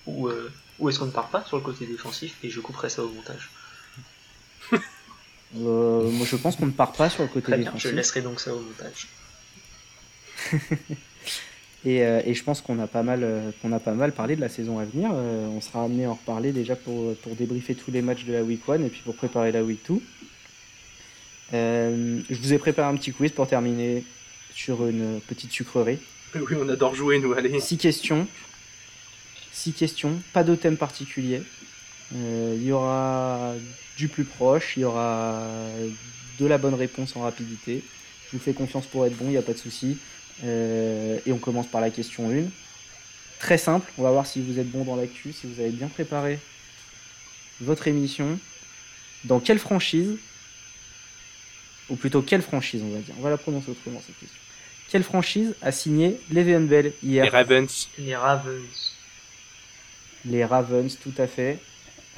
Ou, 0.07 0.28
euh, 0.28 0.52
ou 0.78 0.89
est-ce 0.90 0.98
qu'on 0.98 1.07
ne 1.07 1.11
part 1.12 1.28
pas 1.28 1.44
sur 1.44 1.57
le 1.57 1.62
côté 1.62 1.86
défensif 1.86 2.36
et 2.43 2.51
je 2.51 2.61
couperai 2.61 2.90
ça 2.90 3.02
au 3.02 3.09
montage? 3.09 3.51
Euh, 5.57 6.09
Moi 6.11 6.27
je 6.27 6.36
pense 6.36 6.55
qu'on 6.55 6.66
ne 6.66 6.70
part 6.70 6.93
pas 6.93 7.11
sur 7.11 7.23
le 7.24 7.28
côté 7.28 7.57
défensif. 7.57 7.90
je 7.90 7.94
laisserai 7.97 8.23
donc 8.23 8.40
ça 8.40 8.55
au 8.55 8.61
montage. 8.61 9.09
Euh, 11.86 12.20
et, 12.24 12.35
je 12.35 12.44
pense 12.44 12.61
qu'on 12.61 12.78
a, 12.78 12.86
pas 12.86 13.02
mal, 13.02 13.20
euh, 13.23 13.51
qu'on 13.62 13.73
a 13.73 13.81
pas 13.81 13.94
mal 13.94 14.12
parlé 14.12 14.36
de 14.36 14.40
la 14.40 14.48
saison 14.48 14.78
à 14.78 14.85
venir. 14.85 15.11
Euh, 15.12 15.47
on 15.48 15.61
sera 15.61 15.85
amené 15.85 16.05
à 16.05 16.11
en 16.11 16.15
reparler 16.15 16.52
déjà 16.52 16.77
pour, 16.77 17.15
pour 17.16 17.35
débriefer 17.36 17.74
tous 17.74 17.90
les 17.90 18.02
matchs 18.02 18.24
de 18.24 18.32
la 18.32 18.43
Week 18.43 18.61
1 18.69 18.82
et 18.82 18.89
puis 18.89 19.01
pour 19.05 19.15
préparer 19.15 19.51
la 19.52 19.62
Week 19.62 19.81
2. 19.89 20.01
je 21.52 22.35
vous 22.35 22.52
ai 22.52 22.59
préparé 22.59 22.93
un 22.93 22.97
petit 22.97 23.12
quiz 23.12 23.32
pour 23.32 23.47
terminer 23.47 24.05
sur 24.55 24.86
une 24.86 25.20
petite 25.27 25.52
sucrerie. 25.52 25.98
Oui, 26.32 26.55
on 26.57 26.69
adore 26.69 26.94
jouer, 26.94 27.19
nous, 27.19 27.32
allez. 27.32 27.59
Six 27.59 27.77
questions. 27.77 28.24
Six 29.51 29.73
questions, 29.73 30.23
pas 30.32 30.44
de 30.44 30.55
thème 30.55 30.77
particulier. 30.77 31.43
Il 32.15 32.62
y 32.62 32.70
aura 32.70 33.55
du 33.97 34.07
plus 34.07 34.23
proche, 34.23 34.77
il 34.77 34.82
y 34.82 34.85
aura 34.85 35.44
de 36.39 36.47
la 36.47 36.57
bonne 36.57 36.74
réponse 36.74 37.16
en 37.16 37.23
rapidité. 37.23 37.82
Je 38.31 38.36
vous 38.36 38.43
fais 38.43 38.52
confiance 38.52 38.86
pour 38.86 39.05
être 39.07 39.16
bon, 39.16 39.24
il 39.24 39.31
n'y 39.31 39.36
a 39.39 39.43
pas 39.43 39.55
de 39.55 39.59
souci. 39.59 39.98
Euh, 40.44 41.18
et 41.26 41.32
on 41.32 41.38
commence 41.38 41.66
par 41.66 41.80
la 41.80 41.90
question 41.90 42.30
1. 42.30 42.44
Très 43.38 43.58
simple, 43.58 43.90
on 43.98 44.02
va 44.02 44.10
voir 44.10 44.26
si 44.26 44.42
vous 44.42 44.58
êtes 44.58 44.70
bon 44.70 44.84
dans 44.84 44.96
l'actu, 44.96 45.32
si 45.32 45.46
vous 45.46 45.60
avez 45.60 45.70
bien 45.70 45.88
préparé 45.88 46.38
votre 47.60 47.88
émission. 47.88 48.38
Dans 49.24 49.40
quelle 49.40 49.58
franchise, 49.58 50.18
ou 51.88 51.96
plutôt 51.96 52.22
quelle 52.22 52.42
franchise 52.42 52.82
on 52.82 52.90
va 52.90 52.98
dire, 53.00 53.14
on 53.18 53.22
va 53.22 53.30
la 53.30 53.36
prononcer 53.36 53.70
autrement 53.70 54.00
cette 54.04 54.18
question. 54.18 54.38
Quelle 54.90 55.02
franchise 55.04 55.54
a 55.62 55.72
signé 55.72 56.20
Le'Veon 56.30 56.62
Bell 56.62 56.92
hier 57.02 57.24
Les 57.24 57.30
Ravens. 57.30 57.88
Les 57.98 58.16
Ravens. 58.16 58.96
Les 60.24 60.44
Ravens, 60.44 60.98
tout 60.98 61.14
à 61.16 61.26
fait. 61.26 61.58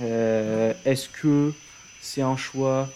Euh, 0.00 0.72
est-ce 0.84 1.08
que 1.08 1.52
c'est 2.00 2.22
un 2.22 2.36
choix 2.36 2.88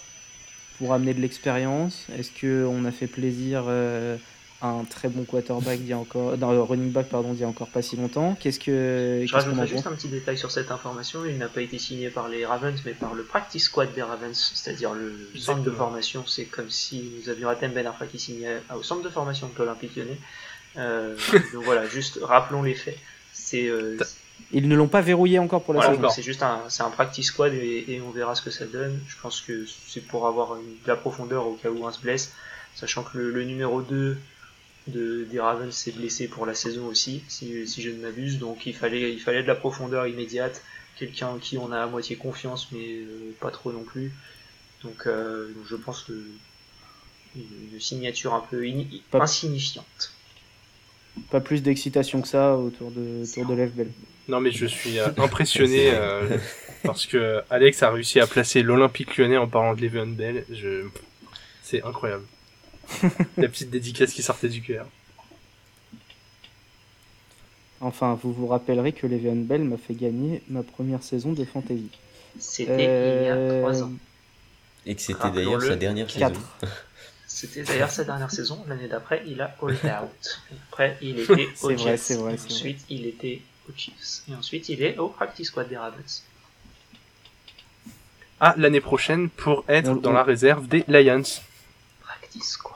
pour 0.78 0.94
amener 0.94 1.14
de 1.14 1.20
l'expérience? 1.20 2.06
Est-ce 2.18 2.30
qu'on 2.40 2.84
a 2.84 2.90
fait 2.90 3.06
plaisir 3.06 3.64
euh, 3.66 4.16
un 4.62 4.84
très 4.84 5.08
bon 5.08 5.24
quarterback 5.24 5.80
d'il 5.80 5.94
encore, 5.94 6.36
dans, 6.38 6.64
running 6.64 6.90
back 6.90 7.08
pardon, 7.08 7.32
d'il 7.32 7.42
y 7.42 7.44
a 7.44 7.48
encore 7.48 7.68
pas 7.68 7.82
si 7.82 7.96
longtemps 7.96 8.36
Qu'est-ce 8.40 8.58
que 8.58 9.24
Je 9.26 9.32
rajouterai 9.32 9.66
juste 9.66 9.86
un 9.86 9.92
petit 9.92 10.08
détail 10.08 10.38
sur 10.38 10.50
cette 10.50 10.70
information. 10.70 11.24
Il 11.26 11.38
n'a 11.38 11.48
pas 11.48 11.60
été 11.60 11.78
signé 11.78 12.10
par 12.10 12.28
les 12.28 12.46
Ravens, 12.46 12.80
mais 12.84 12.92
par 12.92 13.14
le 13.14 13.22
practice 13.22 13.64
squad 13.64 13.92
des 13.94 14.02
Ravens, 14.02 14.52
c'est-à-dire 14.54 14.94
le 14.94 15.14
centre 15.36 15.62
de 15.62 15.70
formation. 15.70 16.24
C'est 16.26 16.44
comme 16.44 16.70
si 16.70 17.10
nous 17.20 17.28
avions 17.28 17.48
Atem 17.48 17.72
Ben 17.72 17.86
Arfa 17.86 18.06
qui 18.06 18.18
signait 18.18 18.58
au 18.74 18.82
centre 18.82 19.02
de 19.02 19.08
formation 19.08 19.48
de 19.48 19.58
l'Olympique 19.58 19.96
Lyonnais. 19.96 20.18
Euh, 20.78 21.16
donc 21.52 21.64
voilà, 21.64 21.86
juste 21.86 22.18
rappelons 22.22 22.62
les 22.62 22.74
faits. 22.74 22.98
C'est 23.32 23.68
euh, 23.68 23.98
ils 24.52 24.68
ne 24.68 24.76
l'ont 24.76 24.88
pas 24.88 25.00
verrouillé 25.00 25.38
encore 25.38 25.62
pour 25.62 25.74
la 25.74 25.82
saison. 25.82 26.08
C'est 26.08 26.22
juste 26.22 26.42
un, 26.42 26.60
c'est 26.68 26.82
un 26.82 26.90
practice 26.90 27.26
squad 27.26 27.52
et, 27.52 28.00
on 28.06 28.10
verra 28.10 28.34
ce 28.34 28.42
que 28.42 28.50
ça 28.50 28.64
donne. 28.64 29.00
Je 29.08 29.16
pense 29.20 29.40
que 29.40 29.66
c'est 29.88 30.06
pour 30.06 30.26
avoir 30.26 30.56
une, 30.56 30.62
de 30.62 30.88
la 30.88 30.96
profondeur 30.96 31.46
au 31.46 31.54
cas 31.54 31.68
où 31.68 31.86
un 31.86 31.92
se 31.92 32.00
blesse, 32.00 32.32
sachant 32.74 33.02
que 33.02 33.18
le, 33.18 33.44
numéro 33.44 33.82
2 33.82 34.16
de, 34.88 35.24
des 35.30 35.40
Ravens 35.40 35.74
s'est 35.74 35.92
blessé 35.92 36.28
pour 36.28 36.46
la 36.46 36.54
saison 36.54 36.86
aussi, 36.86 37.22
si, 37.28 37.66
si 37.66 37.82
je 37.82 37.90
ne 37.90 38.00
m'abuse. 38.00 38.38
Donc 38.38 38.66
il 38.66 38.74
fallait, 38.74 39.12
il 39.12 39.20
fallait 39.20 39.42
de 39.42 39.48
la 39.48 39.54
profondeur 39.54 40.06
immédiate, 40.06 40.62
quelqu'un 40.98 41.28
en 41.28 41.38
qui 41.38 41.58
on 41.58 41.72
a 41.72 41.82
à 41.82 41.86
moitié 41.86 42.16
confiance, 42.16 42.68
mais 42.72 42.84
euh, 42.84 43.34
pas 43.40 43.50
trop 43.50 43.72
non 43.72 43.82
plus. 43.82 44.12
Donc, 44.82 45.06
euh, 45.06 45.48
je 45.68 45.76
pense 45.76 46.04
que 46.04 46.12
une, 47.34 47.80
signature 47.80 48.34
un 48.34 48.40
peu 48.40 48.64
insignifiante. 49.12 50.12
Pas 51.30 51.40
plus 51.40 51.62
d'excitation 51.62 52.22
que 52.22 52.28
ça 52.28 52.56
autour 52.56 52.90
de, 52.90 53.22
autour 53.22 53.46
de 53.46 53.62
l'FBL. 53.62 53.88
Non, 54.28 54.40
mais 54.40 54.50
je 54.50 54.66
suis 54.66 54.98
euh, 54.98 55.08
impressionné 55.18 55.92
parce 56.82 57.06
que 57.06 57.42
Alex 57.50 57.82
a 57.82 57.90
réussi 57.90 58.20
à 58.20 58.26
placer 58.26 58.62
l'Olympique 58.62 59.16
lyonnais 59.16 59.36
en 59.36 59.48
parlant 59.48 59.74
de 59.74 59.80
Le'Veon 59.80 60.06
Bell. 60.06 60.44
Je... 60.50 60.86
C'est 61.62 61.82
incroyable. 61.82 62.24
La 63.36 63.48
petite 63.48 63.70
dédicace 63.70 64.12
qui 64.12 64.22
sortait 64.22 64.48
du 64.48 64.62
cœur. 64.62 64.86
Enfin, 67.80 68.18
vous 68.22 68.32
vous 68.32 68.46
rappellerez 68.46 68.92
que 68.92 69.06
Le'Veon 69.06 69.36
Bell 69.36 69.62
m'a 69.62 69.76
fait 69.76 69.94
gagner 69.94 70.42
ma 70.48 70.62
première 70.62 71.02
saison 71.02 71.32
de 71.32 71.44
Fantasy. 71.44 71.90
C'était 72.38 73.22
il 73.22 73.26
y 73.26 73.28
a 73.28 73.60
3 73.60 73.82
ans. 73.82 73.92
Et 74.86 74.94
que 74.94 75.00
c'était 75.00 75.30
d'ailleurs 75.30 75.62
sa 75.62 75.76
dernière 75.76 76.10
saison. 76.10 76.32
C'était 77.28 77.64
d'ailleurs 77.64 77.90
sa 77.90 78.04
dernière 78.04 78.30
saison. 78.30 78.64
L'année 78.66 78.88
d'après, 78.88 79.22
il 79.26 79.42
a 79.42 79.54
all 79.60 79.72
out. 80.02 80.40
Après, 80.70 80.96
il 81.02 81.18
était 81.18 81.48
au 81.60 81.76
Jets. 81.76 82.14
Vrai, 82.14 82.14
vrai, 82.14 82.32
Ensuite, 82.34 82.86
il 82.88 83.04
était 83.04 83.42
et 84.28 84.34
ensuite, 84.34 84.68
il 84.68 84.82
est 84.82 84.98
au 84.98 85.08
Practice 85.08 85.48
Squad 85.48 85.68
des 85.68 85.76
Ravens. 85.76 86.22
Ah, 88.38 88.54
l'année 88.56 88.80
prochaine 88.80 89.30
pour 89.30 89.64
être 89.68 89.94
dans 89.96 90.12
la 90.12 90.22
réserve 90.22 90.68
des 90.68 90.84
Lions. 90.88 91.22
Practice 92.00 92.50
Squad. 92.50 92.75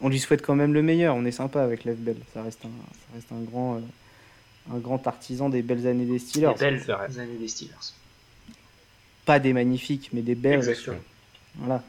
On 0.00 0.08
lui 0.08 0.18
souhaite 0.18 0.42
quand 0.42 0.54
même 0.54 0.74
le 0.74 0.82
meilleur. 0.82 1.14
On 1.16 1.24
est 1.24 1.32
sympa 1.32 1.62
avec 1.62 1.84
l'FBL. 1.84 2.16
Ça 2.34 2.42
reste 2.42 2.64
un, 2.64 2.68
ça 2.68 3.14
reste 3.14 3.32
un 3.32 3.40
grand, 3.40 3.76
euh, 3.76 3.80
un 4.74 4.78
grand 4.78 5.06
artisan 5.06 5.48
des 5.48 5.62
belles 5.62 5.86
années 5.86 6.04
des 6.04 6.18
Steelers. 6.18 6.52
Des 6.58 6.70
belles 6.70 6.90
années 6.90 7.38
des 7.38 7.48
Steelers. 7.48 7.94
Pas 9.24 9.38
des 9.38 9.52
magnifiques, 9.52 10.10
mais 10.12 10.22
des 10.22 10.34
belles. 10.34 10.58
Exactement. 10.58 10.98
Voilà. 11.56 11.82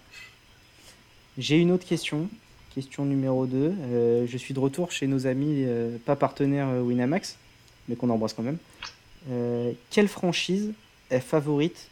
J'ai 1.38 1.58
une 1.58 1.72
autre 1.72 1.86
question. 1.86 2.30
Question 2.74 3.06
numéro 3.06 3.46
2. 3.46 3.58
Euh, 3.58 4.26
je 4.28 4.38
suis 4.38 4.54
de 4.54 4.60
retour 4.60 4.92
chez 4.92 5.08
nos 5.08 5.28
amis, 5.28 5.64
euh, 5.66 5.98
pas 6.06 6.16
partenaires 6.16 6.70
Winamax, 6.82 7.38
mais 7.88 7.96
qu'on 7.96 8.10
embrasse 8.10 8.34
quand 8.34 8.44
même. 8.44 8.60
quelle 9.90 10.08
franchise 10.08 10.74
est 11.10 11.20
favorite 11.20 11.90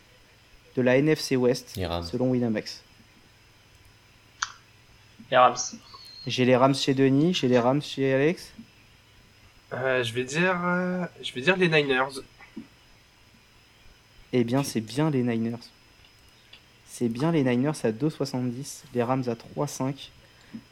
de 0.77 0.81
la 0.81 0.97
NFC 0.97 1.35
West 1.35 1.75
selon 1.75 2.31
Winamax? 2.31 2.81
Les 5.31 5.37
Rams. 5.37 5.55
J'ai 6.27 6.45
les 6.45 6.55
Rams 6.55 6.75
chez 6.75 6.93
Denis, 6.93 7.33
j'ai 7.33 7.47
les 7.47 7.59
Rams 7.59 7.81
chez 7.81 8.13
Alex. 8.13 8.53
je 9.71 10.13
vais 10.13 10.23
dire, 10.23 10.55
je 11.21 11.33
vais 11.33 11.41
dire 11.41 11.57
les 11.57 11.69
Niners. 11.69 12.21
Eh 14.33 14.43
bien, 14.43 14.63
c'est 14.63 14.81
bien 14.81 15.09
les 15.09 15.23
Niners. 15.23 15.57
C'est 16.87 17.09
bien 17.09 17.31
les 17.31 17.43
Niners 17.43 17.77
à 17.83 17.91
2,70, 17.91 18.83
les 18.93 19.03
Rams 19.03 19.23
à 19.27 19.33
3,5 19.33 20.09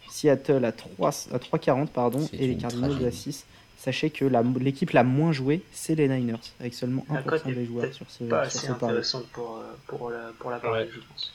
Seattle 0.10 0.64
à 0.64 0.72
3 0.72 1.10
à 1.34 1.38
3,40 1.38 1.88
pardon 1.88 2.28
et 2.34 2.48
les 2.48 2.56
Cardinals 2.56 3.04
à 3.06 3.12
6. 3.12 3.46
Sachez 3.78 4.12
que 4.12 4.26
l'équipe 4.60 4.92
la, 4.92 5.04
moins 5.04 5.34
jouée, 5.34 5.62
c'est 5.74 5.96
les 5.96 6.08
Niners, 6.08 6.40
avec 6.60 6.74
seulement 6.74 7.06
1% 7.10 7.54
des 7.54 7.66
joueurs 7.66 7.94
sur 7.94 8.10
ce 8.10 8.24
pas 8.26 8.42
assez 8.42 8.70
intéressante 8.70 9.28
pour, 9.34 9.58
euh, 9.58 9.74
pour, 9.88 10.10
la, 10.10 10.32
pour 10.40 10.52
la 10.52 10.58
ouais. 10.72 10.90
je 10.90 11.00
pense. 11.00 11.34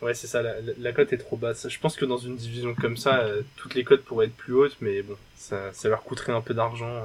Ouais, 0.00 0.14
c'est 0.14 0.28
ça, 0.28 0.42
la, 0.42 0.92
cote 0.92 1.12
est 1.12 1.18
trop 1.18 1.36
basse. 1.36 1.68
Je 1.68 1.78
pense 1.80 1.96
que 1.96 2.04
dans 2.04 2.18
une 2.18 2.36
division 2.36 2.74
comme 2.74 2.96
ça, 2.96 3.18
euh, 3.18 3.42
toutes 3.56 3.74
les 3.74 3.82
cotes 3.82 4.04
pourraient 4.04 4.26
être 4.26 4.36
plus 4.36 4.54
hautes, 4.54 4.76
mais 4.80 5.02
bon, 5.02 5.16
ça, 5.36 5.72
ça 5.72 5.88
leur 5.88 6.04
coûterait 6.04 6.32
un 6.32 6.40
peu 6.40 6.54
d'argent 6.54 7.02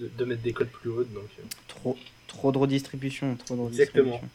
euh, 0.00 0.06
de, 0.16 0.24
mettre 0.24 0.40
des 0.40 0.54
cotes 0.54 0.70
plus 0.70 0.88
hautes. 0.88 1.12
Donc, 1.12 1.28
trop, 1.68 1.98
trop 2.28 2.50
de 2.50 2.56
redistribution, 2.58 3.36
trop 3.36 3.56
de 3.56 3.60
redistribution. 3.60 4.00
Exactement. 4.00 4.30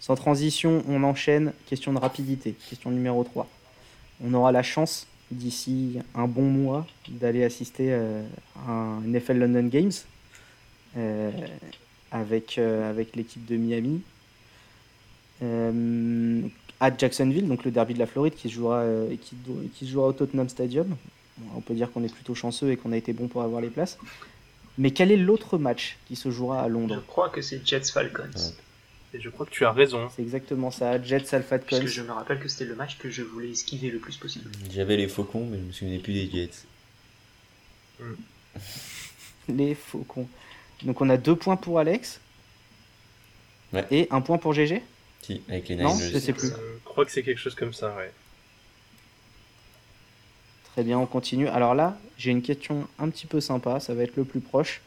Sans 0.00 0.16
transition, 0.16 0.82
on 0.88 1.04
enchaîne. 1.04 1.52
Question 1.66 1.92
de 1.92 1.98
rapidité. 1.98 2.54
Question 2.68 2.90
numéro 2.90 3.22
3 3.22 3.48
on 4.22 4.34
aura 4.34 4.52
la 4.52 4.62
chance 4.62 5.06
d'ici 5.30 5.98
un 6.14 6.26
bon 6.26 6.42
mois 6.42 6.86
d'aller 7.08 7.44
assister 7.44 7.92
euh, 7.92 8.22
à 8.66 8.70
un 8.70 9.00
NFL 9.02 9.38
London 9.38 9.66
Games 9.66 9.92
euh, 10.96 11.30
avec, 12.10 12.58
euh, 12.58 12.90
avec 12.90 13.14
l'équipe 13.16 13.44
de 13.46 13.56
Miami 13.56 14.02
à 15.42 16.96
Jacksonville, 16.96 17.48
donc 17.48 17.64
le 17.64 17.70
derby 17.70 17.94
de 17.94 17.98
la 17.98 18.06
Floride 18.06 18.34
qui 18.34 18.48
se 18.48 18.54
jouera, 18.54 18.84
qui, 19.22 19.36
qui 19.74 19.88
jouera 19.88 20.08
au 20.08 20.12
Tottenham 20.12 20.48
Stadium. 20.48 20.96
on 21.56 21.60
peut 21.60 21.74
dire 21.74 21.90
qu'on 21.92 22.04
est 22.04 22.12
plutôt 22.12 22.34
chanceux 22.34 22.70
et 22.72 22.76
qu'on 22.76 22.92
a 22.92 22.96
été 22.96 23.12
bon 23.12 23.28
pour 23.28 23.42
avoir 23.42 23.60
les 23.60 23.70
places. 23.70 23.98
Mais 24.78 24.92
quel 24.92 25.10
est 25.12 25.16
l'autre 25.16 25.58
match 25.58 25.98
qui 26.06 26.16
se 26.16 26.30
jouera 26.30 26.62
à 26.62 26.68
Londres? 26.68 26.94
Je 26.94 27.06
crois 27.06 27.28
que 27.28 27.42
c'est 27.42 27.66
Jets 27.66 27.90
Falcons. 27.92 28.54
Et 29.12 29.20
je 29.20 29.28
crois 29.28 29.44
que 29.44 29.50
tu 29.50 29.64
as 29.64 29.72
raison. 29.72 30.08
C'est 30.14 30.22
exactement 30.22 30.70
ça, 30.70 31.02
Jets 31.02 31.34
Alpha 31.34 31.58
Parce 31.58 31.82
que 31.82 31.88
je 31.88 32.02
me 32.02 32.12
rappelle 32.12 32.38
que 32.38 32.48
c'était 32.48 32.66
le 32.66 32.76
match 32.76 32.96
que 32.98 33.10
je 33.10 33.22
voulais 33.22 33.50
esquiver 33.50 33.90
le 33.90 33.98
plus 33.98 34.16
possible. 34.16 34.50
J'avais 34.70 34.96
les 34.96 35.08
faucons, 35.08 35.46
mais 35.50 35.58
je 35.58 35.64
me 35.64 35.72
souvenais 35.72 35.98
plus 35.98 36.12
des 36.12 36.30
Jets. 36.30 36.64
Hmm. 37.98 38.14
les 39.48 39.74
faucons. 39.74 40.28
Donc 40.84 41.00
on 41.00 41.10
a 41.10 41.16
deux 41.16 41.34
points 41.34 41.56
pour 41.56 41.78
Alex. 41.78 42.20
Ouais. 43.72 43.86
Et 43.90 44.08
un 44.10 44.20
point 44.20 44.38
pour 44.38 44.54
GG 44.54 44.82
Si, 45.22 45.42
avec 45.48 45.68
les 45.68 45.76
Non, 45.76 45.96
je 45.96 46.18
sais 46.18 46.32
plus. 46.32 46.48
Je 46.48 46.84
crois 46.84 47.04
que 47.04 47.10
c'est 47.10 47.22
quelque 47.22 47.38
chose 47.38 47.54
comme 47.54 47.72
ça, 47.72 47.94
ouais. 47.96 48.12
Très 50.72 50.84
bien, 50.84 50.98
on 50.98 51.06
continue. 51.06 51.48
Alors 51.48 51.74
là, 51.74 51.98
j'ai 52.16 52.30
une 52.30 52.42
question 52.42 52.86
un 52.98 53.08
petit 53.08 53.26
peu 53.26 53.40
sympa, 53.40 53.80
ça 53.80 53.94
va 53.94 54.04
être 54.04 54.16
le 54.16 54.24
plus 54.24 54.40
proche, 54.40 54.80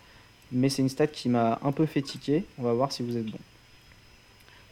mais 0.52 0.70
c'est 0.70 0.82
une 0.82 0.90
stat 0.90 1.08
qui 1.08 1.30
m'a 1.30 1.60
un 1.62 1.72
peu 1.72 1.86
fait 1.86 2.02
tiquer. 2.02 2.46
On 2.58 2.64
va 2.64 2.74
voir 2.74 2.92
si 2.92 3.04
vous 3.04 3.18
êtes 3.18 3.26
bon. 3.26 3.40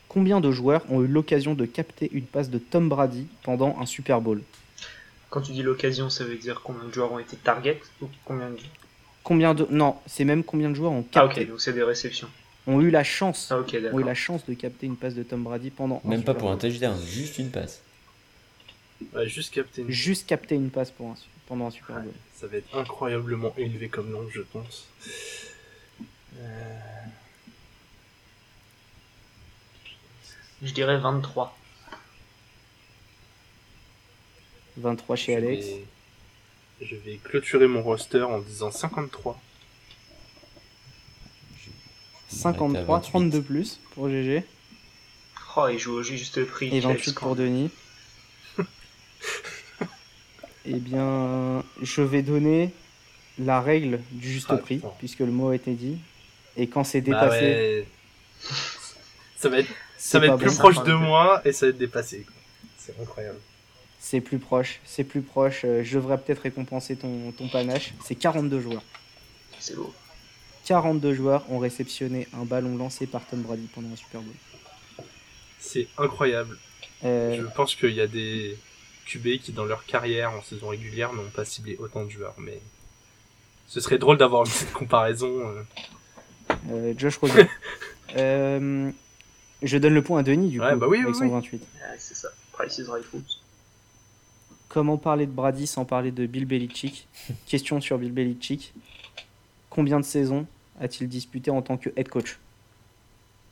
Combien 0.07 0.41
de 0.41 0.51
joueurs 0.51 0.83
ont 0.89 1.01
eu 1.01 1.07
l'occasion 1.07 1.53
de 1.53 1.65
capter 1.65 2.09
une 2.11 2.25
passe 2.25 2.49
de 2.49 2.59
Tom 2.59 2.89
Brady 2.89 3.27
pendant 3.43 3.77
un 3.79 3.85
Super 3.85 4.19
Bowl? 4.19 4.41
Quand 5.29 5.41
tu 5.41 5.53
dis 5.53 5.63
l'occasion, 5.63 6.09
ça 6.09 6.25
veut 6.25 6.35
dire 6.35 6.61
combien 6.63 6.85
de 6.87 6.93
joueurs 6.93 7.13
ont 7.13 7.19
été 7.19 7.37
target 7.37 7.79
ou 8.01 8.09
combien 8.25 8.49
de... 8.49 8.57
Combien 9.23 9.53
de... 9.53 9.65
Non, 9.69 9.97
c'est 10.07 10.25
même 10.25 10.43
combien 10.43 10.69
de 10.69 10.75
joueurs 10.75 10.91
ont 10.91 11.03
capté. 11.03 11.41
Ah 11.41 11.43
ok, 11.43 11.49
donc 11.49 11.61
c'est 11.61 11.73
des 11.73 11.83
réceptions. 11.83 12.27
Ont 12.67 12.79
eu 12.81 12.91
la 12.91 13.03
chance. 13.03 13.51
Ah, 13.51 13.63
ont 13.91 13.99
eu 13.99 14.03
la 14.03 14.13
chance 14.13 14.45
de 14.45 14.53
capter 14.53 14.85
une 14.85 14.95
passe 14.95 15.15
de 15.15 15.23
Tom 15.23 15.43
Brady 15.43 15.71
pendant. 15.71 16.01
Même 16.03 16.23
pas 16.23 16.35
pour 16.35 16.51
un 16.51 16.57
touchdown, 16.57 16.95
juste 17.05 17.39
une 17.39 17.49
passe. 17.49 17.81
Ouais, 19.13 19.27
juste 19.27 19.53
capter. 19.53 19.81
Une... 19.81 19.89
Juste 19.89 20.27
capter 20.27 20.55
une 20.55 20.69
passe 20.69 20.91
pour 20.91 21.09
un... 21.09 21.15
pendant 21.47 21.67
un 21.67 21.71
Super 21.71 21.99
Bowl. 22.01 22.13
ça 22.35 22.47
va 22.47 22.57
être 22.57 22.77
incroyablement 22.77 23.53
élevé 23.57 23.89
comme 23.89 24.11
nombre, 24.11 24.29
je 24.31 24.41
pense. 24.41 24.87
Euh... 26.37 26.79
Je 30.61 30.71
dirais 30.71 30.99
23. 30.99 31.57
23 34.77 35.15
chez 35.15 35.35
Alex. 35.35 35.65
Je 36.79 36.95
vais 36.95 37.17
clôturer 37.23 37.67
mon 37.67 37.81
roster 37.81 38.21
en 38.21 38.39
disant 38.39 38.71
53. 38.71 39.39
53, 42.31 43.01
32 43.01 43.41
plus 43.41 43.79
pour 43.93 44.09
GG. 44.09 44.43
Oh, 45.57 45.67
il 45.71 45.79
joue 45.79 45.93
au 45.93 46.03
juste 46.03 46.43
prix. 46.45 46.75
Et 46.75 46.79
28 46.79 47.15
pour 47.15 47.35
Denis. 47.35 47.69
eh 50.65 50.79
bien, 50.79 51.63
je 51.81 52.01
vais 52.01 52.21
donner 52.21 52.71
la 53.37 53.61
règle 53.61 53.99
du 54.11 54.31
juste 54.31 54.47
ah, 54.49 54.57
prix, 54.57 54.81
puisque 54.99 55.19
le 55.19 55.31
mot 55.31 55.49
a 55.49 55.55
été 55.55 55.73
dit. 55.73 55.97
Et 56.57 56.67
quand 56.67 56.83
c'est 56.83 57.01
bah 57.01 57.25
dépassé. 57.25 57.87
Ça 59.37 59.49
va 59.49 59.57
être 59.57 59.69
ça 59.97 60.19
va 60.19 60.27
être 60.27 60.37
plus 60.37 60.57
proche 60.57 60.83
de 60.83 60.93
moi 60.93 61.41
et 61.45 61.51
ça 61.51 61.65
va 61.65 61.69
être 61.71 61.77
dépassé. 61.77 62.25
C'est 62.77 62.99
incroyable. 62.99 63.39
C'est 63.99 64.19
plus 64.19 64.39
proche, 64.39 64.79
c'est 64.83 65.03
plus 65.03 65.21
proche. 65.21 65.61
Euh, 65.63 65.83
je 65.83 65.95
devrais 65.95 66.17
peut-être 66.17 66.41
récompenser 66.41 66.95
ton, 66.95 67.31
ton 67.31 67.47
panache. 67.47 67.93
C'est 68.03 68.15
42 68.15 68.59
joueurs. 68.59 68.83
C'est 69.59 69.75
beau. 69.75 69.93
42 70.71 71.13
joueurs 71.13 71.43
ont 71.51 71.59
réceptionné 71.59 72.29
un 72.33 72.45
ballon 72.45 72.77
lancé 72.77 73.05
par 73.05 73.25
Tom 73.27 73.41
Brady 73.41 73.67
pendant 73.75 73.89
un 73.91 73.97
Super 73.97 74.21
Bowl. 74.21 74.33
C'est 75.59 75.89
incroyable. 75.97 76.57
Euh, 77.03 77.35
Je 77.35 77.45
pense 77.53 77.75
qu'il 77.75 77.93
y 77.93 77.99
a 77.99 78.07
des 78.07 78.57
QB 79.05 79.41
qui, 79.41 79.51
dans 79.51 79.65
leur 79.65 79.85
carrière 79.85 80.31
en 80.31 80.41
saison 80.41 80.69
régulière, 80.69 81.11
n'ont 81.11 81.29
pas 81.35 81.43
ciblé 81.43 81.75
autant 81.77 82.05
de 82.05 82.09
joueurs, 82.09 82.35
mais 82.37 82.57
ce 83.67 83.81
serait 83.81 83.97
drôle 83.97 84.17
d'avoir 84.17 84.45
une 84.45 84.49
petite 84.49 84.71
comparaison. 84.71 85.41
Euh. 85.41 85.63
Euh, 86.69 86.93
Josh 86.97 87.17
Rosen. 87.17 87.49
je 88.15 89.77
donne 89.77 89.93
le 89.93 90.01
point 90.01 90.21
à 90.21 90.23
Denis, 90.23 90.51
du 90.51 90.59
coup, 90.59 90.65
bah 90.65 90.87
avec 90.87 91.15
son 91.15 91.27
28. 91.27 91.61
c'est 91.97 92.15
ça. 92.15 92.29
Price 92.53 92.77
is 92.77 92.85
right 92.89 93.05
Comment 94.69 94.97
parler 94.97 95.25
de 95.25 95.31
Brady 95.33 95.67
sans 95.67 95.83
parler 95.83 96.13
de 96.13 96.25
Bill 96.25 96.45
Belichick? 96.45 97.09
Question 97.45 97.81
sur 97.81 97.97
Bill 97.97 98.13
Belichick. 98.13 98.73
Combien 99.69 99.99
de 99.99 100.05
saisons 100.05 100.47
a-t-il 100.81 101.07
disputé 101.07 101.51
en 101.51 101.61
tant 101.61 101.77
que 101.77 101.89
head 101.95 102.09
coach 102.09 102.39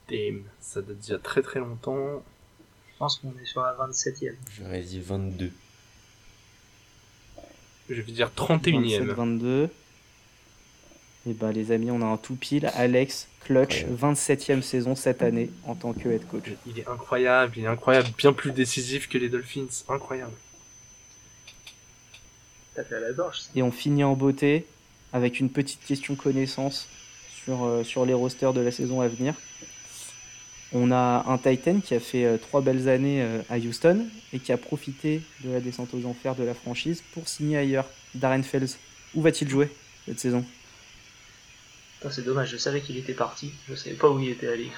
Damn, 0.10 0.43
ça 0.60 0.81
date 0.81 0.99
déjà 0.99 1.19
très 1.19 1.41
très 1.41 1.60
longtemps. 1.60 2.23
Je 2.91 2.97
pense 2.97 3.18
qu'on 3.18 3.31
est 3.41 3.45
sur 3.45 3.61
la 3.61 3.73
27e. 3.73 4.34
J'aurais 4.57 4.81
dit 4.81 4.99
22. 4.99 5.51
Je 7.89 8.01
vais 8.01 8.11
dire 8.11 8.31
31e. 8.35 9.03
22. 9.03 9.69
Et 11.27 11.34
bah 11.34 11.51
les 11.51 11.72
amis, 11.72 11.91
on 11.91 12.01
a 12.01 12.06
un 12.06 12.18
tout 12.18 12.35
pile. 12.35 12.72
Alex 12.76 13.27
Clutch, 13.41 13.85
27e 13.85 14.61
saison 14.61 14.95
cette 14.95 15.22
année 15.22 15.51
en 15.65 15.76
tant 15.76 15.93
que 15.93 16.10
head 16.10 16.26
coach. 16.27 16.49
Il 16.65 16.80
est 16.80 16.88
incroyable, 16.88 17.53
il 17.57 17.64
est 17.64 17.68
incroyable, 17.68 18.10
bien 18.18 18.34
plus 18.34 18.51
décisif 18.51 19.07
que 19.07 19.18
les 19.18 19.30
Dolphins, 19.30 19.68
incroyable. 19.88 20.34
Et 23.56 23.61
on 23.61 23.72
finit 23.72 24.03
en 24.03 24.15
beauté 24.15 24.65
avec 25.11 25.39
une 25.39 25.49
petite 25.49 25.84
question 25.84 26.15
connaissance 26.15 26.88
sur, 27.44 27.66
euh, 27.66 27.84
sur 27.84 28.06
les 28.06 28.14
rosters 28.14 28.53
de 28.53 28.61
la 28.61 28.72
saison 28.72 29.02
à 29.02 29.07
venir. 29.07 29.34
On 30.72 30.91
a 30.91 31.26
un 31.28 31.38
Titan 31.38 31.80
qui 31.80 31.95
a 31.95 31.99
fait 31.99 32.26
euh, 32.26 32.38
trois 32.38 32.61
belles 32.61 32.90
années 32.90 33.24
euh, 33.24 33.41
à 33.49 33.57
Houston 33.57 34.06
et 34.34 34.40
qui 34.40 34.52
a 34.52 34.57
profité 34.57 35.22
de 35.44 35.52
la 35.52 35.60
descente 35.60 35.94
aux 35.94 36.06
enfers 36.06 36.36
de 36.36 36.44
la 36.44 36.53
franchise 36.53 37.03
pour 37.14 37.28
signer 37.28 37.57
ailleurs. 37.57 37.86
Darren 38.14 38.44
Fells, 38.44 38.70
où 39.16 39.22
va-t-il 39.22 39.49
jouer 39.49 39.72
cette 40.06 40.20
saison? 40.20 40.45
C'est 42.10 42.24
dommage, 42.24 42.49
je 42.49 42.57
savais 42.57 42.82
qu'il 42.82 42.98
était 42.98 43.14
parti, 43.14 43.52
je 43.68 43.76
savais 43.76 43.95
pas 43.95 44.10
où 44.10 44.20
il 44.20 44.30
était 44.30 44.48
allé. 44.48 44.72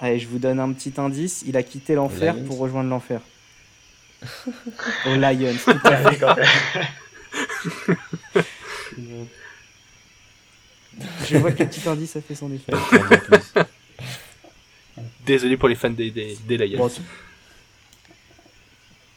Allez, 0.00 0.18
je 0.18 0.26
vous 0.26 0.38
donne 0.38 0.60
un 0.60 0.72
petit 0.72 0.94
indice, 0.96 1.44
il 1.46 1.56
a 1.56 1.62
quitté 1.62 1.94
l'enfer 1.94 2.34
pour 2.44 2.58
rejoindre 2.58 2.88
l'enfer. 2.88 3.20
Au 5.06 5.14
Lions. 5.14 5.56
Je 11.26 11.36
vois 11.38 11.52
que 11.52 11.62
le 11.62 11.68
petit 11.68 11.88
indice 11.88 12.16
a 12.16 12.20
fait 12.20 12.34
son 12.34 12.52
effet. 12.52 12.72
Désolé 15.26 15.56
pour 15.56 15.68
les 15.68 15.74
fans 15.74 15.90
des, 15.90 16.10
des, 16.10 16.56
Lions. 16.56 16.90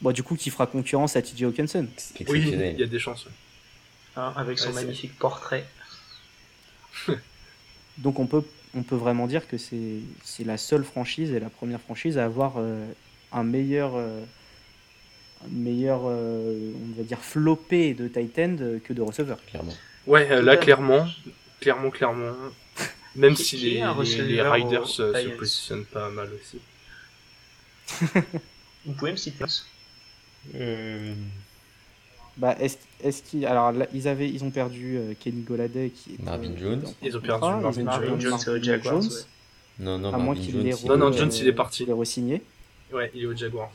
Bon, 0.02 0.12
du 0.12 0.24
coup, 0.24 0.36
qui 0.36 0.50
fera 0.50 0.68
concurrence 0.68 1.16
à 1.16 1.22
TJ 1.22 1.44
Hawkinson. 1.44 1.88
Oui, 2.28 2.52
il 2.52 2.80
y 2.80 2.84
a 2.84 2.88
des 2.88 3.00
chances. 3.00 3.28
Hein, 4.16 4.34
avec 4.36 4.60
son 4.60 4.74
magnifique 4.74 5.18
portrait. 5.18 5.66
Donc 7.98 8.20
on 8.20 8.26
peut, 8.26 8.44
on 8.76 8.84
peut 8.84 8.96
vraiment 8.96 9.28
dire 9.28 9.48
que 9.48 9.58
c'est 9.58 10.44
la 10.44 10.58
seule 10.58 10.84
franchise 10.84 11.32
et 11.32 11.40
la 11.40 11.50
première 11.50 11.80
franchise 11.80 12.18
à 12.18 12.26
avoir 12.26 12.56
euh, 12.58 12.86
un 13.32 13.44
meilleur... 13.44 13.94
Euh, 13.96 14.22
meilleur, 15.50 16.02
euh, 16.06 16.72
on 16.76 16.96
va 16.96 17.04
dire, 17.04 17.18
flopé 17.18 17.96
de 17.96 18.08
Titan 18.08 18.58
que 18.84 18.94
de 18.94 19.02
receveur. 19.02 19.40
Clairement. 19.48 19.74
Ouais, 20.06 20.40
là, 20.40 20.56
clairement, 20.56 21.08
clairement, 21.62 21.90
clairement. 21.90 22.34
Même 23.16 23.36
si 23.36 23.58
les, 23.58 23.84
les, 24.24 24.42
Riders 24.42 25.00
euh, 25.00 25.14
se 25.14 25.30
positionnent 25.38 25.86
pas 25.86 26.10
mal 26.10 26.30
aussi. 26.34 26.60
Vous 28.86 28.94
pouvez 28.94 29.12
me 29.12 29.18
citer 29.18 29.46
Bah, 32.38 32.56
est-ce 32.60 32.78
est 33.04 33.26
qu'ils. 33.26 33.46
Alors, 33.46 33.72
là, 33.72 33.88
ils, 33.94 34.08
avaient, 34.08 34.30
ils 34.30 34.44
ont 34.44 34.52
perdu 34.52 35.00
Kenny 35.20 35.44
Goladay. 35.44 35.92
Qui 35.92 36.18
Marvin 36.24 36.58
Jones. 36.58 36.84
Ils 37.02 37.16
ont 37.16 37.22
perdu 37.22 37.42
Marvin, 37.42 37.84
Marvin, 37.84 38.20
Jones, 38.20 38.40
Jones, 38.40 38.64
Jaguars, 38.64 39.04
Non, 39.80 39.98
non, 39.98 40.12
Marvin 40.12 40.42
Jones. 40.42 40.74
non, 40.86 40.98
non, 40.98 41.12
Jones, 41.12 41.32
il 41.34 41.48
est 41.48 41.54
parti. 41.54 41.84
Il 41.84 41.90
est 41.90 41.94
re-signé. 41.94 42.42
Ouais, 42.92 43.12
il 43.14 43.24
est 43.24 43.28
au 43.28 43.36
Jaguars. 43.36 43.72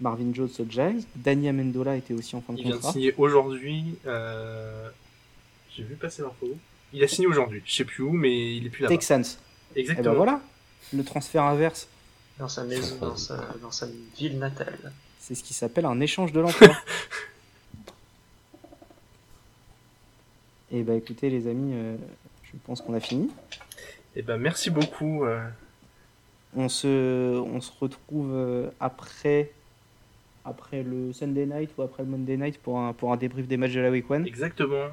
Marvin 0.00 0.32
Jones 0.32 0.50
au 0.58 0.64
Jags. 0.68 1.02
Danny 1.16 1.48
Amendola 1.48 1.96
était 1.96 2.14
aussi 2.14 2.36
en 2.36 2.40
fin 2.40 2.52
de 2.52 2.60
il 2.60 2.64
contrat. 2.64 2.78
Il 2.78 2.80
vient 2.80 2.88
de 2.88 2.92
signer 2.92 3.14
aujourd'hui. 3.18 3.84
Euh... 4.06 4.88
J'ai 5.76 5.82
vu 5.82 5.94
passer 5.94 6.22
l'info. 6.22 6.56
Il 6.92 7.02
a 7.04 7.08
signé 7.08 7.26
aujourd'hui. 7.26 7.62
Je 7.64 7.74
sais 7.74 7.84
plus 7.84 8.02
où, 8.02 8.12
mais 8.12 8.56
il 8.56 8.66
est 8.66 8.70
plus 8.70 8.82
là. 8.82 8.88
Texans. 8.88 9.24
Exactement. 9.76 10.06
Et 10.06 10.10
ben 10.10 10.14
voilà, 10.16 10.40
le 10.94 11.04
transfert 11.04 11.42
inverse. 11.44 11.88
Dans 12.38 12.48
sa 12.48 12.64
maison, 12.64 12.96
dans 13.00 13.16
sa, 13.16 13.36
dans 13.60 13.70
sa 13.70 13.86
ville 14.16 14.38
natale. 14.38 14.92
C'est 15.18 15.34
ce 15.34 15.42
qui 15.42 15.52
s'appelle 15.52 15.84
un 15.84 16.00
échange 16.00 16.32
de 16.32 16.40
l'emploi. 16.40 16.70
Et 20.70 20.82
bah 20.82 20.94
écoutez 20.94 21.30
les 21.30 21.46
amis, 21.46 21.72
euh, 21.74 21.96
je 22.44 22.52
pense 22.64 22.82
qu'on 22.82 22.94
a 22.94 23.00
fini. 23.00 23.30
Et 24.14 24.22
ben 24.22 24.36
merci 24.36 24.70
beaucoup. 24.70 25.24
Euh. 25.24 25.40
On 26.56 26.68
se, 26.68 27.38
on 27.38 27.60
se 27.60 27.70
retrouve 27.78 28.30
euh, 28.32 28.70
après 28.80 29.52
après 30.44 30.82
le 30.82 31.12
Sunday 31.12 31.46
night 31.46 31.70
ou 31.76 31.82
après 31.82 32.02
le 32.02 32.08
Monday 32.08 32.36
night 32.36 32.58
pour 32.58 32.78
un, 32.78 32.94
pour 32.94 33.12
un 33.12 33.16
débrief 33.16 33.46
des 33.46 33.56
matchs 33.58 33.74
de 33.74 33.80
la 33.80 33.90
Week 33.90 34.06
1. 34.10 34.24
Exactement. 34.24 34.88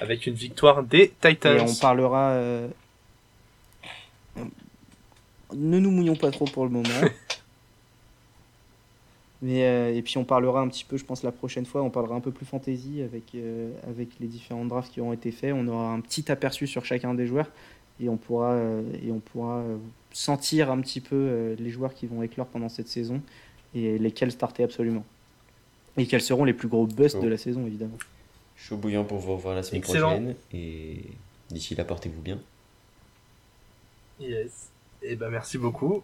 Avec 0.00 0.26
une 0.26 0.34
victoire 0.34 0.82
des 0.82 1.12
Titans. 1.20 1.58
Et 1.58 1.60
on 1.60 1.74
parlera. 1.74 2.30
Euh, 2.30 2.68
ne 5.54 5.78
nous 5.78 5.90
mouillons 5.90 6.16
pas 6.16 6.30
trop 6.30 6.46
pour 6.46 6.64
le 6.64 6.70
moment. 6.70 6.88
Mais, 9.42 9.64
euh, 9.64 9.94
et 9.94 10.02
puis 10.02 10.18
on 10.18 10.24
parlera 10.24 10.60
un 10.60 10.68
petit 10.68 10.84
peu, 10.84 10.98
je 10.98 11.04
pense, 11.04 11.22
la 11.22 11.32
prochaine 11.32 11.64
fois, 11.64 11.82
on 11.82 11.88
parlera 11.88 12.14
un 12.14 12.20
peu 12.20 12.30
plus 12.30 12.44
fantasy 12.44 13.00
avec, 13.02 13.34
euh, 13.34 13.70
avec 13.88 14.08
les 14.20 14.26
différents 14.26 14.66
drafts 14.66 14.92
qui 14.92 15.00
ont 15.00 15.14
été 15.14 15.32
faits. 15.32 15.54
On 15.54 15.66
aura 15.66 15.92
un 15.92 16.00
petit 16.00 16.30
aperçu 16.30 16.66
sur 16.66 16.84
chacun 16.84 17.14
des 17.14 17.26
joueurs 17.26 17.50
et 18.02 18.10
on 18.10 18.18
pourra, 18.18 18.58
et 19.02 19.10
on 19.10 19.18
pourra 19.18 19.62
sentir 20.12 20.70
un 20.70 20.80
petit 20.80 21.00
peu 21.00 21.54
les 21.58 21.70
joueurs 21.70 21.94
qui 21.94 22.06
vont 22.06 22.22
éclore 22.22 22.46
pendant 22.46 22.68
cette 22.70 22.88
saison 22.88 23.20
et 23.74 23.98
lesquels 23.98 24.32
starter 24.32 24.62
absolument. 24.62 25.04
Et 25.96 26.06
quels 26.06 26.22
seront 26.22 26.44
les 26.44 26.54
plus 26.54 26.68
gros 26.68 26.86
busts 26.86 27.20
de 27.20 27.28
la 27.28 27.36
saison, 27.36 27.66
évidemment. 27.66 27.98
Chaud 28.60 28.76
bouillant 28.76 29.04
pour 29.04 29.18
vous 29.18 29.32
revoir 29.32 29.54
la 29.54 29.62
semaine 29.62 29.80
prochaine. 29.80 30.34
Et 30.52 31.02
d'ici 31.50 31.74
là, 31.74 31.84
portez-vous 31.84 32.20
bien. 32.20 32.38
Yes. 34.20 34.68
Et 35.02 35.12
eh 35.12 35.16
ben 35.16 35.30
merci 35.30 35.56
beaucoup. 35.56 36.02